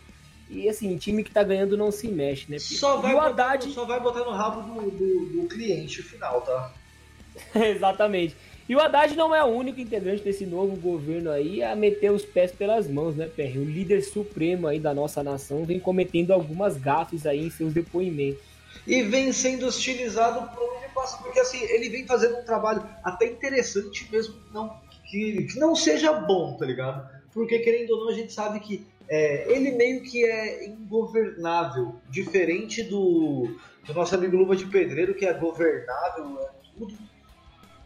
e 0.48 0.68
assim, 0.68 0.96
time 0.96 1.24
que 1.24 1.32
tá 1.32 1.42
ganhando 1.42 1.76
não 1.76 1.90
se 1.90 2.06
mexe, 2.06 2.48
né? 2.48 2.60
Só 2.60 2.98
vai, 2.98 3.12
botar, 3.12 3.26
Haddad... 3.26 3.72
só 3.72 3.84
vai 3.84 3.98
botar 3.98 4.20
no 4.20 4.30
rabo 4.30 4.62
do, 4.62 4.90
do, 4.92 5.26
do 5.42 5.48
cliente 5.48 6.04
final, 6.04 6.42
tá? 6.42 6.72
Exatamente. 7.56 8.36
E 8.68 8.74
o 8.74 8.80
Haddad 8.80 9.14
não 9.14 9.32
é 9.32 9.44
o 9.44 9.46
único 9.46 9.80
integrante 9.80 10.22
desse 10.22 10.44
novo 10.44 10.76
governo 10.76 11.30
aí 11.30 11.62
a 11.62 11.76
meter 11.76 12.10
os 12.10 12.24
pés 12.24 12.50
pelas 12.50 12.88
mãos, 12.88 13.14
né, 13.14 13.28
Perry? 13.28 13.58
O 13.60 13.64
líder 13.64 14.02
supremo 14.02 14.66
aí 14.66 14.80
da 14.80 14.92
nossa 14.92 15.22
nação 15.22 15.64
vem 15.64 15.78
cometendo 15.78 16.32
algumas 16.32 16.76
gafes 16.76 17.26
aí 17.26 17.46
em 17.46 17.50
seus 17.50 17.72
depoimentos. 17.72 18.42
E 18.84 19.02
vem 19.02 19.32
sendo 19.32 19.66
hostilizado 19.66 20.48
por 20.54 20.76
onde 20.76 20.88
passa, 20.92 21.18
porque 21.18 21.38
assim, 21.38 21.62
ele 21.62 21.88
vem 21.88 22.06
fazendo 22.06 22.38
um 22.38 22.44
trabalho 22.44 22.82
até 23.04 23.26
interessante 23.26 24.08
mesmo 24.10 24.34
não, 24.52 24.80
que, 25.04 25.44
que 25.44 25.58
não 25.58 25.76
seja 25.76 26.12
bom, 26.12 26.56
tá 26.56 26.66
ligado? 26.66 27.08
Porque 27.32 27.60
querendo 27.60 27.90
ou 27.90 28.00
não, 28.00 28.08
a 28.08 28.14
gente 28.14 28.32
sabe 28.32 28.58
que 28.60 28.86
é, 29.08 29.52
ele 29.52 29.72
meio 29.72 30.02
que 30.02 30.24
é 30.24 30.66
ingovernável, 30.66 31.96
diferente 32.10 32.82
do, 32.82 33.56
do 33.86 33.94
nosso 33.94 34.14
amigo 34.14 34.36
Luva 34.36 34.56
de 34.56 34.66
Pedreiro, 34.66 35.14
que 35.14 35.24
é 35.24 35.32
governável, 35.32 36.40
é 36.40 36.48
tudo. 36.76 37.05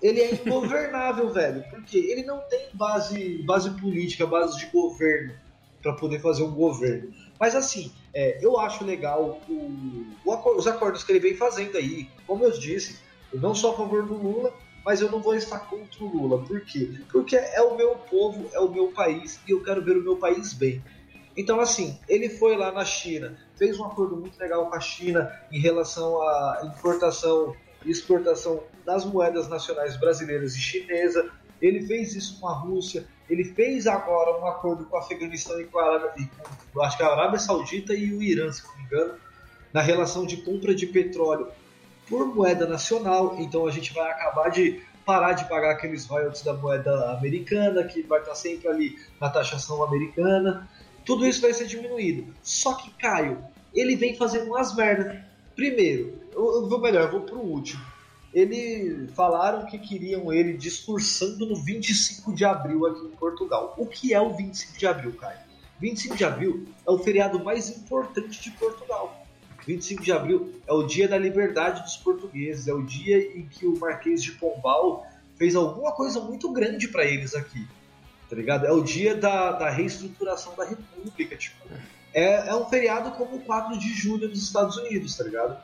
Ele 0.02 0.20
é 0.20 0.34
ingovernável, 0.34 1.28
velho, 1.32 1.64
porque 1.70 1.98
ele 1.98 2.22
não 2.24 2.40
tem 2.48 2.68
base, 2.72 3.42
base 3.42 3.70
política, 3.70 4.26
base 4.26 4.58
de 4.58 4.66
governo 4.66 5.34
para 5.82 5.92
poder 5.94 6.20
fazer 6.20 6.42
um 6.42 6.52
governo. 6.52 7.12
Mas 7.38 7.54
assim, 7.54 7.92
é, 8.12 8.38
eu 8.44 8.58
acho 8.58 8.84
legal 8.84 9.40
o, 9.48 9.52
o, 10.24 10.56
os 10.56 10.66
acordos 10.66 11.02
que 11.02 11.12
ele 11.12 11.20
vem 11.20 11.34
fazendo 11.34 11.76
aí. 11.76 12.08
Como 12.26 12.44
eu 12.44 12.50
disse, 12.50 12.98
eu 13.32 13.40
não 13.40 13.54
sou 13.54 13.72
a 13.72 13.76
favor 13.76 14.04
do 14.04 14.14
Lula, 14.14 14.52
mas 14.84 15.00
eu 15.00 15.10
não 15.10 15.20
vou 15.20 15.34
estar 15.34 15.60
contra 15.60 16.04
o 16.04 16.08
Lula. 16.08 16.44
Por 16.44 16.60
quê? 16.62 17.00
Porque 17.10 17.36
é 17.36 17.62
o 17.62 17.76
meu 17.76 17.96
povo, 17.96 18.48
é 18.52 18.60
o 18.60 18.68
meu 18.68 18.88
país 18.88 19.40
e 19.46 19.52
eu 19.52 19.62
quero 19.62 19.82
ver 19.82 19.96
o 19.96 20.02
meu 20.02 20.16
país 20.16 20.52
bem. 20.52 20.82
Então, 21.36 21.60
assim, 21.60 21.98
ele 22.08 22.28
foi 22.28 22.56
lá 22.56 22.72
na 22.72 22.84
China, 22.84 23.38
fez 23.56 23.78
um 23.78 23.84
acordo 23.84 24.16
muito 24.16 24.38
legal 24.38 24.68
com 24.68 24.74
a 24.74 24.80
China 24.80 25.32
em 25.50 25.60
relação 25.60 26.20
à 26.20 26.62
importação 26.64 27.54
e 27.84 27.90
exportação 27.90 28.62
das 28.84 29.04
moedas 29.04 29.48
nacionais 29.48 29.96
brasileiras 29.96 30.54
e 30.54 30.60
chinesa. 30.60 31.30
Ele 31.60 31.86
fez 31.86 32.14
isso 32.14 32.40
com 32.40 32.48
a 32.48 32.54
Rússia. 32.54 33.06
Ele 33.28 33.44
fez 33.44 33.86
agora 33.86 34.40
um 34.40 34.46
acordo 34.46 34.84
com 34.84 34.96
o 34.96 34.98
Afeganistão 34.98 35.60
e 35.60 35.64
com 35.64 35.78
a 35.78 35.94
Arábia, 35.94 36.30
com, 36.72 36.82
acho 36.82 36.96
que 36.96 37.02
a 37.02 37.08
Arábia 37.08 37.38
Saudita 37.38 37.94
e 37.94 38.12
o 38.12 38.22
Irã, 38.22 38.50
se 38.50 38.66
não 38.66 38.76
me 38.76 38.84
engano, 38.84 39.14
na 39.72 39.80
relação 39.80 40.26
de 40.26 40.38
compra 40.38 40.74
de 40.74 40.86
petróleo 40.86 41.48
por 42.08 42.26
moeda 42.26 42.66
nacional. 42.66 43.36
Então 43.38 43.66
a 43.66 43.70
gente 43.70 43.92
vai 43.92 44.10
acabar 44.10 44.50
de 44.50 44.82
parar 45.04 45.32
de 45.32 45.48
pagar 45.48 45.72
aqueles 45.72 46.06
royalties 46.06 46.42
da 46.42 46.52
moeda 46.52 47.12
americana, 47.12 47.84
que 47.84 48.02
vai 48.02 48.20
estar 48.20 48.34
sempre 48.34 48.68
ali 48.68 48.98
na 49.20 49.28
taxação 49.28 49.82
americana 49.82 50.68
tudo 51.04 51.26
isso 51.26 51.40
vai 51.40 51.52
ser 51.52 51.66
diminuído. 51.66 52.32
Só 52.42 52.74
que 52.74 52.90
Caio, 52.90 53.44
ele 53.74 53.96
vem 53.96 54.16
fazendo 54.16 54.46
umas 54.46 54.74
merdas. 54.74 55.18
Primeiro, 55.54 56.19
eu, 56.32 56.68
vou 56.68 56.80
melhor, 56.80 57.04
eu 57.04 57.10
vou 57.10 57.20
pro 57.22 57.38
último. 57.38 57.84
Ele 58.32 59.08
falaram 59.14 59.66
que 59.66 59.78
queriam 59.78 60.32
ele 60.32 60.52
discursando 60.52 61.46
no 61.46 61.56
25 61.56 62.32
de 62.32 62.44
abril 62.44 62.86
aqui 62.86 63.04
em 63.06 63.16
Portugal. 63.16 63.74
O 63.76 63.86
que 63.86 64.14
é 64.14 64.20
o 64.20 64.32
25 64.32 64.78
de 64.78 64.86
abril, 64.86 65.12
Caio? 65.12 65.38
25 65.80 66.16
de 66.16 66.24
abril 66.24 66.68
é 66.86 66.90
o 66.90 66.98
feriado 66.98 67.42
mais 67.42 67.68
importante 67.70 68.40
de 68.40 68.50
Portugal. 68.52 69.26
25 69.66 70.02
de 70.02 70.12
abril 70.12 70.54
é 70.66 70.72
o 70.72 70.84
dia 70.84 71.08
da 71.08 71.18
liberdade 71.18 71.82
dos 71.82 71.96
portugueses, 71.96 72.68
é 72.68 72.72
o 72.72 72.82
dia 72.82 73.36
em 73.36 73.46
que 73.46 73.66
o 73.66 73.78
Marquês 73.78 74.22
de 74.22 74.32
Pombal 74.32 75.06
fez 75.36 75.56
alguma 75.56 75.92
coisa 75.92 76.20
muito 76.20 76.52
grande 76.52 76.88
para 76.88 77.04
eles 77.04 77.34
aqui 77.34 77.66
tá 78.30 78.36
ligado? 78.36 78.64
É 78.64 78.72
o 78.72 78.80
dia 78.80 79.16
da, 79.16 79.50
da 79.50 79.68
reestruturação 79.68 80.54
da 80.54 80.64
República, 80.64 81.36
tipo. 81.36 81.56
É, 82.14 82.48
é 82.48 82.54
um 82.54 82.64
feriado 82.66 83.10
como 83.12 83.36
o 83.36 83.40
4 83.40 83.76
de 83.76 83.92
julho 83.92 84.28
nos 84.28 84.42
Estados 84.42 84.76
Unidos, 84.76 85.16
tá 85.16 85.24
ligado? 85.24 85.60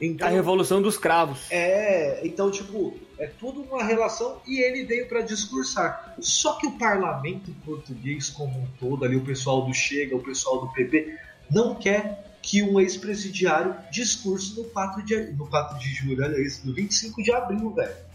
Então, 0.00 0.28
a 0.28 0.30
Revolução 0.30 0.80
dos 0.80 0.96
Cravos. 0.96 1.46
É, 1.50 2.20
então, 2.24 2.50
tipo, 2.50 2.94
é 3.18 3.26
tudo 3.26 3.62
uma 3.62 3.82
relação 3.82 4.40
e 4.46 4.60
ele 4.60 4.84
veio 4.84 5.08
para 5.08 5.20
discursar. 5.22 6.14
Só 6.20 6.54
que 6.54 6.66
o 6.66 6.72
parlamento 6.78 7.50
português 7.64 8.30
como 8.30 8.60
um 8.60 8.66
todo, 8.78 9.04
ali 9.04 9.16
o 9.16 9.24
pessoal 9.24 9.66
do 9.66 9.74
Chega, 9.74 10.14
o 10.14 10.22
pessoal 10.22 10.60
do 10.60 10.72
PP, 10.72 11.16
não 11.50 11.74
quer 11.74 12.38
que 12.40 12.62
um 12.62 12.78
ex-presidiário 12.78 13.74
discurse 13.90 14.56
no 14.56 14.64
4 14.64 15.04
de, 15.04 15.32
no 15.32 15.46
4 15.48 15.78
de 15.78 15.92
julho, 15.92 16.22
olha 16.22 16.40
isso, 16.40 16.66
no 16.66 16.72
25 16.72 17.22
de 17.22 17.32
abril, 17.32 17.70
velho. 17.70 18.08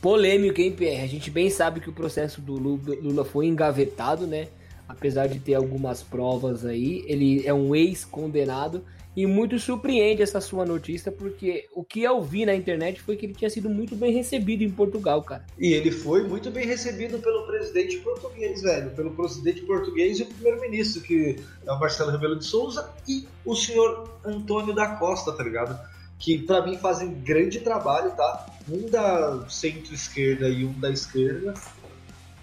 Polêmico, 0.00 0.60
hein, 0.60 0.72
Pierre? 0.72 1.02
A 1.02 1.08
gente 1.08 1.30
bem 1.30 1.50
sabe 1.50 1.80
que 1.80 1.90
o 1.90 1.92
processo 1.92 2.40
do 2.40 2.54
Lula 2.54 3.24
foi 3.24 3.46
engavetado, 3.46 4.26
né? 4.26 4.48
Apesar 4.88 5.26
de 5.26 5.38
ter 5.38 5.54
algumas 5.54 6.02
provas 6.02 6.64
aí, 6.64 7.04
ele 7.06 7.46
é 7.46 7.52
um 7.52 7.74
ex-condenado 7.74 8.84
e 9.16 9.26
muito 9.26 9.58
surpreende 9.58 10.22
essa 10.22 10.40
sua 10.40 10.64
notícia, 10.64 11.12
porque 11.12 11.68
o 11.72 11.84
que 11.84 12.02
eu 12.02 12.20
vi 12.22 12.44
na 12.44 12.54
internet 12.54 13.00
foi 13.00 13.16
que 13.16 13.26
ele 13.26 13.34
tinha 13.34 13.48
sido 13.48 13.70
muito 13.70 13.94
bem 13.94 14.12
recebido 14.12 14.62
em 14.62 14.70
Portugal, 14.70 15.22
cara. 15.22 15.44
E 15.58 15.72
ele 15.72 15.90
foi 15.90 16.26
muito 16.26 16.50
bem 16.50 16.66
recebido 16.66 17.18
pelo 17.18 17.46
presidente 17.46 17.98
português, 17.98 18.62
velho. 18.62 18.90
Pelo 18.90 19.12
presidente 19.12 19.62
português 19.62 20.18
e 20.18 20.22
o 20.22 20.26
primeiro-ministro, 20.26 21.02
que 21.02 21.36
é 21.64 21.72
o 21.72 21.78
Marcelo 21.78 22.10
Rebelo 22.10 22.38
de 22.38 22.44
Souza, 22.44 22.90
e 23.06 23.26
o 23.44 23.54
senhor 23.54 24.18
Antônio 24.24 24.74
da 24.74 24.96
Costa, 24.96 25.32
tá 25.32 25.44
ligado? 25.44 25.78
Que 26.18 26.38
para 26.38 26.64
mim 26.64 26.76
fazem 26.78 27.14
grande 27.22 27.60
trabalho, 27.60 28.10
tá? 28.12 28.46
Um 28.68 28.88
da 28.88 29.44
centro-esquerda 29.48 30.48
e 30.48 30.64
um 30.64 30.72
da 30.72 30.90
esquerda 30.90 31.54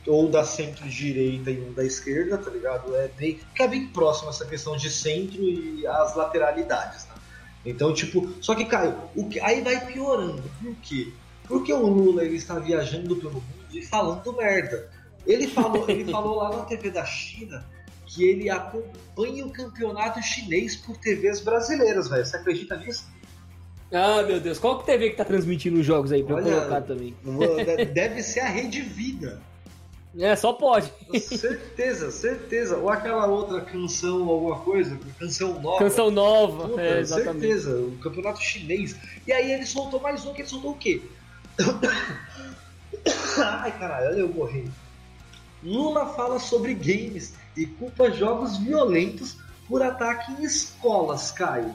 ou 0.07 0.29
da 0.29 0.43
centro-direita 0.43 1.51
e 1.51 1.61
um 1.61 1.73
da 1.73 1.83
esquerda, 1.83 2.37
tá 2.37 2.49
ligado? 2.49 2.95
É 2.95 3.07
bem, 3.09 3.37
fica 3.37 3.67
bem 3.67 3.87
próximo 3.87 4.29
essa 4.29 4.45
questão 4.45 4.75
de 4.75 4.89
centro 4.89 5.41
e 5.43 5.85
as 5.85 6.15
lateralidades, 6.15 7.03
tá? 7.03 7.15
Então, 7.65 7.93
tipo, 7.93 8.27
só 8.41 8.55
que, 8.55 8.65
Caio, 8.65 8.95
o 9.15 9.29
que, 9.29 9.39
aí 9.39 9.61
vai 9.61 9.85
piorando. 9.85 10.43
Por 10.61 10.75
quê? 10.81 11.11
Porque 11.47 11.71
o 11.71 11.85
Lula 11.85 12.23
ele 12.23 12.37
está 12.37 12.57
viajando 12.57 13.15
pelo 13.15 13.33
mundo 13.33 13.45
e 13.71 13.83
falando 13.83 14.33
merda. 14.33 14.89
Ele 15.27 15.47
falou, 15.47 15.87
ele 15.87 16.09
falou 16.11 16.37
lá 16.37 16.57
na 16.57 16.63
TV 16.63 16.89
da 16.89 17.05
China 17.05 17.63
que 18.13 18.25
ele 18.25 18.49
acompanha 18.49 19.45
o 19.45 19.51
campeonato 19.51 20.21
chinês 20.21 20.75
por 20.75 20.97
TVs 20.97 21.39
brasileiras, 21.39 22.09
velho. 22.09 22.25
Você 22.25 22.35
acredita 22.35 22.75
nisso? 22.75 23.07
Ah, 23.91 24.23
meu 24.23 24.39
Deus. 24.39 24.59
Qual 24.59 24.79
que 24.79 24.85
TV 24.85 25.11
que 25.11 25.17
tá 25.17 25.23
transmitindo 25.23 25.79
os 25.79 25.85
jogos 25.85 26.11
aí 26.11 26.23
pra 26.23 26.35
Olha, 26.35 26.43
colocar 26.43 26.81
também? 26.81 27.15
Deve 27.93 28.21
ser 28.23 28.41
a 28.41 28.47
Rede 28.47 28.81
Vida. 28.81 29.41
É, 30.17 30.35
só 30.35 30.51
pode. 30.51 30.91
certeza, 31.19 32.11
certeza. 32.11 32.77
Ou 32.77 32.89
aquela 32.89 33.27
outra 33.27 33.61
canção, 33.61 34.27
alguma 34.27 34.59
coisa, 34.59 34.99
canção 35.17 35.59
nova. 35.61 35.79
Canção 35.79 36.11
nova, 36.11 36.67
Puta, 36.67 36.81
é, 36.81 36.99
exatamente. 36.99 37.47
Certeza, 37.47 37.79
o 37.79 37.97
campeonato 37.97 38.41
chinês. 38.41 38.95
E 39.25 39.31
aí 39.31 39.51
ele 39.51 39.65
soltou 39.65 40.01
mais 40.01 40.25
um, 40.25 40.33
que 40.33 40.41
ele 40.41 40.49
soltou 40.49 40.71
o 40.71 40.77
quê? 40.77 41.01
Ai, 43.39 43.71
caralho, 43.79 44.07
olha 44.07 44.19
eu 44.19 44.29
morri. 44.29 44.69
Lula 45.63 46.07
fala 46.07 46.39
sobre 46.39 46.73
games 46.73 47.35
e 47.55 47.65
culpa 47.65 48.11
jogos 48.11 48.57
violentos 48.57 49.37
por 49.67 49.81
ataque 49.81 50.31
em 50.33 50.43
escolas, 50.43 51.31
Caio. 51.31 51.73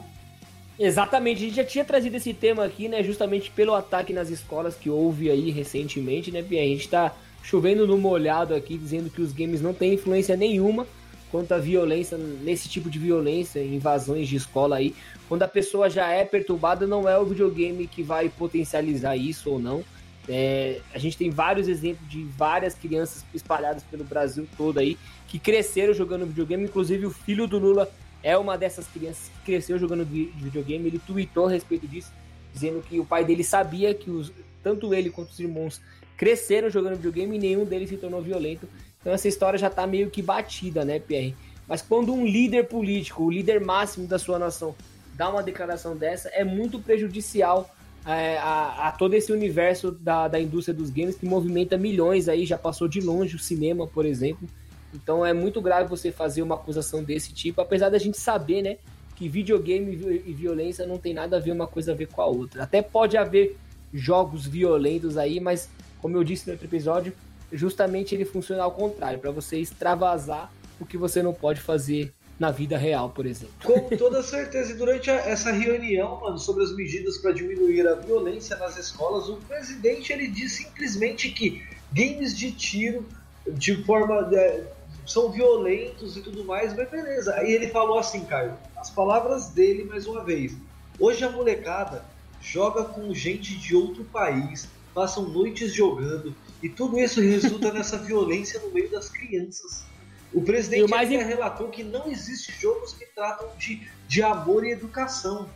Exatamente, 0.79 1.37
a 1.37 1.47
gente 1.47 1.55
já 1.55 1.63
tinha 1.63 1.83
trazido 1.83 2.17
esse 2.17 2.33
tema 2.33 2.63
aqui, 2.63 2.87
né? 2.87 3.01
Justamente 3.01 3.49
pelo 3.49 3.73
ataque 3.73 4.13
nas 4.13 4.29
escolas 4.29 4.75
que 4.75 4.89
houve 4.91 5.31
aí 5.31 5.49
recentemente, 5.49 6.31
né, 6.31 6.43
Pia? 6.43 6.61
A 6.61 6.65
gente 6.65 6.87
tá 6.87 7.15
chovendo 7.47 7.87
no 7.87 7.97
molhado 7.97 8.53
aqui, 8.53 8.77
dizendo 8.77 9.09
que 9.09 9.21
os 9.21 9.31
games 9.31 9.61
não 9.61 9.73
têm 9.73 9.93
influência 9.93 10.35
nenhuma 10.35 10.85
quanto 11.31 11.53
à 11.53 11.57
violência, 11.57 12.17
nesse 12.17 12.67
tipo 12.67 12.89
de 12.89 12.99
violência, 12.99 13.63
invasões 13.63 14.27
de 14.27 14.35
escola 14.35 14.75
aí. 14.75 14.93
Quando 15.29 15.43
a 15.43 15.47
pessoa 15.47 15.89
já 15.89 16.09
é 16.09 16.25
perturbada, 16.25 16.85
não 16.85 17.07
é 17.07 17.17
o 17.17 17.25
videogame 17.25 17.87
que 17.87 18.03
vai 18.03 18.27
potencializar 18.27 19.15
isso 19.15 19.49
ou 19.49 19.59
não. 19.59 19.81
É, 20.27 20.81
a 20.93 20.97
gente 20.97 21.17
tem 21.17 21.29
vários 21.29 21.69
exemplos 21.69 22.09
de 22.09 22.25
várias 22.25 22.73
crianças 22.73 23.25
espalhadas 23.33 23.81
pelo 23.83 24.03
Brasil 24.03 24.45
todo 24.57 24.79
aí 24.79 24.97
que 25.25 25.39
cresceram 25.39 25.93
jogando 25.93 26.25
videogame, 26.25 26.65
inclusive 26.65 27.05
o 27.05 27.11
filho 27.11 27.47
do 27.47 27.57
Lula 27.57 27.89
é 28.21 28.37
uma 28.37 28.57
dessas 28.57 28.87
crianças 28.87 29.29
que 29.29 29.45
cresceu 29.45 29.79
jogando 29.79 30.05
videogame. 30.05 30.87
Ele 30.87 30.99
tweetou 30.99 31.45
a 31.45 31.51
respeito 31.51 31.87
disso, 31.87 32.11
dizendo 32.53 32.81
que 32.81 32.99
o 32.99 33.05
pai 33.05 33.23
dele 33.23 33.43
sabia 33.43 33.93
que 33.93 34.09
os, 34.09 34.33
tanto 34.61 34.93
ele 34.93 35.09
quanto 35.09 35.29
os 35.29 35.39
irmãos 35.39 35.81
cresceram 36.17 36.69
jogando 36.69 36.95
videogame 36.95 37.35
e 37.35 37.39
nenhum 37.39 37.63
deles 37.63 37.89
se 37.89 37.97
tornou 37.97 38.21
violento. 38.21 38.67
Então 38.99 39.13
essa 39.13 39.27
história 39.27 39.57
já 39.57 39.69
tá 39.69 39.85
meio 39.87 40.09
que 40.09 40.21
batida, 40.21 40.83
né, 40.83 40.99
Pierre? 40.99 41.35
Mas 41.67 41.81
quando 41.81 42.13
um 42.13 42.25
líder 42.25 42.67
político, 42.67 43.23
o 43.23 43.31
líder 43.31 43.61
máximo 43.61 44.07
da 44.07 44.17
sua 44.17 44.39
nação, 44.39 44.75
dá 45.13 45.29
uma 45.29 45.43
declaração 45.43 45.95
dessa, 45.95 46.29
é 46.29 46.43
muito 46.43 46.79
prejudicial 46.79 47.69
é, 48.05 48.37
a, 48.37 48.87
a, 48.87 48.91
todo 48.93 49.13
esse 49.15 49.33
universo 49.33 49.91
da, 49.91 50.29
da 50.29 50.39
indústria 50.39 50.73
dos 50.73 50.89
games 50.89 51.15
que 51.15 51.25
movimenta 51.25 51.77
milhões 51.77 52.29
aí, 52.29 52.45
já 52.45 52.57
passou 52.57 52.87
de 52.87 53.01
longe 53.01 53.35
o 53.35 53.39
cinema, 53.39 53.85
por 53.85 54.05
exemplo. 54.05 54.47
Então 54.93 55.25
é 55.25 55.33
muito 55.33 55.61
grave 55.61 55.89
você 55.89 56.11
fazer 56.11 56.41
uma 56.41 56.55
acusação 56.55 57.03
desse 57.03 57.33
tipo, 57.33 57.59
apesar 57.59 57.89
da 57.89 57.97
gente 57.97 58.17
saber, 58.17 58.61
né, 58.61 58.77
que 59.15 59.27
videogame 59.27 60.23
e 60.25 60.33
violência 60.33 60.87
não 60.87 60.97
tem 60.97 61.13
nada 61.13 61.37
a 61.37 61.39
ver 61.39 61.51
uma 61.51 61.67
coisa 61.67 61.91
a 61.91 61.95
ver 61.95 62.07
com 62.07 62.21
a 62.21 62.25
outra. 62.25 62.63
Até 62.63 62.81
pode 62.81 63.17
haver 63.17 63.57
jogos 63.93 64.45
violentos 64.45 65.17
aí, 65.17 65.39
mas 65.39 65.69
como 66.07 66.15
eu 66.15 66.23
disse 66.23 66.47
no 66.47 66.53
outro 66.53 66.65
episódio, 66.65 67.11
justamente 67.51 68.15
ele 68.15 68.23
funciona 68.23 68.63
ao 68.63 68.71
contrário, 68.71 69.19
para 69.19 69.29
você 69.29 69.59
extravasar 69.59 70.49
o 70.79 70.85
que 70.85 70.97
você 70.97 71.21
não 71.21 71.33
pode 71.33 71.59
fazer 71.59 72.13
na 72.39 72.49
vida 72.49 72.77
real, 72.77 73.09
por 73.09 73.25
exemplo. 73.25 73.53
Com 73.61 73.89
toda 73.97 74.23
certeza. 74.23 74.71
E 74.71 74.75
durante 74.75 75.09
essa 75.09 75.51
reunião, 75.51 76.21
mano, 76.21 76.37
sobre 76.37 76.63
as 76.63 76.73
medidas 76.73 77.17
para 77.17 77.33
diminuir 77.33 77.85
a 77.85 77.95
violência 77.95 78.55
nas 78.55 78.77
escolas, 78.77 79.27
o 79.27 79.35
presidente 79.49 80.13
ele 80.13 80.27
disse 80.27 80.63
simplesmente 80.63 81.29
que 81.29 81.61
games 81.91 82.37
de 82.37 82.53
tiro 82.53 83.05
de 83.45 83.83
forma 83.83 84.29
é, 84.33 84.63
são 85.05 85.29
violentos 85.29 86.15
e 86.15 86.21
tudo 86.21 86.45
mais, 86.45 86.73
mas 86.73 86.89
beleza. 86.89 87.33
Aí 87.35 87.51
ele 87.51 87.67
falou 87.67 87.99
assim, 87.99 88.23
Caio, 88.23 88.53
as 88.77 88.89
palavras 88.89 89.49
dele 89.49 89.83
mais 89.83 90.07
uma 90.07 90.23
vez. 90.23 90.55
Hoje 90.97 91.25
a 91.25 91.29
molecada 91.29 92.05
joga 92.41 92.85
com 92.85 93.13
gente 93.13 93.57
de 93.57 93.75
outro 93.75 94.05
país, 94.05 94.69
passam 94.97 95.29
noites 95.29 95.71
jogando 95.71 96.33
e 96.63 96.67
tudo 96.67 96.97
isso 96.97 97.21
resulta 97.21 97.71
nessa 97.71 97.99
violência 98.01 98.59
no 98.61 98.71
meio 98.71 98.89
das 98.89 99.07
crianças. 99.09 99.85
O 100.33 100.41
presidente 100.41 100.89
mais... 100.89 101.07
relatou 101.07 101.67
que 101.67 101.83
não 101.83 102.07
existe 102.07 102.51
jogos 102.59 102.93
que 102.93 103.05
tratam 103.13 103.47
de, 103.59 103.87
de 104.07 104.23
amor 104.23 104.65
e 104.65 104.71
educação. 104.71 105.47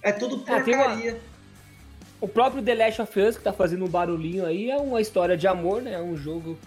É 0.00 0.12
tudo 0.12 0.36
é, 0.36 0.62
porcaria. 0.62 1.12
Uma... 1.12 1.20
O 2.22 2.26
próprio 2.26 2.62
The 2.62 2.74
Last 2.74 3.02
of 3.02 3.20
Us, 3.20 3.36
que 3.36 3.44
tá 3.44 3.52
fazendo 3.52 3.84
um 3.84 3.88
barulhinho 3.88 4.46
aí, 4.46 4.70
é 4.70 4.78
uma 4.78 4.98
história 4.98 5.36
de 5.36 5.46
amor, 5.46 5.82
né? 5.82 5.92
É 5.92 6.00
um 6.00 6.16
jogo 6.16 6.58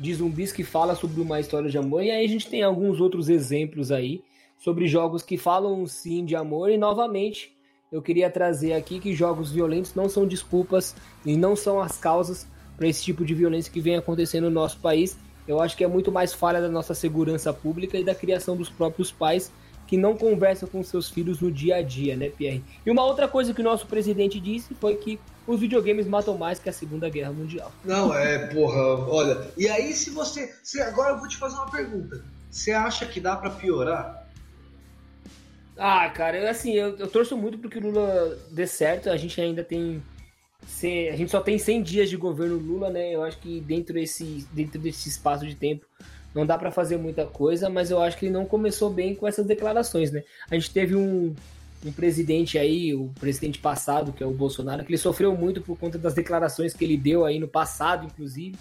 de 0.00 0.14
zumbis 0.14 0.52
que 0.52 0.64
fala 0.64 0.94
sobre 0.94 1.20
uma 1.20 1.38
história 1.38 1.68
de 1.68 1.76
amor. 1.76 2.02
E 2.02 2.10
aí 2.10 2.24
a 2.24 2.28
gente 2.28 2.48
tem 2.48 2.62
alguns 2.62 3.02
outros 3.02 3.28
exemplos 3.28 3.92
aí 3.92 4.22
sobre 4.56 4.88
jogos 4.88 5.22
que 5.22 5.36
falam 5.36 5.86
sim 5.86 6.24
de 6.24 6.34
amor. 6.34 6.70
E 6.70 6.78
novamente, 6.78 7.54
eu 7.96 8.02
queria 8.02 8.28
trazer 8.28 8.74
aqui 8.74 9.00
que 9.00 9.14
jogos 9.14 9.50
violentos 9.50 9.94
não 9.94 10.06
são 10.06 10.26
desculpas 10.26 10.94
e 11.24 11.34
não 11.34 11.56
são 11.56 11.80
as 11.80 11.96
causas 11.96 12.46
para 12.76 12.86
esse 12.86 13.02
tipo 13.02 13.24
de 13.24 13.32
violência 13.34 13.72
que 13.72 13.80
vem 13.80 13.96
acontecendo 13.96 14.44
no 14.44 14.50
nosso 14.50 14.78
país. 14.80 15.16
Eu 15.48 15.62
acho 15.62 15.74
que 15.74 15.82
é 15.82 15.86
muito 15.86 16.12
mais 16.12 16.34
falha 16.34 16.60
da 16.60 16.68
nossa 16.68 16.92
segurança 16.92 17.54
pública 17.54 17.96
e 17.96 18.04
da 18.04 18.14
criação 18.14 18.54
dos 18.54 18.68
próprios 18.68 19.10
pais 19.10 19.50
que 19.86 19.96
não 19.96 20.14
conversam 20.14 20.68
com 20.68 20.82
seus 20.84 21.08
filhos 21.08 21.40
no 21.40 21.50
dia 21.50 21.76
a 21.76 21.82
dia, 21.82 22.14
né, 22.16 22.28
Pierre? 22.28 22.62
E 22.84 22.90
uma 22.90 23.02
outra 23.02 23.26
coisa 23.28 23.54
que 23.54 23.62
o 23.62 23.64
nosso 23.64 23.86
presidente 23.86 24.38
disse 24.38 24.74
foi 24.74 24.96
que 24.96 25.18
os 25.46 25.58
videogames 25.58 26.06
matam 26.06 26.36
mais 26.36 26.58
que 26.58 26.68
a 26.68 26.72
Segunda 26.74 27.08
Guerra 27.08 27.32
Mundial. 27.32 27.72
Não, 27.82 28.12
é, 28.12 28.48
porra, 28.48 29.08
olha. 29.08 29.48
E 29.56 29.68
aí, 29.68 29.94
se 29.94 30.10
você. 30.10 30.52
Se, 30.62 30.82
agora 30.82 31.12
eu 31.12 31.18
vou 31.18 31.28
te 31.28 31.38
fazer 31.38 31.54
uma 31.54 31.70
pergunta. 31.70 32.22
Você 32.50 32.72
acha 32.72 33.06
que 33.06 33.20
dá 33.20 33.36
para 33.36 33.48
piorar? 33.48 34.25
Ah, 35.76 36.08
cara, 36.08 36.38
eu, 36.38 36.48
assim, 36.48 36.72
eu, 36.72 36.96
eu 36.96 37.06
torço 37.06 37.36
muito 37.36 37.58
porque 37.58 37.78
o 37.78 37.82
Lula 37.82 38.38
dê 38.50 38.66
certo. 38.66 39.10
A 39.10 39.16
gente 39.16 39.40
ainda 39.40 39.62
tem. 39.62 40.02
A 41.12 41.16
gente 41.16 41.30
só 41.30 41.40
tem 41.40 41.58
100 41.58 41.82
dias 41.82 42.10
de 42.10 42.16
governo 42.16 42.56
Lula, 42.56 42.90
né? 42.90 43.14
Eu 43.14 43.22
acho 43.22 43.38
que 43.38 43.60
dentro 43.60 43.94
desse, 43.94 44.46
dentro 44.52 44.80
desse 44.80 45.08
espaço 45.08 45.46
de 45.46 45.54
tempo 45.54 45.86
não 46.34 46.44
dá 46.44 46.58
para 46.58 46.70
fazer 46.70 46.96
muita 46.96 47.24
coisa, 47.24 47.70
mas 47.70 47.90
eu 47.90 48.00
acho 48.02 48.18
que 48.18 48.26
ele 48.26 48.32
não 48.32 48.44
começou 48.44 48.90
bem 48.90 49.14
com 49.14 49.26
essas 49.26 49.46
declarações, 49.46 50.10
né? 50.10 50.22
A 50.50 50.54
gente 50.54 50.70
teve 50.70 50.94
um, 50.94 51.34
um 51.84 51.92
presidente 51.92 52.58
aí, 52.58 52.94
o 52.94 53.10
presidente 53.18 53.58
passado, 53.58 54.12
que 54.12 54.22
é 54.22 54.26
o 54.26 54.32
Bolsonaro, 54.32 54.84
que 54.84 54.90
ele 54.90 54.98
sofreu 54.98 55.34
muito 55.34 55.62
por 55.62 55.78
conta 55.78 55.96
das 55.96 56.14
declarações 56.14 56.74
que 56.74 56.84
ele 56.84 56.96
deu 56.96 57.24
aí 57.24 57.38
no 57.38 57.48
passado, 57.48 58.06
inclusive. 58.06 58.56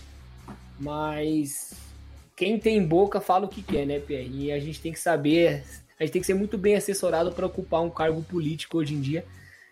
Mas 0.79 1.73
quem 2.35 2.59
tem 2.59 2.85
boca 2.85 3.19
fala 3.19 3.45
o 3.45 3.49
que 3.49 3.61
quer, 3.61 3.85
né, 3.85 3.99
Pierre? 3.99 4.45
E 4.45 4.51
a 4.51 4.59
gente 4.59 4.79
tem 4.79 4.93
que 4.93 4.99
saber 4.99 5.63
a 5.99 6.03
gente 6.03 6.13
tem 6.13 6.21
que 6.21 6.25
ser 6.25 6.33
muito 6.33 6.57
bem 6.57 6.75
assessorado 6.75 7.31
para 7.31 7.45
ocupar 7.45 7.81
um 7.81 7.89
cargo 7.89 8.21
político 8.23 8.77
hoje 8.77 8.93
em 8.93 9.01
dia, 9.01 9.25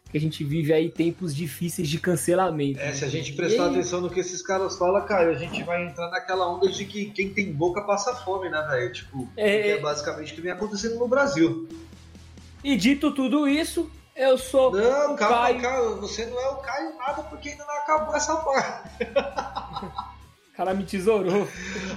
que 0.09 0.17
a 0.17 0.21
gente 0.21 0.43
vive 0.43 0.71
aí 0.71 0.89
tempos 0.89 1.35
difíceis 1.35 1.87
de 1.89 1.99
cancelamento. 1.99 2.79
É, 2.79 2.85
né? 2.85 2.93
se 2.93 3.03
a 3.03 3.09
gente 3.09 3.33
prestar 3.33 3.67
e... 3.67 3.69
atenção 3.71 3.99
no 3.99 4.09
que 4.09 4.19
esses 4.19 4.41
caras 4.41 4.77
falam, 4.77 5.03
cara, 5.05 5.31
a 5.31 5.35
gente 5.35 5.63
vai 5.63 5.85
entrar 5.85 6.09
naquela 6.09 6.47
onda 6.47 6.69
de 6.69 6.85
que 6.85 7.05
quem 7.05 7.33
tem 7.33 7.51
boca 7.51 7.81
passa 7.81 8.15
fome, 8.15 8.49
né, 8.49 8.61
velho? 8.69 8.93
Tipo, 8.93 9.27
é... 9.35 9.71
é 9.71 9.81
basicamente 9.81 10.31
o 10.31 10.35
que 10.35 10.41
vem 10.41 10.51
acontecendo 10.51 10.97
no 10.97 11.07
Brasil. 11.07 11.67
E 12.63 12.77
dito 12.77 13.11
tudo 13.11 13.47
isso, 13.47 13.91
eu 14.15 14.37
sou. 14.37 14.71
Não, 14.71 15.15
calma, 15.15 15.37
Caio... 15.37 15.61
calma, 15.61 15.95
você 15.95 16.25
não 16.27 16.39
é 16.39 16.49
o 16.51 16.55
Caio 16.57 16.95
nada 16.95 17.23
porque 17.23 17.49
ainda 17.49 17.65
não 17.65 17.77
acabou 17.77 18.15
essa 18.15 18.35
parte. 18.37 18.89
Cara 20.53 20.73
me 20.75 20.85
tesourou. 20.85 21.47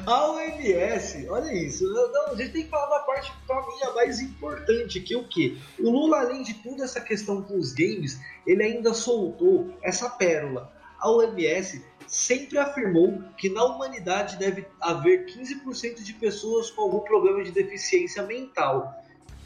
A 0.06 0.30
OMS, 0.30 1.28
olha 1.28 1.52
isso. 1.52 1.84
Não, 1.84 2.32
a 2.32 2.34
gente 2.36 2.52
tem 2.52 2.64
que 2.64 2.70
falar 2.70 2.98
da 2.98 3.04
parte 3.04 3.30
pra 3.46 3.60
mim 3.60 3.82
a 3.82 3.92
mais 3.92 4.18
importante, 4.20 5.00
que 5.00 5.12
é 5.12 5.16
o 5.18 5.28
que? 5.28 5.58
O 5.78 5.90
Lula, 5.90 6.20
além 6.20 6.42
de 6.42 6.54
tudo 6.54 6.82
essa 6.82 7.00
questão 7.00 7.42
com 7.42 7.58
os 7.58 7.72
games, 7.74 8.18
ele 8.46 8.62
ainda 8.62 8.94
soltou 8.94 9.74
essa 9.82 10.08
pérola. 10.08 10.72
A 10.98 11.10
OMS 11.10 11.84
sempre 12.06 12.56
afirmou 12.56 13.22
que 13.36 13.50
na 13.50 13.62
humanidade 13.62 14.38
deve 14.38 14.66
haver 14.80 15.26
15% 15.26 16.02
de 16.02 16.14
pessoas 16.14 16.70
com 16.70 16.80
algum 16.80 17.00
problema 17.00 17.44
de 17.44 17.52
deficiência 17.52 18.22
mental. 18.22 18.94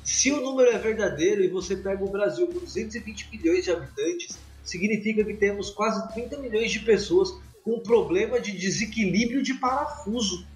Se 0.04 0.30
o 0.30 0.40
número 0.40 0.70
é 0.70 0.78
verdadeiro 0.78 1.42
e 1.42 1.48
você 1.48 1.74
pega 1.74 2.04
o 2.04 2.10
Brasil 2.10 2.46
com 2.46 2.60
220 2.60 3.28
milhões 3.32 3.64
de 3.64 3.72
habitantes, 3.72 4.38
significa 4.62 5.24
que 5.24 5.34
temos 5.34 5.70
quase 5.70 6.12
30 6.12 6.38
milhões 6.38 6.70
de 6.70 6.80
pessoas 6.80 7.34
com 7.64 7.80
problema 7.80 8.40
de 8.40 8.52
desequilíbrio 8.52 9.42
de 9.42 9.54
parafuso. 9.54 10.46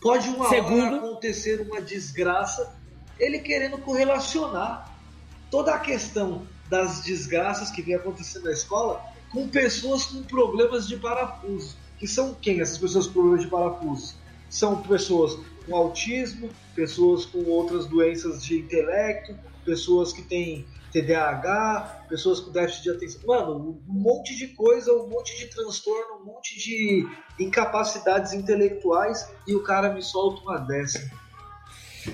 Pode 0.00 0.28
uma 0.28 0.48
Segundo... 0.48 0.82
hora 0.82 0.96
acontecer 0.96 1.60
uma 1.60 1.80
desgraça, 1.80 2.74
ele 3.18 3.38
querendo 3.38 3.78
correlacionar 3.78 4.92
toda 5.50 5.74
a 5.74 5.78
questão 5.78 6.46
das 6.68 7.02
desgraças 7.02 7.70
que 7.70 7.82
vem 7.82 7.94
acontecendo 7.94 8.44
na 8.44 8.52
escola 8.52 9.04
com 9.30 9.48
pessoas 9.48 10.04
com 10.06 10.22
problemas 10.22 10.88
de 10.88 10.96
parafuso. 10.96 11.76
Que 11.98 12.06
são 12.08 12.34
quem 12.34 12.60
essas 12.60 12.78
pessoas 12.78 13.06
com 13.06 13.12
problemas 13.12 13.42
de 13.42 13.48
parafuso? 13.48 14.14
São 14.50 14.82
pessoas 14.82 15.38
com 15.64 15.76
autismo, 15.76 16.50
pessoas 16.74 17.24
com 17.24 17.44
outras 17.44 17.86
doenças 17.86 18.44
de 18.44 18.58
intelecto, 18.58 19.34
pessoas 19.64 20.12
que 20.12 20.22
têm 20.22 20.66
TDAH, 20.92 22.06
pessoas 22.08 22.40
com 22.40 22.52
déficit 22.52 22.82
de 22.82 22.90
atenção. 22.90 23.20
Mano, 23.26 23.82
um 23.88 23.92
monte 23.92 24.36
de 24.36 24.48
coisa, 24.48 24.92
um 24.92 25.08
monte 25.08 25.36
de 25.38 25.46
transtorno, 25.48 26.20
um 26.20 26.24
monte 26.26 26.58
de 26.58 27.06
incapacidades 27.40 28.32
intelectuais 28.32 29.28
e 29.46 29.54
o 29.54 29.62
cara 29.62 29.92
me 29.92 30.02
solta 30.02 30.42
uma 30.42 30.58
dessa. 30.58 31.10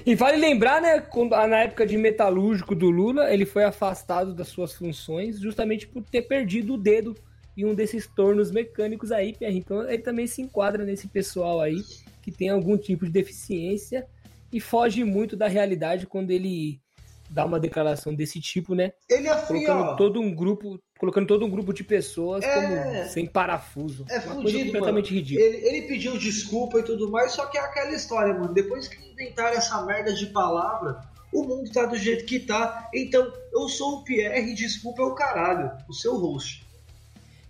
E 0.05 0.15
vale 0.15 0.37
lembrar, 0.37 0.81
né, 0.81 1.01
quando, 1.01 1.31
na 1.31 1.61
época 1.61 1.87
de 1.87 1.97
metalúrgico 1.97 2.75
do 2.75 2.91
Lula, 2.91 3.33
ele 3.33 3.47
foi 3.47 3.65
afastado 3.65 4.35
das 4.35 4.49
suas 4.49 4.75
funções 4.75 5.41
justamente 5.41 5.87
por 5.87 6.03
ter 6.05 6.23
perdido 6.23 6.75
o 6.75 6.79
dedo 6.79 7.15
em 7.57 7.65
um 7.65 7.75
desses 7.75 8.07
tornos 8.07 8.51
mecânicos 8.51 9.11
aí, 9.11 9.33
Pierre. 9.33 9.59
Então 9.59 9.89
ele 9.89 10.03
também 10.03 10.27
se 10.27 10.41
enquadra 10.41 10.85
nesse 10.85 11.09
pessoal 11.09 11.61
aí 11.61 11.83
que 12.23 12.31
tem 12.31 12.51
algum 12.51 12.77
tipo 12.77 13.07
de 13.07 13.11
deficiência 13.11 14.07
e 14.53 14.61
foge 14.61 15.03
muito 15.03 15.37
da 15.37 15.49
realidade 15.49 16.07
quando 16.07 16.31
ele 16.31 16.81
dá 17.29 17.45
uma 17.45 17.61
declaração 17.61 18.15
desse 18.15 18.41
tipo, 18.41 18.75
né? 18.75 18.93
Ele 19.09 19.29
afia, 19.29 19.47
colocando 19.47 19.97
todo 19.97 20.21
um 20.21 20.35
grupo, 20.35 20.81
colocando 20.99 21.27
todo 21.27 21.45
um 21.45 21.51
grupo 21.51 21.73
de 21.73 21.85
pessoas 21.85 22.45
é... 22.45 22.55
como 22.55 23.09
sem 23.11 23.27
parafuso. 23.27 24.05
É 24.09 24.19
uma 24.21 24.37
fudido, 24.37 24.67
completamente 24.67 25.15
ridículo. 25.15 25.47
Ele, 25.47 25.57
ele, 25.67 25.83
pediu 25.87 26.19
desculpa 26.19 26.79
e 26.79 26.83
tudo 26.83 27.11
mais, 27.11 27.33
só 27.33 27.47
que 27.47 27.59
é 27.59 27.61
aquela 27.61 27.93
história, 27.93 28.35
mano. 28.35 28.53
Depois 28.53 28.89
que 28.89 29.13
inventaram 29.13 29.57
essa 29.57 29.85
merda 29.85 30.13
de 30.13 30.27
palavra, 30.27 31.01
o 31.33 31.45
mundo 31.45 31.71
tá 31.71 31.87
do 31.87 31.97
jeito 31.97 32.25
que 32.25 32.41
tá. 32.41 32.89
Então, 32.95 33.33
eu 33.53 33.69
sou 33.69 33.99
o 33.99 34.05
Pierre, 34.05 34.55
desculpa 34.55 35.03
é 35.03 35.05
o 35.05 35.15
caralho, 35.15 35.71
o 35.89 35.93
seu 35.93 36.17
host. 36.17 36.67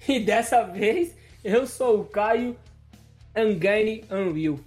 E 0.08 0.20
dessa 0.20 0.62
vez, 0.62 1.14
eu 1.44 1.66
sou 1.66 2.00
o 2.00 2.04
Caio 2.04 2.56
Angani 3.34 4.04
Unreal. 4.10 4.58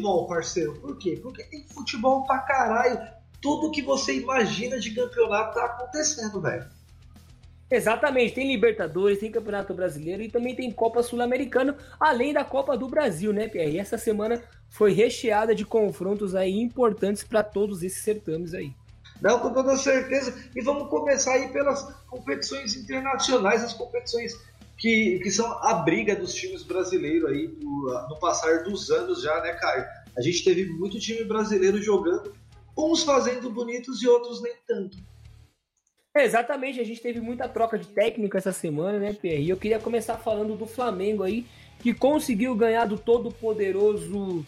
Futebol, 0.00 0.26
parceiro. 0.26 0.74
Por 0.80 0.98
quê? 0.98 1.18
Porque 1.22 1.44
tem 1.44 1.64
futebol 1.68 2.24
pra 2.26 2.38
caralho. 2.38 3.00
Tudo 3.40 3.70
que 3.70 3.82
você 3.82 4.14
imagina 4.14 4.78
de 4.78 4.90
campeonato 4.94 5.54
tá 5.54 5.64
acontecendo, 5.64 6.40
velho. 6.40 6.66
Exatamente, 7.70 8.34
tem 8.34 8.48
Libertadores, 8.48 9.20
tem 9.20 9.30
Campeonato 9.30 9.72
Brasileiro 9.72 10.22
e 10.22 10.28
também 10.28 10.56
tem 10.56 10.72
Copa 10.72 11.04
Sul-Americana, 11.04 11.76
além 12.00 12.32
da 12.32 12.42
Copa 12.44 12.76
do 12.76 12.88
Brasil, 12.88 13.32
né, 13.32 13.46
Pierre? 13.46 13.76
E 13.76 13.78
essa 13.78 13.96
semana 13.96 14.42
foi 14.68 14.92
recheada 14.92 15.54
de 15.54 15.64
confrontos 15.64 16.34
aí 16.34 16.58
importantes 16.58 17.22
para 17.22 17.44
todos 17.44 17.84
esses 17.84 18.02
certames 18.02 18.54
aí. 18.54 18.72
Não, 19.22 19.38
com 19.38 19.52
toda 19.52 19.76
certeza. 19.76 20.34
E 20.56 20.60
vamos 20.62 20.88
começar 20.88 21.34
aí 21.34 21.48
pelas 21.52 21.82
competições 22.08 22.74
internacionais, 22.74 23.62
as 23.62 23.72
competições 23.72 24.34
que, 24.80 25.20
que 25.22 25.30
são 25.30 25.46
a 25.62 25.74
briga 25.74 26.16
dos 26.16 26.32
times 26.34 26.62
brasileiros 26.62 27.30
aí 27.30 27.54
no, 27.60 28.08
no 28.08 28.18
passar 28.18 28.64
dos 28.64 28.90
anos 28.90 29.22
já, 29.22 29.40
né, 29.42 29.52
Caio? 29.52 29.84
A 30.16 30.22
gente 30.22 30.42
teve 30.42 30.64
muito 30.70 30.98
time 30.98 31.22
brasileiro 31.22 31.80
jogando, 31.82 32.34
uns 32.76 33.02
fazendo 33.02 33.50
bonitos 33.50 34.02
e 34.02 34.08
outros 34.08 34.42
nem 34.42 34.54
tanto. 34.66 34.96
É, 36.16 36.24
exatamente, 36.24 36.80
a 36.80 36.84
gente 36.84 37.00
teve 37.00 37.20
muita 37.20 37.46
troca 37.46 37.78
de 37.78 37.86
técnico 37.88 38.36
essa 38.36 38.52
semana, 38.52 38.98
né, 38.98 39.12
Pierre? 39.12 39.44
E 39.44 39.50
eu 39.50 39.56
queria 39.58 39.78
começar 39.78 40.16
falando 40.16 40.56
do 40.56 40.66
Flamengo 40.66 41.22
aí, 41.22 41.46
que 41.78 41.92
conseguiu 41.92 42.54
ganhar 42.56 42.86
do 42.86 42.98
todo 42.98 43.30
poderoso 43.30 44.44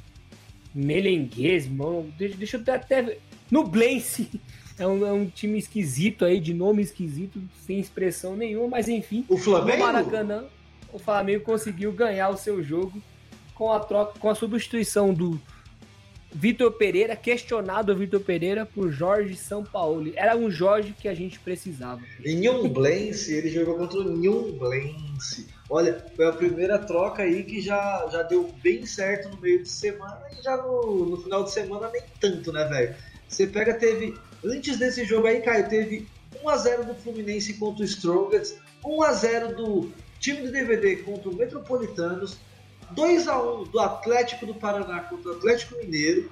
Melengues, 0.74 1.68
mano. 1.68 2.12
Deixa, 2.18 2.36
deixa 2.36 2.56
eu 2.56 2.74
até. 2.74 3.18
No 3.50 3.64
Blense 3.64 4.30
é 4.78 4.86
um, 4.86 5.06
é 5.06 5.12
um, 5.12 5.26
time 5.26 5.58
esquisito 5.58 6.24
aí, 6.24 6.40
de 6.40 6.54
nome 6.54 6.82
esquisito, 6.82 7.40
sem 7.66 7.78
expressão 7.78 8.36
nenhuma, 8.36 8.68
mas 8.68 8.88
enfim. 8.88 9.24
O 9.28 9.36
Flamengo? 9.36 9.78
No 9.78 9.84
Maracanã, 9.84 10.44
o 10.92 10.98
Flamengo 10.98 11.44
conseguiu 11.44 11.92
ganhar 11.92 12.28
o 12.30 12.36
seu 12.36 12.62
jogo 12.62 13.02
com 13.54 13.72
a 13.72 13.80
troca, 13.80 14.18
com 14.18 14.28
a 14.28 14.34
substituição 14.34 15.12
do 15.12 15.40
Vitor 16.34 16.72
Pereira, 16.72 17.14
questionado 17.14 17.94
Vitor 17.94 18.20
Pereira 18.20 18.64
por 18.64 18.90
Jorge 18.90 19.36
Sampaoli. 19.36 20.14
Era 20.16 20.34
um 20.34 20.50
Jorge 20.50 20.94
que 20.98 21.06
a 21.06 21.14
gente 21.14 21.38
precisava. 21.38 22.00
Blense, 22.68 23.34
ele 23.34 23.50
jogou 23.50 23.76
contra 23.76 24.00
o 24.00 24.52
Blense. 24.52 25.48
Olha, 25.68 26.04
foi 26.16 26.26
a 26.26 26.32
primeira 26.32 26.78
troca 26.78 27.22
aí 27.22 27.44
que 27.44 27.60
já, 27.60 28.08
já 28.10 28.22
deu 28.22 28.52
bem 28.62 28.86
certo 28.86 29.28
no 29.28 29.40
meio 29.40 29.62
de 29.62 29.68
semana 29.68 30.22
e 30.38 30.42
já 30.42 30.56
no, 30.56 31.04
no 31.06 31.16
final 31.18 31.44
de 31.44 31.52
semana 31.52 31.90
nem 31.92 32.02
tanto, 32.18 32.50
né, 32.50 32.64
velho? 32.64 32.94
Você 33.28 33.46
pega, 33.46 33.74
teve 33.74 34.14
Antes 34.44 34.78
desse 34.78 35.04
jogo 35.04 35.26
aí, 35.26 35.40
Caio, 35.40 35.68
teve 35.68 36.08
1x0 36.42 36.84
do 36.84 36.94
Fluminense 36.94 37.54
contra 37.54 37.82
o 37.82 37.84
Strongest, 37.84 38.56
1x0 38.84 39.54
do 39.54 39.92
time 40.18 40.42
do 40.42 40.52
DVD 40.52 40.96
contra 40.96 41.28
o 41.28 41.34
Metropolitanos, 41.34 42.38
2x1 42.94 43.70
do 43.70 43.80
Atlético 43.80 44.46
do 44.46 44.54
Paraná 44.54 45.00
contra 45.00 45.32
o 45.32 45.36
Atlético 45.36 45.76
Mineiro. 45.76 46.30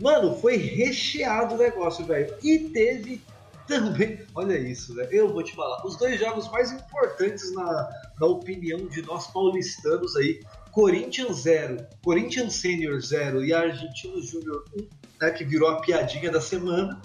Mano, 0.00 0.34
foi 0.36 0.56
recheado 0.56 1.54
o 1.54 1.58
negócio, 1.58 2.04
velho. 2.04 2.34
E 2.42 2.58
teve 2.70 3.22
também, 3.66 4.18
olha 4.34 4.58
isso, 4.58 4.94
velho. 4.94 5.12
Eu 5.12 5.32
vou 5.32 5.42
te 5.42 5.54
falar, 5.54 5.86
os 5.86 5.96
dois 5.96 6.18
jogos 6.18 6.50
mais 6.50 6.72
importantes 6.72 7.52
na, 7.54 7.90
na 8.18 8.26
opinião 8.26 8.86
de 8.86 9.02
nós 9.02 9.26
paulistanos 9.28 10.16
aí, 10.16 10.40
Corinthians 10.72 11.42
0, 11.42 11.86
Corinthians 12.02 12.54
Senior 12.54 13.00
0 13.00 13.44
e 13.44 13.52
Argentino 13.52 14.22
Júnior 14.22 14.64
1, 14.76 14.88
né, 15.20 15.30
que 15.30 15.44
virou 15.44 15.68
a 15.68 15.80
piadinha 15.80 16.30
da 16.30 16.40
semana. 16.40 17.00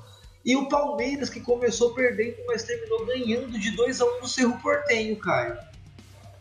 E 0.46 0.56
o 0.56 0.70
Palmeiras, 0.70 1.30
que 1.30 1.40
começou 1.40 1.96
perdendo, 1.96 2.36
mas 2.46 2.64
terminou 2.64 3.04
ganhando 3.06 3.58
de 3.60 3.72
2 3.72 4.00
a 4.00 4.06
1 4.06 4.08
um 4.08 4.22
no 4.22 4.28
Cerro 4.28 4.62
Portenho, 4.62 5.16
Caio. 5.16 5.58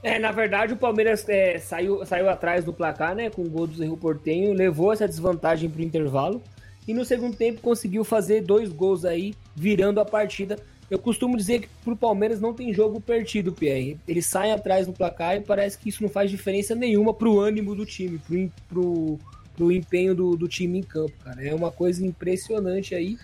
É, 0.03 0.19
na 0.19 0.31
verdade, 0.31 0.75
o 0.75 0.77
Palmeiras 0.77 1.27
é, 1.27 1.59
saiu, 1.59 2.05
saiu 2.05 2.29
atrás 2.29 2.63
do 2.63 2.75
placar, 2.75 3.15
né? 3.15 3.31
Com 3.31 3.41
o 3.41 3.49
gol 3.49 3.67
do 3.67 3.79
Cerro 3.79 3.97
Portenho, 3.97 4.53
levou 4.53 4.93
essa 4.93 5.09
desvantagem 5.09 5.71
para 5.71 5.81
o 5.81 5.85
intervalo. 5.85 6.43
E 6.87 6.93
no 6.93 7.03
segundo 7.07 7.35
tempo 7.35 7.63
conseguiu 7.63 8.05
fazer 8.05 8.43
dois 8.43 8.71
gols 8.71 9.07
aí, 9.07 9.35
virando 9.57 9.99
a 9.99 10.05
partida. 10.05 10.59
Eu 10.91 10.99
costumo 10.99 11.39
dizer 11.39 11.63
que 11.63 11.69
pro 11.83 11.97
Palmeiras 11.97 12.39
não 12.39 12.53
tem 12.53 12.75
jogo 12.75 13.01
perdido, 13.01 13.53
Pierre. 13.53 13.99
Eles 14.07 14.27
saem 14.27 14.53
atrás 14.53 14.87
do 14.87 14.93
placar 14.93 15.37
e 15.37 15.41
parece 15.41 15.79
que 15.79 15.89
isso 15.89 16.03
não 16.03 16.11
faz 16.11 16.31
diferença 16.31 16.75
nenhuma 16.75 17.15
pro 17.15 17.41
ânimo 17.41 17.75
do 17.75 17.87
time, 17.87 18.19
pro, 18.19 18.53
pro, 18.69 19.19
pro 19.57 19.73
empenho 19.73 20.15
do, 20.15 20.37
do 20.37 20.47
time 20.47 20.81
em 20.81 20.83
campo, 20.83 21.15
cara. 21.25 21.43
É 21.43 21.55
uma 21.55 21.73
coisa 21.73 22.05
impressionante 22.05 22.95
aí. 22.95 23.17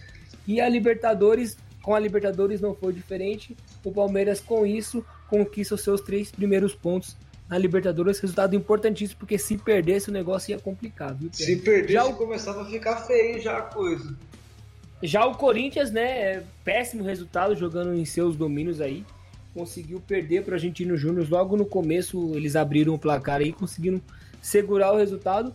E 0.46 0.60
a 0.60 0.68
Libertadores, 0.68 1.56
com 1.82 1.94
a 1.94 1.98
Libertadores 1.98 2.60
não 2.60 2.74
foi 2.74 2.92
diferente. 2.92 3.56
O 3.84 3.92
Palmeiras, 3.92 4.40
com 4.40 4.66
isso, 4.66 5.04
conquista 5.28 5.74
os 5.74 5.82
seus 5.82 6.00
três 6.00 6.30
primeiros 6.30 6.74
pontos 6.74 7.16
na 7.48 7.58
Libertadores. 7.58 8.18
Resultado 8.20 8.54
importantíssimo, 8.54 9.18
porque 9.18 9.38
se 9.38 9.56
perdesse 9.56 10.08
o 10.08 10.12
negócio 10.12 10.52
ia 10.52 10.58
complicar. 10.58 11.14
Viu, 11.14 11.30
se 11.32 11.56
perdesse, 11.56 11.94
já 11.94 12.04
o... 12.04 12.14
começava 12.14 12.62
a 12.62 12.66
ficar 12.66 12.96
feio 13.06 13.40
já 13.40 13.58
a 13.58 13.62
coisa. 13.62 14.16
Já 15.02 15.24
o 15.24 15.34
Corinthians, 15.34 15.90
né, 15.90 16.02
é 16.02 16.42
péssimo 16.62 17.02
resultado 17.02 17.56
jogando 17.56 17.94
em 17.94 18.04
seus 18.04 18.36
domínios 18.36 18.80
aí. 18.80 19.04
Conseguiu 19.54 20.00
perder 20.00 20.44
para 20.44 20.52
o 20.52 20.54
Argentino 20.54 20.96
Júnior. 20.96 21.26
Logo 21.28 21.56
no 21.56 21.64
começo 21.64 22.32
eles 22.34 22.54
abriram 22.54 22.94
o 22.94 22.98
placar 22.98 23.40
aí, 23.40 23.52
conseguiram 23.52 24.00
segurar 24.40 24.92
o 24.92 24.96
resultado 24.96 25.54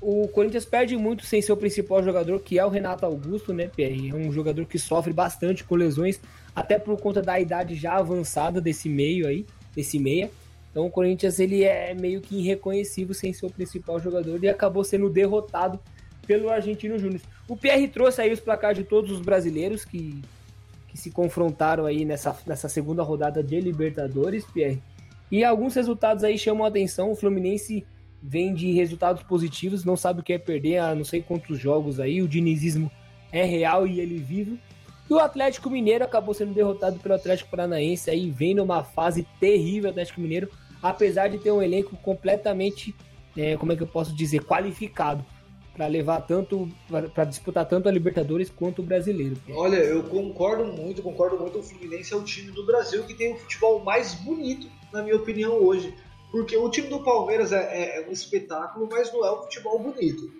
o 0.00 0.28
Corinthians 0.28 0.64
perde 0.64 0.96
muito 0.96 1.26
sem 1.26 1.42
seu 1.42 1.56
principal 1.56 2.02
jogador, 2.02 2.40
que 2.40 2.58
é 2.58 2.64
o 2.64 2.68
Renato 2.68 3.04
Augusto, 3.04 3.52
né, 3.52 3.68
Pierre? 3.68 4.10
É 4.10 4.14
um 4.14 4.32
jogador 4.32 4.64
que 4.64 4.78
sofre 4.78 5.12
bastante 5.12 5.62
com 5.62 5.74
lesões, 5.74 6.20
até 6.54 6.78
por 6.78 6.98
conta 6.98 7.20
da 7.20 7.38
idade 7.38 7.74
já 7.74 7.96
avançada 7.96 8.60
desse 8.60 8.88
meio 8.88 9.26
aí, 9.26 9.44
desse 9.74 9.98
meia. 9.98 10.30
Então 10.70 10.86
o 10.86 10.90
Corinthians 10.90 11.38
ele 11.38 11.64
é 11.64 11.94
meio 11.94 12.20
que 12.20 12.36
irreconhecível 12.38 13.14
sem 13.14 13.32
seu 13.32 13.50
principal 13.50 14.00
jogador 14.00 14.42
e 14.42 14.48
acabou 14.48 14.84
sendo 14.84 15.10
derrotado 15.10 15.78
pelo 16.26 16.48
Argentino 16.48 16.98
Júnior. 16.98 17.20
O 17.48 17.56
Pierre 17.56 17.88
trouxe 17.88 18.22
aí 18.22 18.32
os 18.32 18.40
placares 18.40 18.78
de 18.78 18.84
todos 18.84 19.10
os 19.10 19.20
brasileiros 19.20 19.84
que, 19.84 20.22
que 20.88 20.96
se 20.96 21.10
confrontaram 21.10 21.84
aí 21.84 22.04
nessa, 22.04 22.36
nessa 22.46 22.68
segunda 22.68 23.02
rodada 23.02 23.42
de 23.42 23.60
Libertadores, 23.60 24.44
Pierre. 24.46 24.80
E 25.30 25.44
alguns 25.44 25.74
resultados 25.74 26.24
aí 26.24 26.38
chamam 26.38 26.64
a 26.64 26.68
atenção. 26.68 27.10
O 27.10 27.16
Fluminense 27.16 27.84
vem 28.22 28.54
de 28.54 28.72
resultados 28.72 29.22
positivos, 29.22 29.84
não 29.84 29.96
sabe 29.96 30.20
o 30.20 30.22
que 30.22 30.32
é 30.32 30.38
perder 30.38 30.78
a 30.78 30.94
não 30.94 31.04
sei 31.04 31.22
quantos 31.22 31.58
jogos 31.58 31.98
aí. 31.98 32.22
O 32.22 32.28
dinizismo 32.28 32.90
é 33.32 33.44
real 33.44 33.86
e 33.86 34.00
ele 34.00 34.18
vive. 34.18 34.58
E 35.08 35.12
o 35.12 35.18
Atlético 35.18 35.68
Mineiro 35.68 36.04
acabou 36.04 36.32
sendo 36.32 36.54
derrotado 36.54 36.98
pelo 37.00 37.14
Atlético 37.14 37.50
Paranaense 37.50 38.10
aí, 38.10 38.30
vem 38.30 38.54
numa 38.54 38.84
fase 38.84 39.26
terrível 39.40 39.88
o 39.88 39.90
Atlético 39.90 40.20
Mineiro, 40.20 40.48
apesar 40.80 41.28
de 41.28 41.38
ter 41.38 41.50
um 41.50 41.60
elenco 41.60 41.96
completamente, 41.96 42.94
é, 43.36 43.56
como 43.56 43.72
é 43.72 43.76
que 43.76 43.82
eu 43.82 43.88
posso 43.88 44.14
dizer, 44.14 44.44
qualificado 44.44 45.24
para 45.74 45.86
levar 45.86 46.20
tanto 46.20 46.68
para 47.12 47.24
disputar 47.24 47.64
tanto 47.64 47.88
a 47.88 47.92
Libertadores 47.92 48.50
quanto 48.50 48.82
o 48.82 48.84
Brasileiro. 48.84 49.36
Olha, 49.50 49.76
eu 49.76 50.02
concordo 50.04 50.64
muito, 50.64 51.02
concordo 51.02 51.38
muito. 51.38 51.58
O 51.58 51.62
Fluminense 51.62 52.12
é 52.12 52.16
o 52.16 52.22
time 52.22 52.52
do 52.52 52.66
Brasil 52.66 53.02
que 53.04 53.14
tem 53.14 53.32
o 53.32 53.36
futebol 53.36 53.82
mais 53.82 54.14
bonito, 54.14 54.68
na 54.92 55.02
minha 55.02 55.16
opinião, 55.16 55.54
hoje. 55.54 55.94
Porque 56.30 56.56
o 56.56 56.70
time 56.70 56.88
do 56.88 57.02
Palmeiras 57.02 57.52
é, 57.52 57.58
é, 57.58 58.02
é 58.02 58.08
um 58.08 58.12
espetáculo, 58.12 58.88
mas 58.90 59.12
não 59.12 59.24
é 59.24 59.32
um 59.32 59.42
futebol 59.42 59.78
bonito. 59.78 60.30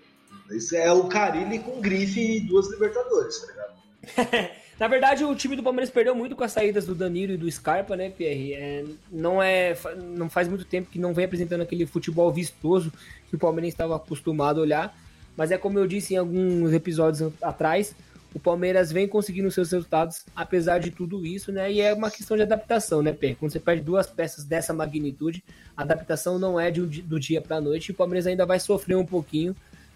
Isso 0.51 0.77
é 0.77 0.93
o 0.93 1.05
Carilli 1.05 1.59
com 1.59 1.81
grife 1.81 2.21
e 2.21 2.41
duas 2.41 2.71
Libertadores, 2.71 3.39
tá 3.41 3.47
ligado? 3.47 4.51
Na 4.81 4.89
verdade, 4.89 5.23
o 5.25 5.35
time 5.35 5.55
do 5.57 5.63
Palmeiras 5.63 5.91
perdeu 5.91 6.15
muito 6.15 6.35
com 6.35 6.43
as 6.43 6.53
saídas 6.53 6.87
do 6.87 6.95
Danilo 6.95 7.35
e 7.35 7.37
do 7.37 7.51
Scarpa, 7.51 7.97
né, 7.97 8.09
Pierre? 8.09 8.55
É, 8.55 8.85
não, 9.13 9.43
é, 9.43 9.77
não 10.17 10.31
faz 10.31 10.49
muito 10.49 10.65
tempo 10.65 10.89
que 10.91 10.99
não 10.99 11.13
vem 11.13 11.27
apresentando 11.27 11.61
aquele 11.61 11.85
futebol 11.85 12.33
vistoso 12.33 12.91
que 13.29 13.37
o 13.37 13.39
Palmeiras 13.39 13.69
estava 13.69 13.95
acostumado 13.95 14.59
a 14.59 14.63
olhar. 14.63 14.99
Mas 15.37 15.51
é 15.51 15.59
como 15.59 15.79
eu 15.79 15.87
disse 15.87 16.15
em 16.15 16.17
alguns 16.17 16.73
episódios 16.73 17.31
atrás, 17.43 17.95
o 18.35 18.39
Palmeiras 18.39 18.93
vem 18.93 19.09
conseguindo 19.09 19.51
seus 19.51 19.71
resultados 19.73 20.25
apesar 20.35 20.79
de 20.79 20.91
tudo 20.91 21.27
isso, 21.27 21.51
né? 21.51 21.71
E 21.71 21.81
é 21.81 21.93
uma 21.93 22.11
questão 22.11 22.37
de 22.37 22.43
adaptação, 22.43 23.03
né, 23.03 23.13
Pierre? 23.13 23.35
Quando 23.35 23.53
você 23.53 23.61
perde 23.61 23.83
duas 23.83 24.07
peças 24.07 24.45
dessa 24.45 24.73
magnitude, 24.73 25.43
a 25.77 25.83
adaptação 25.83 26.39
não 26.39 26.59
é 26.59 26.71
de 26.71 27.03
do 27.03 27.19
dia 27.19 27.41
para 27.41 27.57
a 27.57 27.61
noite 27.61 27.89
e 27.89 27.93
o 27.93 27.95
Palmeiras 27.95 28.27
ainda 28.27 28.47
vai 28.47 28.61
sofrer 28.61 28.97
um 28.97 29.07
pouquinho 29.07 29.55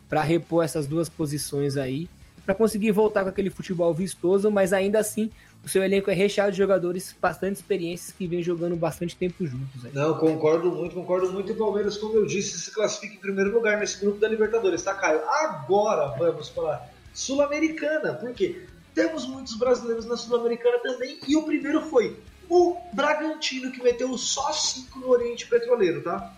para 0.08 0.22
repor 0.22 0.64
essas 0.64 0.86
duas 0.86 1.08
posições 1.08 1.76
aí 1.76 2.08
para 2.44 2.54
conseguir 2.54 2.92
voltar 2.92 3.22
com 3.22 3.30
aquele 3.30 3.50
futebol 3.50 3.92
vistoso, 3.94 4.50
mas 4.50 4.72
ainda 4.72 4.98
assim 4.98 5.30
o 5.64 5.68
seu 5.68 5.82
elenco 5.82 6.10
é 6.10 6.14
recheado 6.14 6.52
de 6.52 6.58
jogadores 6.58 7.16
bastante 7.18 7.56
experientes 7.56 8.12
que 8.12 8.26
vêm 8.26 8.42
jogando 8.42 8.76
bastante 8.76 9.16
tempo 9.16 9.46
juntos. 9.46 9.82
Não, 9.94 10.18
concordo 10.18 10.70
muito, 10.70 10.94
concordo 10.94 11.32
muito. 11.32 11.50
E 11.50 11.52
o 11.52 11.56
Palmeiras, 11.56 11.96
como 11.96 12.16
eu 12.16 12.26
disse, 12.26 12.58
se 12.58 12.70
classifica 12.70 13.14
em 13.14 13.18
primeiro 13.18 13.50
lugar 13.50 13.78
nesse 13.78 13.98
grupo 13.98 14.18
da 14.18 14.28
Libertadores, 14.28 14.82
tá, 14.82 14.92
Caio? 14.94 15.22
Agora 15.26 16.14
vamos 16.18 16.50
para 16.50 16.86
Sul-Americana, 17.14 18.12
porque 18.14 18.66
temos 18.94 19.26
muitos 19.26 19.56
brasileiros 19.56 20.04
na 20.04 20.16
Sul-Americana 20.16 20.78
também, 20.80 21.18
e 21.26 21.36
o 21.36 21.44
primeiro 21.44 21.80
foi 21.82 22.16
o 22.50 22.76
Bragantino, 22.92 23.72
que 23.72 23.82
meteu 23.82 24.16
só 24.18 24.52
5 24.52 24.98
no 24.98 25.08
Oriente 25.08 25.46
Petroleiro, 25.46 26.02
tá? 26.02 26.36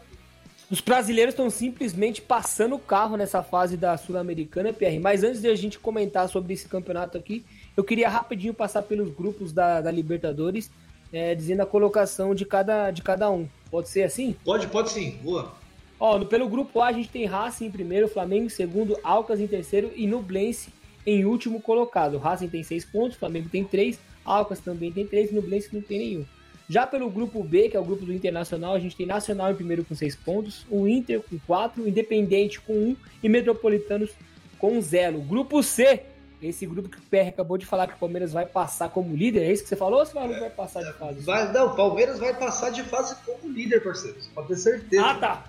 Os 0.70 0.80
brasileiros 0.80 1.32
estão 1.32 1.48
simplesmente 1.48 2.20
passando 2.20 2.74
o 2.74 2.78
carro 2.78 3.16
nessa 3.16 3.42
fase 3.42 3.76
da 3.76 3.96
Sul-Americana, 3.96 4.72
PR. 4.72 5.00
Mas 5.00 5.22
antes 5.22 5.40
de 5.40 5.48
a 5.48 5.54
gente 5.54 5.78
comentar 5.78 6.28
sobre 6.28 6.54
esse 6.54 6.66
campeonato 6.66 7.16
aqui, 7.16 7.44
eu 7.76 7.84
queria 7.84 8.08
rapidinho 8.08 8.52
passar 8.52 8.82
pelos 8.82 9.10
grupos 9.10 9.52
da, 9.52 9.80
da 9.80 9.90
Libertadores, 9.92 10.70
é, 11.12 11.36
dizendo 11.36 11.62
a 11.62 11.66
colocação 11.66 12.34
de 12.34 12.44
cada, 12.44 12.90
de 12.90 13.00
cada 13.00 13.30
um. 13.30 13.48
Pode 13.70 13.88
ser 13.88 14.02
assim? 14.02 14.36
Pode, 14.44 14.66
pode 14.66 14.90
sim. 14.90 15.18
Boa. 15.22 15.54
Ó, 15.98 16.22
pelo 16.24 16.48
grupo 16.48 16.80
A 16.80 16.88
a 16.88 16.92
gente 16.92 17.08
tem 17.08 17.24
Racing 17.24 17.66
em 17.66 17.70
primeiro, 17.70 18.08
Flamengo 18.08 18.46
em 18.46 18.50
segundo, 18.50 18.98
Alcas 19.02 19.40
em 19.40 19.46
terceiro 19.46 19.90
e 19.94 20.06
Nublense 20.06 20.70
em 21.06 21.24
último 21.24 21.60
colocado. 21.60 22.18
Racing 22.18 22.48
tem 22.48 22.62
seis 22.62 22.84
pontos, 22.84 23.16
Flamengo 23.16 23.48
tem 23.48 23.64
três, 23.64 23.98
Alcas 24.24 24.60
também 24.60 24.92
tem 24.92 25.06
três, 25.06 25.32
Nublense 25.32 25.70
não 25.72 25.80
tem 25.80 25.98
nenhum. 25.98 26.24
Já 26.68 26.86
pelo 26.86 27.08
grupo 27.08 27.42
B, 27.44 27.68
que 27.68 27.76
é 27.76 27.80
o 27.80 27.84
grupo 27.84 28.04
do 28.04 28.12
Internacional, 28.12 28.74
a 28.74 28.78
gente 28.80 28.96
tem 28.96 29.06
Nacional 29.06 29.52
em 29.52 29.54
primeiro 29.54 29.84
com 29.84 29.94
6 29.94 30.16
pontos, 30.16 30.66
o 30.68 30.88
Inter 30.88 31.22
com 31.22 31.38
4, 31.46 31.86
Independente 31.86 32.60
com 32.60 32.72
1 32.72 32.96
e 33.22 33.28
Metropolitanos 33.28 34.10
com 34.58 34.80
0. 34.80 35.20
Grupo 35.20 35.62
C, 35.62 36.02
esse 36.42 36.66
grupo 36.66 36.88
que 36.88 36.98
o 36.98 37.02
PR 37.02 37.28
acabou 37.28 37.56
de 37.56 37.64
falar 37.64 37.86
que 37.86 37.94
o 37.94 37.98
Palmeiras 37.98 38.32
vai 38.32 38.46
passar 38.46 38.88
como 38.88 39.14
líder, 39.14 39.44
é 39.44 39.52
isso 39.52 39.62
que 39.62 39.68
você 39.68 39.76
falou 39.76 40.00
ou 40.00 40.06
você 40.06 40.12
falou 40.12 40.34
que 40.34 40.40
vai 40.40 40.50
passar 40.50 40.82
de 40.82 40.92
fase? 40.94 41.20
Vai, 41.20 41.52
não, 41.52 41.68
o 41.68 41.76
Palmeiras 41.76 42.18
vai 42.18 42.34
passar 42.34 42.70
de 42.70 42.82
fase 42.82 43.14
como 43.24 43.52
líder, 43.52 43.84
parceiro. 43.84 44.16
Pode 44.34 44.48
ter 44.48 44.56
certeza. 44.56 45.06
Ah, 45.06 45.14
tá. 45.14 45.44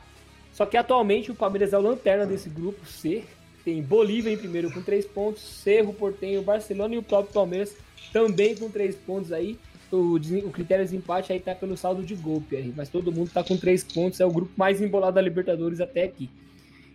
Só 0.58 0.66
que 0.66 0.76
atualmente 0.76 1.30
o 1.30 1.36
Palmeiras 1.36 1.72
é 1.72 1.78
o 1.78 1.82
lanterna 1.82 2.26
desse 2.26 2.50
grupo 2.50 2.84
C. 2.86 3.24
Tem 3.64 3.80
Bolívia 3.82 4.32
em 4.32 4.38
primeiro 4.38 4.72
com 4.72 4.82
3 4.82 5.06
pontos, 5.06 5.44
Cerro, 5.44 5.94
Portenho, 5.94 6.42
Barcelona 6.42 6.96
e 6.96 6.98
o 6.98 7.04
próprio 7.04 7.32
Palmeiras 7.32 7.76
também 8.12 8.56
com 8.56 8.68
3 8.68 8.96
pontos 8.96 9.32
aí 9.32 9.60
o, 9.92 10.16
o 10.16 10.52
critério 10.52 10.86
de 10.86 10.96
empate 10.96 11.32
aí 11.32 11.40
tá 11.40 11.56
pelo 11.56 11.78
saldo 11.78 12.04
de 12.04 12.16
gol, 12.16 12.42
Pierre, 12.42 12.74
mas 12.76 12.90
todo 12.90 13.12
mundo 13.12 13.32
tá 13.32 13.44
com 13.44 13.56
três 13.56 13.84
pontos, 13.84 14.20
é 14.20 14.26
o 14.26 14.32
grupo 14.32 14.52
mais 14.58 14.82
embolado 14.82 15.16
da 15.16 15.22
Libertadores 15.22 15.80
até 15.80 16.04
aqui. 16.04 16.30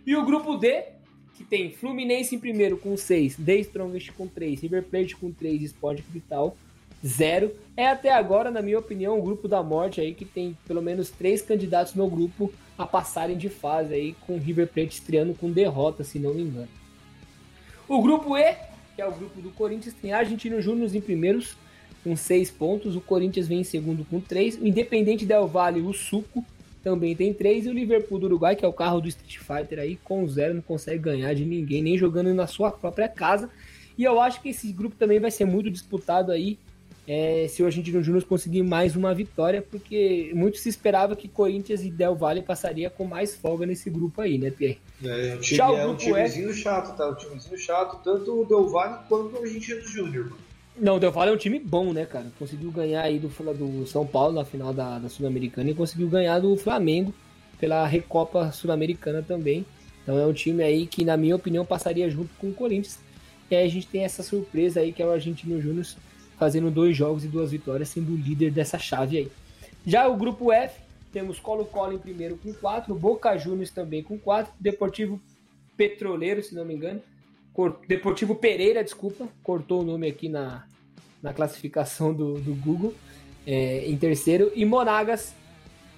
E 0.05 0.15
o 0.15 0.25
grupo 0.25 0.57
D, 0.57 0.83
que 1.33 1.43
tem 1.43 1.71
Fluminense 1.71 2.35
em 2.35 2.39
primeiro 2.39 2.77
com 2.77 2.95
6, 2.95 3.37
The 3.37 3.55
Strongest 3.55 4.11
com 4.11 4.27
3, 4.27 4.61
River 4.61 4.83
Plate 4.83 5.15
com 5.15 5.31
3, 5.31 5.63
Sport 5.63 6.01
Capital 6.01 6.55
0. 7.05 7.51
É 7.75 7.87
até 7.87 8.11
agora, 8.11 8.51
na 8.51 8.61
minha 8.61 8.79
opinião, 8.79 9.17
o 9.17 9.21
grupo 9.21 9.47
da 9.47 9.63
morte 9.63 9.99
aí 9.99 10.13
que 10.13 10.25
tem 10.25 10.57
pelo 10.67 10.81
menos 10.81 11.09
três 11.09 11.41
candidatos 11.41 11.95
no 11.95 12.09
grupo 12.09 12.53
a 12.77 12.85
passarem 12.85 13.37
de 13.37 13.49
fase 13.49 13.93
aí, 13.93 14.15
com 14.25 14.37
River 14.37 14.67
Plate 14.67 14.95
estreando 14.95 15.33
com 15.33 15.51
derrota, 15.51 16.03
se 16.03 16.17
não 16.19 16.33
me 16.33 16.41
engano. 16.41 16.69
O 17.87 18.01
grupo 18.01 18.37
E, 18.37 18.55
que 18.95 19.01
é 19.01 19.07
o 19.07 19.11
grupo 19.11 19.41
do 19.41 19.51
Corinthians, 19.51 19.93
tem 19.93 20.13
Argentino 20.13 20.61
Júnior 20.61 20.93
em 20.95 21.01
primeiros 21.01 21.55
com 22.03 22.15
6 22.15 22.51
pontos. 22.51 22.95
O 22.95 23.01
Corinthians 23.01 23.47
vem 23.47 23.61
em 23.61 23.63
segundo 23.63 24.03
com 24.05 24.19
3. 24.19 24.59
O 24.59 24.67
Independente 24.67 25.25
Del 25.25 25.47
Valle, 25.47 25.81
o 25.81 25.93
Suco, 25.93 26.45
também 26.83 27.15
tem 27.15 27.33
3. 27.33 27.65
E 27.65 27.69
o 27.69 27.73
Liverpool 27.73 28.19
do 28.19 28.25
Uruguai, 28.25 28.55
que 28.55 28.65
é 28.65 28.67
o 28.67 28.73
carro 28.73 28.99
do 28.99 29.07
Street 29.07 29.37
Fighter 29.37 29.79
aí, 29.79 29.97
com 30.03 30.27
0, 30.27 30.55
não 30.55 30.61
consegue 30.61 30.99
ganhar 30.99 31.33
de 31.33 31.45
ninguém, 31.45 31.81
nem 31.81 31.97
jogando 31.97 32.33
na 32.33 32.47
sua 32.47 32.71
própria 32.71 33.07
casa. 33.07 33.49
E 33.97 34.03
eu 34.03 34.19
acho 34.19 34.41
que 34.41 34.49
esse 34.49 34.71
grupo 34.71 34.95
também 34.95 35.19
vai 35.19 35.31
ser 35.31 35.45
muito 35.45 35.69
disputado 35.69 36.31
aí. 36.31 36.57
É, 37.05 37.47
se 37.49 37.61
o 37.61 37.65
Argentino 37.65 38.01
Júnior 38.01 38.23
conseguir 38.23 38.63
mais 38.63 38.95
uma 38.95 39.13
vitória, 39.13 39.61
porque 39.61 40.31
muito 40.33 40.57
se 40.57 40.69
esperava 40.69 41.15
que 41.17 41.27
Corinthians 41.27 41.83
e 41.83 41.91
Del 41.91 42.15
Valle 42.15 42.41
passaria 42.41 42.89
com 42.89 43.03
mais 43.03 43.35
folga 43.35 43.65
nesse 43.65 43.89
grupo 43.89 44.21
aí, 44.21 44.37
né, 44.37 44.49
Pierre? 44.49 44.79
É, 45.03 45.35
time, 45.37 45.57
Já 45.57 45.69
é 45.69 45.85
um 45.85 45.95
timezinho 45.95 46.51
F... 46.51 46.61
chato, 46.61 46.95
tá? 46.95 47.09
Um 47.09 47.15
timezinho 47.15 47.57
chato, 47.57 48.01
tanto 48.01 48.41
o 48.41 48.45
Del 48.45 48.69
Valle 48.69 48.99
quanto 49.09 49.35
o 49.35 49.39
Argentino 49.39 49.81
Júnior, 49.81 50.25
mano. 50.25 50.37
Não, 50.77 50.95
o 50.95 50.99
Del 50.99 51.11
Valle 51.11 51.31
é 51.31 51.33
um 51.33 51.37
time 51.37 51.59
bom, 51.59 51.91
né, 51.91 52.05
cara? 52.05 52.25
Conseguiu 52.39 52.71
ganhar 52.71 53.01
aí 53.01 53.19
do, 53.19 53.27
do 53.27 53.85
São 53.85 54.07
Paulo 54.07 54.33
na 54.33 54.45
final 54.45 54.73
da, 54.73 54.97
da 54.97 55.09
Sul-Americana 55.09 55.69
e 55.69 55.75
conseguiu 55.75 56.07
ganhar 56.07 56.39
do 56.39 56.55
Flamengo 56.55 57.13
pela 57.59 57.85
Recopa 57.85 58.51
Sul-Americana 58.51 59.21
também. 59.21 59.65
Então 60.01 60.17
é 60.17 60.25
um 60.25 60.33
time 60.33 60.63
aí 60.63 60.87
que, 60.87 61.05
na 61.05 61.15
minha 61.15 61.35
opinião, 61.35 61.65
passaria 61.65 62.09
junto 62.09 62.29
com 62.39 62.47
o 62.47 62.53
Corinthians. 62.53 62.99
E 63.51 63.55
aí 63.55 63.65
a 63.65 63.69
gente 63.69 63.87
tem 63.87 64.03
essa 64.03 64.23
surpresa 64.23 64.79
aí 64.79 64.91
que 64.91 65.03
é 65.03 65.05
o 65.05 65.11
Argentino 65.11 65.61
Júnior 65.61 65.85
fazendo 66.37 66.71
dois 66.71 66.95
jogos 66.95 67.23
e 67.23 67.27
duas 67.27 67.51
vitórias, 67.51 67.89
sendo 67.89 68.13
o 68.13 68.15
líder 68.15 68.51
dessa 68.51 68.77
chave 68.77 69.17
aí. 69.17 69.31
Já 69.85 70.07
o 70.07 70.15
grupo 70.15 70.51
F, 70.51 70.81
temos 71.11 71.39
Colo-Colo 71.39 71.93
em 71.93 71.99
primeiro 71.99 72.37
com 72.37 72.53
4, 72.53 72.93
Boca 72.95 73.37
Juniors 73.37 73.69
também 73.69 74.01
com 74.01 74.17
4, 74.17 74.53
Deportivo 74.59 75.21
Petroleiro, 75.77 76.41
se 76.41 76.55
não 76.55 76.65
me 76.65 76.73
engano, 76.73 77.01
Deportivo 77.87 78.35
Pereira, 78.35 78.83
desculpa, 78.83 79.27
cortou 79.43 79.81
o 79.81 79.85
nome 79.85 80.07
aqui 80.07 80.27
na, 80.27 80.65
na 81.21 81.33
classificação 81.33 82.13
do, 82.13 82.33
do 82.39 82.55
Google, 82.55 82.93
é, 83.45 83.87
em 83.87 83.95
terceiro, 83.95 84.51
e 84.55 84.65
Monagas 84.65 85.35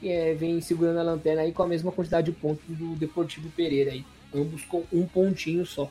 é, 0.03 0.33
vem 0.33 0.59
segurando 0.59 0.99
a 0.99 1.03
lanterna 1.03 1.43
aí 1.43 1.53
com 1.53 1.63
a 1.63 1.67
mesma 1.67 1.91
quantidade 1.91 2.31
de 2.31 2.37
pontos 2.37 2.63
do 2.67 2.95
Deportivo 2.95 3.49
Pereira 3.51 3.91
aí, 3.91 4.05
ambos 4.33 4.65
com 4.65 4.83
um 4.91 5.05
pontinho 5.05 5.65
só. 5.65 5.89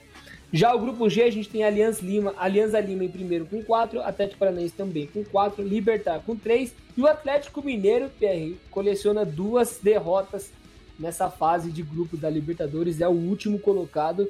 Já 0.54 0.72
o 0.72 0.78
grupo 0.78 1.10
G, 1.10 1.24
a 1.24 1.30
gente 1.32 1.48
tem 1.48 1.64
Aliança 1.64 2.00
Lima, 2.00 2.32
Aliança 2.38 2.78
Lima 2.78 3.04
em 3.04 3.08
primeiro 3.08 3.44
com 3.44 3.60
4, 3.60 4.00
Atlético 4.00 4.38
Paranaense 4.38 4.72
também 4.72 5.08
com 5.08 5.24
4, 5.24 5.64
Libertar 5.64 6.20
com 6.20 6.36
3 6.36 6.72
e 6.96 7.00
o 7.02 7.08
Atlético 7.08 7.60
Mineiro, 7.60 8.08
PR, 8.20 8.56
coleciona 8.70 9.24
duas 9.24 9.80
derrotas 9.82 10.52
nessa 10.96 11.28
fase 11.28 11.72
de 11.72 11.82
grupo 11.82 12.16
da 12.16 12.30
Libertadores, 12.30 13.00
é 13.00 13.08
o 13.08 13.10
último 13.10 13.58
colocado 13.58 14.28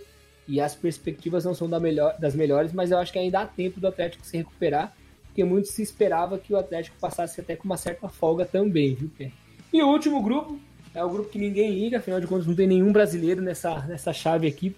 e 0.48 0.62
as 0.62 0.74
perspectivas 0.74 1.44
não 1.44 1.54
são 1.54 1.68
da 1.68 1.78
melhor, 1.78 2.16
das 2.18 2.34
melhores, 2.34 2.72
mas 2.72 2.90
eu 2.90 2.96
acho 2.96 3.12
que 3.12 3.18
ainda 3.18 3.40
há 3.40 3.46
tempo 3.46 3.78
do 3.78 3.86
Atlético 3.86 4.24
se 4.24 4.38
recuperar, 4.38 4.96
porque 5.26 5.44
muito 5.44 5.68
se 5.68 5.82
esperava 5.82 6.38
que 6.38 6.54
o 6.54 6.56
Atlético 6.56 6.96
passasse 6.98 7.38
até 7.38 7.54
com 7.54 7.64
uma 7.64 7.76
certa 7.76 8.08
folga 8.08 8.46
também, 8.46 8.94
viu, 8.94 9.10
Pé? 9.18 9.30
E 9.70 9.82
o 9.82 9.88
último 9.88 10.22
grupo 10.22 10.58
é 10.94 11.04
o 11.04 11.10
grupo 11.10 11.28
que 11.28 11.38
ninguém 11.38 11.70
liga, 11.70 11.98
afinal 11.98 12.18
de 12.18 12.26
contas 12.26 12.46
não 12.46 12.54
tem 12.54 12.66
nenhum 12.66 12.92
brasileiro 12.92 13.42
nessa, 13.42 13.80
nessa 13.86 14.14
chave 14.14 14.46
aqui. 14.46 14.74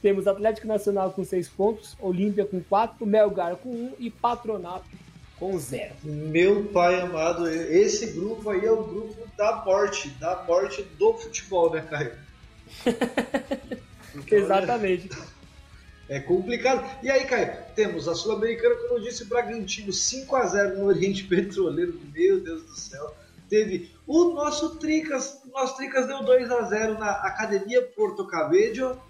Temos 0.00 0.26
Atlético 0.26 0.66
Nacional 0.66 1.10
com 1.10 1.24
6 1.24 1.48
pontos, 1.48 1.96
Olímpia 2.00 2.44
com 2.44 2.60
4, 2.60 3.04
Melgar 3.04 3.56
com 3.56 3.70
1 3.70 3.94
e 3.98 4.10
Patronato 4.10 4.86
com 5.38 5.58
0. 5.58 5.94
Meu 6.02 6.64
pai 6.66 7.00
amado, 7.00 7.48
esse 7.48 8.06
grupo 8.08 8.50
aí 8.50 8.64
é 8.64 8.72
o 8.72 8.82
grupo 8.82 9.26
da 9.36 9.64
morte, 9.64 10.08
da 10.20 10.42
morte 10.44 10.82
do 10.98 11.14
futebol, 11.14 11.72
né, 11.72 11.86
Caio? 11.88 12.12
Exatamente. 14.30 15.10
É 16.08 16.18
complicado. 16.20 16.84
E 17.02 17.10
aí, 17.10 17.24
Caio, 17.26 17.52
temos 17.74 18.08
a 18.08 18.14
Sul-Americana, 18.14 18.74
como 18.76 18.94
eu 18.94 19.02
disse, 19.02 19.26
Bragantino 19.26 19.92
5x0 19.92 20.76
no 20.76 20.86
Oriente 20.86 21.24
Petroleiro. 21.24 22.00
Meu 22.12 22.40
Deus 22.40 22.62
do 22.62 22.74
céu. 22.74 23.14
Teve 23.48 23.90
o 24.06 24.32
nosso 24.32 24.76
Tricas, 24.76 25.40
o 25.44 25.50
nosso 25.50 25.76
Tricas 25.76 26.06
deu 26.06 26.18
2x0 26.18 26.98
na 26.98 27.10
Academia 27.10 27.82
Porto 27.94 28.26
Cabello. 28.26 29.00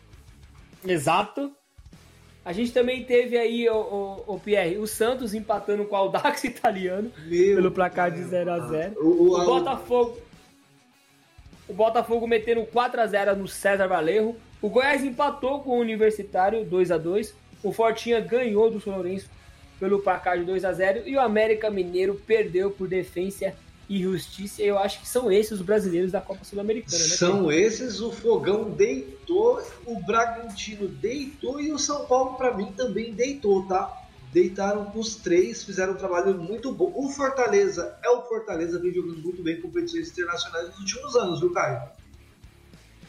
Exato. 0.87 1.53
A 2.45 2.53
gente 2.53 2.73
também 2.73 3.05
teve 3.05 3.37
aí, 3.37 3.69
o, 3.69 3.77
o, 3.77 4.35
o 4.35 4.41
Pierre, 4.41 4.79
o 4.79 4.87
Santos 4.87 5.35
empatando 5.35 5.85
com 5.85 5.95
o 5.95 5.99
Aldax 5.99 6.45
italiano 6.45 7.13
Meu 7.27 7.57
pelo 7.57 7.71
placar 7.71 8.11
de 8.11 8.21
0x0. 8.21 8.97
O, 8.97 9.07
o, 9.07 9.41
o, 9.41 9.45
Botafogo. 9.45 10.19
O 11.69 11.75
Botafogo 11.75 12.27
metendo 12.27 12.63
4x0 12.63 13.35
no 13.35 13.47
César 13.47 13.87
Valerro. 13.87 14.35
O 14.63 14.71
Goiás 14.71 15.05
empatou 15.05 15.61
com 15.61 15.73
o 15.73 15.81
Universitário 15.81 16.65
2 16.65 16.91
a 16.91 16.97
2 16.97 17.35
O 17.63 17.71
Fortinha 17.71 18.19
ganhou 18.19 18.71
do 18.71 18.81
São 18.81 18.95
Lourenço 18.95 19.31
pelo 19.79 20.01
placar 20.01 20.39
de 20.39 20.45
2 20.45 20.65
a 20.65 20.73
0 20.73 21.03
E 21.07 21.15
o 21.17 21.21
América 21.21 21.71
Mineiro 21.71 22.21
perdeu 22.27 22.71
por 22.71 22.89
defesa 22.89 23.55
e 23.89 24.03
justiça. 24.03 24.63
Eu 24.63 24.79
acho 24.79 25.01
que 25.01 25.09
são 25.09 25.33
esses 25.33 25.53
os 25.53 25.63
brasileiros 25.63 26.13
da 26.13 26.21
Copa 26.21 26.45
Sul-Americana, 26.45 26.99
né? 26.99 27.17
São 27.17 27.51
esses, 27.51 28.01
o 28.01 28.13
Fogão 28.13 28.71
deitou, 28.71 29.63
o 29.87 30.01
Bragantino 30.03 30.89
deitou 30.89 31.61
e 31.61 31.73
o 31.73 31.79
São 31.79 32.05
Paulo, 32.07 32.35
para 32.37 32.57
mim, 32.57 32.73
também 32.77 33.15
deitou, 33.15 33.67
tá? 33.67 34.05
Deitaram 34.33 34.93
os 34.95 35.17
três, 35.17 35.65
fizeram 35.65 35.95
um 35.95 35.97
trabalho 35.97 36.35
muito 36.35 36.71
bom. 36.71 36.93
O 36.95 37.09
Fortaleza 37.09 37.97
é 38.05 38.11
o 38.11 38.23
Fortaleza, 38.23 38.79
vem 38.79 38.93
jogando 38.93 39.23
muito 39.23 39.43
bem 39.43 39.57
em 39.57 39.61
competições 39.61 40.11
internacionais 40.11 40.69
nos 40.69 40.79
últimos 40.81 41.17
anos, 41.17 41.41
viu, 41.41 41.51
Caio? 41.51 41.81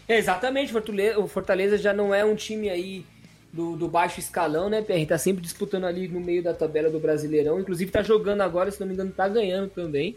Exatamente, 0.07 0.73
o 1.17 1.27
Fortaleza 1.27 1.77
já 1.77 1.93
não 1.93 2.15
é 2.15 2.23
um 2.23 2.35
time 2.35 2.69
aí 2.69 3.05
do, 3.51 3.75
do, 3.75 3.87
baixo 3.87 4.19
escalão, 4.19 4.69
né, 4.69 4.81
PR? 4.81 5.05
Tá 5.07 5.17
sempre 5.17 5.41
disputando 5.41 5.85
ali 5.85 6.07
no 6.07 6.19
meio 6.19 6.41
da 6.41 6.53
tabela 6.53 6.89
do 6.89 6.99
Brasileirão. 6.99 7.59
Inclusive 7.59 7.91
tá 7.91 8.01
jogando 8.01 8.41
agora, 8.41 8.71
se 8.71 8.79
não 8.79 8.87
me 8.87 8.93
engano, 8.93 9.11
tá 9.11 9.27
ganhando 9.27 9.69
também. 9.69 10.15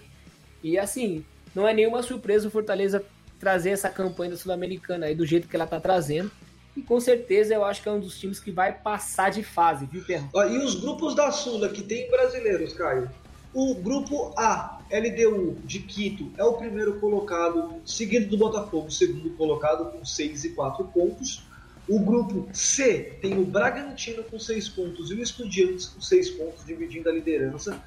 E 0.63 0.79
assim, 0.79 1.25
não 1.55 1.67
é 1.67 1.75
nenhuma 1.75 2.03
surpresa 2.03 2.49
o 2.49 2.51
Fortaleza 2.51 3.05
trazer 3.39 3.71
essa 3.71 3.89
campanha 3.89 4.31
da 4.31 4.37
Sul-Americana 4.37 5.07
aí 5.07 5.15
do 5.15 5.27
jeito 5.27 5.49
que 5.49 5.57
ela 5.57 5.67
tá 5.67 5.81
trazendo. 5.81 6.31
E 6.77 6.81
com 6.81 7.01
certeza 7.01 7.53
eu 7.53 7.65
acho 7.65 7.83
que 7.83 7.89
é 7.89 7.93
um 7.93 8.01
dos 8.01 8.19
times 8.19 8.41
que 8.41 8.51
vai 8.51 8.73
passar 8.73 9.31
de 9.31 9.43
fase, 9.43 9.85
viu, 9.85 10.03
Pierre? 10.05 10.27
E 10.33 10.59
os 10.59 10.77
grupos 10.77 11.15
da 11.15 11.31
Sula 11.31 11.69
que 11.69 11.83
tem 11.83 12.11
brasileiros, 12.11 12.73
Caio? 12.73 13.11
O 13.53 13.75
grupo 13.75 14.33
A, 14.39 14.81
LDU 14.91 15.59
de 15.65 15.81
Quito, 15.81 16.31
é 16.39 16.45
o 16.45 16.55
primeiro 16.55 16.99
colocado, 16.99 17.75
seguido 17.85 18.31
do 18.31 18.39
Botafogo, 18.39 18.91
segundo 18.91 19.29
colocado, 19.31 19.91
com 19.91 20.03
6 20.03 20.45
e 20.45 20.49
4 20.51 20.85
pontos. 20.85 21.45
O 21.87 21.99
grupo 21.99 22.49
C 22.55 23.19
tem 23.21 23.39
o 23.39 23.45
Bragantino 23.45 24.23
com 24.23 24.39
6 24.39 24.69
pontos 24.71 25.11
e 25.11 25.15
o 25.15 25.23
Estudiantes 25.23 25.87
com 25.87 26.01
6 26.01 26.31
pontos, 26.31 26.65
dividindo 26.65 27.11
a 27.11 27.13
liderança. 27.13 27.83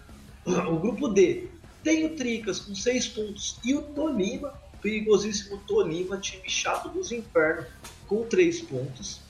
O 0.45 0.76
grupo 0.76 1.07
D 1.07 1.47
tem 1.86 2.03
o 2.03 2.15
Tricas 2.15 2.59
com 2.59 2.73
6 2.73 3.07
pontos 3.09 3.57
e 3.63 3.75
o 3.75 3.81
Tolima, 3.83 4.59
perigosíssimo 4.81 5.61
Tolima, 5.67 6.17
time 6.17 6.49
chato 6.49 6.89
dos 6.89 7.11
infernos, 7.11 7.67
com 8.07 8.23
3 8.23 8.61
pontos. 8.63 9.21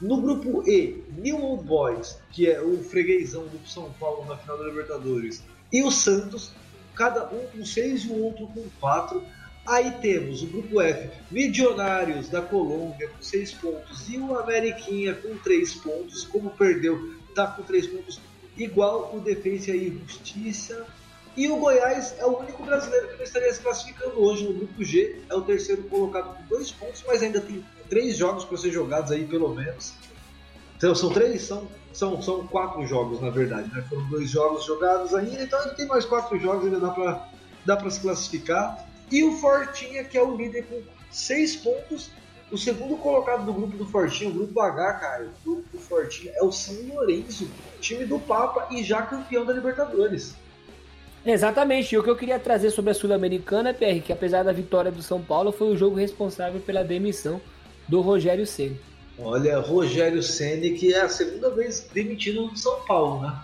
No 0.00 0.20
grupo 0.20 0.62
E, 0.70 1.02
New 1.18 1.42
Old 1.42 1.64
Boys, 1.64 2.16
que 2.30 2.48
é 2.48 2.62
o 2.62 2.80
freguesão 2.84 3.48
do 3.48 3.58
São 3.68 3.92
Paulo 3.98 4.24
na 4.24 4.36
final 4.36 4.56
da 4.56 4.66
Libertadores, 4.66 5.42
e 5.72 5.82
o 5.82 5.90
Santos, 5.90 6.52
cada 6.94 7.28
um 7.28 7.44
com 7.48 7.64
seis 7.64 8.04
e 8.04 8.08
o 8.08 8.22
outro 8.22 8.46
com 8.48 8.64
quatro. 8.78 9.20
Aí 9.66 9.90
temos 10.00 10.44
o 10.44 10.46
grupo 10.46 10.80
F, 10.80 11.10
Milionários 11.28 12.28
da 12.28 12.40
Colômbia 12.40 13.08
com 13.08 13.20
seis 13.20 13.52
pontos 13.52 14.08
e 14.08 14.16
o 14.16 14.38
Ameriquinha 14.38 15.12
com 15.12 15.36
três 15.38 15.74
pontos. 15.74 16.22
Como 16.24 16.50
perdeu, 16.50 17.16
tá 17.34 17.48
com 17.48 17.64
três 17.64 17.88
pontos, 17.88 18.20
igual 18.56 19.12
o 19.12 19.18
Defensa 19.18 19.72
e 19.72 19.90
Justiça. 20.06 20.86
E 21.36 21.48
o 21.50 21.56
Goiás 21.56 22.14
é 22.18 22.24
o 22.24 22.38
único 22.38 22.62
brasileiro 22.64 23.08
que 23.16 23.22
estaria 23.22 23.52
se 23.52 23.60
classificando 23.60 24.22
hoje 24.22 24.44
no 24.44 24.54
grupo 24.54 24.82
G. 24.82 25.20
É 25.28 25.34
o 25.34 25.42
terceiro 25.42 25.82
colocado 25.84 26.34
com 26.34 26.42
dois 26.44 26.70
pontos, 26.72 27.04
mas 27.06 27.22
ainda 27.22 27.40
tem 27.40 27.62
três 27.90 28.16
jogos 28.16 28.44
para 28.44 28.56
ser 28.56 28.70
jogados 28.72 29.12
aí, 29.12 29.26
pelo 29.26 29.54
menos. 29.54 29.92
Então 30.76 30.94
são 30.94 31.10
três, 31.10 31.42
são, 31.42 31.68
são, 31.92 32.22
são 32.22 32.46
quatro 32.46 32.86
jogos 32.86 33.20
na 33.20 33.30
verdade, 33.30 33.70
né? 33.74 33.84
Foram 33.88 34.08
dois 34.08 34.30
jogos 34.30 34.64
jogados 34.64 35.14
ainda, 35.14 35.42
então 35.42 35.60
ele 35.62 35.74
tem 35.74 35.86
mais 35.86 36.04
quatro 36.04 36.38
jogos, 36.38 36.64
ainda 36.64 36.80
dá 36.80 36.90
para 36.90 37.28
dá 37.66 37.90
se 37.90 38.00
classificar. 38.00 38.86
E 39.10 39.22
o 39.22 39.32
Fortinha, 39.32 40.04
que 40.04 40.16
é 40.16 40.22
o 40.22 40.36
líder 40.36 40.64
com 40.66 40.80
seis 41.10 41.56
pontos. 41.56 42.10
O 42.50 42.56
segundo 42.56 42.96
colocado 42.98 43.44
do 43.44 43.52
grupo 43.52 43.76
do 43.76 43.86
Fortinha, 43.86 44.30
o 44.30 44.32
grupo 44.32 44.60
H, 44.60 44.94
cara, 44.94 45.24
o 45.24 45.44
grupo 45.44 45.68
do 45.72 45.78
Fortinha, 45.80 46.32
é 46.36 46.44
o 46.44 46.52
São 46.52 46.76
Lourenço, 46.94 47.50
time 47.80 48.04
do 48.04 48.20
Papa 48.20 48.68
e 48.70 48.84
já 48.84 49.02
campeão 49.02 49.44
da 49.44 49.52
Libertadores. 49.52 50.36
Exatamente, 51.26 51.92
e 51.92 51.98
o 51.98 52.04
que 52.04 52.08
eu 52.08 52.14
queria 52.14 52.38
trazer 52.38 52.70
sobre 52.70 52.92
a 52.92 52.94
Sul-Americana, 52.94 53.74
PR, 53.74 54.00
que 54.00 54.12
apesar 54.12 54.44
da 54.44 54.52
vitória 54.52 54.92
do 54.92 55.02
São 55.02 55.20
Paulo, 55.20 55.50
foi 55.50 55.66
o 55.66 55.76
jogo 55.76 55.96
responsável 55.96 56.60
pela 56.60 56.84
demissão 56.84 57.40
do 57.88 58.00
Rogério 58.00 58.46
Ceni. 58.46 58.78
Olha, 59.18 59.58
Rogério 59.58 60.22
Ceni 60.22 60.74
que 60.74 60.94
é 60.94 61.00
a 61.00 61.08
segunda 61.08 61.50
vez 61.50 61.88
demitido 61.92 62.46
do 62.46 62.56
São 62.56 62.80
Paulo, 62.84 63.22
né? 63.22 63.42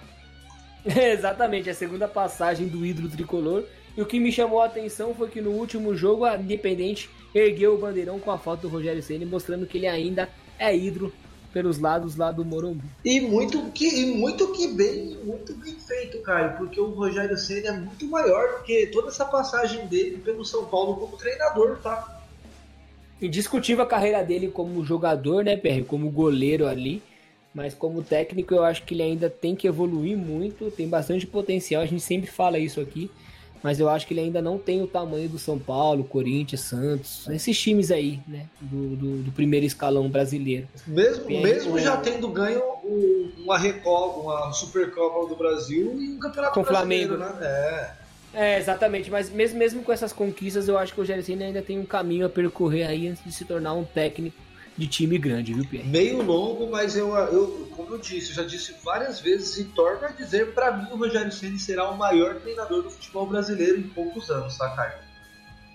Exatamente, 1.12 1.68
a 1.70 1.74
segunda 1.74 2.06
passagem 2.06 2.68
do 2.68 2.86
ídolo 2.86 3.08
tricolor. 3.08 3.64
E 3.96 4.00
o 4.00 4.06
que 4.06 4.20
me 4.20 4.30
chamou 4.30 4.60
a 4.60 4.66
atenção 4.66 5.12
foi 5.12 5.28
que 5.28 5.40
no 5.40 5.50
último 5.50 5.94
jogo 5.96 6.24
a 6.24 6.36
Independente 6.36 7.10
ergueu 7.34 7.74
o 7.74 7.78
bandeirão 7.78 8.20
com 8.20 8.30
a 8.30 8.38
foto 8.38 8.62
do 8.62 8.68
Rogério 8.68 9.02
Ceni, 9.02 9.26
mostrando 9.26 9.66
que 9.66 9.76
ele 9.76 9.88
ainda 9.88 10.28
é 10.56 10.74
ídolo 10.74 11.12
pelos 11.52 11.78
lados 11.78 12.16
lá 12.16 12.32
do 12.32 12.44
Morumbi. 12.44 12.84
E 13.04 13.20
muito 13.20 13.62
que, 13.70 13.86
e 13.86 14.16
muito 14.16 14.52
que 14.52 14.68
bem, 14.68 15.18
muito 15.24 15.54
bem 15.54 15.74
feito, 15.74 16.18
Caio, 16.22 16.56
porque 16.56 16.80
o 16.80 16.90
Rogério 16.90 17.36
Ceni 17.36 17.66
é 17.66 17.72
muito 17.72 18.06
maior 18.06 18.58
do 18.58 18.64
que 18.64 18.86
toda 18.86 19.08
essa 19.08 19.24
passagem 19.24 19.86
dele 19.86 20.18
pelo 20.18 20.44
São 20.44 20.64
Paulo 20.64 20.96
como 20.96 21.16
treinador, 21.16 21.78
tá? 21.78 22.22
indiscutível 23.22 23.84
a 23.84 23.86
carreira 23.86 24.22
dele 24.24 24.48
como 24.48 24.84
jogador, 24.84 25.44
né, 25.44 25.56
PR? 25.56 25.84
Como 25.86 26.10
goleiro 26.10 26.66
ali. 26.66 27.02
Mas 27.54 27.74
como 27.74 28.02
técnico, 28.02 28.54
eu 28.54 28.64
acho 28.64 28.82
que 28.82 28.94
ele 28.94 29.02
ainda 29.02 29.28
tem 29.28 29.54
que 29.54 29.68
evoluir 29.68 30.16
muito, 30.16 30.70
tem 30.70 30.88
bastante 30.88 31.26
potencial, 31.26 31.82
a 31.82 31.86
gente 31.86 32.02
sempre 32.02 32.30
fala 32.30 32.58
isso 32.58 32.80
aqui. 32.80 33.10
Mas 33.62 33.78
eu 33.78 33.88
acho 33.88 34.06
que 34.06 34.14
ele 34.14 34.20
ainda 34.20 34.42
não 34.42 34.58
tem 34.58 34.82
o 34.82 34.86
tamanho 34.86 35.28
do 35.28 35.38
São 35.38 35.58
Paulo, 35.58 36.02
Corinthians, 36.04 36.62
Santos, 36.62 37.28
esses 37.28 37.58
times 37.58 37.90
aí, 37.90 38.20
né? 38.26 38.46
Do, 38.60 38.96
do, 38.96 39.22
do 39.22 39.32
primeiro 39.32 39.64
escalão 39.64 40.08
brasileiro. 40.08 40.66
Mesmo, 40.86 41.26
mesmo 41.26 41.78
já 41.78 41.96
tendo 41.96 42.28
ganho 42.28 42.60
uma 43.38 43.58
Recopa, 43.58 44.20
uma 44.20 44.52
Supercopa 44.52 45.28
do 45.28 45.36
Brasil 45.36 45.96
e 46.00 46.12
um 46.12 46.18
Campeonato 46.18 46.54
Com 46.54 46.64
Flamengo, 46.64 47.16
né? 47.16 47.32
É. 47.40 48.02
É, 48.34 48.58
exatamente, 48.58 49.10
mas 49.10 49.28
mesmo, 49.28 49.58
mesmo 49.58 49.82
com 49.82 49.92
essas 49.92 50.10
conquistas, 50.10 50.66
eu 50.66 50.78
acho 50.78 50.94
que 50.94 51.00
o 51.00 51.04
Gersine 51.04 51.44
ainda 51.44 51.60
tem 51.60 51.78
um 51.78 51.84
caminho 51.84 52.24
a 52.24 52.30
percorrer 52.30 52.86
aí 52.86 53.06
antes 53.06 53.22
de 53.22 53.30
se 53.30 53.44
tornar 53.44 53.74
um 53.74 53.84
técnico 53.84 54.41
de 54.76 54.86
time 54.86 55.18
grande, 55.18 55.52
viu, 55.52 55.64
Pierre? 55.64 55.88
Meio 55.88 56.22
longo, 56.22 56.70
mas 56.70 56.96
eu, 56.96 57.14
eu 57.14 57.68
como 57.76 57.94
eu 57.94 57.98
disse, 57.98 58.30
eu 58.30 58.36
já 58.36 58.42
disse 58.42 58.74
várias 58.82 59.20
vezes 59.20 59.58
e 59.58 59.64
torno 59.64 60.06
a 60.06 60.08
dizer, 60.08 60.52
para 60.54 60.76
mim 60.76 60.90
o 60.92 60.96
Rogério 60.96 61.32
Ceni 61.32 61.58
será 61.58 61.90
o 61.90 61.96
maior 61.96 62.36
treinador 62.36 62.82
do 62.82 62.90
futebol 62.90 63.26
brasileiro 63.26 63.78
em 63.78 63.88
poucos 63.88 64.30
anos, 64.30 64.56
tá, 64.56 64.70
Caio? 64.70 64.94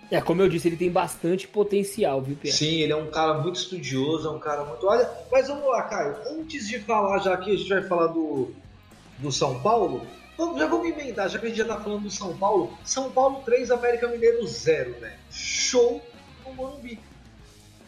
É, 0.09 0.21
como 0.21 0.41
eu 0.41 0.47
disse, 0.47 0.67
ele 0.69 0.77
tem 0.77 0.89
bastante 0.89 1.47
potencial, 1.47 2.21
viu, 2.21 2.37
Pierre? 2.37 2.57
Sim, 2.57 2.75
ele 2.77 2.93
é 2.93 2.95
um 2.95 3.11
cara 3.11 3.33
muito 3.35 3.57
estudioso, 3.57 4.27
é 4.27 4.31
um 4.31 4.39
cara 4.39 4.63
muito. 4.63 4.87
Olha, 4.87 5.09
mas 5.29 5.47
vamos 5.49 5.67
lá, 5.67 5.83
Caio. 5.83 6.15
Antes 6.31 6.67
de 6.67 6.79
falar, 6.79 7.19
já 7.19 7.35
que 7.35 7.51
a 7.51 7.57
gente 7.57 7.67
vai 7.67 7.83
falar 7.83 8.07
do, 8.07 8.53
do 9.17 9.31
São 9.31 9.59
Paulo, 9.59 10.07
já 10.57 10.67
vamos 10.67 10.87
emendar, 10.87 11.27
já 11.27 11.37
que 11.39 11.47
a 11.47 11.49
gente 11.49 11.57
já 11.57 11.65
tá 11.65 11.77
falando 11.79 12.03
do 12.03 12.11
São 12.11 12.37
Paulo. 12.37 12.77
São 12.85 13.11
Paulo 13.11 13.41
3, 13.43 13.69
América 13.69 14.07
Mineiro 14.07 14.47
0, 14.47 14.99
né? 15.01 15.17
Show 15.29 16.01
no 16.45 16.53
Morumbi. 16.53 16.99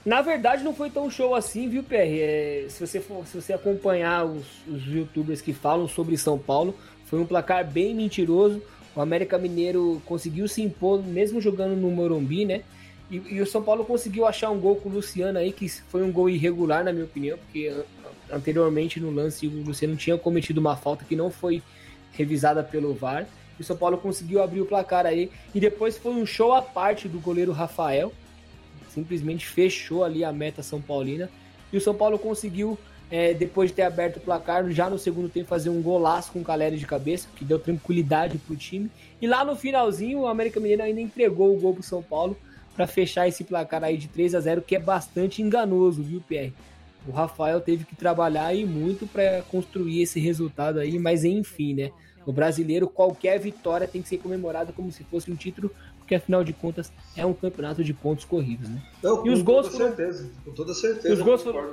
Na 0.06 0.22
verdade, 0.22 0.64
não 0.64 0.74
foi 0.74 0.90
tão 0.90 1.10
show 1.10 1.36
assim, 1.36 1.68
viu, 1.68 1.84
PR? 1.84 1.96
É, 1.96 2.66
se, 2.70 2.80
você 2.86 3.00
for, 3.00 3.26
se 3.28 3.40
você 3.40 3.54
acompanhar 3.54 4.26
os, 4.26 4.46
os 4.68 4.86
youtubers 4.86 5.42
que 5.42 5.54
falam 5.54 5.88
sobre 5.88 6.18
São 6.18 6.38
Paulo, 6.38 6.74
foi 7.06 7.20
um 7.20 7.26
placar 7.26 7.70
bem 7.70 7.94
mentiroso. 7.94 8.62
O 8.96 9.02
América 9.02 9.38
Mineiro 9.38 10.02
conseguiu 10.06 10.48
se 10.48 10.62
impor, 10.62 11.04
mesmo 11.04 11.42
jogando 11.42 11.76
no 11.76 11.92
Morumbi, 11.92 12.46
né? 12.46 12.64
E, 13.12 13.18
e, 13.18 13.42
o 13.42 13.46
São 13.46 13.62
Paulo 13.62 13.84
conseguiu 13.84 14.26
achar 14.26 14.52
um 14.52 14.60
gol 14.60 14.76
com 14.76 14.90
o 14.90 14.92
Luciano 14.92 15.40
aí, 15.40 15.52
que 15.52 15.68
foi 15.68 16.04
um 16.04 16.12
gol 16.12 16.30
irregular, 16.30 16.84
na 16.84 16.94
minha 16.94 17.06
opinião, 17.06 17.38
porque 17.38 17.74
anteriormente 18.32 19.00
no 19.00 19.10
lance 19.10 19.48
o 19.48 19.64
Luciano 19.64 19.96
tinha 19.96 20.18
cometido 20.18 20.62
uma 20.62 20.76
falta 20.76 21.04
que 21.04 21.16
não 21.16 21.32
foi 21.32 21.64
revisada 22.14 22.64
pelo 22.64 22.94
VAR. 22.94 23.28
E 23.58 23.62
o 23.62 23.66
São 23.66 23.76
Paulo 23.76 23.98
conseguiu 23.98 24.42
abrir 24.42 24.62
o 24.62 24.66
placar 24.66 25.06
aí. 25.06 25.32
E 25.54 25.60
depois 25.60 25.98
foi 25.98 26.14
um 26.14 26.26
show 26.26 26.54
à 26.54 26.62
parte 26.62 27.08
do 27.08 27.20
goleiro 27.20 27.52
Rafael. 27.52 28.14
Simplesmente 28.90 29.46
fechou 29.46 30.04
ali 30.04 30.24
a 30.24 30.32
meta 30.32 30.62
São 30.62 30.82
Paulina. 30.82 31.30
E 31.72 31.78
o 31.78 31.82
São 31.82 31.94
Paulo 31.94 32.18
conseguiu, 32.18 32.78
é, 33.12 33.34
depois 33.34 33.70
de 33.70 33.76
ter 33.76 33.84
aberto 33.84 34.18
o 34.18 34.20
placar, 34.20 34.70
já 34.72 34.90
no 34.90 34.98
segundo 34.98 35.30
tempo, 35.30 35.48
fazer 35.48 35.70
um 35.70 35.82
golaço 35.82 36.32
com 36.32 36.40
o 36.40 36.44
Caleri 36.44 36.78
de 36.78 36.86
cabeça, 36.86 37.28
que 37.36 37.46
deu 37.46 37.60
tranquilidade 37.60 38.38
pro 38.38 38.56
time. 38.56 38.90
E 39.22 39.28
lá 39.28 39.46
no 39.46 39.56
finalzinho, 39.56 40.20
o 40.20 40.28
América 40.28 40.60
Mineiro 40.60 40.84
ainda 40.84 41.02
entregou 41.02 41.56
o 41.56 41.60
gol 41.60 41.74
pro 41.74 41.84
São 41.84 42.02
Paulo 42.02 42.36
para 42.76 42.88
fechar 42.88 43.28
esse 43.28 43.44
placar 43.44 43.84
aí 43.84 43.98
de 43.98 44.08
3 44.08 44.36
a 44.36 44.40
0 44.40 44.62
que 44.62 44.76
é 44.76 44.80
bastante 44.80 45.42
enganoso, 45.42 46.02
viu, 46.02 46.22
Pierre? 46.28 46.54
O 47.08 47.12
Rafael 47.12 47.60
teve 47.60 47.86
que 47.86 47.96
trabalhar 47.96 48.46
aí 48.46 48.66
muito 48.66 49.08
para 49.08 49.42
construir 49.50 50.02
esse 50.02 50.20
resultado 50.20 50.80
aí, 50.80 51.00
mas 51.00 51.24
enfim, 51.24 51.74
né? 51.74 51.92
O 52.26 52.32
brasileiro, 52.32 52.88
qualquer 52.88 53.40
vitória 53.40 53.88
tem 53.88 54.02
que 54.02 54.08
ser 54.08 54.18
comemorada 54.20 54.72
como 54.72 54.92
se 54.92 55.04
fosse 55.04 55.32
um 55.32 55.36
título, 55.36 55.72
porque 56.10 56.16
afinal 56.16 56.44
de 56.44 56.54
contas 56.54 56.92
é 57.16 57.24
um 57.24 57.34
campeonato 57.34 57.84
de 57.84 57.94
pontos 57.94 58.26
corridos, 58.26 58.68
né? 58.68 58.82
Não, 59.04 59.24
e 59.28 59.30
os 59.30 59.44
gols 59.44 59.68
toda 59.68 59.78
foram... 59.78 59.96
certeza, 59.96 60.30
com 60.44 60.52
toda 60.54 60.74
certeza. 60.74 61.14
Os 61.14 61.22
gols 61.22 61.44
foram... 61.44 61.70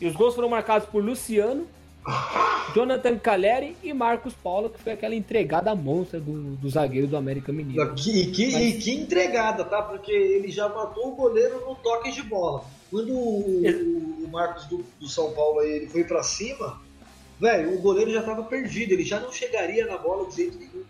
E 0.00 0.06
os 0.06 0.16
gols 0.16 0.34
foram 0.34 0.48
marcados 0.48 0.88
por 0.88 1.04
Luciano, 1.04 1.66
Jonathan 2.74 3.18
Caleri 3.18 3.76
e 3.82 3.92
Marcos 3.92 4.32
Paulo, 4.32 4.70
que 4.70 4.80
foi 4.80 4.92
aquela 4.92 5.14
entregada 5.14 5.74
monstra 5.74 6.18
do, 6.18 6.56
do 6.56 6.70
zagueiro 6.70 7.06
do 7.06 7.18
América 7.18 7.52
Mineiro. 7.52 7.94
Que, 7.94 8.30
que, 8.30 8.50
Mas... 8.50 8.62
E 8.62 8.78
que 8.78 8.92
entregada, 8.92 9.62
tá? 9.62 9.82
Porque 9.82 10.10
ele 10.10 10.50
já 10.50 10.66
matou 10.66 11.08
o 11.08 11.14
goleiro 11.14 11.60
no 11.68 11.74
toque 11.74 12.10
de 12.10 12.22
bola. 12.22 12.64
Quando 12.90 13.12
o, 13.12 13.62
o 14.24 14.28
Marcos 14.32 14.64
do, 14.68 14.82
do, 14.98 15.06
São 15.06 15.32
Paulo 15.32 15.60
aí, 15.60 15.70
ele 15.72 15.86
foi 15.88 16.04
para 16.04 16.22
cima, 16.22 16.80
velho, 17.38 17.74
o 17.74 17.82
goleiro 17.82 18.10
já 18.10 18.22
tava 18.22 18.42
perdido, 18.44 18.92
ele 18.92 19.04
já 19.04 19.20
não 19.20 19.30
chegaria 19.30 19.84
na 19.84 19.98
bola 19.98 20.26
de 20.30 20.36
jeito 20.36 20.58
nenhum. 20.58 20.82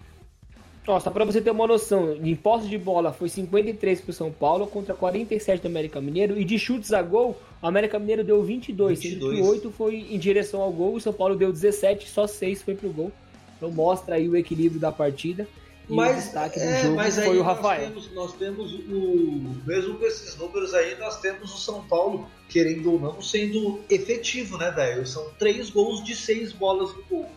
Nossa, 0.89 1.11
para 1.11 1.23
você 1.23 1.39
ter 1.39 1.51
uma 1.51 1.67
noção, 1.67 2.15
em 2.15 2.35
posse 2.35 2.67
de 2.67 2.79
bola 2.79 3.13
foi 3.13 3.29
53 3.29 4.01
para 4.01 4.11
o 4.11 4.15
São 4.15 4.33
Paulo 4.33 4.67
contra 4.67 4.95
47 4.95 5.61
do 5.61 5.69
América 5.69 6.01
Mineiro 6.01 6.41
e 6.41 6.47
de 6.47 6.59
chutes 6.59 6.95
a 6.95 7.03
gol, 7.03 7.39
o 7.61 7.67
América 7.67 7.99
Mineiro 7.99 8.25
deu 8.25 8.43
22, 8.43 8.99
22. 8.99 9.21
sendo 9.21 9.37
que 9.37 9.51
8 9.67 9.71
foi 9.71 9.97
em 9.97 10.19
direção 10.19 10.63
ao 10.63 10.73
gol, 10.73 10.95
o 10.95 11.01
São 11.01 11.13
Paulo 11.13 11.37
deu 11.37 11.53
17, 11.53 12.09
só 12.09 12.27
6 12.27 12.63
foi 12.63 12.75
pro 12.75 12.89
gol. 12.89 13.13
Então 13.59 13.71
mostra 13.71 14.15
aí 14.15 14.31
o 14.31 14.35
equilíbrio 14.35 14.81
da 14.81 14.91
partida. 14.91 15.47
E 15.91 15.95
mas, 15.95 16.17
o 16.17 16.21
destaque 16.23 16.59
do 16.59 16.65
é, 16.65 16.83
jogo 16.83 16.97
mas 16.97 17.17
foi 17.17 17.37
o 17.37 17.43
Rafael. 17.43 17.91
Nós 17.91 18.07
temos, 18.07 18.15
nós 18.15 18.33
temos 18.39 18.73
o. 18.73 19.57
Mesmo 19.67 19.99
com 19.99 20.07
esses 20.07 20.37
números 20.37 20.73
aí, 20.73 20.99
nós 20.99 21.21
temos 21.21 21.53
o 21.53 21.59
São 21.59 21.85
Paulo, 21.85 22.27
querendo 22.49 22.93
ou 22.93 22.99
não, 22.99 23.21
sendo 23.21 23.81
efetivo, 23.91 24.57
né, 24.57 24.71
velho? 24.71 25.07
São 25.07 25.29
três 25.39 25.69
gols 25.69 26.03
de 26.03 26.17
seis 26.17 26.51
bolas 26.51 26.95
no 26.95 27.03
gol. 27.03 27.29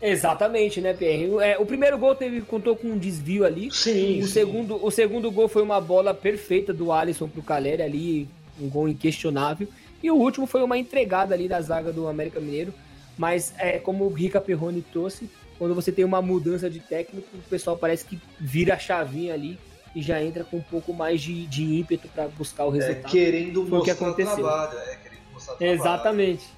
Exatamente, 0.00 0.80
né, 0.80 0.94
Pierre? 0.94 1.28
É, 1.40 1.58
o 1.58 1.66
primeiro 1.66 1.98
gol 1.98 2.14
teve, 2.14 2.40
contou 2.42 2.76
com 2.76 2.88
um 2.88 2.98
desvio 2.98 3.44
ali. 3.44 3.70
Sim. 3.72 4.20
O, 4.20 4.26
sim. 4.26 4.32
Segundo, 4.32 4.84
o 4.84 4.90
segundo 4.90 5.30
gol 5.30 5.48
foi 5.48 5.62
uma 5.62 5.80
bola 5.80 6.14
perfeita 6.14 6.72
do 6.72 6.92
Alisson 6.92 7.28
pro 7.28 7.42
Caleri 7.42 7.82
ali, 7.82 8.28
um 8.60 8.68
gol 8.68 8.88
inquestionável. 8.88 9.66
E 10.02 10.10
o 10.10 10.14
último 10.14 10.46
foi 10.46 10.62
uma 10.62 10.78
entregada 10.78 11.34
ali 11.34 11.48
da 11.48 11.60
zaga 11.60 11.92
do 11.92 12.06
América 12.06 12.38
Mineiro. 12.38 12.72
Mas 13.16 13.52
é 13.58 13.78
como 13.78 14.04
o 14.04 14.12
Rica 14.12 14.40
Perrone 14.40 14.80
trouxe, 14.80 15.28
quando 15.58 15.74
você 15.74 15.90
tem 15.90 16.04
uma 16.04 16.22
mudança 16.22 16.70
de 16.70 16.78
técnico, 16.78 17.26
o 17.34 17.50
pessoal 17.50 17.76
parece 17.76 18.04
que 18.04 18.20
vira 18.38 18.74
a 18.74 18.78
chavinha 18.78 19.34
ali 19.34 19.58
e 19.94 20.00
já 20.00 20.22
entra 20.22 20.44
com 20.44 20.58
um 20.58 20.62
pouco 20.62 20.92
mais 20.92 21.20
de, 21.20 21.44
de 21.46 21.64
ímpeto 21.64 22.06
para 22.08 22.28
buscar 22.28 22.66
o 22.66 22.74
é, 22.76 22.78
resultado. 22.78 23.06
É, 23.06 23.10
querendo 23.10 23.64
mostrar 23.64 23.82
que 23.82 23.90
aconteceu. 23.90 24.36
trabalho, 24.36 24.78
é, 24.78 24.96
querendo 24.96 25.20
mostrar 25.32 25.54
trabalho. 25.56 25.80
Exatamente. 25.80 26.57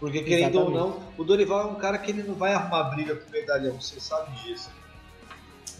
Porque 0.00 0.22
querendo 0.22 0.58
Exatamente. 0.58 0.78
ou 0.78 0.88
não, 0.88 1.02
o 1.16 1.24
Dorival 1.24 1.68
é 1.68 1.72
um 1.72 1.76
cara 1.76 1.98
que 1.98 2.10
ele 2.10 2.22
não 2.22 2.34
vai 2.34 2.52
arrumar 2.52 2.84
briga 2.84 3.16
com 3.16 3.28
o 3.28 3.32
medalhão, 3.32 3.80
você 3.80 3.98
sabe 4.00 4.32
disso. 4.42 4.70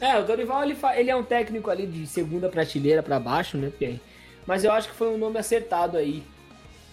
É, 0.00 0.18
o 0.18 0.24
Dorival 0.24 0.62
ele, 0.62 0.76
ele 0.96 1.10
é 1.10 1.16
um 1.16 1.22
técnico 1.22 1.70
ali 1.70 1.86
de 1.86 2.06
segunda 2.06 2.48
prateleira 2.48 3.02
para 3.02 3.18
baixo, 3.18 3.56
né, 3.56 3.70
Pierre? 3.76 4.00
Mas 4.46 4.64
eu 4.64 4.72
acho 4.72 4.88
que 4.88 4.94
foi 4.94 5.08
um 5.08 5.18
nome 5.18 5.38
acertado 5.38 5.96
aí. 5.96 6.22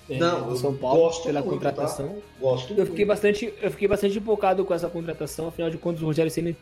É, 0.09 0.17
não, 0.17 0.55
São 0.55 0.75
Paulo 0.75 0.99
gosto 0.99 1.23
pela 1.23 1.41
muito, 1.41 1.61
tá? 1.61 1.71
contratação. 1.71 2.09
Tá? 2.09 2.21
Gosto. 2.39 2.73
Eu 2.73 2.85
fiquei 2.85 3.05
muito. 3.05 3.07
bastante, 3.07 3.53
eu 3.61 3.71
fiquei 3.71 3.87
bastante 3.87 4.17
empolgado 4.17 4.65
com 4.65 4.73
essa 4.73 4.89
contratação, 4.89 5.47
afinal 5.47 5.69
de 5.69 5.77
contas 5.77 6.01
o 6.01 6.05
Rogério 6.05 6.31
Ceni 6.31 6.55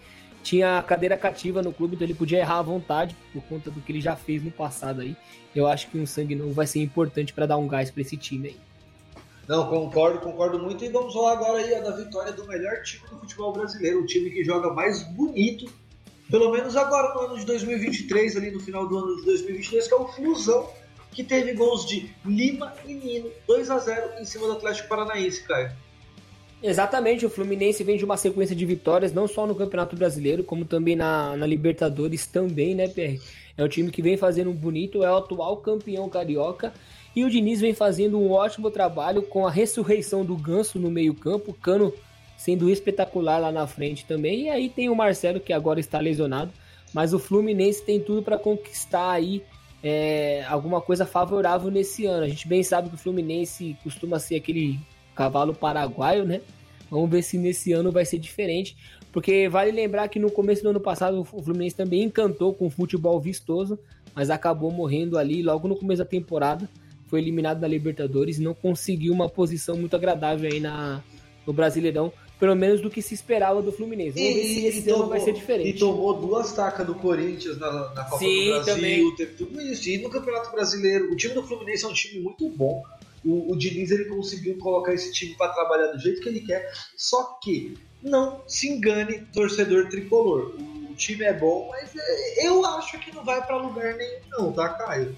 tinha 0.43 0.77
a 0.77 0.83
cadeira 0.83 1.17
cativa 1.17 1.61
no 1.61 1.73
clube, 1.73 1.95
então 1.95 2.05
ele 2.05 2.13
podia 2.13 2.39
errar 2.39 2.59
à 2.59 2.61
vontade 2.61 3.15
por 3.33 3.43
conta 3.43 3.69
do 3.69 3.81
que 3.81 3.91
ele 3.91 4.01
já 4.01 4.15
fez 4.15 4.43
no 4.43 4.51
passado 4.51 5.01
aí. 5.01 5.15
Eu 5.55 5.67
acho 5.67 5.87
que 5.89 5.97
um 5.97 6.05
sangue 6.05 6.35
novo 6.35 6.53
vai 6.53 6.67
ser 6.67 6.81
importante 6.81 7.33
para 7.33 7.45
dar 7.45 7.57
um 7.57 7.67
gás 7.67 7.91
para 7.91 8.01
esse 8.01 8.15
time 8.15 8.49
aí. 8.49 8.57
Não, 9.49 9.67
concordo, 9.67 10.19
concordo 10.19 10.59
muito. 10.59 10.85
E 10.85 10.89
vamos 10.89 11.11
falar 11.11 11.33
agora 11.33 11.57
aí 11.57 11.81
da 11.81 11.89
vitória 11.89 12.31
do 12.31 12.47
melhor 12.47 12.83
time 12.83 13.01
do 13.09 13.17
futebol 13.17 13.51
brasileiro, 13.51 14.01
o 14.01 14.05
time 14.05 14.29
que 14.29 14.43
joga 14.43 14.71
mais 14.71 15.01
bonito, 15.01 15.65
pelo 16.29 16.51
menos 16.51 16.75
agora 16.75 17.15
no 17.15 17.21
ano 17.21 17.39
de 17.39 17.47
2023, 17.47 18.37
ali 18.37 18.51
no 18.51 18.59
final 18.59 18.87
do 18.87 18.95
ano 18.95 19.15
de 19.15 19.25
2023, 19.25 19.87
que 19.87 19.93
é 19.95 19.97
o 19.97 20.07
Flusão, 20.07 20.69
que 21.11 21.23
teve 21.23 21.53
gols 21.53 21.83
de 21.87 22.11
Lima 22.23 22.75
e 22.85 22.93
Nino, 22.93 23.31
2 23.47 23.71
a 23.71 23.79
0 23.79 24.21
em 24.21 24.25
cima 24.25 24.45
do 24.45 24.53
Atlético 24.53 24.87
Paranaense, 24.87 25.41
Caio. 25.41 25.71
Exatamente, 26.61 27.25
o 27.25 27.29
Fluminense 27.29 27.83
vem 27.83 27.97
de 27.97 28.05
uma 28.05 28.17
sequência 28.17 28.55
de 28.55 28.65
vitórias, 28.67 29.11
não 29.11 29.27
só 29.27 29.47
no 29.47 29.55
Campeonato 29.55 29.95
Brasileiro, 29.95 30.43
como 30.43 30.63
também 30.63 30.95
na, 30.95 31.35
na 31.35 31.47
Libertadores, 31.47 32.27
também, 32.27 32.75
né, 32.75 32.87
PR? 32.87 33.19
É 33.57 33.63
um 33.63 33.67
time 33.67 33.89
que 33.89 34.03
vem 34.03 34.15
fazendo 34.15 34.51
um 34.51 34.55
bonito, 34.55 35.03
é 35.03 35.11
o 35.11 35.17
atual 35.17 35.57
campeão 35.57 36.07
carioca 36.07 36.71
e 37.19 37.25
o 37.25 37.29
Diniz 37.29 37.59
vem 37.59 37.73
fazendo 37.73 38.17
um 38.17 38.31
ótimo 38.31 38.71
trabalho 38.71 39.21
com 39.23 39.45
a 39.45 39.51
ressurreição 39.51 40.23
do 40.23 40.37
Ganso 40.37 40.79
no 40.79 40.89
meio-campo, 40.89 41.53
Cano 41.53 41.93
sendo 42.37 42.69
espetacular 42.69 43.37
lá 43.39 43.51
na 43.51 43.67
frente 43.67 44.05
também. 44.05 44.43
E 44.43 44.49
aí 44.49 44.69
tem 44.69 44.87
o 44.87 44.95
Marcelo 44.95 45.41
que 45.41 45.51
agora 45.51 45.81
está 45.81 45.99
lesionado, 45.99 46.51
mas 46.93 47.13
o 47.13 47.19
Fluminense 47.19 47.83
tem 47.83 47.99
tudo 47.99 48.23
para 48.23 48.37
conquistar 48.37 49.11
aí 49.11 49.43
é, 49.83 50.45
alguma 50.47 50.79
coisa 50.79 51.05
favorável 51.05 51.69
nesse 51.69 52.05
ano. 52.05 52.23
A 52.23 52.29
gente 52.29 52.47
bem 52.47 52.63
sabe 52.63 52.87
que 52.87 52.95
o 52.95 52.97
Fluminense 52.97 53.75
costuma 53.83 54.17
ser 54.17 54.37
aquele 54.37 54.79
cavalo 55.13 55.53
paraguaio, 55.53 56.23
né? 56.23 56.39
Vamos 56.89 57.09
ver 57.09 57.21
se 57.21 57.37
nesse 57.37 57.73
ano 57.73 57.91
vai 57.91 58.05
ser 58.05 58.17
diferente, 58.17 58.77
porque 59.11 59.49
vale 59.49 59.71
lembrar 59.71 60.07
que 60.07 60.17
no 60.17 60.31
começo 60.31 60.63
do 60.63 60.69
ano 60.69 60.79
passado 60.79 61.19
o 61.19 61.25
Fluminense 61.25 61.75
também 61.75 62.03
encantou 62.03 62.53
com 62.53 62.67
o 62.67 62.69
futebol 62.69 63.19
vistoso, 63.19 63.77
mas 64.15 64.29
acabou 64.29 64.71
morrendo 64.71 65.17
ali 65.17 65.43
logo 65.43 65.67
no 65.67 65.75
começo 65.75 66.01
da 66.01 66.05
temporada 66.05 66.69
foi 67.09 67.19
eliminado 67.19 67.59
da 67.59 67.67
Libertadores 67.67 68.37
e 68.37 68.41
não 68.41 68.53
conseguiu 68.53 69.11
uma 69.11 69.27
posição 69.27 69.75
muito 69.75 69.95
agradável 69.95 70.49
aí 70.51 70.59
na, 70.59 71.03
no 71.45 71.51
Brasileirão, 71.51 72.13
pelo 72.39 72.55
menos 72.55 72.79
do 72.79 72.89
que 72.89 73.01
se 73.01 73.13
esperava 73.13 73.61
do 73.61 73.71
Fluminense. 73.71 74.11
Vamos 74.11 74.29
e, 74.29 74.33
ver 74.33 74.45
se 74.45 74.65
esse 74.65 74.81
tomou, 74.83 75.01
ano 75.01 75.09
vai 75.09 75.19
ser 75.19 75.33
diferente. 75.33 75.69
E 75.69 75.79
tomou 75.79 76.13
duas 76.13 76.53
tacas 76.53 76.85
do 76.85 76.95
Corinthians 76.95 77.57
na, 77.57 77.93
na 77.93 78.03
Copa 78.05 78.19
Sim, 78.19 78.45
do 78.45 78.51
Brasil, 78.51 78.75
também. 78.75 79.15
teve 79.15 79.33
tudo 79.33 79.61
isso. 79.61 79.89
E 79.89 79.97
no 79.97 80.09
Campeonato 80.09 80.51
Brasileiro, 80.51 81.11
o 81.11 81.15
time 81.15 81.33
do 81.33 81.43
Fluminense 81.43 81.83
é 81.83 81.87
um 81.87 81.93
time 81.93 82.21
muito 82.21 82.47
bom. 82.49 82.83
O, 83.25 83.51
o 83.51 83.57
Diniz 83.57 83.91
ele 83.91 84.05
conseguiu 84.05 84.57
colocar 84.57 84.93
esse 84.93 85.11
time 85.11 85.35
para 85.35 85.51
trabalhar 85.51 85.87
do 85.87 85.99
jeito 85.99 86.21
que 86.21 86.29
ele 86.29 86.39
quer, 86.39 86.71
só 86.95 87.37
que 87.43 87.77
não 88.01 88.41
se 88.47 88.69
engane, 88.69 89.25
torcedor 89.33 89.89
tricolor. 89.89 90.55
O, 90.57 90.91
o 90.91 90.95
time 90.95 91.25
é 91.25 91.33
bom, 91.33 91.67
mas 91.69 91.91
é, 91.95 92.47
eu 92.47 92.65
acho 92.65 92.97
que 92.99 93.13
não 93.13 93.25
vai 93.25 93.45
para 93.45 93.57
lugar 93.57 93.95
nenhum, 93.95 94.19
não, 94.29 94.53
tá, 94.53 94.69
Caio? 94.69 95.17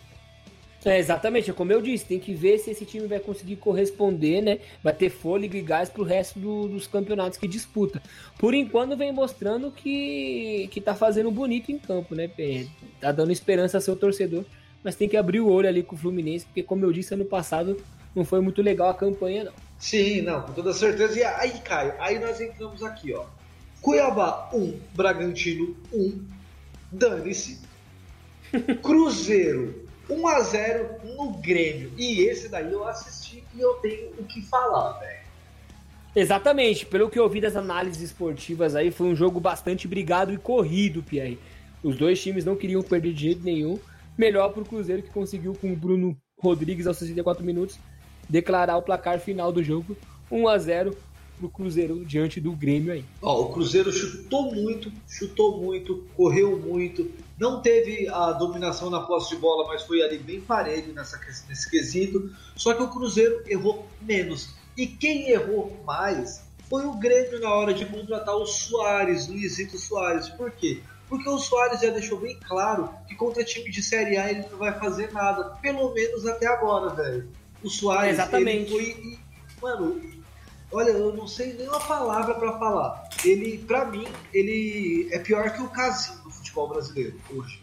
É, 0.84 0.98
exatamente, 0.98 1.54
como 1.54 1.72
eu 1.72 1.80
disse, 1.80 2.06
tem 2.06 2.20
que 2.20 2.34
ver 2.34 2.58
se 2.58 2.72
esse 2.72 2.86
time 2.86 3.06
vai 3.06 3.20
conseguir 3.20 3.56
corresponder, 3.58 4.42
né? 4.42 4.60
Vai 4.84 4.94
ter 4.94 5.12
fôlego 5.12 5.56
e 5.56 5.62
gás 5.62 5.90
pro 5.90 6.04
resto 6.04 6.40
do, 6.40 6.68
dos 6.68 6.88
campeonatos 6.88 7.38
que 7.38 7.48
disputa. 7.48 8.02
Por 8.40 8.56
enquanto 8.56 8.98
vem 8.98 9.12
mostrando 9.12 9.72
que, 9.72 10.68
que 10.72 10.82
tá 10.82 10.96
fazendo 10.96 11.30
bonito 11.30 11.72
em 11.72 11.78
campo, 11.78 12.16
né? 12.16 12.30
Tá 13.00 13.12
dando 13.12 13.32
esperança 13.32 13.78
ao 13.78 13.82
seu 13.82 13.96
torcedor, 13.96 14.44
mas 14.84 14.96
tem 14.96 15.08
que 15.08 15.18
abrir 15.18 15.40
o 15.40 15.50
olho 15.50 15.70
ali 15.70 15.84
com 15.84 15.96
o 15.96 16.00
Fluminense, 16.00 16.46
porque 16.46 16.64
como 16.64 16.84
eu 16.84 16.92
disse 16.92 17.14
ano 17.14 17.26
passado, 17.26 17.78
não 18.16 18.26
foi 18.26 18.42
muito 18.42 18.64
legal 18.64 18.90
a 18.90 18.96
campanha, 18.96 19.44
não. 19.44 19.54
Sim, 19.78 20.22
não, 20.22 20.42
com 20.42 20.54
toda 20.54 20.74
certeza. 20.74 21.18
E 21.20 21.24
aí, 21.24 21.60
Caio, 21.60 21.94
aí 22.00 22.18
nós 22.18 22.42
entramos 22.42 22.82
aqui, 22.82 23.14
ó. 23.14 23.26
Cuiabá 23.82 24.50
1, 24.52 24.80
Bragantino 24.96 25.76
1, 25.94 26.26
dane-se. 26.92 27.60
Cruzeiro 28.82 29.91
1 30.10 30.28
a 30.28 30.42
0 30.42 30.90
no 31.16 31.32
Grêmio. 31.34 31.92
E 31.98 32.22
esse 32.22 32.50
daí 32.50 32.72
eu 32.72 32.88
assisti 32.88 33.44
e 33.56 33.62
eu 33.62 33.74
tenho 33.76 34.10
o 34.18 34.24
que 34.24 34.42
falar, 34.42 35.00
velho. 35.00 35.22
Exatamente, 36.16 36.86
pelo 36.86 37.10
que 37.10 37.18
eu 37.18 37.30
vi 37.30 37.40
das 37.40 37.56
análises 37.56 38.02
esportivas 38.02 38.76
aí, 38.76 38.92
foi 38.92 39.08
um 39.08 39.16
jogo 39.16 39.40
bastante 39.40 39.88
brigado 39.88 40.34
e 40.34 40.38
corrido, 40.38 41.02
Pierre. 41.02 41.40
Os 41.82 41.98
dois 41.98 42.22
times 42.22 42.44
não 42.44 42.56
queriam 42.56 42.82
perder 42.82 43.14
de 43.14 43.22
jeito 43.22 43.44
nenhum. 43.44 43.80
Melhor 44.18 44.50
pro 44.50 44.66
Cruzeiro 44.66 45.02
que 45.02 45.10
conseguiu 45.10 45.56
com 45.56 45.72
o 45.72 45.76
Bruno 45.76 46.18
Rodrigues 46.38 46.86
aos 46.86 46.98
64 46.98 47.44
minutos 47.44 47.80
declarar 48.28 48.78
o 48.78 48.82
placar 48.82 49.20
final 49.20 49.52
do 49.52 49.64
jogo 49.64 49.96
1 50.30 50.48
a 50.48 50.58
0 50.58 50.98
pro 51.38 51.50
Cruzeiro 51.50 52.06
diante 52.06 52.40
do 52.40 52.52
Grêmio 52.52 52.94
aí. 52.94 53.04
Ó, 53.22 53.42
o 53.42 53.54
Cruzeiro 53.54 53.92
chutou 53.92 54.54
muito, 54.54 54.92
chutou 55.08 55.62
muito, 55.62 56.06
correu 56.16 56.60
muito, 56.60 57.10
não 57.42 57.60
teve 57.60 58.08
a 58.08 58.34
dominação 58.34 58.92
na 58.92 59.00
posse 59.00 59.32
de 59.32 59.38
bola, 59.38 59.68
mas 59.68 59.82
foi 59.82 60.04
ali 60.04 60.20
bem 60.20 60.40
parelho 60.40 60.94
nessa, 60.94 61.20
nesse 61.50 61.68
quesito. 61.72 62.32
Só 62.56 62.72
que 62.76 62.84
o 62.84 62.88
Cruzeiro 62.88 63.42
errou 63.48 63.88
menos. 64.00 64.54
E 64.78 64.86
quem 64.86 65.32
errou 65.32 65.82
mais 65.84 66.44
foi 66.70 66.86
o 66.86 66.94
Grêmio 67.00 67.40
na 67.40 67.52
hora 67.52 67.74
de 67.74 67.84
contratar 67.84 68.36
o 68.36 68.46
Soares, 68.46 69.28
Luizito 69.28 69.80
Soares. 69.80 70.30
Por 70.30 70.52
quê? 70.52 70.84
Porque 71.10 71.28
o 71.28 71.40
Soares 71.40 71.82
já 71.82 71.90
deixou 71.90 72.20
bem 72.20 72.38
claro 72.48 72.94
que 73.08 73.16
contra 73.16 73.44
time 73.44 73.72
de 73.72 73.82
Série 73.82 74.18
A 74.18 74.30
ele 74.30 74.46
não 74.52 74.60
vai 74.60 74.78
fazer 74.78 75.12
nada, 75.12 75.46
pelo 75.64 75.92
menos 75.96 76.28
até 76.28 76.46
agora, 76.46 76.94
velho. 76.94 77.28
O 77.64 77.70
Soares, 77.72 78.14
Exatamente. 78.14 78.72
ele 78.72 78.94
foi. 78.94 79.20
Mano, 79.60 80.00
Olha, 80.72 80.92
eu 80.92 81.14
não 81.14 81.28
sei 81.28 81.54
nem 81.54 81.68
uma 81.68 81.80
palavra 81.80 82.34
para 82.36 82.58
falar. 82.58 83.10
Ele, 83.26 83.58
para 83.58 83.86
mim, 83.86 84.08
ele 84.34 85.10
é 85.12 85.20
pior 85.20 85.52
que 85.52 85.62
o 85.62 85.68
Casim 85.68 86.16
do 86.24 86.32
futebol 86.32 86.70
brasileiro 86.70 87.20
hoje. 87.30 87.62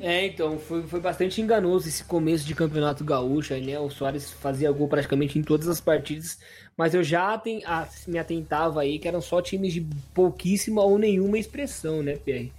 É, 0.00 0.26
então, 0.26 0.58
foi, 0.58 0.82
foi 0.84 0.98
bastante 0.98 1.40
enganoso 1.40 1.86
esse 1.86 2.02
começo 2.04 2.46
de 2.46 2.54
campeonato 2.54 3.04
gaúcho, 3.04 3.54
né? 3.54 3.78
O 3.78 3.90
Soares 3.90 4.30
fazia 4.30 4.72
gol 4.72 4.88
praticamente 4.88 5.38
em 5.38 5.42
todas 5.42 5.68
as 5.68 5.80
partidas, 5.80 6.38
mas 6.76 6.94
eu 6.94 7.04
já 7.04 7.36
tem, 7.36 7.62
me 8.08 8.18
atentava 8.18 8.80
aí 8.80 8.98
que 8.98 9.06
eram 9.06 9.20
só 9.20 9.42
times 9.42 9.74
de 9.74 9.86
pouquíssima 10.14 10.82
ou 10.82 10.98
nenhuma 10.98 11.38
expressão, 11.38 12.02
né, 12.02 12.16
Pierre? 12.16 12.50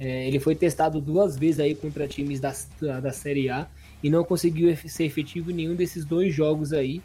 É, 0.00 0.26
ele 0.26 0.40
foi 0.40 0.56
testado 0.56 1.00
duas 1.00 1.36
vezes 1.36 1.60
aí 1.60 1.76
contra 1.76 2.08
times 2.08 2.40
da, 2.40 2.52
da 3.00 3.12
Série 3.12 3.48
A 3.48 3.68
e 4.02 4.10
não 4.10 4.24
conseguiu 4.24 4.76
ser 4.76 5.04
efetivo 5.04 5.52
em 5.52 5.54
nenhum 5.54 5.76
desses 5.76 6.04
dois 6.04 6.34
jogos 6.34 6.72
aí. 6.72 7.00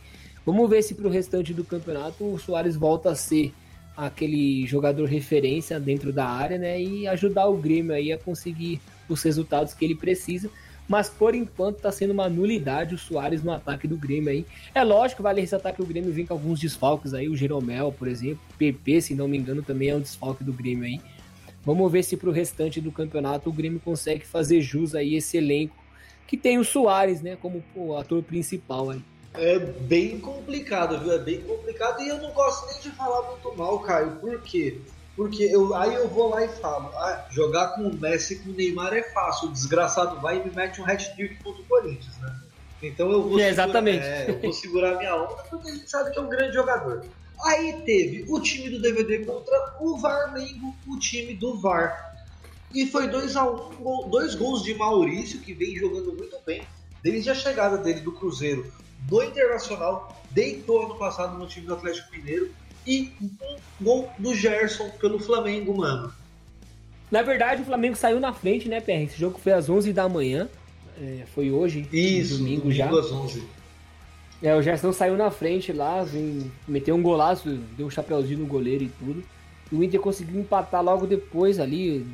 Vamos 0.47 0.69
ver 0.69 0.81
se 0.81 0.95
para 0.95 1.05
o 1.05 1.11
restante 1.11 1.53
do 1.53 1.65
campeonato 1.65 2.23
o 2.23 2.39
Soares 2.39 2.77
volta 2.77 3.11
a 3.11 3.15
ser 3.15 3.53
aquele 3.97 4.65
jogador 4.65 5.03
referência 5.03 5.77
dentro 5.77 6.13
da 6.13 6.25
área, 6.25 6.57
né? 6.57 6.81
E 6.81 7.05
ajudar 7.05 7.47
o 7.47 7.57
Grêmio 7.57 7.93
aí 7.93 8.13
a 8.13 8.17
conseguir 8.17 8.79
os 9.09 9.21
resultados 9.21 9.73
que 9.73 9.83
ele 9.83 9.93
precisa. 9.93 10.49
Mas 10.87 11.09
por 11.09 11.35
enquanto 11.35 11.75
está 11.75 11.91
sendo 11.91 12.13
uma 12.13 12.29
nulidade 12.29 12.95
o 12.95 12.97
Soares 12.97 13.43
no 13.43 13.51
ataque 13.51 13.89
do 13.89 13.97
Grêmio 13.97 14.29
aí. 14.29 14.45
É 14.73 14.81
lógico, 14.85 15.21
vale 15.21 15.41
ressaltar 15.41 15.75
que 15.75 15.81
o 15.81 15.85
Grêmio 15.85 16.13
vem 16.13 16.25
com 16.25 16.33
alguns 16.33 16.61
desfalques 16.61 17.13
aí, 17.13 17.27
o 17.27 17.35
Jeromel, 17.35 17.91
por 17.91 18.07
exemplo, 18.07 18.39
PP, 18.57 19.01
se 19.01 19.13
não 19.13 19.27
me 19.27 19.37
engano, 19.37 19.61
também 19.61 19.89
é 19.89 19.95
um 19.97 19.99
desfalque 19.99 20.45
do 20.45 20.53
Grêmio 20.53 20.85
aí. 20.85 21.01
Vamos 21.65 21.91
ver 21.91 22.03
se 22.03 22.15
para 22.15 22.29
o 22.29 22.31
restante 22.31 22.79
do 22.79 22.89
campeonato 22.89 23.49
o 23.49 23.53
Grêmio 23.53 23.81
consegue 23.81 24.25
fazer 24.25 24.61
jus 24.61 24.95
aí 24.95 25.15
esse 25.15 25.35
elenco 25.35 25.75
que 26.25 26.37
tem 26.37 26.57
o 26.57 26.63
Soares, 26.63 27.21
né, 27.21 27.35
como 27.35 27.61
o 27.75 27.97
ator 27.97 28.23
principal 28.23 28.91
aí. 28.91 29.01
É 29.39 29.59
bem 29.59 30.19
complicado, 30.19 30.99
viu? 30.99 31.13
É 31.13 31.19
bem 31.19 31.41
complicado 31.41 32.01
e 32.01 32.09
eu 32.09 32.17
não 32.17 32.31
gosto 32.31 32.67
nem 32.71 32.81
de 32.81 32.91
falar 32.91 33.21
muito 33.29 33.55
mal, 33.55 33.79
Caio. 33.79 34.11
Por 34.17 34.41
quê? 34.41 34.79
Porque 35.15 35.43
eu, 35.43 35.73
aí 35.75 35.95
eu 35.95 36.07
vou 36.07 36.29
lá 36.29 36.45
e 36.45 36.47
falo, 36.47 36.89
ah, 36.95 37.25
jogar 37.31 37.69
com 37.69 37.81
o 37.87 37.95
Messi 37.95 38.35
e 38.35 38.39
com 38.39 38.51
o 38.51 38.53
Neymar 38.53 38.93
é 38.93 39.01
fácil, 39.01 39.49
o 39.49 39.51
desgraçado 39.51 40.19
vai 40.21 40.37
e 40.37 40.43
me 40.43 40.53
mete 40.53 40.79
um 40.79 40.85
hat-trick 40.85 41.41
contra 41.43 41.61
o 41.61 41.65
Corinthians, 41.65 42.17
né? 42.19 42.35
Então 42.83 43.11
eu 43.11 43.27
vou, 43.27 43.39
é, 43.39 43.49
exatamente. 43.49 44.03
Segurar, 44.03 44.21
é, 44.21 44.29
eu 44.29 44.39
vou 44.39 44.53
segurar 44.53 44.97
minha 44.97 45.15
onda 45.15 45.43
porque 45.49 45.69
a 45.69 45.73
gente 45.73 45.89
sabe 45.89 46.11
que 46.11 46.19
é 46.19 46.21
um 46.21 46.29
grande 46.29 46.53
jogador. 46.53 47.03
Aí 47.45 47.81
teve 47.83 48.25
o 48.27 48.39
time 48.39 48.69
do 48.69 48.79
DVD 48.79 49.25
contra 49.25 49.75
o 49.79 49.97
Varmengo, 49.97 50.75
o 50.87 50.99
time 50.99 51.33
do 51.33 51.59
VAR. 51.59 52.15
E 52.73 52.85
foi 52.85 53.07
2 53.07 53.35
a 53.35 53.43
1 53.43 53.71
um, 53.79 54.09
dois 54.09 54.35
gols 54.35 54.61
de 54.61 54.75
Maurício, 54.75 55.39
que 55.39 55.53
vem 55.53 55.75
jogando 55.75 56.13
muito 56.13 56.37
bem, 56.45 56.63
desde 57.01 57.29
a 57.31 57.35
chegada 57.35 57.77
dele 57.77 58.01
do 58.01 58.11
Cruzeiro 58.11 58.71
no 59.09 59.23
Internacional, 59.23 60.15
deitou 60.31 60.85
ano 60.85 60.95
passado 60.95 61.37
no 61.37 61.47
time 61.47 61.65
do 61.65 61.73
Atlético 61.73 62.11
Mineiro 62.11 62.51
e 62.85 63.11
um 63.41 63.57
gol 63.81 64.11
do 64.17 64.33
Gerson 64.33 64.89
pelo 64.91 65.19
Flamengo, 65.19 65.75
mano. 65.77 66.13
Na 67.09 67.21
verdade, 67.21 67.61
o 67.61 67.65
Flamengo 67.65 67.95
saiu 67.95 68.19
na 68.19 68.33
frente, 68.33 68.67
né, 68.67 68.81
PR? 68.81 69.03
Esse 69.03 69.17
jogo 69.17 69.39
foi 69.39 69.53
às 69.53 69.69
11 69.69 69.93
da 69.93 70.09
manhã. 70.09 70.49
É, 70.99 71.23
foi 71.33 71.51
hoje, 71.51 71.87
Isso, 71.91 72.37
domingo, 72.37 72.61
domingo 72.63 72.71
já. 72.75 72.89
às 72.89 73.11
11. 73.11 73.43
É, 74.41 74.55
o 74.55 74.61
Gerson 74.61 74.91
saiu 74.91 75.15
na 75.15 75.31
frente 75.31 75.71
lá, 75.71 76.05
meteu 76.67 76.95
um 76.95 77.01
golaço, 77.01 77.49
deu 77.77 77.87
um 77.87 77.89
chapéuzinho 77.89 78.39
no 78.39 78.45
goleiro 78.45 78.83
e 78.83 78.89
tudo. 78.89 79.23
E 79.71 79.75
o 79.75 79.83
Inter 79.83 79.99
conseguiu 79.99 80.39
empatar 80.39 80.83
logo 80.83 81.07
depois 81.07 81.59
ali. 81.59 82.05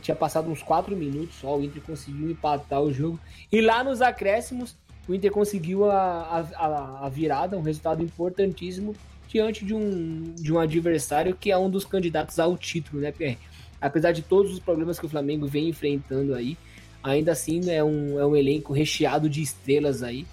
Tinha 0.00 0.14
passado 0.14 0.50
uns 0.50 0.62
4 0.62 0.94
minutos 0.96 1.36
só, 1.36 1.56
o 1.56 1.62
Inter 1.64 1.82
conseguiu 1.82 2.30
empatar 2.30 2.80
o 2.82 2.92
jogo. 2.92 3.18
E 3.50 3.60
lá 3.60 3.82
nos 3.82 4.02
acréscimos, 4.02 4.76
o 5.08 5.14
Inter 5.14 5.32
conseguiu 5.32 5.90
a, 5.90 6.46
a, 6.54 7.06
a 7.06 7.08
virada, 7.08 7.56
um 7.56 7.62
resultado 7.62 8.02
importantíssimo 8.02 8.94
diante 9.26 9.64
de 9.64 9.74
um, 9.74 10.34
de 10.34 10.52
um 10.52 10.58
adversário 10.58 11.34
que 11.34 11.50
é 11.50 11.56
um 11.56 11.70
dos 11.70 11.84
candidatos 11.84 12.38
ao 12.38 12.56
título, 12.56 13.00
né, 13.00 13.10
Pierre? 13.10 13.38
Apesar 13.80 14.12
de 14.12 14.22
todos 14.22 14.52
os 14.52 14.58
problemas 14.58 14.98
que 14.98 15.06
o 15.06 15.08
Flamengo 15.08 15.46
vem 15.46 15.68
enfrentando 15.68 16.34
aí, 16.34 16.56
ainda 17.02 17.32
assim 17.32 17.70
é 17.70 17.82
um, 17.82 18.18
é 18.18 18.26
um 18.26 18.36
elenco 18.36 18.72
recheado 18.72 19.28
de 19.28 19.40
estrelas 19.40 20.02
aí. 20.02 20.26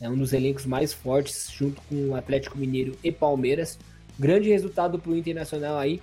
É 0.00 0.08
um 0.08 0.16
dos 0.16 0.32
elencos 0.32 0.64
mais 0.64 0.92
fortes, 0.92 1.50
junto 1.52 1.80
com 1.88 2.10
o 2.10 2.14
Atlético 2.14 2.58
Mineiro 2.58 2.96
e 3.02 3.10
Palmeiras. 3.10 3.78
Grande 4.18 4.48
resultado 4.48 4.98
para 4.98 5.10
o 5.10 5.16
Internacional 5.16 5.76
aí, 5.76 6.00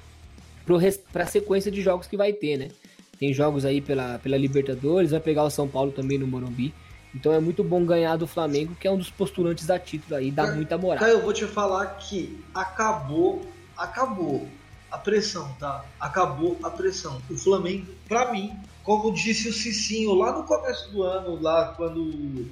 para 1.12 1.24
a 1.24 1.28
sequência 1.28 1.72
de 1.72 1.82
jogos 1.82 2.08
que 2.08 2.18
vai 2.18 2.34
ter, 2.34 2.58
né? 2.58 2.70
Tem 3.18 3.34
jogos 3.34 3.64
aí 3.64 3.80
pela, 3.82 4.20
pela 4.20 4.38
Libertadores, 4.38 5.12
vai 5.12 5.20
pegar 5.20 5.44
o 5.44 5.50
São 5.50 5.68
Paulo 5.68 5.92
também 5.92 6.18
no 6.18 6.28
Morumbi. 6.28 6.74
Então 7.16 7.32
é 7.32 7.40
muito 7.40 7.64
bom 7.64 7.86
ganhar 7.86 8.18
do 8.18 8.28
Flamengo, 8.28 8.76
que 8.76 8.86
é 8.86 8.92
um 8.92 8.98
dos 8.98 9.10
postulantes 9.10 9.70
a 9.70 9.80
título 9.80 10.16
aí, 10.16 10.30
dá 10.30 10.52
muita 10.52 10.78
moral. 10.78 11.00
Cara, 11.00 11.14
eu 11.14 11.22
vou 11.22 11.32
te 11.32 11.46
falar 11.46 11.86
que 11.96 12.44
acabou, 12.54 13.42
acabou 13.78 14.46
a 14.92 14.98
pressão, 14.98 15.56
tá? 15.58 15.86
Acabou 15.98 16.60
a 16.62 16.70
pressão. 16.70 17.22
O 17.30 17.38
Flamengo, 17.38 17.88
para 18.08 18.34
mim, 18.34 18.54
como 18.84 19.14
disse 19.14 19.48
o 19.48 19.54
Cicinho 19.54 20.14
lá 20.14 20.34
no 20.34 20.44
começo 20.44 20.92
do 20.92 21.04
ano, 21.04 21.42
lá 21.42 21.74
quando 21.78 22.48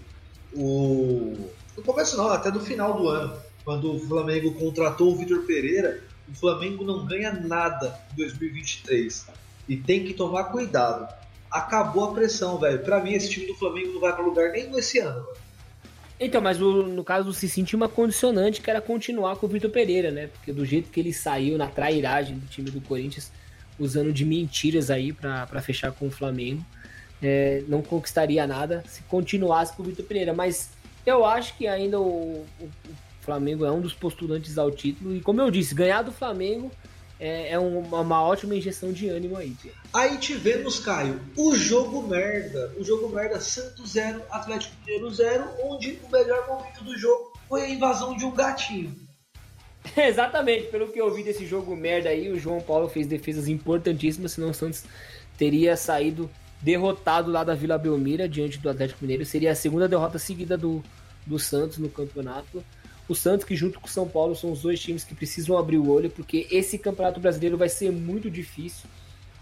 o. 0.53 1.49
No 1.75 1.83
começo 1.83 2.15
não, 2.15 2.29
até 2.29 2.49
no 2.49 2.61
final 2.61 2.97
do 2.97 3.09
ano, 3.09 3.35
quando 3.65 3.95
o 3.95 3.99
Flamengo 3.99 4.53
contratou 4.53 5.11
o 5.11 5.15
Vitor 5.17 5.45
Pereira, 5.45 6.01
o 6.29 6.33
Flamengo 6.33 6.85
não 6.85 7.05
ganha 7.05 7.33
nada 7.33 7.99
em 8.13 8.15
2023. 8.15 9.27
E 9.67 9.75
tem 9.75 10.05
que 10.05 10.13
tomar 10.13 10.45
cuidado 10.45 11.07
acabou 11.53 12.05
a 12.05 12.13
pressão, 12.13 12.57
velho. 12.57 12.79
Pra 12.79 12.99
mim, 12.99 13.13
esse 13.13 13.29
time 13.29 13.45
do 13.45 13.53
Flamengo 13.55 13.93
não 13.93 14.01
vai 14.01 14.11
pra 14.11 14.25
lugar 14.25 14.51
nenhum 14.51 14.77
esse 14.77 14.97
ano. 14.97 15.25
Então, 16.19 16.41
mas 16.41 16.61
o, 16.61 16.83
no 16.83 17.03
caso 17.03 17.25
do 17.25 17.33
Cicinho 17.33 17.65
tinha 17.65 17.77
uma 17.77 17.89
condicionante 17.89 18.59
que 18.59 18.69
era 18.69 18.81
continuar 18.81 19.35
com 19.35 19.45
o 19.45 19.49
Vitor 19.49 19.69
Pereira, 19.69 20.09
né? 20.09 20.27
Porque 20.27 20.51
do 20.51 20.65
jeito 20.65 20.89
que 20.89 20.99
ele 20.99 21.13
saiu 21.13 21.57
na 21.57 21.67
trairagem 21.67 22.37
do 22.37 22.47
time 22.47 22.71
do 22.71 22.81
Corinthians, 22.81 23.31
usando 23.79 24.11
de 24.11 24.25
mentiras 24.25 24.89
aí 24.89 25.13
para 25.13 25.61
fechar 25.61 25.91
com 25.91 26.07
o 26.07 26.11
Flamengo, 26.11 26.65
é, 27.21 27.63
não 27.67 27.81
conquistaria 27.81 28.45
nada 28.47 28.83
se 28.87 29.03
continuasse 29.03 29.75
com 29.75 29.83
o 29.83 29.85
Vitor 29.85 30.05
Pereira. 30.05 30.33
Mas 30.33 30.71
eu 31.05 31.23
acho 31.23 31.55
que 31.55 31.67
ainda 31.67 31.99
o, 31.99 32.45
o, 32.59 32.63
o 32.63 32.95
Flamengo 33.21 33.65
é 33.65 33.71
um 33.71 33.81
dos 33.81 33.93
postulantes 33.93 34.57
ao 34.57 34.71
título. 34.71 35.15
E 35.15 35.21
como 35.21 35.41
eu 35.41 35.51
disse, 35.51 35.75
ganhar 35.75 36.01
do 36.01 36.11
Flamengo 36.11 36.71
é, 37.23 37.51
é 37.51 37.59
uma, 37.59 38.01
uma, 38.01 38.21
ótima 38.21 38.53
injeção 38.53 38.91
de 38.91 39.07
ânimo 39.07 39.37
aí. 39.37 39.51
Tia. 39.51 39.71
Aí 39.93 40.17
tivemos, 40.17 40.77
Caio, 40.79 41.21
o 41.37 41.55
jogo 41.55 42.05
merda. 42.05 42.73
O 42.77 42.83
jogo 42.83 43.07
merda 43.07 43.39
Santos 43.39 43.91
0, 43.91 44.21
Atlético 44.29 44.75
Mineiro 44.81 45.09
0, 45.09 45.47
onde 45.63 45.97
o 46.03 46.11
melhor 46.11 46.45
momento 46.45 46.83
do 46.83 46.97
jogo 46.97 47.31
foi 47.47 47.61
a 47.61 47.69
invasão 47.69 48.17
de 48.17 48.25
um 48.25 48.31
gatinho. 48.31 48.93
Exatamente, 49.95 50.67
pelo 50.67 50.89
que 50.89 50.99
eu 50.99 51.13
vi 51.13 51.23
desse 51.23 51.45
jogo 51.45 51.73
merda 51.77 52.09
aí, 52.09 52.29
o 52.29 52.37
João 52.37 52.59
Paulo 52.59 52.89
fez 52.89 53.07
defesas 53.07 53.47
importantíssimas, 53.47 54.33
senão 54.33 54.49
o 54.49 54.53
Santos 54.53 54.83
teria 55.37 55.77
saído 55.77 56.29
derrotado 56.61 57.31
lá 57.31 57.45
da 57.45 57.55
Vila 57.55 57.77
Belmira 57.77 58.27
diante 58.27 58.57
do 58.57 58.69
Atlético 58.69 58.99
Mineiro. 59.01 59.25
Seria 59.25 59.53
a 59.53 59.55
segunda 59.55 59.87
derrota 59.87 60.19
seguida 60.19 60.57
do, 60.57 60.83
do 61.25 61.39
Santos 61.39 61.77
no 61.77 61.87
campeonato. 61.87 62.61
O 63.07 63.15
Santos, 63.15 63.45
que 63.45 63.55
junto 63.55 63.79
com 63.79 63.87
o 63.87 63.89
São 63.89 64.07
Paulo 64.07 64.35
são 64.35 64.51
os 64.51 64.61
dois 64.61 64.79
times 64.79 65.03
que 65.03 65.13
precisam 65.13 65.57
abrir 65.57 65.77
o 65.77 65.89
olho, 65.89 66.09
porque 66.09 66.47
esse 66.49 66.77
campeonato 66.77 67.19
brasileiro 67.19 67.57
vai 67.57 67.69
ser 67.69 67.91
muito 67.91 68.29
difícil. 68.29 68.85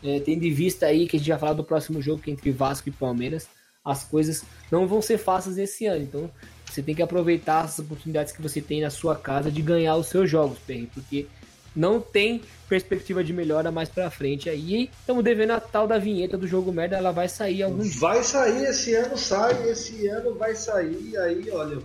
É, 0.03 0.19
tendo 0.19 0.43
em 0.43 0.51
vista 0.51 0.87
aí 0.87 1.07
que 1.07 1.15
a 1.15 1.19
gente 1.19 1.29
vai 1.29 1.37
falar 1.37 1.53
do 1.53 1.63
próximo 1.63 2.01
jogo 2.01 2.21
que 2.21 2.31
é 2.31 2.33
entre 2.33 2.49
Vasco 2.51 2.89
e 2.89 2.91
Palmeiras, 2.91 3.47
as 3.85 4.03
coisas 4.03 4.43
não 4.71 4.87
vão 4.87 5.01
ser 5.01 5.17
fáceis 5.17 5.57
esse 5.57 5.85
ano. 5.85 6.03
Então 6.03 6.31
você 6.65 6.81
tem 6.81 6.95
que 6.95 7.01
aproveitar 7.01 7.61
as 7.61 7.77
oportunidades 7.77 8.33
que 8.33 8.41
você 8.41 8.61
tem 8.61 8.81
na 8.81 8.89
sua 8.89 9.15
casa 9.15 9.51
de 9.51 9.61
ganhar 9.61 9.95
os 9.95 10.07
seus 10.07 10.29
jogos, 10.29 10.57
Perry, 10.59 10.89
porque 10.93 11.27
não 11.75 12.01
tem 12.01 12.41
perspectiva 12.67 13.23
de 13.23 13.33
melhora 13.33 13.71
mais 13.71 13.89
pra 13.89 14.09
frente 14.09 14.49
aí. 14.49 14.89
Estamos 14.99 15.23
devendo 15.23 15.51
a 15.51 15.59
tal 15.59 15.87
da 15.87 15.97
vinheta 15.97 16.37
do 16.37 16.47
jogo 16.47 16.71
merda, 16.71 16.97
ela 16.97 17.11
vai 17.11 17.29
sair 17.29 17.63
algum 17.63 17.83
dia. 17.83 17.99
Vai 17.99 18.23
sair, 18.23 18.65
esse 18.65 18.93
ano 18.95 19.17
sai, 19.17 19.69
esse 19.69 20.07
ano 20.07 20.33
vai 20.35 20.55
sair, 20.55 21.17
aí 21.17 21.49
olha, 21.51 21.79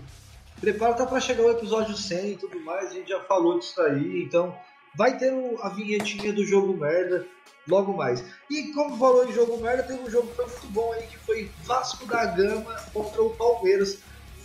Prepara 0.60 0.94
tá 0.94 1.06
para 1.06 1.20
chegar 1.20 1.42
o 1.42 1.50
episódio 1.50 1.96
100 1.96 2.30
e 2.32 2.36
tudo 2.36 2.58
mais, 2.60 2.90
a 2.90 2.94
gente 2.94 3.10
já 3.10 3.20
falou 3.20 3.58
disso 3.58 3.80
aí, 3.82 4.22
então 4.22 4.56
vai 4.96 5.16
ter 5.18 5.32
a 5.60 5.68
vinhetinha 5.68 6.32
do 6.32 6.44
jogo 6.44 6.74
merda 6.74 7.26
logo 7.68 7.92
mais. 7.92 8.24
E 8.50 8.72
como 8.72 8.96
falou 8.96 9.28
em 9.28 9.32
jogo 9.32 9.58
merda, 9.58 9.82
tem 9.82 10.02
um 10.02 10.10
jogo 10.10 10.32
muito 10.36 10.66
bom 10.68 10.92
aí 10.92 11.06
que 11.06 11.18
foi 11.18 11.50
Vasco 11.64 12.06
da 12.06 12.24
Gama 12.24 12.74
contra 12.92 13.22
o 13.22 13.30
Palmeiras. 13.30 13.98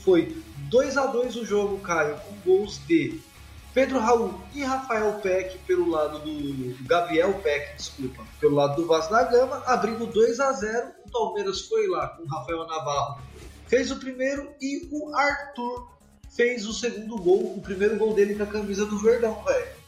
Foi 0.04 0.36
2 0.70 0.98
a 0.98 1.06
2 1.06 1.36
o 1.38 1.46
jogo, 1.46 1.80
Caio, 1.80 2.18
com 2.18 2.36
gols 2.44 2.80
de 2.88 3.22
Pedro 3.74 4.00
Raul 4.00 4.34
e 4.54 4.64
Rafael 4.64 5.14
Peck 5.22 5.60
pelo 5.60 5.90
lado 5.90 6.20
do 6.20 6.76
Gabriel 6.86 7.34
Peck, 7.36 7.78
desculpa, 7.78 8.26
pelo 8.40 8.56
lado 8.56 8.82
do 8.82 8.88
Vasco 8.88 9.14
da 9.14 9.24
Gama, 9.24 9.64
abrindo 9.66 10.06
2 10.08 10.40
a 10.42 10.52
0. 10.52 10.92
O 11.06 11.12
Palmeiras 11.12 11.62
foi 11.62 11.88
lá 11.88 12.10
com 12.10 12.26
Rafael 12.26 12.68
Navarro, 12.68 13.22
fez 13.68 13.92
o 13.92 13.96
primeiro 13.98 14.52
e 14.60 14.90
o 14.92 15.16
Arthur 15.16 16.01
fez 16.36 16.66
o 16.66 16.74
segundo 16.74 17.18
gol, 17.18 17.56
o 17.58 17.62
primeiro 17.62 17.98
gol 17.98 18.14
dele 18.14 18.36
com 18.36 18.44
a 18.44 18.48
camisa 18.48 18.86
do 18.86 18.98
Verdão, 18.98 19.44
velho. 19.44 19.82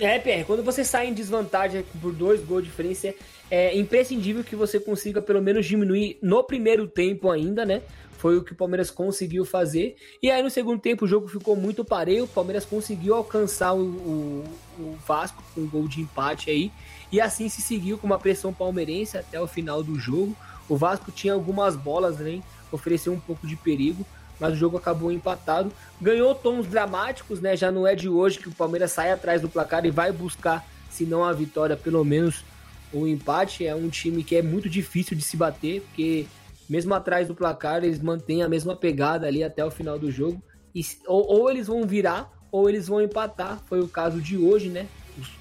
É, 0.00 0.18
Pierre, 0.18 0.44
quando 0.44 0.62
você 0.62 0.84
sai 0.84 1.08
em 1.08 1.12
desvantagem 1.12 1.84
por 2.00 2.12
dois 2.12 2.40
gols 2.40 2.62
de 2.62 2.68
diferença, 2.68 3.12
é 3.50 3.76
imprescindível 3.76 4.44
que 4.44 4.54
você 4.54 4.78
consiga 4.78 5.20
pelo 5.20 5.42
menos 5.42 5.66
diminuir 5.66 6.18
no 6.22 6.44
primeiro 6.44 6.86
tempo 6.86 7.30
ainda, 7.30 7.66
né? 7.66 7.82
Foi 8.12 8.36
o 8.36 8.44
que 8.44 8.52
o 8.52 8.56
Palmeiras 8.56 8.90
conseguiu 8.90 9.44
fazer. 9.44 9.96
E 10.22 10.30
aí 10.30 10.42
no 10.42 10.50
segundo 10.50 10.80
tempo 10.80 11.04
o 11.04 11.08
jogo 11.08 11.28
ficou 11.28 11.56
muito 11.56 11.84
pareio. 11.84 12.24
O 12.24 12.28
Palmeiras 12.28 12.64
conseguiu 12.64 13.14
alcançar 13.14 13.72
o, 13.74 13.80
o, 13.80 14.44
o 14.78 14.98
Vasco 15.06 15.42
com 15.54 15.62
um 15.62 15.68
gol 15.68 15.88
de 15.88 16.00
empate 16.00 16.50
aí. 16.50 16.72
E 17.10 17.20
assim 17.20 17.48
se 17.48 17.62
seguiu 17.62 17.96
com 17.96 18.06
uma 18.06 18.18
pressão 18.18 18.52
palmeirense 18.52 19.16
até 19.16 19.40
o 19.40 19.46
final 19.46 19.82
do 19.82 19.98
jogo. 19.98 20.36
O 20.68 20.76
Vasco 20.76 21.10
tinha 21.10 21.32
algumas 21.32 21.76
bolas, 21.76 22.18
né? 22.18 22.40
Ofereceu 22.70 23.12
um 23.12 23.20
pouco 23.20 23.46
de 23.46 23.56
perigo, 23.56 24.04
mas 24.38 24.52
o 24.52 24.56
jogo 24.56 24.76
acabou 24.76 25.10
empatado. 25.10 25.72
Ganhou 26.00 26.34
tons 26.34 26.66
dramáticos, 26.66 27.40
né? 27.40 27.56
Já 27.56 27.70
não 27.70 27.86
é 27.86 27.94
de 27.94 28.08
hoje 28.08 28.38
que 28.38 28.48
o 28.48 28.54
Palmeiras 28.54 28.92
sai 28.92 29.10
atrás 29.10 29.40
do 29.40 29.48
placar 29.48 29.84
e 29.84 29.90
vai 29.90 30.12
buscar, 30.12 30.66
se 30.90 31.04
não 31.04 31.24
a 31.24 31.32
vitória, 31.32 31.76
pelo 31.76 32.04
menos 32.04 32.44
o 32.92 33.06
empate. 33.06 33.66
É 33.66 33.74
um 33.74 33.88
time 33.88 34.22
que 34.22 34.36
é 34.36 34.42
muito 34.42 34.68
difícil 34.68 35.16
de 35.16 35.22
se 35.22 35.36
bater, 35.36 35.82
porque 35.82 36.26
mesmo 36.68 36.94
atrás 36.94 37.26
do 37.26 37.34
placar, 37.34 37.82
eles 37.82 38.00
mantêm 38.00 38.42
a 38.42 38.48
mesma 38.48 38.76
pegada 38.76 39.26
ali 39.26 39.42
até 39.42 39.64
o 39.64 39.70
final 39.70 39.98
do 39.98 40.10
jogo. 40.10 40.42
E, 40.74 40.82
ou, 41.06 41.26
ou 41.26 41.50
eles 41.50 41.66
vão 41.66 41.86
virar, 41.86 42.30
ou 42.52 42.68
eles 42.68 42.88
vão 42.88 43.00
empatar. 43.00 43.62
Foi 43.66 43.80
o 43.80 43.88
caso 43.88 44.20
de 44.20 44.36
hoje, 44.36 44.68
né? 44.68 44.86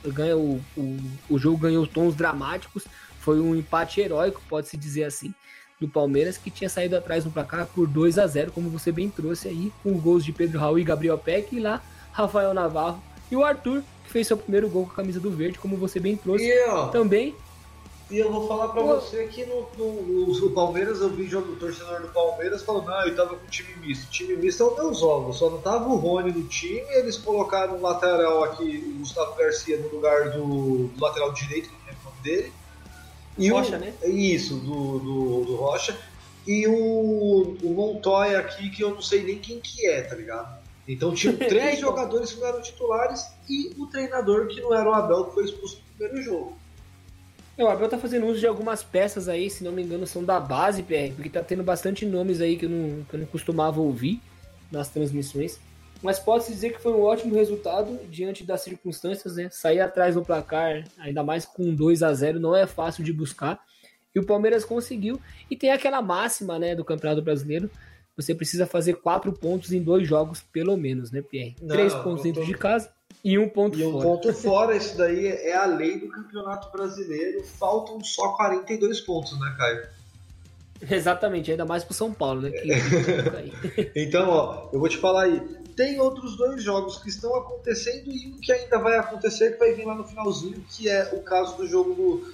Ganha, 0.06 0.38
o, 0.38 0.62
o, 0.76 0.98
o 1.30 1.38
jogo 1.38 1.58
ganhou 1.58 1.86
tons 1.86 2.16
dramáticos. 2.16 2.86
Foi 3.20 3.40
um 3.40 3.56
empate 3.56 4.00
heróico, 4.00 4.42
pode-se 4.48 4.78
dizer 4.78 5.04
assim, 5.04 5.34
do 5.80 5.88
Palmeiras, 5.88 6.38
que 6.38 6.50
tinha 6.50 6.70
saído 6.70 6.98
atrás 6.98 7.24
no 7.24 7.32
placar 7.32 7.68
por 7.68 7.88
2 7.88 8.18
a 8.18 8.26
0 8.26 8.52
como 8.52 8.70
você 8.70 8.92
bem 8.92 9.10
trouxe 9.10 9.48
aí, 9.48 9.72
com 9.84 9.94
gols 10.00 10.26
de 10.26 10.32
Pedro 10.32 10.60
Raul 10.60 10.80
e 10.80 10.84
Gabriel 10.84 11.18
Peck, 11.18 11.56
e 11.56 11.60
lá 11.60 11.82
Rafael 12.12 12.54
Navarro 12.54 13.02
e 13.30 13.36
o 13.36 13.44
Arthur, 13.44 13.84
que 14.04 14.10
fez 14.10 14.28
seu 14.28 14.38
primeiro 14.38 14.70
gol 14.70 14.86
com 14.86 14.92
a 14.94 14.96
camisa 14.96 15.20
do 15.20 15.30
verde, 15.30 15.60
como 15.60 15.78
você 15.78 16.00
bem 16.00 16.16
trouxe. 16.16 16.46
E, 16.46 16.68
ó, 16.70 16.88
também 16.88 17.36
e 18.10 18.20
eu 18.20 18.32
vou 18.32 18.48
falar 18.48 18.70
pra 18.70 18.82
Pô. 18.82 18.96
você 18.96 19.28
que 19.28 19.46
no, 19.46 19.68
no, 19.78 20.28
no, 20.28 20.50
Palmeiras 20.52 21.02
eu 21.02 21.10
vi 21.10 21.28
jogo 21.28 21.48
do 21.48 21.56
torcedor 21.58 22.02
do 22.02 22.08
Palmeiras 22.08 22.64
falando, 22.64 22.86
não, 22.86 23.02
ele 23.02 23.16
tava 23.16 23.36
com 23.36 23.46
time 23.48 23.76
misto. 23.86 24.10
time 24.10 24.36
misto 24.38 24.64
é 24.64 24.66
o 24.66 24.76
meus 24.76 25.04
ovos, 25.04 25.38
só 25.38 25.50
não 25.50 25.60
tava 25.60 25.90
o 25.90 25.98
Rony 25.98 26.32
no 26.32 26.44
time, 26.44 26.86
eles 26.92 27.18
colocaram 27.18 27.76
um 27.76 27.82
lateral 27.82 28.46
aqui, 28.46 28.94
o 28.96 29.00
Gustavo 29.00 29.36
Garcia, 29.36 29.78
no 29.78 29.90
lugar 29.90 30.32
do, 30.32 30.88
do 30.88 31.02
lateral 31.02 31.34
direito, 31.34 31.68
que 31.68 31.76
não 31.76 31.86
lembro 31.86 32.02
o 32.02 32.10
nome 32.10 32.22
dele. 32.24 32.54
E 33.38 33.50
Rocha, 33.50 33.78
o, 33.78 33.80
né? 33.80 33.94
Isso, 34.06 34.56
do, 34.56 35.00
do, 35.00 35.46
do 35.46 35.56
Rocha. 35.56 35.98
E 36.46 36.66
o, 36.68 37.58
o 37.62 37.74
Montoya 37.74 38.40
aqui, 38.40 38.70
que 38.70 38.84
eu 38.84 38.96
não 38.96 39.02
sei 39.02 39.24
nem 39.24 39.38
quem 39.38 39.60
que 39.60 39.86
é, 39.88 40.02
tá 40.02 40.16
ligado? 40.16 40.58
Então 40.88 41.14
tinha 41.14 41.34
três 41.36 41.80
jogadores 41.80 42.32
que 42.32 42.40
não 42.40 42.48
eram 42.48 42.62
titulares 42.62 43.28
e 43.50 43.74
o 43.78 43.88
treinador 43.88 44.48
que 44.48 44.62
não 44.62 44.74
era 44.74 44.90
o 44.90 44.94
Abel, 44.94 45.26
que 45.26 45.34
foi 45.34 45.46
expulso 45.46 45.78
no 45.78 45.98
primeiro 45.98 46.24
jogo. 46.24 46.58
É, 47.58 47.64
o 47.64 47.68
Abel 47.68 47.90
tá 47.90 47.98
fazendo 47.98 48.28
uso 48.28 48.40
de 48.40 48.48
algumas 48.48 48.84
peças 48.84 49.28
aí, 49.28 49.50
se 49.50 49.64
não 49.64 49.72
me 49.72 49.82
engano, 49.82 50.06
são 50.06 50.24
da 50.24 50.40
base, 50.40 50.84
PR, 50.84 51.14
porque 51.16 51.30
tá 51.30 51.44
tendo 51.44 51.64
bastante 51.64 52.06
nomes 52.06 52.40
aí 52.40 52.56
que 52.56 52.66
eu 52.66 52.70
não, 52.70 53.04
que 53.04 53.16
eu 53.16 53.20
não 53.20 53.28
costumava 53.28 53.82
ouvir 53.82 54.22
nas 54.72 54.90
transmissões. 54.90 55.60
Mas 56.02 56.20
pode-se 56.20 56.52
dizer 56.52 56.74
que 56.74 56.82
foi 56.82 56.94
um 56.94 57.02
ótimo 57.02 57.34
resultado 57.36 58.00
diante 58.10 58.44
das 58.44 58.62
circunstâncias, 58.62 59.36
né? 59.36 59.50
Sair 59.52 59.80
atrás 59.80 60.16
no 60.16 60.24
placar, 60.24 60.84
ainda 60.98 61.24
mais 61.24 61.46
com 61.46 61.74
2 61.74 62.04
a 62.04 62.14
0 62.14 62.40
não 62.40 62.56
é 62.56 62.68
fácil 62.68 63.04
de 63.04 63.12
buscar. 63.12 63.60
E 64.14 64.20
o 64.20 64.26
Palmeiras 64.26 64.64
conseguiu. 64.64 65.20
E 65.50 65.56
tem 65.56 65.72
aquela 65.72 66.02
máxima, 66.02 66.58
né, 66.58 66.76
do 66.76 66.86
Campeonato 66.86 67.22
Brasileiro. 67.22 67.70
Você 68.16 68.34
precisa 68.34 68.66
fazer 68.66 68.96
quatro 68.96 69.32
pontos 69.32 69.72
em 69.72 69.82
dois 69.82 70.08
jogos, 70.08 70.42
pelo 70.42 70.76
menos, 70.76 71.12
né, 71.12 71.22
Pierre? 71.22 71.56
Não, 71.62 71.76
Três 71.76 71.94
pontos 71.94 72.24
dentro 72.24 72.42
tô... 72.42 72.48
de 72.48 72.54
casa 72.56 72.90
e 73.24 73.38
um 73.38 73.50
ponto 73.50 73.78
e 73.78 73.84
fora. 73.84 73.98
um 73.98 74.02
ponto 74.02 74.34
fora, 74.34 74.76
isso 74.76 74.98
daí 74.98 75.28
é 75.28 75.56
a 75.56 75.66
lei 75.66 76.00
do 76.00 76.08
Campeonato 76.10 76.72
Brasileiro. 76.72 77.44
Faltam 77.44 78.04
só 78.04 78.30
42 78.34 79.02
pontos, 79.02 79.40
né, 79.40 79.56
Caio? 79.58 79.88
Exatamente, 80.90 81.52
ainda 81.52 81.66
mais 81.66 81.84
pro 81.84 81.94
São 81.94 82.14
Paulo, 82.14 82.42
né? 82.42 82.52
Que... 82.52 83.92
então, 83.96 84.30
ó, 84.30 84.70
eu 84.72 84.80
vou 84.80 84.88
te 84.88 84.98
falar 84.98 85.24
aí. 85.24 85.42
Tem 85.78 86.00
outros 86.00 86.36
dois 86.36 86.64
jogos 86.64 86.98
que 86.98 87.08
estão 87.08 87.36
acontecendo 87.36 88.12
e 88.12 88.34
um 88.34 88.42
que 88.42 88.52
ainda 88.52 88.80
vai 88.80 88.98
acontecer, 88.98 89.52
que 89.54 89.60
vai 89.60 89.74
vir 89.74 89.86
lá 89.86 89.94
no 89.94 90.04
finalzinho, 90.04 90.66
que 90.68 90.90
é 90.90 91.12
o 91.14 91.22
caso 91.22 91.56
do 91.56 91.68
jogo 91.68 91.94
do, 91.94 92.34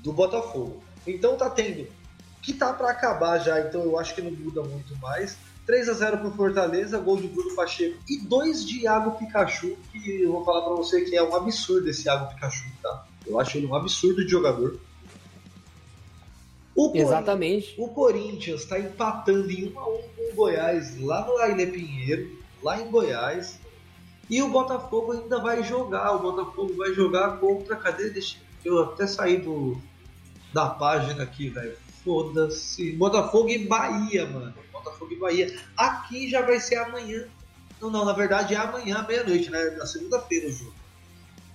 do 0.00 0.12
Botafogo. 0.12 0.82
Então 1.06 1.36
tá 1.36 1.48
tendo, 1.48 1.86
que 2.42 2.52
tá 2.52 2.72
para 2.72 2.90
acabar 2.90 3.38
já, 3.38 3.60
então 3.60 3.82
eu 3.82 3.96
acho 3.96 4.16
que 4.16 4.20
não 4.20 4.32
muda 4.32 4.62
muito 4.64 4.96
mais 4.96 5.38
3 5.64 5.88
a 5.88 5.92
0 5.92 6.18
pro 6.18 6.32
Fortaleza, 6.32 6.98
gol 6.98 7.16
de 7.16 7.28
Bruno 7.28 7.54
Pacheco 7.54 7.96
e 8.08 8.18
dois 8.18 8.66
de 8.66 8.80
Iago 8.80 9.12
Pikachu, 9.12 9.76
que 9.92 10.22
eu 10.22 10.32
vou 10.32 10.44
falar 10.44 10.62
para 10.62 10.74
você 10.74 11.02
que 11.02 11.16
é 11.16 11.22
um 11.22 11.36
absurdo 11.36 11.88
esse 11.88 12.06
Iago 12.06 12.34
Pikachu, 12.34 12.64
tá? 12.82 13.06
Eu 13.24 13.38
acho 13.38 13.58
ele 13.58 13.66
um 13.66 13.74
absurdo 13.74 14.24
de 14.24 14.30
jogador. 14.30 14.80
O 16.74 16.90
Exatamente. 16.96 17.74
o 17.78 17.86
Corinthians 17.88 18.62
está 18.62 18.80
empatando 18.80 19.50
em 19.50 19.68
1 19.68 19.78
a 19.78 19.88
1 19.88 20.02
com 20.16 20.32
o 20.32 20.34
Goiás 20.34 21.00
lá 21.00 21.24
no 21.24 21.36
Aile 21.38 21.66
Pinheiro, 21.66 22.41
lá 22.62 22.80
em 22.80 22.90
Goiás. 22.90 23.58
E 24.30 24.42
o 24.42 24.48
Botafogo 24.48 25.12
ainda 25.12 25.38
vai 25.40 25.62
jogar. 25.62 26.14
O 26.14 26.20
Botafogo 26.20 26.74
vai 26.76 26.92
jogar 26.94 27.38
contra. 27.38 27.76
Cadê? 27.76 28.10
Deixa 28.10 28.38
eu 28.64 28.82
até 28.82 29.06
sair 29.06 29.38
do, 29.38 29.76
da 30.52 30.66
página 30.66 31.22
aqui, 31.22 31.48
velho. 31.48 31.76
Foda-se. 32.04 32.92
Botafogo 32.92 33.48
e 33.48 33.66
Bahia, 33.66 34.26
mano. 34.26 34.54
Botafogo 34.72 35.12
e 35.12 35.18
Bahia. 35.18 35.60
Aqui 35.76 36.30
já 36.30 36.42
vai 36.42 36.58
ser 36.58 36.76
amanhã. 36.76 37.26
Não, 37.80 37.90
não, 37.90 38.04
na 38.04 38.12
verdade 38.12 38.54
é 38.54 38.56
amanhã, 38.56 39.04
meia-noite, 39.06 39.50
né? 39.50 39.62
Na 39.76 39.86
segunda-feira 39.86 40.48
o 40.48 40.52
jogo. 40.52 40.72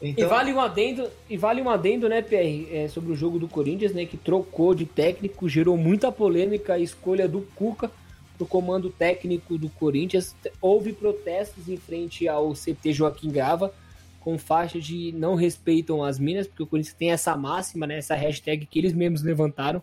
Então... 0.01 0.25
E 0.25 0.27
vale 0.27 0.53
um 0.53 0.59
adendo, 0.59 1.09
e 1.29 1.37
vale 1.37 1.61
um 1.61 1.69
adendo, 1.69 2.07
né, 2.07 2.21
PR, 2.21 2.71
é, 2.71 2.87
sobre 2.87 3.11
o 3.11 3.15
jogo 3.15 3.39
do 3.39 3.47
Corinthians, 3.47 3.93
né, 3.93 4.05
que 4.05 4.15
trocou 4.15 4.75
de 4.75 4.85
técnico, 4.85 5.49
gerou 5.49 5.75
muita 5.75 6.11
polêmica 6.11 6.73
a 6.73 6.79
escolha 6.79 7.27
do 7.27 7.41
Cuca 7.55 7.89
pro 8.37 8.45
comando 8.45 8.89
técnico 8.89 9.57
do 9.57 9.69
Corinthians. 9.69 10.35
Houve 10.61 10.93
protestos 10.93 11.67
em 11.67 11.77
frente 11.77 12.27
ao 12.27 12.53
CT 12.53 12.93
Joaquim 12.93 13.31
Grava 13.31 13.73
com 14.19 14.37
faixa 14.37 14.77
de 14.77 15.13
não 15.13 15.35
respeitam 15.35 16.03
as 16.03 16.19
minas, 16.19 16.47
porque 16.47 16.63
o 16.63 16.67
Corinthians 16.67 16.95
tem 16.95 17.11
essa 17.11 17.35
máxima, 17.37 17.87
né, 17.87 17.97
essa 17.97 18.13
hashtag 18.13 18.65
que 18.65 18.77
eles 18.77 18.91
mesmos 18.91 19.23
levantaram 19.23 19.81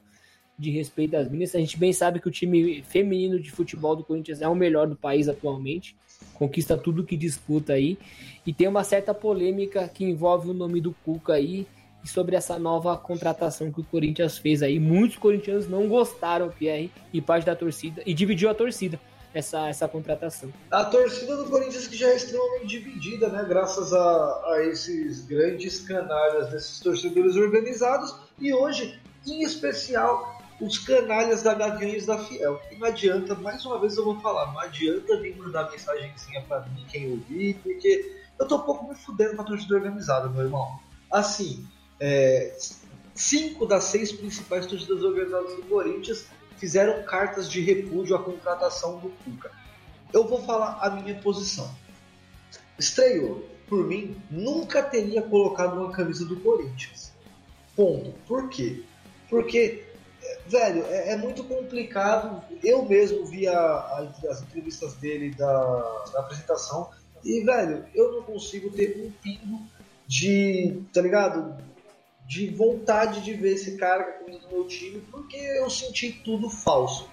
de 0.59 0.71
respeito 0.71 1.17
às 1.17 1.31
minas. 1.31 1.55
A 1.55 1.59
gente 1.59 1.79
bem 1.79 1.95
sabe 1.95 2.21
que 2.21 2.29
o 2.29 2.31
time 2.31 2.83
feminino 2.83 3.41
de 3.41 3.51
futebol 3.51 3.97
do 3.97 4.05
Corinthians 4.05 4.43
é 4.43 4.49
o 4.49 4.55
melhor 4.55 4.87
do 4.87 4.97
país 4.97 5.29
atualmente, 5.29 5.97
conquista 6.35 6.77
tudo 6.77 7.05
que 7.05 7.17
disputa 7.17 7.73
aí, 7.73 7.97
e 8.47 8.53
tem 8.53 8.69
uma 8.69 8.85
certa 8.85 9.15
polêmica 9.15 9.89
que 9.89 10.05
envolve 10.05 10.51
o 10.51 10.55
nome 10.55 10.79
do 10.81 10.95
Cuca 11.05 11.33
aí 11.33 11.67
e 12.05 12.09
sobre 12.09 12.37
essa 12.37 12.59
nova 12.59 12.97
contratação 12.97 13.73
que 13.73 13.81
o 13.81 13.85
Corinthians 13.85 14.37
fez 14.37 14.63
aí. 14.63 14.79
Muitos 14.79 15.17
corintianos 15.17 15.67
não 15.67 15.89
gostaram, 15.89 16.51
Pierre, 16.51 16.93
e 17.13 17.21
parte 17.21 17.47
da 17.47 17.57
torcida, 17.57 18.03
e 18.05 18.13
dividiu 18.13 18.51
a 18.51 18.55
torcida. 18.55 19.01
Essa, 19.33 19.67
essa 19.67 19.89
contratação. 19.89 20.49
A 20.71 20.85
torcida 20.85 21.37
do 21.37 21.47
Corinthians 21.47 21.89
que 21.89 21.97
já 21.97 22.07
é 22.07 22.15
extremamente 22.15 22.69
dividida, 22.69 23.29
né? 23.29 23.45
Graças 23.49 23.93
a, 23.93 24.43
a 24.53 24.65
esses 24.65 25.27
grandes 25.27 25.81
canalhas 25.81 26.51
desses 26.51 26.79
torcedores 26.79 27.35
organizados. 27.35 28.15
E 28.39 28.55
hoje, 28.55 28.97
em 29.27 29.43
especial, 29.43 30.41
os 30.61 30.79
canalhas 30.79 31.43
da 31.43 31.53
Gaviões 31.53 32.07
da 32.07 32.17
Fiel. 32.17 32.61
E 32.71 32.77
não 32.77 32.87
adianta, 32.87 33.35
mais 33.35 33.65
uma 33.67 33.81
vez 33.81 33.97
eu 33.97 34.05
vou 34.05 34.21
falar, 34.21 34.53
não 34.53 34.61
adianta 34.61 35.17
vir 35.21 35.37
mandar 35.37 35.69
mensagenzinha 35.69 36.41
pra 36.47 36.61
mim, 36.61 36.85
quem 36.89 37.11
ouvir, 37.11 37.55
porque 37.63 38.23
eu 38.39 38.47
tô 38.47 38.57
um 38.57 38.63
pouco 38.63 38.89
me 38.89 38.95
fudendo 38.95 39.35
com 39.37 39.43
a 39.43 39.45
torcida 39.45 39.75
organizada, 39.75 40.29
meu 40.29 40.43
irmão. 40.43 40.79
Assim, 41.11 41.67
é, 42.01 42.57
cinco 43.15 43.67
das 43.67 43.85
seis 43.85 44.13
principais 44.13 44.67
torcidas 44.67 45.03
organizadas 45.03 45.55
do 45.57 45.63
Corinthians 45.63 46.27
fizeram 46.57 47.03
cartas 47.05 47.49
de 47.51 47.61
repúdio 47.61 48.17
à 48.17 48.23
contratação 48.23 48.99
do 48.99 49.11
Cuca. 49.25 49.51
Eu 50.13 50.27
vou 50.27 50.43
falar 50.43 50.79
a 50.81 50.91
minha 50.91 51.15
posição. 51.17 51.71
Estreou, 52.79 53.49
por 53.69 53.87
mim, 53.87 54.17
nunca 54.31 54.83
teria 54.83 55.23
colocado 55.23 55.75
uma 55.81 55.91
camisa 55.91 56.25
do 56.25 56.39
Corinthians. 56.41 57.13
Ponto. 57.75 58.13
Por 58.27 58.49
quê? 58.49 58.83
Porque 59.29 59.85
velho, 60.47 60.85
é, 60.87 61.13
é, 61.13 61.17
muito 61.17 61.45
complicado. 61.45 62.43
Eu 62.63 62.85
mesmo 62.85 63.25
vi 63.25 63.47
a, 63.47 63.59
a, 63.59 64.09
as 64.31 64.43
entrevistas 64.43 64.95
dele 64.95 65.31
da, 65.35 66.05
da, 66.13 66.21
apresentação 66.21 66.91
e, 67.25 67.41
velho, 67.41 67.85
eu 67.95 68.13
não 68.13 68.23
consigo 68.23 68.71
ter 68.71 69.01
um 69.01 69.11
pingo 69.23 69.63
de, 70.07 70.83
tá 70.93 71.01
ligado? 71.01 71.57
De 72.27 72.49
vontade 72.51 73.23
de 73.23 73.35
ver 73.35 73.55
esse 73.55 73.77
cara 73.77 74.23
no 74.27 74.51
meu 74.51 74.67
time, 74.67 75.03
porque 75.11 75.37
eu 75.37 75.69
senti 75.69 76.13
tudo 76.25 76.49
falso. 76.49 77.09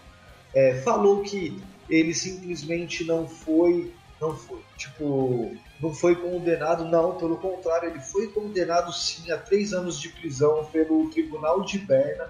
É, 0.54 0.82
falou 0.82 1.22
que 1.22 1.62
ele 1.90 2.14
simplesmente 2.14 3.04
não 3.04 3.28
foi, 3.28 3.94
não 4.20 4.36
foi, 4.36 4.60
tipo, 4.78 5.56
não 5.82 5.94
foi 5.94 6.16
condenado, 6.16 6.86
não, 6.86 7.18
pelo 7.18 7.38
contrário, 7.38 7.90
ele 7.90 8.00
foi 8.00 8.28
condenado 8.28 8.94
sim 8.94 9.32
a 9.32 9.38
três 9.38 9.74
anos 9.74 10.00
de 10.00 10.10
prisão 10.10 10.66
pelo 10.66 11.10
Tribunal 11.10 11.62
de 11.62 11.78
Berna 11.78 12.30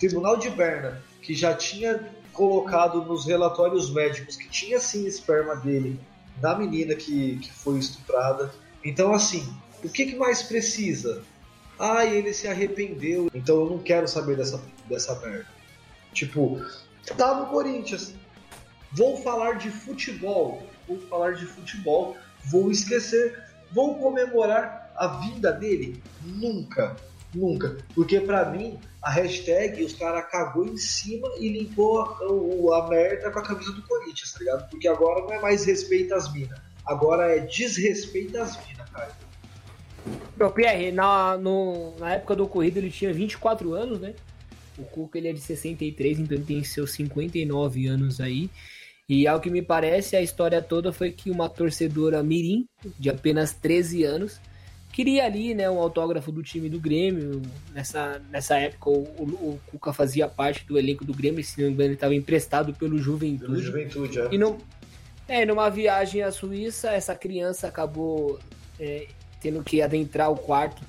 Tribunal 0.00 0.38
de 0.38 0.48
Berna, 0.48 1.02
que 1.20 1.34
já 1.34 1.54
tinha 1.54 2.02
colocado 2.32 3.04
nos 3.04 3.26
relatórios 3.26 3.92
médicos 3.92 4.34
que 4.34 4.48
tinha 4.48 4.80
sim 4.80 5.06
esperma 5.06 5.54
dele 5.54 6.00
da 6.36 6.56
menina 6.56 6.94
que, 6.94 7.36
que 7.36 7.52
foi 7.52 7.78
estuprada. 7.78 8.50
Então, 8.82 9.12
assim, 9.12 9.46
o 9.84 9.90
que, 9.90 10.06
que 10.06 10.16
mais 10.16 10.42
precisa? 10.42 11.22
Ah, 11.82 12.04
ele 12.04 12.34
se 12.34 12.46
arrependeu, 12.46 13.30
então 13.34 13.60
eu 13.60 13.70
não 13.70 13.78
quero 13.78 14.06
saber 14.06 14.36
dessa, 14.36 14.60
dessa 14.86 15.18
merda. 15.18 15.46
Tipo, 16.12 16.62
tá 17.16 17.34
no 17.34 17.46
Corinthians. 17.46 18.14
Vou 18.92 19.16
falar 19.16 19.54
de 19.54 19.70
futebol. 19.70 20.62
Vou 20.86 21.00
falar 21.08 21.32
de 21.32 21.46
futebol. 21.46 22.18
Vou 22.44 22.70
esquecer. 22.70 23.42
Vou 23.72 23.94
comemorar 23.94 24.92
a 24.94 25.06
vinda 25.06 25.50
dele? 25.50 26.02
Nunca. 26.22 26.96
Nunca. 27.34 27.78
Porque 27.94 28.20
para 28.20 28.44
mim, 28.50 28.78
a 29.00 29.10
hashtag, 29.10 29.82
os 29.82 29.94
caras 29.94 30.30
cagou 30.30 30.66
em 30.66 30.76
cima 30.76 31.28
e 31.38 31.48
limpou 31.48 32.02
a, 32.02 32.84
a, 32.84 32.88
merda 32.90 33.30
com 33.30 33.38
a 33.38 33.42
camisa 33.42 33.72
do 33.72 33.82
Corinthians, 33.84 34.32
tá 34.32 34.38
ligado? 34.40 34.68
Porque 34.68 34.86
agora 34.86 35.22
não 35.22 35.32
é 35.32 35.40
mais 35.40 35.64
respeito 35.64 36.12
às 36.12 36.30
minas. 36.30 36.60
Agora 36.84 37.34
é 37.34 37.38
desrespeito 37.38 38.36
às 38.36 38.54
minas, 38.66 38.90
cara. 38.90 39.29
Meu, 40.36 40.50
Pierre, 40.50 40.90
na, 40.90 41.36
no, 41.36 41.94
na 41.98 42.14
época 42.14 42.34
do 42.34 42.44
ocorrido 42.44 42.78
ele 42.78 42.90
tinha 42.90 43.12
24 43.12 43.74
anos, 43.74 44.00
né? 44.00 44.14
O 44.78 44.84
Cuca 44.84 45.18
ele 45.18 45.28
é 45.28 45.32
de 45.32 45.40
63, 45.40 46.20
então 46.20 46.36
ele 46.36 46.46
tem 46.46 46.64
seus 46.64 46.92
59 46.92 47.86
anos 47.86 48.20
aí. 48.20 48.48
E 49.08 49.26
ao 49.26 49.40
que 49.40 49.50
me 49.50 49.60
parece, 49.60 50.16
a 50.16 50.22
história 50.22 50.62
toda 50.62 50.92
foi 50.92 51.10
que 51.10 51.30
uma 51.30 51.48
torcedora 51.48 52.22
Mirim, 52.22 52.66
de 52.98 53.10
apenas 53.10 53.52
13 53.52 54.04
anos, 54.04 54.40
queria 54.92 55.24
ali, 55.24 55.52
né, 55.52 55.68
um 55.68 55.78
autógrafo 55.78 56.30
do 56.30 56.42
time 56.42 56.68
do 56.68 56.78
Grêmio. 56.78 57.42
Nessa, 57.74 58.22
nessa 58.30 58.56
época, 58.56 58.88
o, 58.88 59.02
o, 59.02 59.24
o 59.24 59.60
Cuca 59.66 59.92
fazia 59.92 60.28
parte 60.28 60.64
do 60.64 60.78
elenco 60.78 61.04
do 61.04 61.12
Grêmio, 61.12 61.42
se 61.42 61.60
não 61.60 61.68
me 61.68 61.74
engano, 61.74 61.88
ele 61.88 61.94
estava 61.94 62.14
emprestado 62.14 62.72
pelo 62.72 62.98
Juventude. 62.98 63.46
Pelo 63.46 63.60
Juventude, 63.60 64.20
é. 64.20 64.28
E 64.30 64.38
no, 64.38 64.56
é, 65.28 65.44
numa 65.44 65.68
viagem 65.68 66.22
à 66.22 66.30
Suíça, 66.30 66.90
essa 66.90 67.14
criança 67.14 67.68
acabou 67.68 68.38
é, 68.78 69.08
tendo 69.40 69.62
que 69.62 69.80
adentrar 69.82 70.30
o 70.30 70.36
quarto 70.36 70.82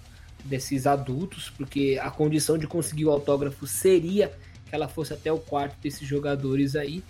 desses 0.44 0.88
adultos, 0.88 1.50
porque 1.50 2.00
a 2.02 2.10
condição 2.10 2.58
de 2.58 2.68
conseguir 2.68 3.06
o 3.06 3.12
autógrafo 3.12 3.68
seria 3.68 4.32
que 4.68 4.76
ela 4.76 4.88
fosse 4.88 5.14
até 5.14 5.32
o 5.32 5.38
quarto 5.38 5.78
desses 5.82 6.08
jogadores 6.08 6.76
aí. 6.76 7.04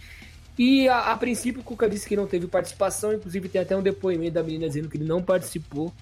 E 0.58 0.88
a, 0.88 1.12
a, 1.12 1.18
princípio 1.18 1.62
o 1.62 1.64
Cuca 1.64 1.90
disse 1.90 2.08
que 2.08 2.16
não 2.16 2.28
teve 2.28 2.48
participação, 2.48 3.14
inclusive 3.14 3.48
tem 3.48 3.62
até 3.62 3.76
um 3.76 3.82
depoimento 3.82 4.34
da 4.34 4.44
menina 4.44 4.68
dizendo 4.68 4.90
que 4.90 4.98
ele 4.98 5.06
não 5.06 5.22
participou 5.22 5.94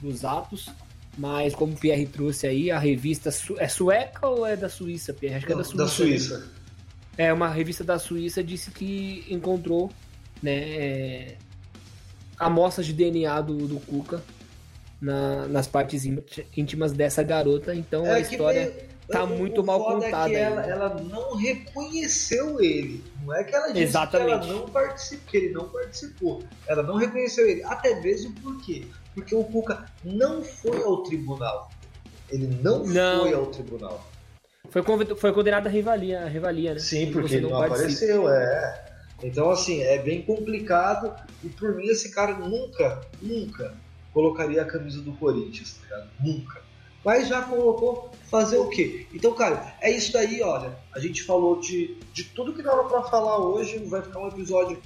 dos 0.00 0.24
atos. 0.24 0.68
Mas 1.16 1.54
como 1.54 1.72
o 1.72 1.76
Pierre 1.76 2.06
trouxe 2.06 2.46
aí, 2.46 2.70
a 2.70 2.78
revista 2.78 3.30
é 3.58 3.68
sueca 3.68 4.26
ou 4.26 4.44
é 4.44 4.56
da 4.56 4.68
Suíça, 4.68 5.14
Pierre? 5.14 5.36
Acho 5.36 5.46
que 5.46 5.52
é 5.52 5.56
da 5.56 5.64
Suíça. 5.64 5.84
Da 5.84 5.88
Suíça. 5.88 6.48
É, 7.16 7.32
uma 7.32 7.48
revista 7.48 7.84
da 7.84 8.00
Suíça 8.00 8.42
disse 8.42 8.72
que 8.72 9.24
encontrou 9.30 9.92
né, 10.42 11.36
amostras 12.36 12.86
de 12.86 12.92
DNA 12.92 13.40
do, 13.42 13.68
do 13.68 13.78
Cuca 13.80 14.20
na, 15.04 15.46
nas 15.46 15.66
partes 15.66 16.04
íntimas 16.56 16.92
dessa 16.92 17.22
garota. 17.22 17.74
Então 17.74 18.06
é 18.06 18.14
a 18.14 18.20
história 18.20 18.72
tá 19.08 19.24
o, 19.24 19.28
muito 19.28 19.60
o 19.60 19.64
mal 19.64 19.84
contada. 19.84 20.32
É 20.32 20.34
que 20.34 20.36
ela, 20.36 20.66
ela, 20.66 21.02
não 21.02 21.36
reconheceu 21.36 22.60
ele. 22.60 23.04
Não 23.22 23.34
é 23.34 23.44
que 23.44 23.54
ela 23.54 23.68
disse 23.68 23.80
Exatamente. 23.80 24.40
que 24.40 24.50
ela 24.50 24.60
não 24.60 24.68
participou, 24.68 25.26
que 25.30 25.36
ele 25.36 25.52
não 25.52 25.68
participou. 25.68 26.42
Ela 26.66 26.82
não 26.82 26.96
reconheceu 26.96 27.48
ele. 27.48 27.62
Até 27.64 28.00
mesmo 28.00 28.32
por 28.40 28.60
quê? 28.64 28.86
Porque 29.14 29.34
o 29.34 29.44
Cuca 29.44 29.84
não 30.02 30.42
foi 30.42 30.82
ao 30.82 31.02
tribunal. 31.02 31.70
Ele 32.30 32.46
não, 32.62 32.84
não. 32.84 33.20
foi 33.20 33.34
ao 33.34 33.46
tribunal. 33.46 34.10
Foi, 34.70 34.82
foi 35.16 35.32
condenado 35.32 35.66
a 35.66 35.70
rivalia, 35.70 36.22
a 36.22 36.26
rivalia, 36.26 36.72
né? 36.72 36.80
Sim, 36.80 37.12
porque 37.12 37.34
ele 37.34 37.42
não, 37.42 37.50
não 37.50 37.62
apareceu, 37.62 38.28
é. 38.28 38.84
Então, 39.22 39.50
assim, 39.50 39.82
é 39.82 39.98
bem 39.98 40.22
complicado. 40.22 41.14
E 41.44 41.48
por 41.50 41.76
mim, 41.76 41.86
esse 41.86 42.10
cara 42.10 42.32
nunca, 42.38 43.02
nunca 43.20 43.74
colocaria 44.14 44.62
a 44.62 44.64
camisa 44.64 45.02
do 45.02 45.12
Corinthians, 45.12 45.74
tá 45.74 45.82
ligado? 45.82 46.10
Nunca. 46.20 46.62
Mas 47.04 47.28
já 47.28 47.42
colocou 47.42 48.10
fazer 48.30 48.56
o 48.56 48.70
quê? 48.70 49.06
Então, 49.12 49.34
cara, 49.34 49.76
é 49.82 49.90
isso 49.90 50.10
daí, 50.12 50.40
olha. 50.40 50.74
A 50.92 50.98
gente 50.98 51.22
falou 51.22 51.60
de, 51.60 51.98
de 52.14 52.24
tudo 52.24 52.54
que 52.54 52.62
dava 52.62 52.84
para 52.84 53.02
falar 53.02 53.38
hoje. 53.38 53.78
Vai 53.78 54.00
ficar 54.00 54.20
um 54.20 54.28
episódio 54.28 54.80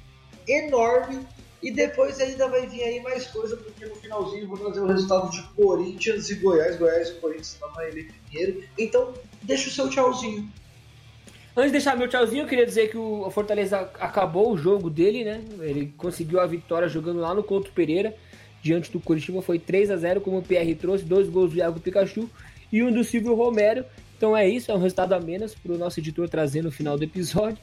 enorme 0.48 1.24
e 1.62 1.70
depois 1.70 2.18
ainda 2.18 2.48
vai 2.48 2.66
vir 2.66 2.82
aí 2.82 3.00
mais 3.02 3.26
coisa, 3.28 3.56
porque 3.56 3.86
no 3.86 3.94
finalzinho 3.96 4.42
eu 4.42 4.48
vou 4.48 4.59
trazer 4.59 4.80
o 4.80 4.86
resultado 4.86 5.30
de 5.30 5.42
Corinthians 5.55 6.30
e 6.30 6.34
Goiás. 6.36 6.76
Goiás 6.76 7.10
e 7.10 7.14
Corinthians 7.14 7.52
estão 7.52 7.72
na 7.72 7.88
Ilha 7.88 8.09
Pinheiro. 8.30 8.64
Então, 8.76 9.14
deixa 9.42 9.68
o 9.68 9.72
seu 9.72 9.88
tchauzinho. 9.88 10.50
Antes 11.56 11.72
de 11.72 11.78
deixar 11.78 11.96
meu 11.96 12.09
tchauzinho, 12.09 12.44
eu 12.44 12.48
queria 12.48 12.66
dizer 12.66 12.90
que 12.90 12.96
o 12.96 13.28
Fortaleza 13.30 13.90
acabou 13.98 14.52
o 14.52 14.56
jogo 14.56 14.88
dele, 14.88 15.24
né? 15.24 15.44
Ele 15.60 15.92
conseguiu 15.96 16.40
a 16.40 16.46
vitória 16.46 16.88
jogando 16.88 17.20
lá 17.20 17.34
no 17.34 17.42
Couto 17.42 17.72
Pereira, 17.72 18.16
diante 18.68 18.92
do 18.92 19.00
Curitiba. 19.00 19.40
Foi 19.40 19.58
3 19.58 19.90
a 19.90 19.96
0 19.96 20.20
como 20.20 20.38
o 20.38 20.42
PR 20.42 20.74
trouxe, 20.78 21.04
dois 21.04 21.28
gols 21.28 21.52
do 21.52 21.56
Iago 21.56 21.80
Pikachu 21.80 22.28
e 22.70 22.82
um 22.82 22.92
do 22.92 23.02
Silvio 23.02 23.34
Romero. 23.34 23.84
Então 24.16 24.36
é 24.36 24.48
isso, 24.48 24.70
é 24.70 24.74
um 24.74 24.78
resultado 24.78 25.14
a 25.14 25.20
menos 25.20 25.54
para 25.54 25.72
o 25.72 25.78
nosso 25.78 26.00
editor 26.00 26.28
trazer 26.28 26.62
no 26.62 26.70
final 26.70 26.98
do 26.98 27.04
episódio. 27.04 27.58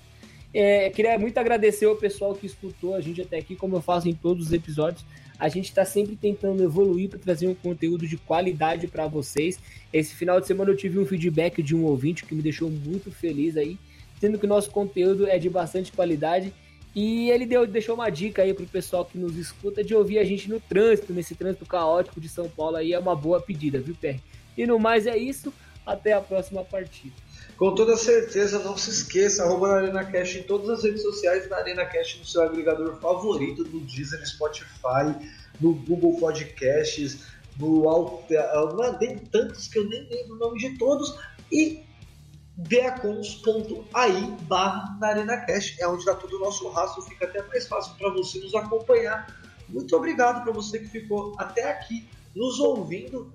É, 0.54 0.90
queria 0.90 1.20
muito 1.20 1.38
agradecer 1.38 1.86
ao 1.86 1.96
pessoal 1.98 2.34
que 2.34 2.46
escutou 2.46 2.96
a 2.96 3.02
gente 3.02 3.22
até 3.22 3.38
aqui, 3.38 3.56
como 3.56 3.76
eu 3.76 3.82
faço 3.82 4.08
em 4.08 4.14
todos 4.14 4.48
os 4.48 4.54
episódios. 4.54 5.06
A 5.38 5.50
gente 5.50 5.66
está 5.66 5.84
sempre 5.84 6.16
tentando 6.16 6.64
evoluir 6.64 7.10
para 7.10 7.20
trazer 7.20 7.48
um 7.48 7.54
conteúdo 7.54 8.08
de 8.08 8.16
qualidade 8.16 8.88
para 8.88 9.06
vocês. 9.06 9.60
Esse 9.92 10.16
final 10.16 10.40
de 10.40 10.48
semana 10.48 10.72
eu 10.72 10.78
tive 10.78 10.98
um 10.98 11.06
feedback 11.06 11.62
de 11.62 11.76
um 11.76 11.84
ouvinte 11.84 12.24
que 12.24 12.34
me 12.34 12.42
deixou 12.42 12.70
muito 12.70 13.12
feliz 13.12 13.58
aí, 13.58 13.78
sendo 14.20 14.40
que 14.40 14.46
o 14.46 14.50
nosso 14.50 14.72
conteúdo 14.72 15.28
é 15.28 15.38
de 15.38 15.50
bastante 15.50 15.92
qualidade. 15.92 16.54
E 16.96 17.30
ele 17.30 17.46
deu, 17.46 17.68
deixou 17.68 17.94
uma 17.96 18.10
dica 18.10 18.42
aí 18.42 18.54
pro 18.54 18.66
pessoal 18.66 19.04
que 19.04 19.18
nos 19.18 19.36
escuta 19.36 19.84
de 19.84 19.94
ouvir 19.94 20.18
a 20.18 20.24
gente 20.24 20.50
no 20.50 20.62
trânsito, 20.62 21.12
nesse 21.12 21.36
trânsito 21.36 21.66
caótico 21.66 22.22
de 22.22 22.30
São 22.30 22.48
Paulo 22.48 22.78
aí, 22.78 22.94
é 22.94 23.00
uma 23.00 23.16
boa 23.16 23.42
pedida, 23.42 23.80
viu, 23.80 23.94
Pé? 24.00 24.22
E 24.58 24.66
no 24.66 24.80
mais 24.80 25.06
é 25.06 25.18
isso, 25.18 25.54
até 25.86 26.14
a 26.14 26.22
próxima 26.22 26.64
partida. 26.64 27.14
Com 27.58 27.76
toda 27.76 27.98
certeza, 27.98 28.60
não 28.60 28.78
se 28.78 28.90
esqueça, 28.90 29.44
arroba 29.44 29.68
na 29.68 29.74
Arena 29.76 30.06
Cash 30.06 30.36
em 30.38 30.44
todas 30.44 30.70
as 30.70 30.84
redes 30.84 31.02
sociais, 31.02 31.50
na 31.50 31.58
Arena 31.58 31.86
Cash 31.86 32.18
no 32.20 32.26
seu 32.26 32.44
agregador 32.44 32.96
favorito, 33.00 33.64
no 33.66 33.82
Deezer, 33.82 34.26
Spotify, 34.26 35.14
no 35.60 35.74
Google 35.74 36.18
Podcasts, 36.18 37.26
no 37.58 37.88
Alta, 37.90 38.94
tem 39.00 39.18
tantos 39.18 39.68
que 39.68 39.80
eu 39.80 39.88
nem 39.88 40.08
lembro 40.10 40.36
o 40.36 40.38
nome 40.38 40.60
de 40.60 40.78
todos, 40.78 41.18
e 41.52 41.82
beacons.ai 42.58 44.38
barra 44.44 44.98
na 45.00 45.08
Arena 45.08 45.38
Cash, 45.38 45.78
é 45.80 45.88
onde 45.88 46.00
está 46.00 46.16
todo 46.16 46.38
o 46.38 46.40
nosso 46.40 46.70
rastro, 46.70 47.02
fica 47.04 47.26
até 47.26 47.42
mais 47.44 47.68
fácil 47.68 47.96
para 47.98 48.10
você 48.12 48.40
nos 48.40 48.56
acompanhar. 48.56 49.28
Muito 49.68 49.96
obrigado 49.96 50.44
para 50.44 50.54
você 50.54 50.80
que 50.80 50.88
ficou 50.88 51.36
até 51.38 51.70
aqui 51.72 52.08
nos 52.36 52.60
ouvindo. 52.60 53.34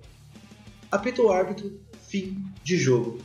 Apito 0.91 1.27
o 1.27 1.33
árbitro, 1.33 1.79
fim 2.09 2.43
de 2.65 2.77
jogo. 2.77 3.21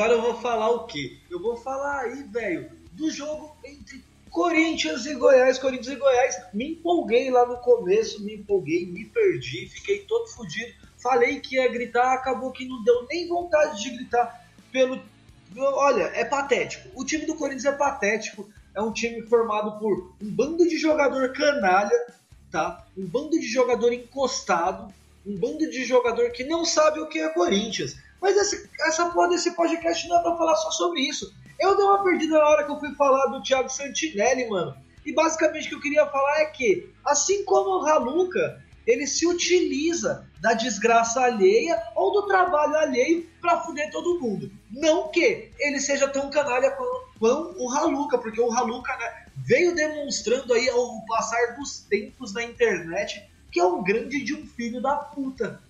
Agora 0.00 0.14
eu 0.14 0.22
vou 0.22 0.34
falar 0.34 0.70
o 0.70 0.86
quê? 0.86 1.18
Eu 1.30 1.38
vou 1.38 1.56
falar 1.56 2.04
aí, 2.04 2.22
velho, 2.22 2.70
do 2.92 3.10
jogo 3.10 3.54
entre 3.62 4.02
Corinthians 4.30 5.04
e 5.04 5.14
Goiás. 5.14 5.58
Corinthians 5.58 5.94
e 5.94 5.96
Goiás. 5.96 6.36
Me 6.54 6.72
empolguei 6.72 7.30
lá 7.30 7.44
no 7.44 7.58
começo, 7.58 8.24
me 8.24 8.36
empolguei, 8.36 8.86
me 8.86 9.04
perdi, 9.04 9.68
fiquei 9.68 10.00
todo 10.00 10.26
fodido. 10.28 10.72
Falei 10.96 11.40
que 11.40 11.56
ia 11.56 11.70
gritar, 11.70 12.14
acabou 12.14 12.50
que 12.50 12.66
não 12.66 12.82
deu 12.82 13.06
nem 13.08 13.28
vontade 13.28 13.82
de 13.82 13.90
gritar 13.90 14.48
pelo. 14.72 15.02
Olha, 15.54 16.04
é 16.14 16.24
patético. 16.24 16.88
O 16.94 17.04
time 17.04 17.26
do 17.26 17.34
Corinthians 17.34 17.66
é 17.66 17.72
patético. 17.72 18.48
É 18.74 18.80
um 18.80 18.92
time 18.92 19.20
formado 19.22 19.78
por 19.78 20.14
um 20.22 20.30
bando 20.30 20.66
de 20.66 20.78
jogador 20.78 21.32
canalha, 21.32 22.06
tá? 22.50 22.86
Um 22.96 23.04
bando 23.04 23.38
de 23.38 23.46
jogador 23.46 23.92
encostado, 23.92 24.94
um 25.26 25.36
bando 25.36 25.68
de 25.70 25.84
jogador 25.84 26.30
que 26.30 26.44
não 26.44 26.64
sabe 26.64 27.00
o 27.00 27.06
que 27.08 27.18
é 27.18 27.28
Corinthians. 27.28 27.96
Mas 28.20 28.36
essa, 28.36 28.68
essa 28.80 29.06
porra 29.10 29.28
desse 29.30 29.52
podcast 29.52 30.08
não 30.08 30.18
é 30.18 30.22
pra 30.22 30.36
falar 30.36 30.56
só 30.56 30.70
sobre 30.70 31.00
isso. 31.00 31.32
Eu 31.58 31.76
dei 31.76 31.84
uma 31.84 32.02
perdida 32.02 32.38
na 32.38 32.48
hora 32.48 32.64
que 32.64 32.70
eu 32.70 32.78
fui 32.78 32.94
falar 32.94 33.26
do 33.26 33.42
Thiago 33.42 33.68
Santinelli, 33.68 34.48
mano. 34.48 34.74
E 35.04 35.12
basicamente 35.12 35.66
o 35.66 35.68
que 35.70 35.74
eu 35.74 35.80
queria 35.80 36.06
falar 36.06 36.40
é 36.40 36.46
que, 36.46 36.90
assim 37.04 37.44
como 37.44 37.70
o 37.70 37.84
Raluca, 37.84 38.62
ele 38.86 39.06
se 39.06 39.26
utiliza 39.26 40.26
da 40.40 40.52
desgraça 40.54 41.20
alheia 41.20 41.80
ou 41.94 42.12
do 42.12 42.26
trabalho 42.26 42.76
alheio 42.76 43.28
para 43.40 43.60
fuder 43.60 43.90
todo 43.90 44.20
mundo. 44.20 44.50
Não 44.70 45.08
que 45.08 45.50
ele 45.58 45.80
seja 45.80 46.08
tão 46.08 46.30
canalha 46.30 46.70
quanto 46.72 47.62
o 47.62 47.68
Raluca, 47.68 48.18
porque 48.18 48.40
o 48.40 48.48
Raluca 48.48 48.96
né, 48.96 49.26
veio 49.36 49.74
demonstrando 49.74 50.52
aí 50.52 50.68
ao 50.68 51.04
passar 51.06 51.56
dos 51.56 51.80
tempos 51.80 52.32
na 52.32 52.42
internet 52.42 53.30
que 53.50 53.60
é 53.60 53.64
um 53.64 53.82
grande 53.82 54.22
de 54.22 54.34
um 54.34 54.46
filho 54.46 54.80
da 54.80 54.96
puta. 54.96 55.60